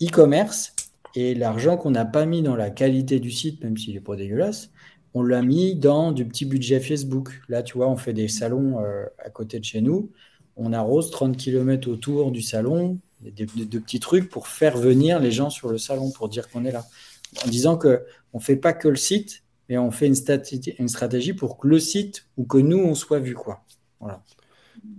e-commerce, 0.02 0.74
et 1.14 1.34
l'argent 1.34 1.76
qu'on 1.76 1.92
n'a 1.92 2.04
pas 2.04 2.26
mis 2.26 2.42
dans 2.42 2.56
la 2.56 2.70
qualité 2.70 3.20
du 3.20 3.30
site, 3.30 3.62
même 3.62 3.76
s'il 3.76 3.94
n'est 3.94 4.00
pas 4.00 4.16
dégueulasse, 4.16 4.70
on 5.14 5.22
l'a 5.22 5.42
mis 5.42 5.76
dans 5.76 6.10
du 6.10 6.26
petit 6.26 6.44
budget 6.44 6.80
Facebook. 6.80 7.40
Là, 7.48 7.62
tu 7.62 7.78
vois, 7.78 7.88
on 7.88 7.96
fait 7.96 8.12
des 8.12 8.26
salons 8.26 8.80
euh, 8.80 9.06
à 9.18 9.30
côté 9.30 9.60
de 9.60 9.64
chez 9.64 9.80
nous. 9.80 10.10
On 10.56 10.72
arrose 10.72 11.10
30 11.10 11.36
km 11.36 11.88
autour 11.88 12.32
du 12.32 12.42
salon 12.42 12.98
de, 13.30 13.78
petits 13.78 14.00
trucs 14.00 14.28
pour 14.28 14.48
faire 14.48 14.76
venir 14.76 15.18
les 15.18 15.32
gens 15.32 15.50
sur 15.50 15.68
le 15.68 15.78
salon, 15.78 16.10
pour 16.10 16.28
dire 16.28 16.48
qu'on 16.50 16.64
est 16.64 16.72
là. 16.72 16.84
En 17.44 17.48
disant 17.48 17.76
qu'on 17.76 17.98
ne 18.34 18.40
fait 18.40 18.56
pas 18.56 18.72
que 18.72 18.88
le 18.88 18.96
site, 18.96 19.42
mais 19.68 19.78
on 19.78 19.90
fait 19.90 20.06
une, 20.06 20.16
une 20.78 20.88
stratégie 20.88 21.32
pour 21.32 21.58
que 21.58 21.66
le 21.66 21.78
site 21.78 22.26
ou 22.36 22.44
que 22.44 22.58
nous, 22.58 22.78
on 22.78 22.94
soit 22.94 23.18
vu. 23.18 23.34
Quoi. 23.34 23.64
Voilà. 24.00 24.22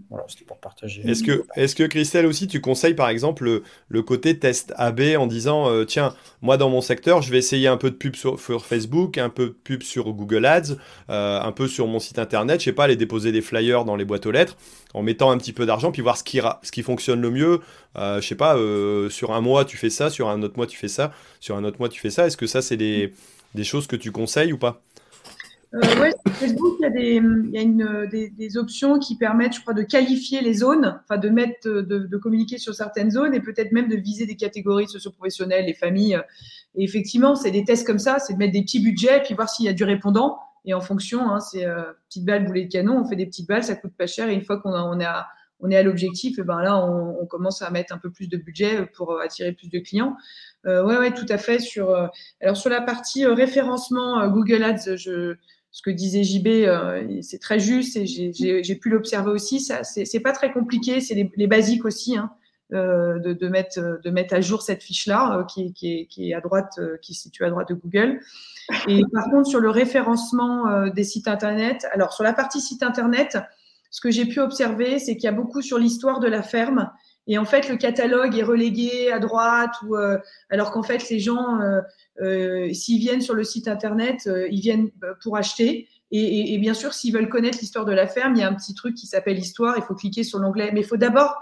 Voilà, 0.09 0.25
pour 0.47 0.59
partager. 0.59 1.01
Est-ce 1.09 1.23
que, 1.23 1.45
est 1.55 1.89
Christelle 1.89 2.25
aussi, 2.25 2.47
tu 2.47 2.61
conseilles 2.61 2.93
par 2.93 3.09
exemple 3.09 3.61
le, 3.89 4.01
côté 4.03 4.38
test 4.38 4.73
AB 4.77 5.01
en 5.17 5.25
disant 5.25 5.69
euh, 5.69 5.83
tiens, 5.83 6.13
moi 6.41 6.57
dans 6.57 6.69
mon 6.69 6.81
secteur, 6.81 7.21
je 7.21 7.31
vais 7.31 7.39
essayer 7.39 7.67
un 7.67 7.77
peu 7.77 7.89
de 7.89 7.95
pub 7.95 8.15
sur, 8.15 8.39
Facebook, 8.63 9.17
un 9.17 9.29
peu 9.29 9.47
de 9.47 9.55
pub 9.63 9.81
sur 9.81 10.13
Google 10.13 10.45
Ads, 10.45 10.75
euh, 11.09 11.41
un 11.41 11.51
peu 11.51 11.67
sur 11.67 11.88
mon 11.88 11.99
site 11.99 12.19
internet, 12.19 12.59
je 12.59 12.65
sais 12.65 12.71
pas, 12.71 12.86
aller 12.86 12.95
déposer 12.95 13.31
des 13.31 13.41
flyers 13.41 13.83
dans 13.83 13.95
les 13.95 14.05
boîtes 14.05 14.25
aux 14.25 14.31
lettres 14.31 14.55
en 14.95 15.03
mettant 15.03 15.29
un 15.29 15.38
petit 15.38 15.51
peu 15.51 15.65
d'argent, 15.65 15.91
puis 15.91 16.01
voir 16.01 16.17
ce 16.17 16.23
qui, 16.23 16.81
fonctionne 16.81 17.21
le 17.21 17.29
mieux. 17.29 17.59
Euh, 17.97 18.21
je 18.21 18.27
sais 18.27 18.36
pas, 18.36 18.55
euh, 18.55 19.09
sur 19.09 19.33
un 19.33 19.41
mois 19.41 19.65
tu 19.65 19.75
fais 19.75 19.89
ça, 19.89 20.09
sur 20.09 20.29
un 20.29 20.41
autre 20.41 20.55
mois 20.55 20.67
tu 20.67 20.77
fais 20.77 20.88
ça, 20.88 21.11
sur 21.41 21.57
un 21.57 21.65
autre 21.65 21.77
mois 21.79 21.89
tu 21.89 21.99
fais 21.99 22.09
ça. 22.09 22.25
Est-ce 22.25 22.38
que 22.38 22.47
ça, 22.47 22.61
c'est 22.61 22.77
des 22.77 23.11
choses 23.63 23.88
que 23.88 23.97
tu 23.97 24.11
conseilles 24.11 24.53
ou 24.53 24.57
pas? 24.57 24.81
Euh, 25.76 26.01
oui, 26.01 26.32
Facebook, 26.32 26.76
il 26.80 26.84
y 26.84 26.86
a, 26.86 26.89
des, 26.89 27.21
y 27.51 27.57
a 27.57 27.61
une, 27.61 28.07
des, 28.09 28.30
des, 28.30 28.57
options 28.57 28.97
qui 28.97 29.17
permettent, 29.17 29.55
je 29.55 29.61
crois, 29.61 29.73
de 29.73 29.84
qualifier 29.84 30.41
les 30.41 30.53
zones, 30.53 30.99
enfin 31.03 31.17
de 31.17 31.30
mettre, 31.30 31.69
de, 31.69 31.82
de 31.82 32.17
communiquer 32.17 32.57
sur 32.57 32.73
certaines 32.73 33.11
zones 33.11 33.34
et 33.34 33.41
peut-être 33.41 33.71
même 33.73 33.89
de 33.89 33.95
viser 33.95 34.26
des 34.26 34.36
catégories 34.36 34.88
socio-professionnelles, 34.88 35.65
les 35.65 35.73
familles. 35.73 36.19
Et 36.76 36.84
effectivement, 36.84 37.36
c'est 37.36 37.51
des 37.51 37.63
tests 37.63 37.86
comme 37.86 37.99
ça, 37.99 38.19
c'est 38.19 38.34
de 38.34 38.38
mettre 38.38 38.53
des 38.53 38.61
petits 38.61 38.80
budgets 38.80 39.17
et 39.17 39.21
puis 39.21 39.34
voir 39.34 39.49
s'il 39.49 39.65
y 39.65 39.69
a 39.69 39.73
du 39.73 39.84
répondant. 39.84 40.39
Et 40.65 40.73
en 40.73 40.82
fonction, 40.82 41.30
hein, 41.30 41.39
c'est 41.39 41.65
euh, 41.65 41.84
petite 42.07 42.26
balle, 42.26 42.45
boulet 42.45 42.65
de 42.65 42.71
canon, 42.71 43.01
on 43.03 43.07
fait 43.07 43.15
des 43.15 43.26
petites 43.26 43.47
balles, 43.47 43.63
ça 43.63 43.76
coûte 43.76 43.93
pas 43.97 44.07
cher. 44.07 44.30
Et 44.30 44.34
une 44.34 44.43
fois 44.43 44.59
qu'on 44.59 44.73
on 44.73 44.99
est 44.99 45.05
à, 45.05 45.28
on 45.59 45.69
est 45.69 45.76
à 45.76 45.84
l'objectif, 45.84 46.39
et 46.39 46.43
ben 46.43 46.61
là, 46.61 46.78
on, 46.78 47.21
on, 47.21 47.26
commence 47.26 47.61
à 47.61 47.69
mettre 47.69 47.93
un 47.93 47.97
peu 47.97 48.11
plus 48.11 48.28
de 48.28 48.38
budget 48.38 48.86
pour 48.88 49.19
attirer 49.21 49.51
plus 49.51 49.69
de 49.69 49.80
clients. 49.80 50.15
Euh, 50.65 50.84
ouais, 50.84 50.97
ouais, 50.97 51.13
tout 51.13 51.26
à 51.30 51.38
fait. 51.38 51.59
Sur, 51.59 51.91
euh, 51.91 52.07
alors 52.41 52.57
sur 52.57 52.69
la 52.69 52.82
partie 52.82 53.26
référencement 53.26 54.28
Google 54.28 54.63
Ads, 54.63 54.95
je, 54.95 55.36
ce 55.76 55.82
que 55.82 55.89
disait 55.89 56.23
JB, 56.23 56.47
euh, 56.47 57.21
c'est 57.21 57.38
très 57.38 57.59
juste 57.59 57.97
et 57.97 58.05
j'ai 58.05 58.76
pu 58.76 58.89
l'observer 58.89 59.30
aussi. 59.30 59.59
Ça, 59.59 59.84
c'est 59.84 60.21
pas 60.21 60.32
très 60.32 60.53
compliqué, 60.53 61.01
c'est 61.01 61.15
les, 61.15 61.30
les, 61.36 61.47
basiques 61.47 61.84
aussi. 61.84 62.15
Hein, 62.17 62.32
euh, 62.73 63.19
de, 63.19 63.34
de, 63.34 63.47
mettre, 63.49 63.99
de 64.01 64.09
mettre 64.09 64.34
à 64.34 64.39
jour 64.39 64.61
cette 64.61 64.82
fiche-là 64.82 65.38
euh, 65.38 65.43
qui, 65.43 65.73
qui, 65.73 65.91
est, 65.93 66.05
qui, 66.05 66.32
est, 66.32 66.34
à 66.34 66.39
droite, 66.39 66.80
euh, 66.80 66.95
qui 67.01 67.11
est 67.11 67.15
située 67.15 67.43
à 67.43 67.49
droite 67.49 67.67
de 67.67 67.73
Google. 67.73 68.21
Et 68.88 69.01
par 69.13 69.26
contre, 69.30 69.49
sur 69.49 69.59
le 69.59 69.69
référencement 69.69 70.69
euh, 70.69 70.89
des 70.89 71.03
sites 71.03 71.28
Internet, 71.28 71.86
alors 71.91 72.13
sur 72.13 72.23
la 72.23 72.32
partie 72.32 72.61
site 72.61 72.82
Internet, 72.82 73.38
ce 73.91 73.99
que 73.99 74.11
j'ai 74.11 74.26
pu 74.26 74.39
observer, 74.39 74.97
c'est 74.97 75.17
qu'il 75.17 75.26
y 75.26 75.28
a 75.28 75.34
beaucoup 75.34 75.61
sur 75.61 75.78
l'histoire 75.78 76.21
de 76.21 76.28
la 76.28 76.41
ferme. 76.41 76.89
Et 77.28 77.38
en 77.38 77.45
fait, 77.45 77.69
le 77.69 77.78
catalogue 77.78 78.38
est 78.38 78.43
relégué 78.43 79.11
à 79.11 79.19
droite, 79.19 79.73
ou, 79.88 79.95
alors 80.49 80.71
qu'en 80.71 80.84
fait, 80.84 81.09
les 81.09 81.19
gens, 81.19 81.59
euh, 82.21 82.71
s'ils 82.73 82.99
viennent 82.99 83.21
sur 83.21 83.34
le 83.34 83.43
site 83.43 83.67
internet, 83.67 84.28
euh, 84.28 84.47
ils 84.49 84.61
viennent 84.61 84.89
euh, 85.03 85.13
pour 85.21 85.38
acheter. 85.38 85.88
Et, 86.11 86.53
et, 86.53 86.57
bien 86.59 86.73
sûr, 86.73 86.93
s'ils 86.93 87.13
veulent 87.13 87.30
connaître 87.30 87.57
l'histoire 87.59 87.84
de 87.84 87.91
la 87.91 88.07
ferme, 88.07 88.36
il 88.36 88.39
y 88.39 88.43
a 88.43 88.47
un 88.47 88.53
petit 88.53 88.73
truc 88.73 88.95
qui 88.95 89.07
s'appelle 89.07 89.38
histoire. 89.38 89.76
Il 89.78 89.84
faut 89.84 89.95
cliquer 89.95 90.23
sur 90.23 90.39
l'onglet. 90.39 90.71
Mais 90.71 90.82
il 90.82 90.86
faut 90.86 90.97
d'abord, 90.97 91.36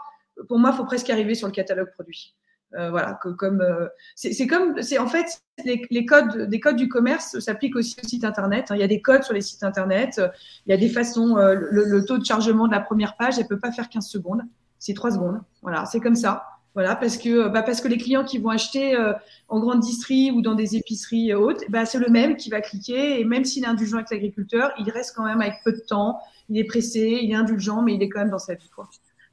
pour 0.48 0.58
moi, 0.58 0.72
il 0.74 0.78
faut 0.78 0.86
presque 0.86 1.10
arriver 1.10 1.36
sur 1.36 1.48
le 1.48 1.54
catalogue 1.54 1.92
produit. 1.94 2.34
Euh, 2.76 2.90
voilà, 2.90 3.20
que, 3.22 3.30
comme 3.30 3.62
euh, 3.62 3.86
c'est 4.16 4.48
comme 4.48 4.82
c'est 4.82 4.98
en 4.98 5.06
fait 5.06 5.44
les, 5.64 5.84
les, 5.92 6.06
codes 6.08 6.50
des 6.50 6.60
codes 6.60 6.76
du 6.76 6.90
commerce 6.90 7.38
s'appliquent 7.38 7.76
aussi 7.76 7.96
au 8.04 8.08
site 8.08 8.24
internet. 8.24 8.72
Hein. 8.72 8.76
Il 8.76 8.82
y 8.82 8.84
a 8.84 8.88
des 8.88 9.00
codes 9.00 9.22
sur 9.22 9.36
les 9.36 9.42
sites 9.42 9.62
internet. 9.62 10.20
Il 10.66 10.72
y 10.72 10.74
a 10.74 10.78
des 10.78 10.90
façons. 10.90 11.38
Euh, 11.38 11.54
le, 11.54 11.84
le, 11.84 12.04
taux 12.04 12.18
de 12.18 12.26
chargement 12.26 12.66
de 12.68 12.72
la 12.72 12.80
première 12.80 13.16
page, 13.16 13.38
elle 13.38 13.46
peut 13.46 13.60
pas 13.60 13.72
faire 13.72 13.90
15 13.90 14.08
secondes. 14.08 14.42
C'est 14.84 14.94
3 14.94 15.12
secondes. 15.12 15.40
Voilà, 15.62 15.86
c'est 15.86 16.02
comme 16.02 16.16
ça. 16.16 16.44
Voilà, 16.74 16.98
parce 16.98 17.18
que, 17.18 17.48
bah 17.48 17.64
parce 17.64 17.80
que 17.80 17.88
les 17.88 17.98
clients 17.98 18.26
qui 18.26 18.38
vont 18.38 18.50
acheter 18.50 18.98
euh, 18.98 19.14
en 19.48 19.62
grande 19.62 19.80
distrie 19.80 20.30
ou 20.32 20.42
dans 20.42 20.56
des 20.56 20.76
épiceries 20.76 21.34
hautes, 21.34 21.64
bah 21.70 21.86
c'est 21.86 22.00
le 22.00 22.10
même 22.10 22.36
qui 22.36 22.50
va 22.50 22.60
cliquer. 22.60 23.22
Et 23.22 23.24
même 23.24 23.46
s'il 23.46 23.64
est 23.64 23.68
indulgent 23.68 23.96
avec 23.96 24.12
l'agriculteur, 24.12 24.74
il 24.78 24.90
reste 24.90 25.16
quand 25.16 25.24
même 25.24 25.40
avec 25.40 25.54
peu 25.64 25.72
de 25.72 25.80
temps. 25.80 26.20
Il 26.50 26.58
est 26.58 26.66
pressé, 26.66 27.20
il 27.22 27.32
est 27.32 27.36
indulgent, 27.36 27.82
mais 27.82 27.94
il 27.94 28.04
est 28.04 28.10
quand 28.10 28.20
même 28.20 28.30
dans 28.30 28.40
sa 28.40 28.56
vie. 28.56 28.70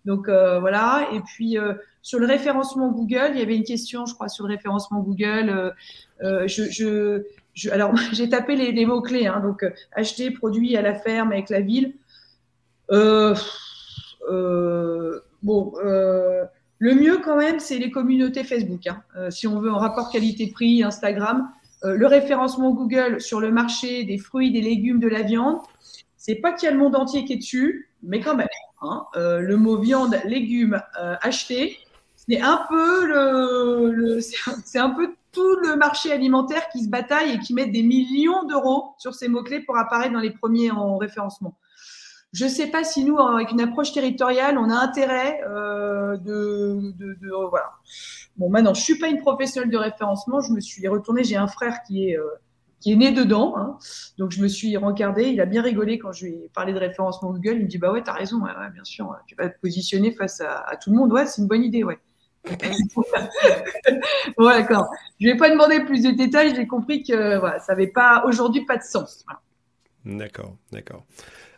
Donc 0.04 0.28
euh, 0.28 0.60
voilà. 0.60 1.08
Et 1.12 1.20
puis 1.20 1.58
euh, 1.58 1.74
sur 2.00 2.20
le 2.20 2.26
référencement 2.26 2.92
Google, 2.92 3.30
il 3.32 3.40
y 3.40 3.42
avait 3.42 3.56
une 3.56 3.64
question, 3.64 4.06
je 4.06 4.14
crois, 4.14 4.28
sur 4.28 4.46
le 4.46 4.54
référencement 4.54 5.00
Google. 5.00 5.74
je, 6.20 7.24
alors 7.72 7.92
j'ai 8.12 8.28
tapé 8.28 8.54
les, 8.54 8.70
les 8.70 8.86
mots 8.86 9.02
clés. 9.02 9.26
Hein, 9.26 9.40
donc 9.40 9.64
acheter 9.90 10.30
produit 10.30 10.76
à 10.76 10.82
la 10.82 10.94
ferme 10.94 11.32
avec 11.32 11.50
la 11.50 11.60
ville. 11.60 11.94
Bon. 15.42 15.72
Le 16.80 16.94
mieux 16.94 17.18
quand 17.18 17.36
même, 17.36 17.60
c'est 17.60 17.76
les 17.76 17.90
communautés 17.90 18.42
Facebook. 18.42 18.86
Hein. 18.86 19.02
Euh, 19.14 19.30
si 19.30 19.46
on 19.46 19.60
veut 19.60 19.70
un 19.70 19.76
rapport 19.76 20.10
qualité-prix, 20.10 20.82
Instagram, 20.82 21.50
euh, 21.84 21.94
le 21.94 22.06
référencement 22.06 22.72
Google 22.72 23.20
sur 23.20 23.38
le 23.38 23.52
marché 23.52 24.04
des 24.04 24.16
fruits, 24.16 24.50
des 24.50 24.62
légumes, 24.62 24.98
de 24.98 25.06
la 25.06 25.20
viande, 25.20 25.58
c'est 26.16 26.36
pas 26.36 26.52
qu'il 26.52 26.66
y 26.66 26.68
a 26.68 26.72
le 26.72 26.78
monde 26.78 26.96
entier 26.96 27.26
qui 27.26 27.34
est 27.34 27.36
dessus, 27.36 27.90
mais 28.02 28.20
quand 28.20 28.34
même. 28.34 28.48
Hein. 28.80 29.04
Euh, 29.16 29.40
le 29.40 29.58
mot 29.58 29.78
viande, 29.78 30.18
légumes, 30.24 30.80
acheter, 31.20 31.76
c'est 32.16 32.40
un 32.40 32.64
peu 32.70 34.20
c'est 34.64 34.78
un 34.78 34.90
peu 34.90 35.14
tout 35.32 35.56
le 35.56 35.76
marché 35.76 36.10
alimentaire 36.10 36.66
qui 36.72 36.82
se 36.82 36.88
bataille 36.88 37.32
et 37.32 37.38
qui 37.40 37.52
met 37.52 37.66
des 37.66 37.82
millions 37.82 38.44
d'euros 38.44 38.94
sur 38.96 39.14
ces 39.14 39.28
mots-clés 39.28 39.60
pour 39.60 39.76
apparaître 39.76 40.14
dans 40.14 40.20
les 40.20 40.30
premiers 40.30 40.70
en 40.70 40.96
référencement. 40.96 41.54
Je 42.32 42.44
ne 42.44 42.48
sais 42.48 42.68
pas 42.68 42.84
si 42.84 43.04
nous, 43.04 43.18
avec 43.18 43.50
une 43.50 43.60
approche 43.60 43.92
territoriale, 43.92 44.56
on 44.56 44.70
a 44.70 44.76
intérêt 44.76 45.40
euh, 45.48 46.16
de, 46.18 46.94
voilà. 47.48 47.72
Bon, 48.36 48.48
maintenant, 48.48 48.72
je 48.72 48.80
suis 48.80 48.98
pas 48.98 49.08
une 49.08 49.20
professionnelle 49.20 49.70
de 49.70 49.76
référencement. 49.76 50.40
Je 50.40 50.52
me 50.52 50.60
suis 50.60 50.86
retournée. 50.86 51.24
J'ai 51.24 51.36
un 51.36 51.48
frère 51.48 51.82
qui 51.82 52.08
est 52.08 52.16
euh, 52.16 52.96
né 52.96 53.10
dedans, 53.10 53.54
hein. 53.56 53.78
donc 54.16 54.30
je 54.30 54.40
me 54.40 54.46
suis 54.46 54.76
rencardée. 54.76 55.24
Il 55.24 55.40
a 55.40 55.44
bien 55.44 55.60
rigolé 55.60 55.98
quand 55.98 56.12
je 56.12 56.26
lui 56.26 56.34
ai 56.34 56.50
parlé 56.54 56.72
de 56.72 56.78
référencement 56.78 57.32
Google. 57.32 57.56
Il 57.56 57.64
me 57.64 57.68
dit 57.68 57.78
bah 57.78 57.90
ouais, 57.90 58.02
t'as 58.02 58.12
raison, 58.12 58.38
bien 58.38 58.84
sûr. 58.84 59.12
Tu 59.26 59.34
vas 59.34 59.48
te 59.48 59.58
positionner 59.60 60.12
face 60.12 60.40
à, 60.40 60.76
tout 60.76 60.90
le 60.90 60.96
monde. 60.96 61.12
Ouais, 61.12 61.26
c'est 61.26 61.42
une 61.42 61.48
bonne 61.48 61.64
idée, 61.64 61.82
ouais. 61.82 61.98
bon, 64.38 64.46
d'accord. 64.46 64.88
Je 65.20 65.26
vais 65.26 65.36
pas 65.36 65.50
demander 65.50 65.80
plus 65.80 66.04
de 66.04 66.12
détails. 66.12 66.54
J'ai 66.54 66.68
compris 66.68 67.02
que 67.02 67.40
ça 67.58 67.72
n'avait 67.72 67.88
pas 67.88 68.22
aujourd'hui 68.24 68.64
pas 68.64 68.76
de 68.76 68.84
sens. 68.84 69.24
D'accord, 70.04 70.54
d'accord. 70.72 71.04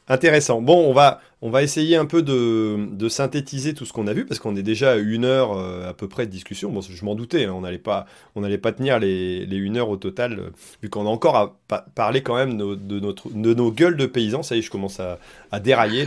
Intéressant. 0.08 0.60
Bon, 0.60 0.88
on 0.88 0.92
va, 0.92 1.20
on 1.42 1.50
va 1.50 1.62
essayer 1.62 1.96
un 1.96 2.06
peu 2.06 2.22
de, 2.22 3.08
synthétiser 3.08 3.72
tout 3.72 3.86
ce 3.86 3.92
qu'on 3.92 4.08
a 4.08 4.12
vu, 4.12 4.26
parce 4.26 4.40
qu'on 4.40 4.56
est 4.56 4.62
déjà 4.62 4.92
à 4.92 4.96
une 4.96 5.24
heure 5.24 5.56
euh, 5.56 5.88
à 5.88 5.94
peu 5.94 6.08
près 6.08 6.26
de 6.26 6.30
discussion. 6.30 6.70
Bon, 6.70 6.80
je 6.80 7.04
m'en 7.04 7.14
doutais, 7.14 7.44
hein, 7.44 7.52
on 7.54 7.60
n'allait 7.60 7.78
pas, 7.78 8.06
pas 8.34 8.72
tenir 8.72 8.98
les, 8.98 9.46
les 9.46 9.56
une 9.56 9.76
heure 9.76 9.88
au 9.88 9.96
total, 9.96 10.38
euh, 10.38 10.50
vu 10.82 10.90
qu'on 10.90 11.06
a 11.06 11.08
encore 11.08 11.36
à 11.36 11.56
parler 11.94 12.22
quand 12.22 12.34
même 12.34 12.58
de, 12.58 13.00
notre, 13.00 13.30
de 13.30 13.54
nos 13.54 13.70
gueules 13.70 13.96
de 13.96 14.06
paysans. 14.06 14.42
Ça 14.42 14.56
y 14.56 14.58
est, 14.58 14.62
je 14.62 14.70
commence 14.70 14.98
à, 14.98 15.18
dérailler. 15.60 16.04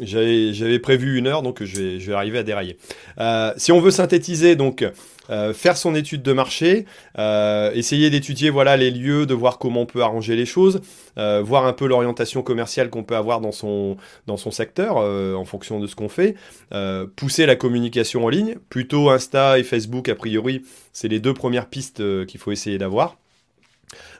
J'avais 0.00 0.78
prévu 0.78 1.18
une 1.18 1.26
heure, 1.26 1.42
donc 1.42 1.64
je 1.64 1.76
vais, 1.76 2.00
je 2.00 2.06
vais 2.06 2.16
arriver 2.16 2.38
à 2.38 2.44
dérailler. 2.44 2.78
Euh, 3.18 3.52
si 3.56 3.72
on 3.72 3.80
veut 3.80 3.90
synthétiser, 3.90 4.54
donc 4.54 4.84
euh, 5.30 5.52
faire 5.52 5.76
son 5.76 5.94
étude 5.94 6.22
de 6.22 6.32
marché, 6.32 6.86
euh, 7.18 7.70
essayer 7.72 8.10
d'étudier 8.10 8.50
voilà 8.50 8.76
les 8.76 8.90
lieux, 8.90 9.26
de 9.26 9.34
voir 9.34 9.58
comment 9.58 9.82
on 9.82 9.86
peut 9.86 10.02
arranger 10.02 10.36
les 10.36 10.46
choses, 10.46 10.80
euh, 11.18 11.42
voir 11.42 11.66
un 11.66 11.72
peu 11.72 11.86
l'orientation 11.86 12.42
commerciale 12.42 12.90
qu'on 12.90 13.04
peut 13.04 13.16
avoir 13.16 13.40
dans 13.40 13.52
son 13.52 13.96
dans 14.26 14.36
son 14.36 14.50
secteur 14.50 14.96
en 14.96 15.44
fonction 15.44 15.80
de 15.80 15.86
ce 15.86 15.94
qu'on 15.94 16.08
fait, 16.08 16.34
pousser 17.16 17.46
la 17.46 17.56
communication 17.56 18.24
en 18.24 18.28
ligne, 18.28 18.56
plutôt 18.68 19.10
Insta 19.10 19.58
et 19.58 19.62
Facebook 19.62 20.08
a 20.08 20.14
priori, 20.14 20.62
c'est 20.92 21.08
les 21.08 21.20
deux 21.20 21.34
premières 21.34 21.66
pistes 21.66 22.02
qu'il 22.26 22.40
faut 22.40 22.52
essayer 22.52 22.78
d'avoir. 22.78 23.16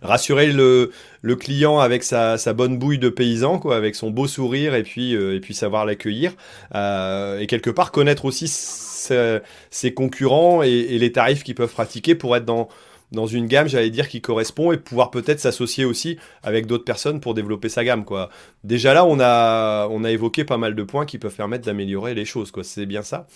Rassurer 0.02 0.52
le, 0.52 0.90
client 1.36 1.78
avec 1.78 2.02
sa, 2.02 2.36
bonne 2.52 2.78
bouille 2.78 2.98
de 2.98 3.08
paysan, 3.08 3.58
quoi, 3.58 3.76
avec 3.76 3.94
son 3.94 4.10
beau 4.10 4.26
sourire 4.26 4.74
et 4.74 4.82
puis, 4.82 5.14
euh, 5.14 5.40
savoir 5.50 5.84
l'accueillir. 5.84 6.32
Euh, 6.74 7.38
et 7.38 7.46
quelque 7.46 7.70
part 7.70 7.92
connaître 7.92 8.24
aussi 8.24 8.48
ses, 8.48 9.94
concurrents 9.94 10.62
et, 10.62 10.98
les 10.98 11.12
tarifs 11.12 11.42
qu'ils 11.42 11.54
peuvent 11.54 11.72
pratiquer 11.72 12.14
pour 12.14 12.36
être 12.36 12.44
dans, 12.44 12.68
dans 13.12 13.26
une 13.26 13.46
gamme, 13.46 13.68
j'allais 13.68 13.90
dire, 13.90 14.08
qui 14.08 14.20
correspond 14.20 14.72
et 14.72 14.76
pouvoir 14.76 15.10
peut-être 15.10 15.40
s'associer 15.40 15.84
aussi 15.84 16.18
avec 16.42 16.66
d'autres 16.66 16.84
personnes 16.84 17.20
pour 17.20 17.34
développer 17.34 17.68
sa 17.68 17.84
gamme. 17.84 18.04
Quoi. 18.04 18.30
Déjà 18.64 18.94
là, 18.94 19.04
on 19.04 19.18
a, 19.20 19.88
on 19.88 20.04
a 20.04 20.10
évoqué 20.10 20.44
pas 20.44 20.58
mal 20.58 20.74
de 20.74 20.82
points 20.82 21.06
qui 21.06 21.18
peuvent 21.18 21.34
permettre 21.34 21.64
d'améliorer 21.64 22.14
les 22.14 22.24
choses. 22.24 22.50
Quoi. 22.50 22.64
C'est 22.64 22.86
bien 22.86 23.02
ça. 23.02 23.26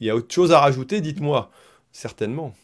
Il 0.00 0.06
y 0.06 0.10
a 0.10 0.16
autre 0.16 0.32
chose 0.32 0.52
à 0.52 0.60
rajouter, 0.60 1.00
dites-moi. 1.00 1.50
Certainement. 1.92 2.54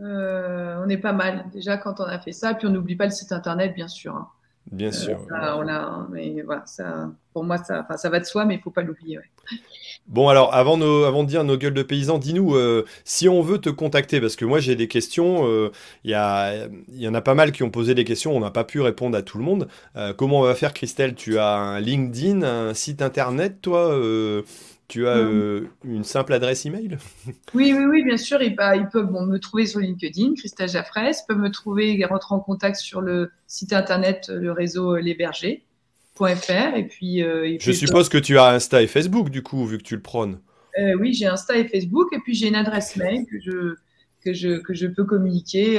Euh, 0.00 0.82
on 0.84 0.88
est 0.88 0.96
pas 0.96 1.12
mal 1.12 1.44
déjà 1.52 1.76
quand 1.76 2.00
on 2.00 2.04
a 2.04 2.18
fait 2.18 2.32
ça. 2.32 2.54
Puis 2.54 2.66
on 2.66 2.70
n'oublie 2.70 2.96
pas 2.96 3.04
le 3.04 3.10
site 3.10 3.32
internet, 3.32 3.74
bien 3.74 3.88
sûr. 3.88 4.14
Hein. 4.14 4.28
Bien 4.72 4.88
euh, 4.88 4.92
sûr. 4.92 5.18
on 5.30 5.68
a, 5.68 6.06
mais 6.10 6.42
voilà, 6.42 6.62
ça, 6.66 7.10
pour 7.32 7.44
moi, 7.44 7.58
ça, 7.58 7.86
ça 7.96 8.10
va 8.10 8.20
de 8.20 8.24
soi, 8.24 8.44
mais 8.44 8.56
il 8.56 8.60
faut 8.60 8.70
pas 8.70 8.82
l'oublier. 8.82 9.18
Bon, 10.06 10.28
alors, 10.28 10.54
avant, 10.54 10.76
nos, 10.76 11.04
avant 11.04 11.24
de 11.24 11.28
dire 11.28 11.44
nos 11.44 11.56
gueules 11.56 11.74
de 11.74 11.82
paysans, 11.82 12.18
dis-nous, 12.18 12.54
euh, 12.54 12.84
si 13.04 13.28
on 13.28 13.42
veut 13.42 13.58
te 13.58 13.70
contacter, 13.70 14.20
parce 14.20 14.36
que 14.36 14.44
moi 14.44 14.60
j'ai 14.60 14.76
des 14.76 14.86
questions, 14.86 15.44
il 16.04 16.10
y, 16.10 16.12
y, 16.12 17.08
en 17.08 17.14
a 17.14 17.20
pas 17.20 17.34
mal 17.34 17.52
qui 17.52 17.62
ont 17.62 17.70
posé 17.70 17.94
des 17.94 18.04
questions, 18.04 18.36
on 18.36 18.40
n'a 18.40 18.50
pas 18.50 18.64
pu 18.64 18.80
répondre 18.80 19.16
à 19.16 19.22
tout 19.22 19.38
le 19.38 19.44
monde. 19.44 19.66
comment 20.16 20.40
on 20.40 20.42
va 20.42 20.54
faire, 20.54 20.72
Christelle? 20.72 21.14
Tu 21.14 21.38
as 21.38 21.56
un 21.56 21.80
LinkedIn, 21.80 22.42
un 22.42 22.74
site 22.74 23.02
internet, 23.02 23.60
toi? 23.62 23.98
Tu 24.90 25.06
as 25.06 25.16
euh, 25.16 25.68
une 25.84 26.04
simple 26.04 26.32
adresse 26.32 26.66
email? 26.66 26.98
Oui, 27.54 27.72
oui, 27.72 27.84
oui, 27.84 28.02
bien 28.04 28.16
sûr. 28.16 28.42
Ils, 28.42 28.56
bah, 28.56 28.74
ils 28.76 28.88
peuvent 28.88 29.10
me 29.10 29.38
trouver 29.38 29.66
sur 29.66 29.80
LinkedIn, 29.80 30.34
Christelle 30.36 30.68
Jaffres. 30.68 30.98
Ils 30.98 31.14
peuvent 31.28 31.38
me 31.38 31.50
trouver, 31.50 32.04
rentrer 32.04 32.34
en 32.34 32.40
contact 32.40 32.76
sur 32.76 33.00
le 33.00 33.30
site 33.46 33.72
internet, 33.72 34.26
euh, 34.28 34.40
le 34.40 34.52
réseau 34.52 34.96
euh, 34.96 35.00
lesbergers.fr. 35.00 36.74
Et 36.76 36.88
puis, 36.88 37.22
Je 37.60 37.72
suppose 37.72 38.08
que 38.08 38.18
tu 38.18 38.36
as 38.38 38.48
Insta 38.48 38.82
et 38.82 38.88
Facebook, 38.88 39.30
du 39.30 39.42
coup, 39.42 39.64
vu 39.64 39.78
que 39.78 39.84
tu 39.84 39.94
le 39.94 40.02
prônes. 40.02 40.40
oui, 40.98 41.14
j'ai 41.14 41.26
Insta 41.26 41.56
et 41.56 41.68
Facebook. 41.68 42.08
Et 42.12 42.18
puis, 42.18 42.34
j'ai 42.34 42.48
une 42.48 42.56
adresse 42.56 42.96
mail 42.96 43.26
que 43.26 43.38
je, 43.40 43.76
que 44.24 44.34
je, 44.34 44.58
que 44.58 44.74
je 44.74 44.88
peux 44.88 45.04
communiquer. 45.04 45.78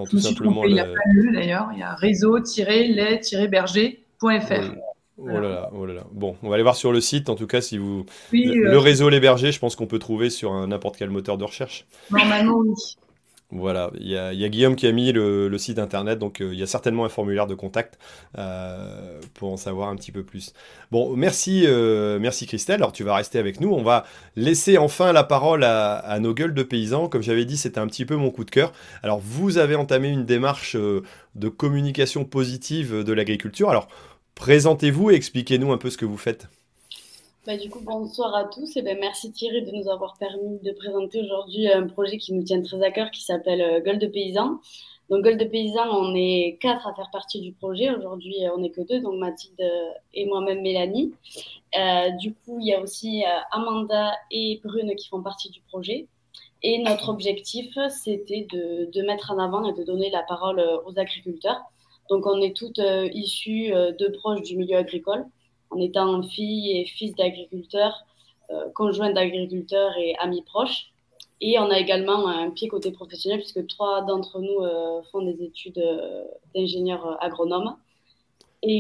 tout 0.10 0.20
simplement. 0.20 0.64
Il 0.66 0.74
n'y 0.74 0.80
a 0.80 0.86
pas 0.86 0.94
le 1.14 1.34
d'ailleurs, 1.34 1.70
il 1.74 1.80
y 1.80 1.84
a 1.84 1.96
réseau-les-berger.fr. 1.96 4.76
Oh 5.20 5.28
là 5.28 5.40
là, 5.40 5.72
oh 5.74 5.88
là 5.88 5.96
là. 5.96 6.04
Bon, 6.12 6.36
on 6.44 6.50
va 6.50 6.56
aller 6.56 6.64
voir 6.64 6.76
sur 6.76 6.92
le 6.92 7.02
site, 7.02 7.30
en 7.30 7.36
tout 7.36 7.48
cas, 7.48 7.60
si 7.60 7.80
vous. 7.80 8.06
le, 8.32 8.76
euh, 8.76 8.80
réseau 8.80 9.10
Les 9.10 9.20
Bergers, 9.20 9.52
je 9.52 9.58
pense 9.60 9.76
qu'on 9.76 9.88
peut 9.88 9.98
trouver 9.98 10.30
sur 10.30 10.68
n'importe 10.68 10.98
quel 10.98 11.10
moteur 11.10 11.40
de 11.40 11.44
recherche. 11.44 11.88
Normalement, 12.12 12.58
oui. 12.58 12.76
Voilà, 13.50 13.92
il 13.98 14.08
y, 14.08 14.18
a, 14.18 14.50
Guillaume 14.50 14.76
qui 14.76 14.88
a 14.88 14.92
mis 14.92 15.14
le, 15.14 15.58
site 15.58 15.80
internet, 15.80 16.20
donc 16.20 16.42
euh, 16.42 16.54
il 16.54 16.60
y 16.60 16.64
a 16.64 16.68
certainement 16.68 17.06
un 17.06 17.10
formulaire 17.10 17.48
de 17.48 17.56
contact 17.56 17.98
euh, 18.38 19.22
pour 19.36 19.54
en 19.54 19.56
savoir 19.56 19.88
un 19.88 19.96
petit 19.96 20.12
peu 20.12 20.24
plus. 20.24 20.54
Bon, 20.92 21.16
merci, 21.16 21.64
euh, 21.66 22.20
merci 22.20 22.46
Christelle. 22.46 22.76
Alors 22.76 22.92
tu 22.92 23.06
vas 23.06 23.16
rester 23.16 23.40
avec 23.40 23.62
nous. 23.62 23.72
On 23.72 23.84
va 23.84 24.06
laisser 24.36 24.78
enfin 24.78 25.14
la 25.14 25.24
parole 25.24 25.64
à, 25.64 26.18
nos 26.20 26.34
gueules 26.34 26.54
de 26.54 26.64
paysans. 26.64 27.08
Comme 27.08 27.24
j'avais 27.24 27.46
dit, 27.46 27.56
c'était 27.56 27.80
un 27.80 27.88
petit 27.88 28.06
peu 28.06 28.18
mon 28.18 28.32
coup 28.32 28.44
de 28.44 28.52
cœur. 28.52 28.74
Alors 29.02 29.20
vous 29.20 29.58
avez 29.58 29.76
entamé 29.76 30.10
une 30.10 30.26
démarche 30.26 30.76
de 30.76 31.50
communication 31.50 32.26
positive 32.26 33.02
de 33.02 33.14
l'agriculture. 33.14 33.70
Alors 33.70 33.88
présentez-vous 34.36 35.12
et 35.12 35.16
expliquez-nous 35.16 35.72
un 35.72 35.78
peu 35.78 35.90
ce 35.90 35.98
que 35.98 36.06
vous 36.06 36.18
faites. 36.18 36.50
Bah, 37.48 37.56
du 37.56 37.70
coup, 37.70 37.80
bonsoir 37.80 38.36
à 38.36 38.44
tous. 38.44 38.76
Et 38.76 38.82
ben, 38.82 38.98
merci 39.00 39.32
Thierry 39.32 39.64
de 39.64 39.72
nous 39.72 39.88
avoir 39.88 40.18
permis 40.18 40.60
de 40.60 40.74
présenter 40.74 41.22
aujourd'hui 41.22 41.72
un 41.72 41.88
projet 41.88 42.18
qui 42.18 42.34
nous 42.34 42.44
tient 42.44 42.62
très 42.62 42.84
à 42.84 42.92
cœur 42.92 43.10
qui 43.10 43.24
s'appelle 43.24 43.62
euh, 43.62 43.80
Gueule 43.80 44.00
de 44.00 44.08
Paysans. 44.08 44.60
Donc, 45.10 45.24
Gueule 45.24 45.38
de 45.38 45.46
Paysans, 45.46 45.88
on 45.90 46.14
est 46.14 46.58
quatre 46.60 46.86
à 46.86 46.94
faire 46.94 47.10
partie 47.10 47.40
du 47.40 47.54
projet. 47.54 47.90
Aujourd'hui, 47.90 48.46
euh, 48.46 48.50
on 48.54 48.58
n'est 48.58 48.70
que 48.70 48.82
deux, 48.82 49.00
donc 49.00 49.18
Mathilde 49.18 49.64
et 50.14 50.26
moi-même 50.26 50.62
Mélanie. 50.62 51.14
Euh, 51.80 52.10
du 52.20 52.34
coup, 52.34 52.60
il 52.60 52.68
y 52.68 52.74
a 52.74 52.82
aussi 52.82 53.24
Amanda 53.52 54.12
et 54.30 54.60
Brune 54.62 54.94
qui 54.98 55.08
font 55.08 55.24
partie 55.24 55.50
du 55.50 55.62
projet. 55.70 56.06
Et 56.64 56.80
notre 56.80 57.08
objectif, 57.08 57.78
c'était 57.88 58.46
de, 58.52 59.02
mettre 59.04 59.32
en 59.32 59.40
avant 59.40 59.64
et 59.64 59.72
de 59.72 59.86
donner 59.86 60.10
la 60.10 60.24
parole 60.24 60.62
aux 60.86 61.00
agriculteurs. 61.00 61.62
Donc, 62.10 62.26
on 62.26 62.42
est 62.42 62.54
toutes 62.54 62.82
issues 63.14 63.70
de 63.70 64.08
proches 64.10 64.42
du 64.42 64.58
milieu 64.58 64.76
agricole 64.76 65.26
en 65.70 65.80
étant 65.80 66.22
fille 66.24 66.78
et 66.78 66.86
fils 66.86 67.16
d'agriculteurs, 67.16 68.06
euh, 68.50 68.70
conjoint 68.74 69.12
d'agriculteurs 69.12 69.92
et 69.98 70.16
amis 70.20 70.44
proches. 70.44 70.92
Et 71.42 71.60
on 71.60 71.70
a 71.70 71.78
également 71.78 72.28
un 72.28 72.50
pied 72.50 72.68
côté 72.68 72.92
professionnel 72.92 73.40
puisque 73.40 73.68
trois 73.68 74.02
d'entre 74.04 74.40
nous 74.40 74.64
euh, 74.64 75.02
font 75.12 75.22
des 75.22 75.44
études 75.44 75.78
euh, 75.78 76.24
d'ingénieur 76.56 77.18
agronome. 77.22 77.76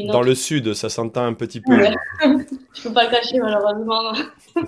Dans 0.07 0.21
le 0.21 0.33
sud, 0.33 0.73
ça 0.73 0.89
s'entend 0.89 1.25
un 1.25 1.33
petit 1.33 1.61
peu. 1.61 1.71
Je 2.21 2.27
ne 2.27 2.83
peux 2.83 2.93
pas 2.93 3.05
le 3.05 3.11
cacher 3.11 3.39
malheureusement. 3.39 4.11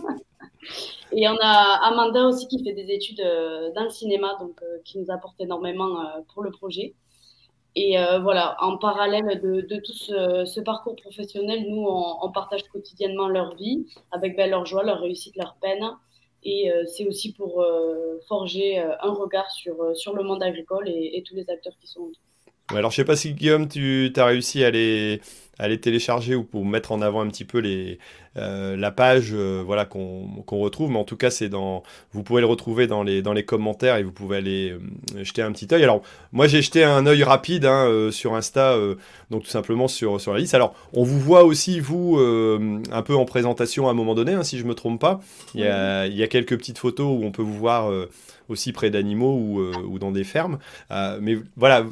et 1.12 1.28
on 1.28 1.38
a 1.42 1.80
Amanda 1.88 2.26
aussi 2.26 2.48
qui 2.48 2.64
fait 2.64 2.74
des 2.74 2.94
études 2.94 3.24
dans 3.76 3.84
le 3.84 3.90
cinéma, 3.90 4.38
donc 4.40 4.62
qui 4.86 5.00
nous 5.00 5.10
apporte 5.10 5.42
énormément 5.42 6.06
pour 6.32 6.44
le 6.44 6.52
projet. 6.52 6.94
Et 7.82 7.98
euh, 7.98 8.20
voilà, 8.20 8.58
en 8.60 8.78
parallèle 8.78 9.40
de, 9.42 9.78
tout 9.78 9.94
ce, 9.94 10.60
parcours 10.60 10.98
professionnel, 10.98 11.66
nous, 11.70 11.88
on, 11.88 12.30
partage 12.30 12.64
quotidiennement 12.64 13.30
leur 13.30 13.56
vie, 13.56 13.86
avec 14.12 14.36
ben, 14.36 14.50
leur 14.50 14.66
joie, 14.66 14.84
leur 14.84 15.00
réussite, 15.00 15.38
leur 15.38 15.56
peine. 15.62 15.90
Et 16.44 16.70
euh, 16.70 16.84
c'est 16.88 17.08
aussi 17.08 17.32
pour 17.32 17.62
euh, 17.62 18.20
forger 18.28 18.80
un 18.80 19.14
regard 19.14 19.50
sur, 19.50 19.96
sur 19.96 20.14
le 20.14 20.24
monde 20.24 20.44
agricole 20.44 20.90
et, 20.90 21.24
tous 21.26 21.36
les 21.36 21.50
acteurs 21.50 21.72
qui 21.80 21.88
sont 21.88 22.02
autour. 22.02 22.22
Alors, 22.76 22.92
je 22.92 22.98
sais 22.98 23.06
pas 23.06 23.16
si 23.16 23.34
Guillaume, 23.34 23.70
tu 23.70 24.12
as 24.14 24.26
réussi 24.26 24.66
à 24.66 24.72
les, 24.72 25.22
à 25.60 25.68
les 25.68 25.80
télécharger 25.80 26.36
ou 26.36 26.43
pour 26.43 26.66
mettre 26.66 26.91
en 26.93 27.01
avant 27.01 27.22
un 27.22 27.28
petit 27.28 27.43
peu 27.43 27.60
les, 27.60 27.99
euh, 28.38 28.78
la 28.78 28.91
page 28.91 29.32
euh, 29.34 29.62
voilà, 29.66 29.86
qu'on 29.86 30.43
retrouve. 30.49 30.89
Mais 30.89 30.97
en 30.97 31.03
tout 31.03 31.18
cas, 31.18 31.30
c'est 31.30 31.49
dans, 31.49 31.84
vous 32.14 32.24
pouvez 32.24 32.39
le 32.39 32.47
retrouver 32.47 32.88
dans 32.88 33.03
les, 33.03 33.22
dans 33.22 33.34
les 33.34 33.43
commentaires 33.43 33.97
et 33.97 34.03
vous 34.03 34.14
pouvez 34.14 34.38
aller 34.38 34.72
euh, 34.72 35.24
jeter 35.24 35.41
un 35.41 35.51
petit 35.51 35.68
œil. 35.72 35.84
Alors, 35.84 36.01
moi, 36.32 36.47
j'ai 36.47 36.62
jeté 36.62 36.86
un 36.86 37.05
œil 37.05 37.24
rapide 37.24 37.66
hein, 37.66 38.10
sur 38.12 38.36
Insta, 38.36 38.78
donc 39.30 39.43
tout 39.43 39.49
simplement 39.49 39.88
sur, 39.88 40.22
sur 40.22 40.34
la 40.34 40.39
liste. 40.39 40.53
Alors, 40.53 40.74
on 40.93 41.03
vous 41.03 41.20
voit 41.20 41.43
aussi, 41.43 41.80
vous, 41.82 42.18
un 42.18 43.01
peu 43.01 43.16
en 43.16 43.26
présentation 43.26 43.88
à 43.88 43.91
un 43.91 43.93
moment 43.93 44.16
donné, 44.16 44.34
hein, 44.34 44.43
si 44.43 44.57
je 44.57 44.64
me 44.64 44.74
trompe 44.74 45.01
pas. 45.01 45.20
Il 45.55 45.62
y, 45.62 45.66
a, 45.66 46.07
il 46.07 46.16
y 46.16 46.24
a 46.24 46.28
quelques 46.28 46.57
petites 46.57 46.78
photos 46.78 47.07
où 47.07 47.26
on 47.26 47.32
peut 47.32 47.41
vous 47.41 47.57
voir 47.57 47.91
aussi 48.47 48.72
près 48.72 48.89
d'animaux 48.89 49.36
ou, 49.36 49.60
ou, 49.60 49.99
dans 49.99 50.12
des 50.12 50.24
fermes. 50.24 50.60
mais 50.89 51.38
voilà 51.57 51.86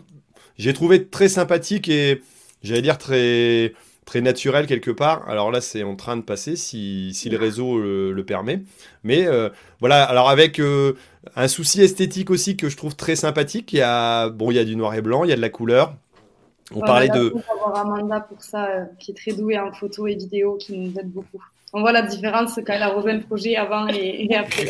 j'ai 0.57 0.73
trouvé 0.73 1.05
très 1.05 1.29
sympathique 1.29 1.87
et 1.87 2.21
j'allais 2.63 2.81
dire 2.81 2.97
très 2.97 3.73
très 4.07 4.21
naturel 4.21 4.65
quelque 4.65 4.89
part. 4.89 5.29
Alors 5.29 5.51
là, 5.51 5.61
c'est 5.61 5.83
en 5.83 5.95
train 5.95 6.17
de 6.17 6.21
passer 6.21 6.55
si, 6.55 7.13
si 7.13 7.29
le 7.29 7.37
réseau 7.37 7.77
le, 7.77 8.23
permet. 8.25 8.63
Mais 9.03 9.27
euh, 9.27 9.49
voilà, 9.79 10.03
alors 10.03 10.29
avec 10.29 10.59
euh, 10.59 10.93
un 11.35 11.47
souci 11.47 11.81
esthétique 11.81 12.31
aussi 12.31 12.57
que 12.57 12.69
je 12.69 12.77
trouve 12.77 12.95
très 12.95 13.15
sympathique. 13.15 13.73
Il 13.73 13.79
y 13.79 13.81
a 13.81 14.29
bon, 14.29 14.49
il 14.49 14.55
y 14.55 14.59
a 14.59 14.65
du 14.65 14.75
noir 14.75 14.95
et 14.95 15.01
blanc, 15.01 15.23
il 15.25 15.29
y 15.29 15.33
a 15.33 15.35
de 15.35 15.41
la 15.41 15.49
couleur. 15.49 15.93
On 16.73 16.81
parlait 16.81 17.09
de. 17.09 17.33
avoir 17.51 17.77
Amanda 17.77 18.21
pour 18.21 18.41
ça, 18.41 18.65
euh, 18.65 18.85
qui 18.99 19.11
est 19.11 19.13
très 19.13 19.33
douée 19.33 19.59
en 19.59 19.71
photo 19.71 20.07
et 20.07 20.15
vidéo, 20.15 20.55
qui 20.55 20.77
nous 20.77 20.97
aide 20.99 21.11
beaucoup 21.11 21.41
on 21.73 21.81
voit 21.81 21.91
la 21.91 22.01
différence 22.01 22.55
quand 22.55 22.73
elle 22.73 22.83
a 22.83 22.89
rejoint 22.89 23.13
le 23.13 23.21
projet 23.21 23.55
avant 23.55 23.87
et, 23.87 24.33
après. 24.35 24.67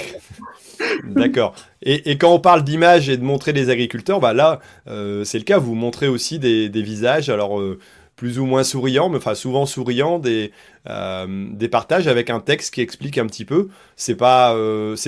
D'accord. 1.04 1.54
Et, 1.84 2.18
quand 2.18 2.34
on 2.34 2.40
parle 2.40 2.64
d'image 2.64 3.08
et 3.10 3.18
de 3.18 3.24
montrer 3.24 3.54
des 3.54 3.70
agriculteurs, 3.70 4.20
bah 4.20 4.34
là, 4.34 4.60
euh, 4.88 5.24
c'est 5.24 5.38
le 5.38 5.44
cas. 5.44 5.60
Vous 5.60 5.76
montrez 5.76 6.08
aussi 6.08 6.40
des, 6.40 6.70
visages, 6.70 7.30
alors 7.30 7.60
euh, 7.60 7.80
plus 8.16 8.40
ou 8.40 8.46
moins 8.46 8.64
souriants, 8.64 9.10
mais 9.10 9.18
enfin 9.18 9.36
souvent 9.36 9.68
souriants, 9.68 10.18
des, 10.18 10.52
euh, 10.90 11.48
des 11.52 11.68
partages 11.68 12.08
avec 12.08 12.32
un 12.32 12.40
texte 12.40 12.74
qui 12.74 12.82
explique 12.82 13.20
un 13.20 13.28
petit 13.28 13.46
peu. 13.46 13.70
C'est 13.96 14.16
pas, 14.16 14.56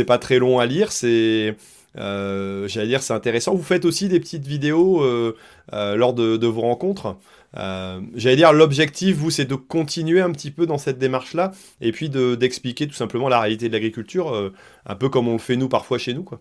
pas 0.06 0.18
très 0.20 0.38
long 0.38 0.60
à 0.60 0.68
lire. 0.68 0.92
C'est 0.92 1.56
j'allais 1.96 2.88
dire, 2.88 3.02
c'est 3.02 3.14
intéressant. 3.14 3.56
Vous 3.56 3.64
faites 3.64 3.86
aussi 3.86 4.10
des 4.10 4.20
petites 4.20 4.46
vidéos 4.46 5.04
lors 5.72 6.14
de, 6.14 6.46
vos 6.46 6.62
rencontres? 6.62 7.18
Euh, 7.58 8.02
j'allais 8.16 8.36
dire, 8.36 8.54
l'objectif, 8.54 9.16
vous, 9.16 9.32
c'est 9.32 9.46
de 9.46 9.56
continuer 9.56 10.22
un 10.22 10.32
petit 10.32 10.52
peu 10.52 10.66
dans 10.66 10.78
cette 10.78 10.98
démarche-là, 10.98 11.52
et 11.82 11.92
puis 11.92 12.10
d'expliquer 12.10 12.88
tout 12.88 12.94
simplement 12.94 13.30
la 13.30 13.40
réalité 13.40 13.68
de 13.68 13.74
l'agriculture, 13.74 14.34
euh, 14.34 14.54
un 14.86 14.96
peu 14.96 15.10
comme 15.10 15.28
on 15.28 15.34
le 15.34 15.40
fait 15.40 15.56
nous 15.56 15.70
parfois 15.70 15.98
chez 15.98 16.14
nous. 16.14 16.24
Quoi. 16.24 16.40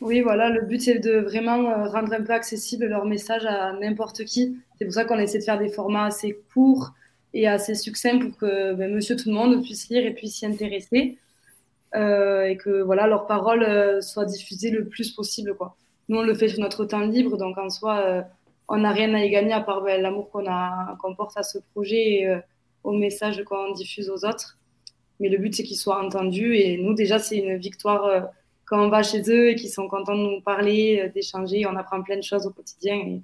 Oui, 0.00 0.20
voilà, 0.20 0.48
le 0.48 0.62
but, 0.62 0.80
c'est 0.80 0.98
de 0.98 1.18
vraiment 1.18 1.68
euh, 1.70 1.88
rendre 1.88 2.12
un 2.12 2.22
peu 2.22 2.32
accessible 2.32 2.86
leur 2.86 3.04
message 3.04 3.44
à 3.44 3.72
n'importe 3.72 4.24
qui. 4.24 4.56
C'est 4.78 4.84
pour 4.84 4.94
ça 4.94 5.04
qu'on 5.04 5.18
essaie 5.18 5.38
de 5.38 5.44
faire 5.44 5.58
des 5.58 5.68
formats 5.68 6.06
assez 6.06 6.38
courts 6.54 6.92
et 7.34 7.46
assez 7.46 7.74
succincts 7.74 8.18
pour 8.18 8.36
que 8.38 8.74
ben, 8.74 8.92
monsieur 8.92 9.14
tout 9.14 9.28
le 9.28 9.34
monde 9.34 9.62
puisse 9.62 9.88
lire 9.88 10.04
et 10.04 10.12
puisse 10.12 10.36
s'y 10.36 10.46
intéresser. 10.46 11.18
et 11.94 12.56
que 12.56 12.82
voilà, 12.82 13.06
leurs 13.06 13.26
paroles 13.26 14.02
soient 14.02 14.24
diffusées 14.24 14.70
le 14.70 14.86
plus 14.86 15.10
possible. 15.12 15.54
Quoi. 15.54 15.76
Nous, 16.08 16.18
on 16.18 16.22
le 16.22 16.34
fait 16.34 16.48
sur 16.48 16.60
notre 16.60 16.84
temps 16.86 17.00
libre, 17.00 17.36
donc 17.36 17.58
en 17.58 17.68
soi 17.68 18.24
on 18.70 18.78
n'a 18.78 18.92
rien 18.92 19.12
à 19.14 19.24
y 19.24 19.28
gagner 19.28 19.52
à 19.52 19.60
part 19.60 19.82
ben, 19.82 20.00
l'amour 20.00 20.30
qu'on 20.30 20.44
qu'on 20.98 21.14
porte 21.14 21.36
à 21.36 21.42
ce 21.42 21.58
projet 21.72 22.20
et 22.20 22.40
au 22.84 22.92
message 22.92 23.42
qu'on 23.44 23.72
diffuse 23.72 24.08
aux 24.08 24.24
autres. 24.24 24.58
Mais 25.18 25.28
le 25.28 25.36
but, 25.36 25.54
c'est 25.54 25.64
qu'ils 25.64 25.76
soient 25.76 26.02
entendus. 26.02 26.56
Et 26.56 26.78
nous, 26.78 26.94
déjà, 26.94 27.18
c'est 27.18 27.36
une 27.36 27.56
victoire 27.56 28.28
quand 28.64 28.82
on 28.82 28.88
va 28.88 29.02
chez 29.02 29.22
eux 29.28 29.50
et 29.50 29.54
qu'ils 29.56 29.70
sont 29.70 29.88
contents 29.88 30.16
de 30.16 30.22
nous 30.22 30.40
parler, 30.40 31.10
d'échanger. 31.14 31.66
On 31.66 31.76
apprend 31.76 32.00
plein 32.00 32.16
de 32.16 32.22
choses 32.22 32.46
au 32.46 32.50
quotidien. 32.50 32.94
Et, 32.94 33.20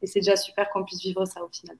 et 0.00 0.06
c'est 0.06 0.20
déjà 0.20 0.36
super 0.36 0.70
qu'on 0.70 0.84
puisse 0.84 1.02
vivre 1.02 1.24
ça 1.26 1.44
au 1.44 1.48
final. 1.48 1.76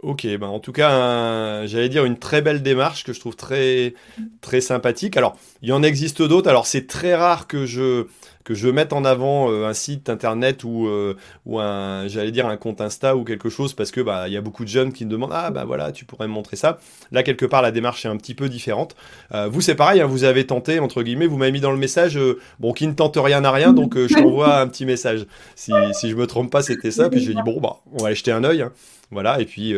Ok, 0.00 0.26
ben 0.26 0.48
en 0.48 0.60
tout 0.60 0.72
cas, 0.72 1.64
j'allais 1.64 1.88
dire 1.88 2.04
une 2.04 2.18
très 2.18 2.42
belle 2.42 2.62
démarche 2.62 3.04
que 3.04 3.14
je 3.14 3.20
trouve 3.20 3.36
très, 3.36 3.94
très 4.42 4.60
sympathique. 4.60 5.16
Alors, 5.16 5.34
il 5.62 5.70
y 5.70 5.72
en 5.72 5.82
existe 5.82 6.20
d'autres. 6.20 6.50
Alors, 6.50 6.66
c'est 6.66 6.86
très 6.86 7.14
rare 7.14 7.46
que 7.46 7.64
je, 7.64 8.06
que 8.44 8.54
je 8.54 8.68
mette 8.68 8.92
en 8.92 9.04
avant 9.04 9.50
euh, 9.50 9.66
un 9.66 9.72
site 9.72 10.08
internet 10.10 10.64
ou, 10.64 10.86
euh, 10.86 11.16
ou 11.46 11.58
un, 11.58 12.06
j'allais 12.06 12.30
dire 12.30 12.46
un 12.46 12.56
compte 12.56 12.80
Insta 12.80 13.16
ou 13.16 13.24
quelque 13.24 13.48
chose 13.48 13.72
parce 13.72 13.90
que 13.90 14.00
bah, 14.00 14.28
il 14.28 14.34
y 14.34 14.36
a 14.36 14.42
beaucoup 14.42 14.64
de 14.64 14.68
jeunes 14.68 14.92
qui 14.92 15.06
me 15.06 15.10
demandent 15.10 15.32
ah 15.32 15.50
bah 15.50 15.64
voilà, 15.64 15.92
tu 15.92 16.04
pourrais 16.04 16.28
me 16.28 16.32
montrer 16.32 16.56
ça. 16.56 16.78
Là, 17.10 17.22
quelque 17.22 17.46
part, 17.46 17.62
la 17.62 17.70
démarche 17.70 18.04
est 18.04 18.08
un 18.08 18.16
petit 18.16 18.34
peu 18.34 18.48
différente. 18.48 18.94
Euh, 19.32 19.48
vous, 19.48 19.62
c'est 19.62 19.74
pareil, 19.74 20.00
hein, 20.00 20.06
vous 20.06 20.24
avez 20.24 20.46
tenté 20.46 20.78
entre 20.78 21.02
guillemets, 21.02 21.26
vous 21.26 21.38
m'avez 21.38 21.52
mis 21.52 21.60
dans 21.60 21.72
le 21.72 21.78
message, 21.78 22.18
bon, 22.60 22.72
qui 22.72 22.86
ne 22.86 22.92
tente 22.92 23.16
rien 23.16 23.44
à 23.44 23.50
rien, 23.50 23.72
donc 23.72 23.96
je 23.96 24.14
t'envoie 24.14 24.60
un 24.60 24.68
petit 24.68 24.84
message. 24.84 25.26
Si, 25.56 25.72
si 25.92 26.10
je 26.10 26.16
me 26.16 26.26
trompe 26.26 26.50
pas, 26.50 26.62
c'était 26.62 26.90
ça. 26.90 27.08
Puis 27.08 27.20
j'ai 27.20 27.34
dit 27.34 27.42
bon 27.44 27.60
bah, 27.60 27.76
on 27.92 28.02
va 28.02 28.08
aller 28.08 28.16
jeter 28.16 28.32
un 28.32 28.44
œil. 28.44 28.62
Hein. 28.62 28.72
Voilà, 29.10 29.40
et 29.40 29.44
puis 29.44 29.74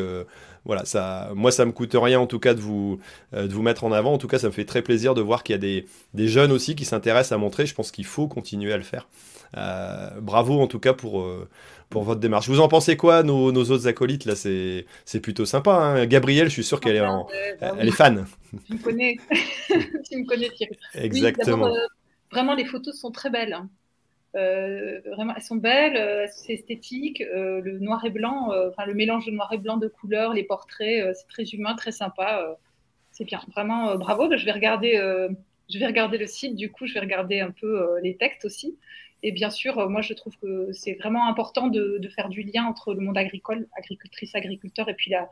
voilà, 0.67 0.85
ça, 0.85 1.31
moi 1.35 1.51
ça 1.51 1.65
me 1.65 1.73
coûte 1.73 1.95
rien 1.95 2.21
en 2.21 2.27
tout 2.27 2.39
cas 2.39 2.53
de 2.53 2.61
vous, 2.61 2.99
euh, 3.33 3.47
de 3.47 3.53
vous 3.55 3.63
mettre 3.63 3.85
en 3.85 3.93
avant. 3.93 4.13
En 4.13 4.19
tout 4.19 4.29
cas, 4.29 4.39
ça 4.39 4.49
me 4.49 4.53
fait 4.53 4.65
très 4.65 4.83
plaisir 4.83 5.15
de 5.15 5.23
voir 5.23 5.43
qu'il 5.43 5.55
y 5.55 5.57
a 5.57 5.59
des, 5.59 5.87
des, 6.13 6.29
jeunes 6.29 6.53
aussi 6.53 6.75
qui 6.77 6.85
s'intéressent 6.85 7.33
à 7.33 7.39
montrer. 7.39 7.67
Je 7.67 7.75
pense 7.75 7.91
qu'il 7.91 8.05
faut 8.05 8.29
continuer 8.29 8.73
à 8.73 8.77
le 8.77 8.83
faire. 8.83 9.09
Euh, 9.57 10.11
bravo 10.21 10.61
en 10.61 10.67
tout 10.67 10.81
cas 10.81 10.93
pour, 10.93 11.27
pour 11.89 12.03
votre 12.03 12.21
démarche. 12.21 12.49
Vous 12.49 12.61
en 12.61 12.69
pensez 12.69 12.97
quoi, 12.97 13.23
nos, 13.23 13.53
nos 13.53 13.65
autres 13.71 13.87
acolytes 13.87 14.25
là? 14.25 14.35
C'est 14.35 15.21
plutôt 15.23 15.47
sympa. 15.47 15.73
Hein 15.73 16.07
Gabrielle, 16.07 16.49
je 16.49 16.53
suis 16.53 16.65
sûr 16.65 16.81
qu'elle 16.81 16.97
est, 16.97 17.01
en, 17.01 17.27
elle 17.61 17.89
est 17.89 17.93
fan. 17.93 18.27
Tu 18.67 18.75
me 18.75 18.79
connais, 18.79 19.17
tu 20.11 20.19
me 20.19 20.27
connais 20.27 20.51
Thierry. 20.51 20.77
Exactement. 20.95 21.73
vraiment, 22.31 22.55
les 22.55 22.65
photos 22.65 22.99
sont 22.99 23.13
très 23.13 23.31
belles. 23.31 23.57
Euh, 24.37 25.01
vraiment, 25.07 25.33
elles 25.35 25.43
sont 25.43 25.57
belles, 25.57 25.97
euh, 25.97 26.27
c'est 26.31 26.55
esthétique. 26.55 27.23
Euh, 27.23 27.61
le 27.61 27.79
noir 27.79 28.05
et 28.05 28.11
blanc, 28.11 28.51
enfin 28.69 28.85
le 28.87 28.95
mélange 28.95 29.27
de 29.27 29.31
noir 29.31 29.53
et 29.53 29.59
blanc 29.59 29.77
de 29.77 29.89
couleurs, 29.89 30.35
les 30.35 30.45
portraits, 30.45 31.15
c'est 31.15 31.29
très 31.29 31.45
humain, 31.45 31.75
très 31.75 31.93
sympa. 31.93 32.57
c'est 33.13 33.25
bien, 33.25 33.41
vraiment 33.53 33.97
bravo. 33.97 34.29
Je 34.37 34.45
vais 34.45 34.53
regarder, 34.53 34.93
je 35.71 35.79
vais 35.79 35.87
regarder 35.87 36.19
le 36.19 36.27
site. 36.27 36.55
Du 36.57 36.71
coup, 36.71 36.87
je 36.87 36.95
vais 36.95 37.01
regarder 37.01 37.41
un 37.41 37.51
peu 37.51 38.01
les 38.03 38.17
textes 38.17 38.45
aussi. 38.45 38.77
Et 39.23 39.33
bien 39.33 39.51
sûr, 39.51 39.89
moi, 39.89 40.03
je 40.03 40.13
trouve 40.13 40.37
que 40.39 40.71
c'est 40.73 40.95
vraiment 40.95 41.27
important 41.27 41.69
de, 41.69 42.01
faire 42.15 42.29
du 42.29 42.43
lien 42.43 42.65
entre 42.65 42.95
le 42.95 43.01
monde 43.01 43.17
agricole, 43.17 43.67
agricultrice, 43.77 44.35
agriculteur, 44.35 44.89
et 44.89 44.95
puis 44.95 45.11
la, 45.11 45.29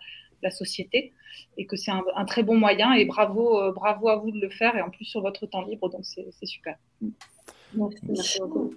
société, 0.51 1.15
et 1.57 1.65
que 1.65 1.75
c'est 1.77 1.91
un, 1.91 2.25
très 2.27 2.43
bon 2.43 2.57
moyen. 2.57 2.93
Et 2.95 3.05
bravo, 3.05 3.73
bravo 3.73 4.09
à 4.09 4.17
vous 4.17 4.31
de 4.31 4.41
le 4.41 4.51
faire, 4.51 4.77
et 4.77 4.83
en 4.83 4.91
plus 4.91 5.05
sur 5.05 5.21
votre 5.21 5.47
temps 5.47 5.63
libre, 5.63 5.91
donc 5.91 6.05
c'est 6.05 6.47
super. 6.47 6.77
merci 7.75 8.39
beaucoup. 8.41 8.75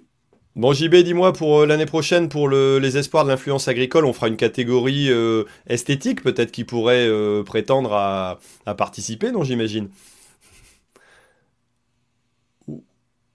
Bon, 0.58 0.72
JB, 0.72 0.96
dis-moi, 1.04 1.32
pour 1.32 1.60
euh, 1.60 1.66
l'année 1.66 1.86
prochaine, 1.86 2.28
pour 2.28 2.48
les 2.48 2.98
espoirs 2.98 3.22
de 3.22 3.30
l'influence 3.30 3.68
agricole, 3.68 4.04
on 4.04 4.12
fera 4.12 4.26
une 4.26 4.36
catégorie 4.36 5.08
euh, 5.08 5.44
esthétique, 5.68 6.20
peut-être, 6.20 6.50
qui 6.50 6.64
pourrait 6.64 7.06
euh, 7.06 7.44
prétendre 7.44 7.92
à, 7.92 8.40
participer, 8.74 9.30
non, 9.30 9.44
j'imagine? 9.44 9.88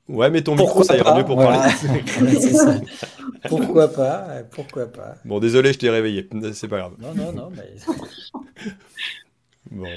Ouais, 0.09 0.29
mais 0.29 0.41
ton 0.41 0.57
micro, 0.57 0.83
ça 0.83 0.97
ira 0.97 1.17
mieux 1.17 1.23
pour 1.23 1.37
parler. 1.37 1.59
Pourquoi 3.47 3.87
pas 3.87 4.27
Pourquoi 4.51 4.87
pas? 4.87 5.15
Bon, 5.23 5.39
désolé, 5.39 5.71
je 5.71 5.79
t'ai 5.79 5.89
réveillé. 5.89 6.27
C'est 6.51 6.67
pas 6.67 6.79
grave. 6.79 6.95
Non, 6.99 7.15
non, 7.15 7.31
non. 7.31 7.51
bon. 9.71 9.87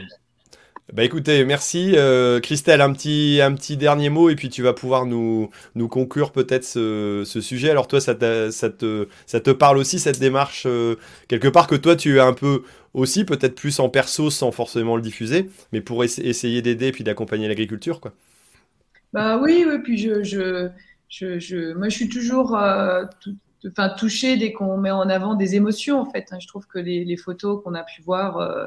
Bah 0.93 1.03
écoutez, 1.03 1.45
merci. 1.45 1.95
Euh, 1.97 2.39
Christelle, 2.39 2.81
un 2.81 2.93
petit, 2.93 3.41
un 3.43 3.53
petit 3.55 3.77
dernier 3.77 4.09
mot 4.09 4.31
et 4.31 4.37
puis 4.37 4.49
tu 4.49 4.63
vas 4.63 4.73
pouvoir 4.73 5.05
nous, 5.05 5.51
nous 5.75 5.89
conclure 5.89 6.31
peut-être 6.31 6.63
ce, 6.65 7.25
ce, 7.27 7.41
sujet. 7.41 7.71
Alors 7.71 7.89
toi, 7.89 8.01
ça, 8.01 8.15
ça, 8.53 8.71
te, 8.71 9.09
ça 9.27 9.41
te 9.41 9.51
parle 9.51 9.79
aussi 9.79 9.99
cette 9.99 10.21
démarche, 10.21 10.63
euh, 10.67 10.95
quelque 11.27 11.49
part 11.49 11.67
que 11.67 11.75
toi 11.75 11.97
tu 11.97 12.19
es 12.19 12.21
un 12.21 12.33
peu 12.33 12.63
aussi, 12.95 13.25
peut-être 13.25 13.57
plus 13.57 13.81
en 13.81 13.89
perso 13.89 14.31
sans 14.31 14.53
forcément 14.53 14.95
le 14.95 15.03
diffuser, 15.03 15.51
mais 15.73 15.81
pour 15.81 16.05
essayer 16.05 16.63
d'aider 16.63 16.87
et 16.87 16.93
puis 16.93 17.03
d'accompagner 17.03 17.49
l'agriculture. 17.49 18.01
quoi. 18.01 18.13
Bah 19.13 19.41
oui, 19.43 19.67
oui, 19.69 19.79
puis 19.83 19.99
je, 19.99 20.23
je, 20.23 20.69
je, 21.09 21.41
je 21.41 21.75
moi 21.75 21.89
je 21.89 21.97
suis 21.97 22.09
toujours 22.09 22.57
euh, 22.57 23.05
touchée 23.99 24.37
dès 24.37 24.53
qu'on 24.53 24.77
met 24.77 24.93
en 24.93 25.09
avant 25.09 25.35
des 25.35 25.57
émotions 25.57 26.01
en 26.01 26.07
fait. 26.07 26.29
Hein. 26.31 26.39
Je 26.41 26.47
trouve 26.47 26.69
que 26.69 26.79
les, 26.79 27.05
les 27.05 27.17
photos 27.17 27.61
qu'on 27.65 27.75
a 27.75 27.83
pu 27.83 28.03
voir 28.03 28.39
euh, 28.39 28.67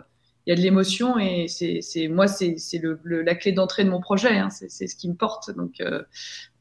il 0.50 0.54
y 0.54 0.54
a 0.54 0.56
de 0.56 0.62
l'émotion 0.62 1.20
et 1.20 1.46
c'est 1.48 2.08
moi 2.08 2.28
c'est 2.28 2.58
le, 2.82 3.00
la 3.04 3.36
clé 3.36 3.52
d'entrée 3.52 3.84
de 3.84 3.90
mon 3.92 4.02
projet. 4.02 4.36
Hein. 4.36 4.50
c'est 4.50 4.88
ce 4.88 4.96
qui 4.96 5.08
me 5.08 5.14
porte. 5.14 5.56
Donc 5.56 5.80
euh, 5.80 6.02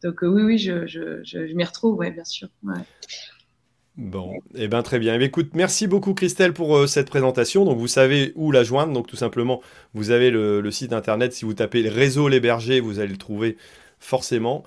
donc 0.02 0.22
euh, 0.22 0.26
oui 0.26 0.42
oui 0.42 0.58
je, 0.58 0.86
je, 0.86 1.24
je, 1.24 1.54
m'y 1.54 1.64
retrouve 1.64 1.96
ouais, 1.96 2.10
bien 2.10 2.24
sûr. 2.24 2.48
Bon, 3.96 4.34
et 4.54 4.64
eh 4.64 4.68
ben 4.68 4.82
très 4.82 4.98
bien. 4.98 5.18
Eh 5.18 5.24
écoute, 5.24 5.52
merci 5.54 5.86
beaucoup 5.86 6.12
Christelle 6.12 6.52
pour 6.52 6.76
euh, 6.76 6.86
cette 6.86 7.08
présentation. 7.08 7.64
Donc 7.64 7.78
vous 7.78 7.88
savez 7.88 8.32
où 8.36 8.52
la 8.52 8.62
joindre. 8.62 8.92
Donc 8.92 9.06
tout 9.06 9.16
simplement, 9.16 9.62
vous 9.94 10.10
avez 10.10 10.30
le, 10.30 10.60
le 10.60 10.70
site 10.70 10.92
internet. 10.92 11.32
Si 11.32 11.46
vous 11.46 11.54
tapez 11.54 11.82
le 11.82 11.88
réseau 11.88 12.28
Les 12.28 12.40
Bergers, 12.40 12.80
vous 12.80 12.98
allez 12.98 13.12
le 13.12 13.16
trouver 13.16 13.56
forcément. 14.00 14.64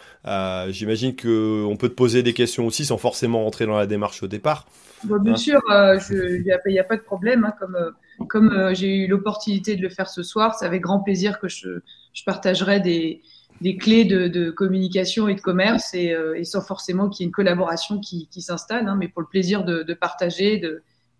J'imagine 0.69 1.15
qu'on 1.15 1.77
peut 1.79 1.89
te 1.89 1.93
poser 1.93 2.23
des 2.23 2.33
questions 2.33 2.65
aussi 2.65 2.85
sans 2.85 2.97
forcément 2.97 3.43
rentrer 3.43 3.67
dans 3.67 3.77
la 3.77 3.85
démarche 3.85 4.23
au 4.23 4.27
départ. 4.27 4.65
bien 5.03 5.33
hein 5.33 5.35
sûr, 5.35 5.61
il 6.09 6.43
n'y 6.43 6.79
a, 6.79 6.83
pas 6.83 6.97
de 6.97 7.03
problème. 7.03 7.45
Hein, 7.45 7.53
comme 7.59 7.77
comme 8.27 8.51
euh, 8.51 8.73
j'ai 8.73 8.95
eu 8.95 9.07
l'opportunité 9.07 9.75
de 9.75 9.81
le 9.81 9.89
faire 9.89 10.09
ce 10.09 10.23
soir, 10.23 10.55
c'est 10.55 10.65
avec 10.65 10.81
grand 10.81 10.99
plaisir 10.99 11.39
que 11.39 11.47
je, 11.47 11.79
partagerai 12.25 12.79
des, 12.79 13.21
clés 13.77 14.05
de, 14.05 14.51
communication 14.51 15.27
et 15.27 15.35
de 15.35 15.41
commerce 15.41 15.91
euh, 15.95 16.33
et, 16.35 16.43
sans 16.43 16.61
forcément 16.61 17.09
qu'il 17.09 17.23
y 17.23 17.25
ait 17.25 17.27
une 17.27 17.33
collaboration 17.33 17.99
qui, 17.99 18.27
s'installe, 18.37 18.87
hein, 18.87 18.95
mais 18.99 19.07
pour 19.07 19.21
le 19.21 19.27
plaisir 19.27 19.63
de, 19.63 19.93
partager 19.93 20.61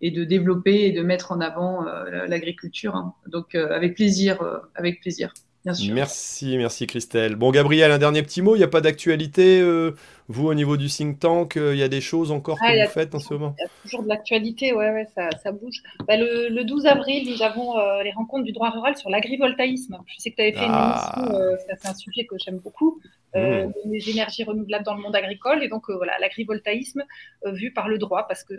et 0.00 0.10
de 0.10 0.24
développer 0.24 0.86
et 0.86 0.92
de 0.92 1.02
mettre 1.02 1.32
en 1.32 1.40
avant 1.40 1.86
euh, 1.86 2.26
l'agriculture. 2.26 2.96
Hein. 2.96 3.14
Donc 3.26 3.54
avec 3.54 3.94
plaisir, 3.94 4.38
avec 4.74 5.00
plaisir. 5.00 5.32
Merci, 5.64 6.56
merci 6.56 6.86
Christelle. 6.88 7.36
Bon, 7.36 7.52
Gabriel, 7.52 7.92
un 7.92 7.98
dernier 7.98 8.22
petit 8.22 8.42
mot. 8.42 8.56
Il 8.56 8.58
n'y 8.58 8.64
a 8.64 8.68
pas 8.68 8.80
d'actualité, 8.80 9.60
euh, 9.60 9.94
vous, 10.26 10.48
au 10.48 10.54
niveau 10.54 10.76
du 10.76 10.88
think 10.88 11.20
tank 11.20 11.56
euh, 11.56 11.72
Il 11.74 11.78
y 11.78 11.84
a 11.84 11.88
des 11.88 12.00
choses 12.00 12.32
encore 12.32 12.58
que 12.58 12.84
vous 12.84 12.90
faites 12.90 13.14
en 13.14 13.20
ce 13.20 13.34
moment? 13.34 13.54
Il 13.58 13.62
y 13.62 13.66
a 13.66 13.70
toujours 13.82 14.02
de 14.02 14.08
l'actualité, 14.08 14.72
ouais, 14.72 14.90
ouais, 14.90 15.06
ça, 15.14 15.52
bouge. 15.52 15.82
Bah, 16.08 16.16
le, 16.16 16.64
12 16.64 16.86
avril, 16.86 17.30
nous 17.30 17.42
avons 17.42 17.78
euh, 17.78 18.02
les 18.02 18.10
rencontres 18.10 18.44
du 18.44 18.52
droit 18.52 18.70
rural 18.70 18.96
sur 18.96 19.08
l'agrivoltaïsme. 19.08 19.98
Je 20.06 20.16
sais 20.18 20.30
que 20.30 20.36
tu 20.36 20.42
avais 20.42 20.52
fait 20.52 20.64
une 20.64 20.70
ah. 20.72 21.14
émission, 21.16 21.56
c'est 21.68 21.88
un 21.88 21.94
sujet 21.94 22.24
que 22.24 22.34
j'aime 22.44 22.58
beaucoup, 22.58 23.00
mmh. 23.34 23.70
les 23.86 24.10
énergies 24.10 24.42
renouvelables 24.42 24.84
dans 24.84 24.94
le 24.94 25.02
monde 25.02 25.14
agricole. 25.14 25.62
Et 25.62 25.68
donc, 25.68 25.90
voilà, 25.90 26.18
l'agrivoltaïsme 26.18 27.04
vu 27.46 27.72
par 27.72 27.88
le 27.88 27.98
droit, 27.98 28.26
parce 28.26 28.42
que 28.42 28.54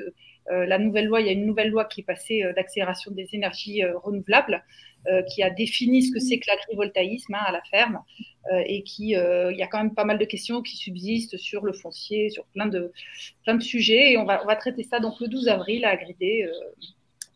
la 0.50 0.78
nouvelle 0.78 1.08
loi, 1.08 1.20
il 1.20 1.28
y 1.28 1.30
a 1.30 1.34
une 1.34 1.46
nouvelle 1.46 1.70
loi 1.70 1.84
qui 1.84 2.02
est 2.02 2.06
passée 2.06 2.44
d'accélération 2.56 3.12
des 3.12 3.28
énergies 3.34 3.84
renouvelables. 4.04 4.64
Euh, 5.10 5.22
qui 5.24 5.44
a 5.44 5.50
défini 5.50 6.02
ce 6.02 6.14
que 6.14 6.20
c'est 6.22 6.40
que 6.40 6.46
l'agrivoltaïsme 6.48 7.34
hein, 7.34 7.44
à 7.46 7.52
la 7.52 7.62
ferme 7.70 8.00
euh, 8.54 8.64
et 8.66 8.84
qui 8.84 9.18
euh, 9.18 9.52
il 9.52 9.58
y 9.58 9.62
a 9.62 9.68
quand 9.68 9.80
même 9.80 9.94
pas 9.94 10.06
mal 10.06 10.18
de 10.18 10.24
questions 10.24 10.62
qui 10.62 10.78
subsistent 10.78 11.36
sur 11.36 11.66
le 11.66 11.74
foncier, 11.74 12.30
sur 12.30 12.46
plein 12.46 12.68
de 12.68 12.94
plein 13.44 13.56
de 13.56 13.62
sujets 13.62 14.14
et 14.14 14.18
on 14.18 14.24
va 14.24 14.42
on 14.44 14.48
va 14.48 14.56
traiter 14.56 14.84
ça 14.84 15.02
donc 15.02 15.20
le 15.20 15.28
12 15.28 15.50
avril 15.50 15.84
à 15.84 15.90
Agridé. 15.90 16.50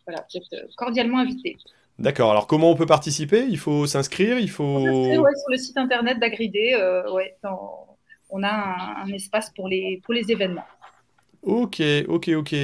voilà, 0.05 0.25
vous 0.31 0.37
êtes 0.37 0.75
cordialement 0.77 1.19
invité. 1.19 1.57
D'accord. 1.99 2.31
Alors, 2.31 2.47
comment 2.47 2.71
on 2.71 2.75
peut 2.75 2.85
participer? 2.85 3.45
Il 3.49 3.57
faut 3.57 3.85
s'inscrire? 3.85 4.39
Il 4.39 4.49
faut. 4.49 4.79
Ouais, 4.79 5.15
sur 5.15 5.49
le 5.49 5.57
site 5.57 5.77
internet 5.77 6.19
d'Agridé, 6.19 6.73
ouais, 7.11 7.35
on 8.29 8.43
a 8.43 9.03
un, 9.03 9.11
espace 9.11 9.51
pour 9.53 9.67
les, 9.67 9.99
pour 10.05 10.13
les 10.13 10.31
événements. 10.31 10.67
Ok, 11.41 11.81
ok, 12.07 12.29
ok. 12.29 12.55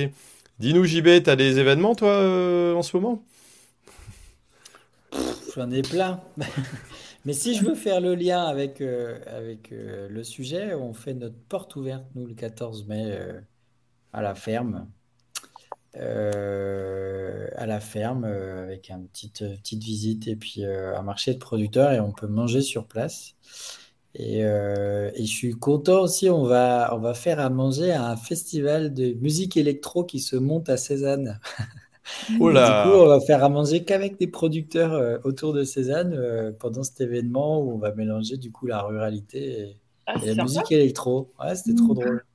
Dis-nous, 0.59 0.85
JB, 0.85 1.23
tu 1.23 1.29
as 1.29 1.35
des 1.35 1.59
événements, 1.59 1.93
toi, 1.93 2.13
en 2.73 2.81
ce 2.81 2.95
moment? 2.95 3.21
J'en 5.55 5.69
ai 5.69 5.81
plein. 5.83 6.19
Mais 7.25 7.33
si 7.33 7.55
je 7.55 7.63
veux 7.63 7.75
faire 7.75 8.01
le 8.01 8.15
lien 8.15 8.43
avec, 8.43 8.81
euh, 8.81 9.19
avec 9.27 9.71
euh, 9.71 10.09
le 10.09 10.23
sujet, 10.23 10.73
on 10.73 10.93
fait 10.93 11.13
notre 11.13 11.37
porte 11.47 11.75
ouverte, 11.75 12.05
nous, 12.15 12.25
le 12.25 12.33
14 12.33 12.87
mai, 12.87 13.11
euh, 13.11 13.39
à 14.13 14.21
la 14.21 14.35
ferme. 14.35 14.87
à 15.95 17.65
la 17.67 17.79
ferme, 17.79 18.25
avec 18.25 18.89
une 18.89 19.07
petite, 19.07 19.43
petite 19.57 19.83
visite 19.83 20.27
et 20.27 20.35
puis 20.35 20.65
un 20.65 21.01
marché 21.03 21.33
de 21.33 21.39
producteurs 21.39 21.91
et 21.91 21.99
on 21.99 22.11
peut 22.11 22.27
manger 22.27 22.61
sur 22.61 22.87
place. 22.87 23.35
Et, 24.15 24.41
je 24.41 25.23
suis 25.25 25.53
content 25.53 26.01
aussi, 26.01 26.29
on 26.29 26.43
va, 26.43 26.89
on 26.95 26.99
va 26.99 27.13
faire 27.13 27.39
à 27.39 27.49
manger 27.49 27.91
à 27.91 28.05
un 28.09 28.17
festival 28.17 28.93
de 28.93 29.13
musique 29.13 29.55
électro 29.57 30.03
qui 30.03 30.19
se 30.19 30.35
monte 30.35 30.69
à 30.69 30.77
Cézanne. 30.77 31.39
Oh 32.39 32.51
du 32.51 32.57
coup, 32.57 32.95
on 32.95 33.07
va 33.07 33.19
faire 33.21 33.43
à 33.43 33.49
manger 33.49 33.83
qu'avec 33.83 34.19
des 34.19 34.27
producteurs 34.27 34.93
euh, 34.93 35.17
autour 35.23 35.53
de 35.53 35.63
Cézanne 35.63 36.13
euh, 36.13 36.51
pendant 36.51 36.83
cet 36.83 36.99
événement 37.01 37.61
où 37.61 37.73
on 37.73 37.77
va 37.77 37.93
mélanger 37.93 38.37
du 38.37 38.51
coup 38.51 38.67
la 38.67 38.81
ruralité 38.81 39.59
et, 39.59 39.77
ah, 40.05 40.15
la 40.23 40.43
musique 40.43 40.71
électro. 40.71 41.31
Ouais, 41.39 41.55
c'était 41.55 41.75
trop 41.75 41.93
mmh. 41.93 41.99
drôle. 41.99 42.25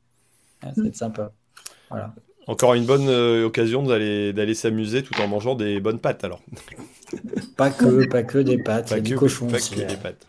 Ouais, 0.63 0.71
c'était 0.75 0.97
sympa. 0.97 1.33
Voilà. 1.91 2.15
Encore 2.47 2.73
une 2.75 2.87
bonne 2.87 3.09
euh, 3.09 3.45
occasion 3.45 3.83
d'aller 3.83 4.33
d'aller 4.33 4.55
s'amuser 4.55 5.03
tout 5.03 5.21
en 5.21 5.29
mangeant 5.29 5.55
des 5.55 5.81
bonnes 5.81 6.01
pâtes 6.01 6.25
alors. 6.25 6.41
Pas 7.57 7.71
que, 7.71 8.09
pas 8.09 8.23
que 8.23 8.39
des 8.39 8.57
pâtes, 8.57 8.89
Pas 8.89 9.01
du 9.01 9.15
que, 9.15 9.19
cochon 9.19 9.49
pas 9.49 9.57
aussi, 9.57 9.75
que 9.75 9.83
hein. 9.83 9.87
des 9.87 9.97
pâtes. 9.97 10.27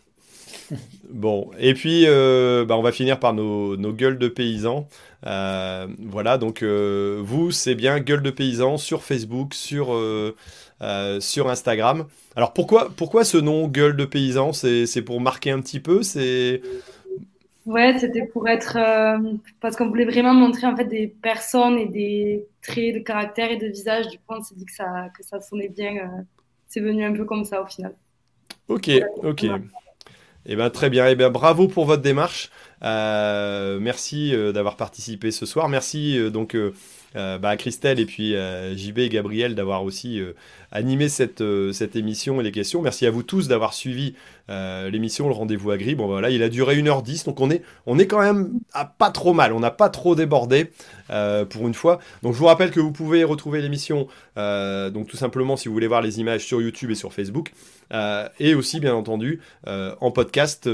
Bon, 1.10 1.50
et 1.58 1.74
puis 1.74 2.04
euh, 2.06 2.66
bah, 2.66 2.78
on 2.78 2.84
va 2.84 2.92
finir 2.92 3.20
par 3.20 3.34
nos, 3.34 3.76
nos 3.78 3.92
gueules 3.92 4.20
de 4.20 4.28
paysans. 4.28 4.88
Euh, 5.26 5.88
voilà, 6.00 6.38
donc 6.38 6.62
euh, 6.62 7.20
vous, 7.24 7.52
c'est 7.52 7.74
bien 7.74 8.00
gueule 8.00 8.22
de 8.22 8.30
paysans 8.30 8.78
sur 8.78 9.02
Facebook, 9.02 9.56
sur, 9.56 9.98
sur 11.20 11.50
Instagram. 11.50 12.06
Alors 12.36 12.54
pourquoi, 12.54 12.90
pourquoi 12.96 13.24
ce 13.24 13.38
nom 13.38 13.68
gueule 13.68 13.96
de 13.96 14.06
paysan? 14.06 14.54
C'est, 14.54 15.02
pour 15.02 15.20
marquer 15.20 15.52
un 15.52 15.62
petit 15.62 15.80
peu? 15.80 16.04
C'est... 16.04 16.62
Ouais, 17.66 17.98
c'était 18.00 18.26
pour 18.26 18.48
être 18.48 18.78
parce 19.60 19.76
qu'on 19.76 19.90
voulait 19.90 20.06
vraiment 20.06 20.34
montrer 20.34 20.68
en 20.68 20.76
fait 20.76 20.86
des 20.86 21.08
personnes 21.08 21.78
et 21.78 21.88
des 21.88 22.46
traits 22.62 22.96
de 22.96 23.00
caractère 23.00 23.52
et 23.52 23.58
de 23.58 23.68
visage. 23.68 24.08
Du 24.08 24.18
coup, 24.18 24.36
on 24.38 24.42
s'est 24.42 24.56
dit 24.56 24.66
que 24.66 24.74
ça 24.74 25.10
que 25.18 25.24
ça 25.24 25.42
sonnait 25.42 25.70
bien. 25.70 26.26
c'est 26.68 26.82
venu 26.82 27.04
un 27.04 27.14
peu 27.14 27.26
comme 27.26 27.46
ça 27.46 27.62
au 27.62 27.66
final. 27.66 27.96
Ok, 28.68 28.92
ok. 29.24 29.48
Eh 30.46 30.56
ben, 30.56 30.70
très 30.70 30.90
bien. 30.90 31.08
Eh 31.08 31.16
ben, 31.16 31.30
bravo 31.30 31.68
pour 31.68 31.86
votre 31.86 32.02
démarche. 32.02 32.50
Euh, 32.84 33.80
merci 33.80 34.34
euh, 34.34 34.52
d'avoir 34.52 34.78
participé 34.78 35.32
ce 35.32 35.46
soir. 35.46 35.70
Merci 35.70 36.18
euh, 36.18 36.30
donc 36.30 36.56
euh, 37.16 37.38
bah, 37.38 37.50
à 37.50 37.58
Christelle 37.58 38.00
et 38.00 38.06
puis 38.06 38.36
euh, 38.36 38.76
JB 38.76 39.00
et 39.00 39.10
Gabriel 39.10 39.56
d'avoir 39.56 39.84
aussi 39.84 40.20
euh, 40.20 40.34
animé 40.72 41.10
cette, 41.10 41.42
euh, 41.42 41.72
cette 41.72 41.96
émission 41.96 42.40
et 42.40 42.44
les 42.44 42.52
questions. 42.52 42.82
Merci 42.82 43.06
à 43.06 43.12
vous 43.12 43.24
tous 43.24 43.48
d'avoir 43.48 43.74
suivi 43.74 44.14
euh, 44.50 44.90
l'émission 44.90 45.28
Le 45.28 45.34
Rendez-vous 45.34 45.72
Agri. 45.72 45.96
Bon 45.96 46.08
voilà, 46.08 46.30
il 46.30 46.44
a 46.44 46.50
duré 46.50 46.80
1h10, 46.82 47.26
donc 47.26 47.40
on 47.40 47.50
est, 47.50 47.64
on 47.86 47.98
est 47.98 48.08
quand 48.08 48.22
même 48.22 48.60
à 48.74 48.86
pas 48.86 49.10
trop 49.10 49.34
mal. 49.34 49.54
On 49.54 49.60
n'a 49.60 49.72
pas 49.72 49.90
trop 49.90 50.16
débordé 50.16 50.72
pour 51.50 51.68
une 51.68 51.74
fois. 51.74 52.00
Donc 52.22 52.34
je 52.34 52.40
vous 52.40 52.46
rappelle 52.46 52.70
que 52.70 52.80
vous 52.80 52.92
pouvez 52.92 53.24
retrouver 53.24 53.62
l'émission, 53.62 54.08
donc 54.36 55.08
tout 55.08 55.18
simplement 55.18 55.58
si 55.58 55.68
vous 55.68 55.74
voulez 55.74 55.88
voir 55.88 56.02
les 56.02 56.20
images 56.20 56.46
sur 56.46 56.62
YouTube 56.62 56.92
et 56.92 56.96
sur 56.96 57.14
Facebook. 57.14 57.52
Et 58.40 58.54
aussi, 58.54 58.80
bien 58.80 58.94
entendu, 58.94 59.40
en 59.66 60.12
podcast 60.12 60.70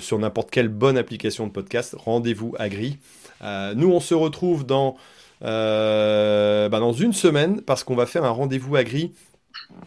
sur 0.00 0.18
n'importe 0.18 0.50
quelle 0.50 0.68
bonne 0.68 0.96
application 0.96 1.46
de 1.46 1.52
podcast. 1.52 1.96
Rendez-vous 1.98 2.54
Agri. 2.58 2.98
Euh, 3.44 3.74
nous, 3.74 3.90
on 3.90 4.00
se 4.00 4.14
retrouve 4.14 4.64
dans, 4.64 4.96
euh, 5.44 6.68
bah, 6.68 6.80
dans 6.80 6.92
une 6.92 7.12
semaine 7.12 7.60
parce 7.60 7.84
qu'on 7.84 7.94
va 7.94 8.06
faire 8.06 8.24
un 8.24 8.30
rendez-vous 8.30 8.76
Agri 8.76 9.12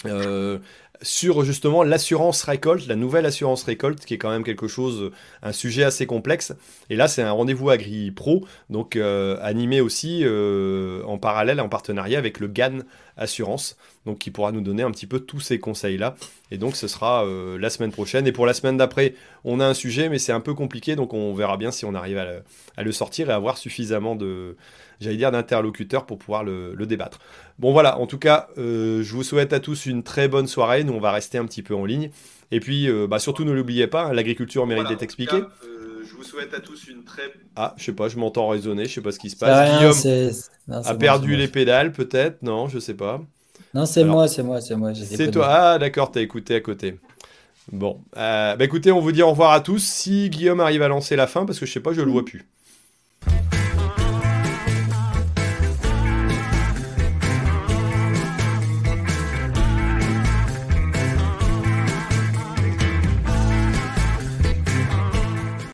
euh, 0.06 0.60
sur 1.02 1.44
justement 1.44 1.84
l'assurance 1.84 2.44
récolte, 2.44 2.88
la 2.88 2.96
nouvelle 2.96 3.26
assurance 3.26 3.64
récolte, 3.64 4.06
qui 4.06 4.14
est 4.14 4.18
quand 4.18 4.30
même 4.30 4.44
quelque 4.44 4.68
chose, 4.68 5.12
un 5.44 5.52
sujet 5.52 5.84
assez 5.84 6.06
complexe. 6.06 6.54
Et 6.90 6.96
là, 6.96 7.08
c'est 7.08 7.22
un 7.22 7.32
rendez-vous 7.32 7.70
Agri 7.70 8.10
Pro, 8.12 8.46
donc 8.70 8.96
euh, 8.96 9.38
animé 9.42 9.80
aussi 9.82 10.26
en 10.26 11.18
parallèle, 11.18 11.60
en 11.60 11.70
partenariat 11.70 12.18
avec 12.18 12.40
le 12.40 12.48
GAN 12.48 12.80
Assurance, 13.16 13.78
donc 14.06 14.20
qui 14.20 14.32
pourra 14.32 14.52
nous 14.52 14.62
donner 14.62 14.84
un 14.84 14.92
petit 14.92 15.08
peu 15.08 15.20
tous 15.20 15.40
ces 15.40 15.60
conseils-là. 15.60 16.16
Et 16.50 16.58
donc, 16.58 16.76
ce 16.76 16.88
sera 16.88 17.24
la 17.60 17.70
semaine 17.70 17.92
prochaine. 17.92 18.26
Et 18.26 18.32
pour 18.32 18.48
la 18.48 18.54
semaine 18.54 18.78
d'après, 18.78 19.14
on 19.44 19.60
a 19.60 19.66
un 19.68 19.76
sujet, 19.76 20.10
mais 20.10 20.18
c'est 20.18 20.34
un 20.34 20.40
peu 20.40 20.56
compliqué, 20.56 20.96
donc 20.96 21.14
on 21.14 21.34
verra 21.36 21.58
bien 21.58 21.70
si 21.70 21.86
on 21.86 21.94
arrive 21.94 22.18
à 22.18 22.26
le, 22.26 22.44
à 22.76 22.82
le 22.82 22.92
sortir 22.92 23.30
et 23.30 23.34
avoir 23.34 23.60
suffisamment 23.60 24.16
de, 24.16 24.56
j'allais 25.00 25.18
dire, 25.18 25.32
d'interlocuteurs 25.32 26.06
pour 26.06 26.18
pouvoir 26.18 26.44
le, 26.44 26.74
le 26.74 26.86
débattre. 26.86 27.20
Bon 27.60 27.72
voilà, 27.72 27.98
en 28.00 28.08
tout 28.08 28.20
cas, 28.20 28.48
euh, 28.58 29.02
je 29.04 29.14
vous 29.14 29.24
souhaite 29.24 29.54
à 29.54 29.60
tous 29.60 29.86
une 29.86 30.04
très 30.04 30.28
bonne 30.28 30.48
soirée. 30.48 30.84
Nous, 30.84 30.94
on 30.94 31.00
va 31.00 31.12
rester 31.12 31.38
un 31.38 31.46
petit 31.46 31.64
peu 31.64 31.76
en 31.76 31.86
ligne. 31.86 32.10
Et 32.52 32.60
puis, 32.60 32.90
euh, 32.90 33.08
bah, 33.08 33.20
surtout, 33.20 33.44
ne 33.44 33.52
l'oubliez 33.52 33.88
pas, 33.88 34.06
hein, 34.06 34.14
l'agriculture 34.14 34.66
mérite 34.68 34.84
Voilà, 34.84 34.96
d'être 34.96 35.04
expliquée. 35.04 35.42
cas, 35.42 35.48
euh, 35.66 36.04
je 36.10 36.16
vous 36.16 36.24
souhaite 36.24 36.54
à 36.54 36.60
tous 36.60 36.88
une 36.88 37.04
très 37.04 37.24
Ah, 37.56 37.74
je 37.78 37.84
sais 37.84 37.94
pas, 37.94 38.08
je 38.08 38.18
m'entends 38.18 38.48
résonner, 38.48 38.86
je 38.86 38.94
sais 38.94 39.02
pas 39.02 39.12
ce 39.12 39.20
qui 39.20 39.30
se 39.30 39.36
passe. 39.36 39.70
rien, 39.70 39.92
Guillaume 39.92 40.32
non, 40.68 40.82
a 40.84 40.96
perdu 40.96 41.36
les 41.36 41.48
pédales, 41.48 41.92
peut-être? 41.92 42.42
Non, 42.42 42.68
je 42.68 42.80
sais 42.80 42.94
pas. 42.94 43.22
Non, 43.74 43.86
c'est 43.86 44.04
moi, 44.04 44.28
c'est 44.28 44.44
moi, 44.44 44.62
c'est 44.62 44.76
moi. 44.76 44.94
C'est 44.94 45.32
toi. 45.32 45.48
Ah, 45.50 45.78
d'accord, 45.80 46.12
t'as 46.12 46.22
écouté 46.22 46.56
à 46.56 46.62
côté. 46.62 47.00
Bon, 47.72 48.00
Euh, 48.16 48.56
bah 48.56 48.64
écoutez, 48.64 48.94
on 48.94 49.02
vous 49.02 49.12
dit 49.12 49.22
au 49.22 49.30
revoir 49.32 49.52
à 49.52 49.60
tous. 49.60 49.84
Si 49.84 50.30
Guillaume 50.30 50.62
arrive 50.62 50.82
à 50.84 50.88
lancer 50.88 51.18
la 51.18 51.28
fin, 51.28 51.46
parce 51.46 51.60
que 51.60 51.66
je 51.66 51.74
sais 51.74 51.82
pas, 51.82 51.92
je 51.92 52.02
le 52.02 52.10
vois 52.10 52.24
plus. 52.24 52.46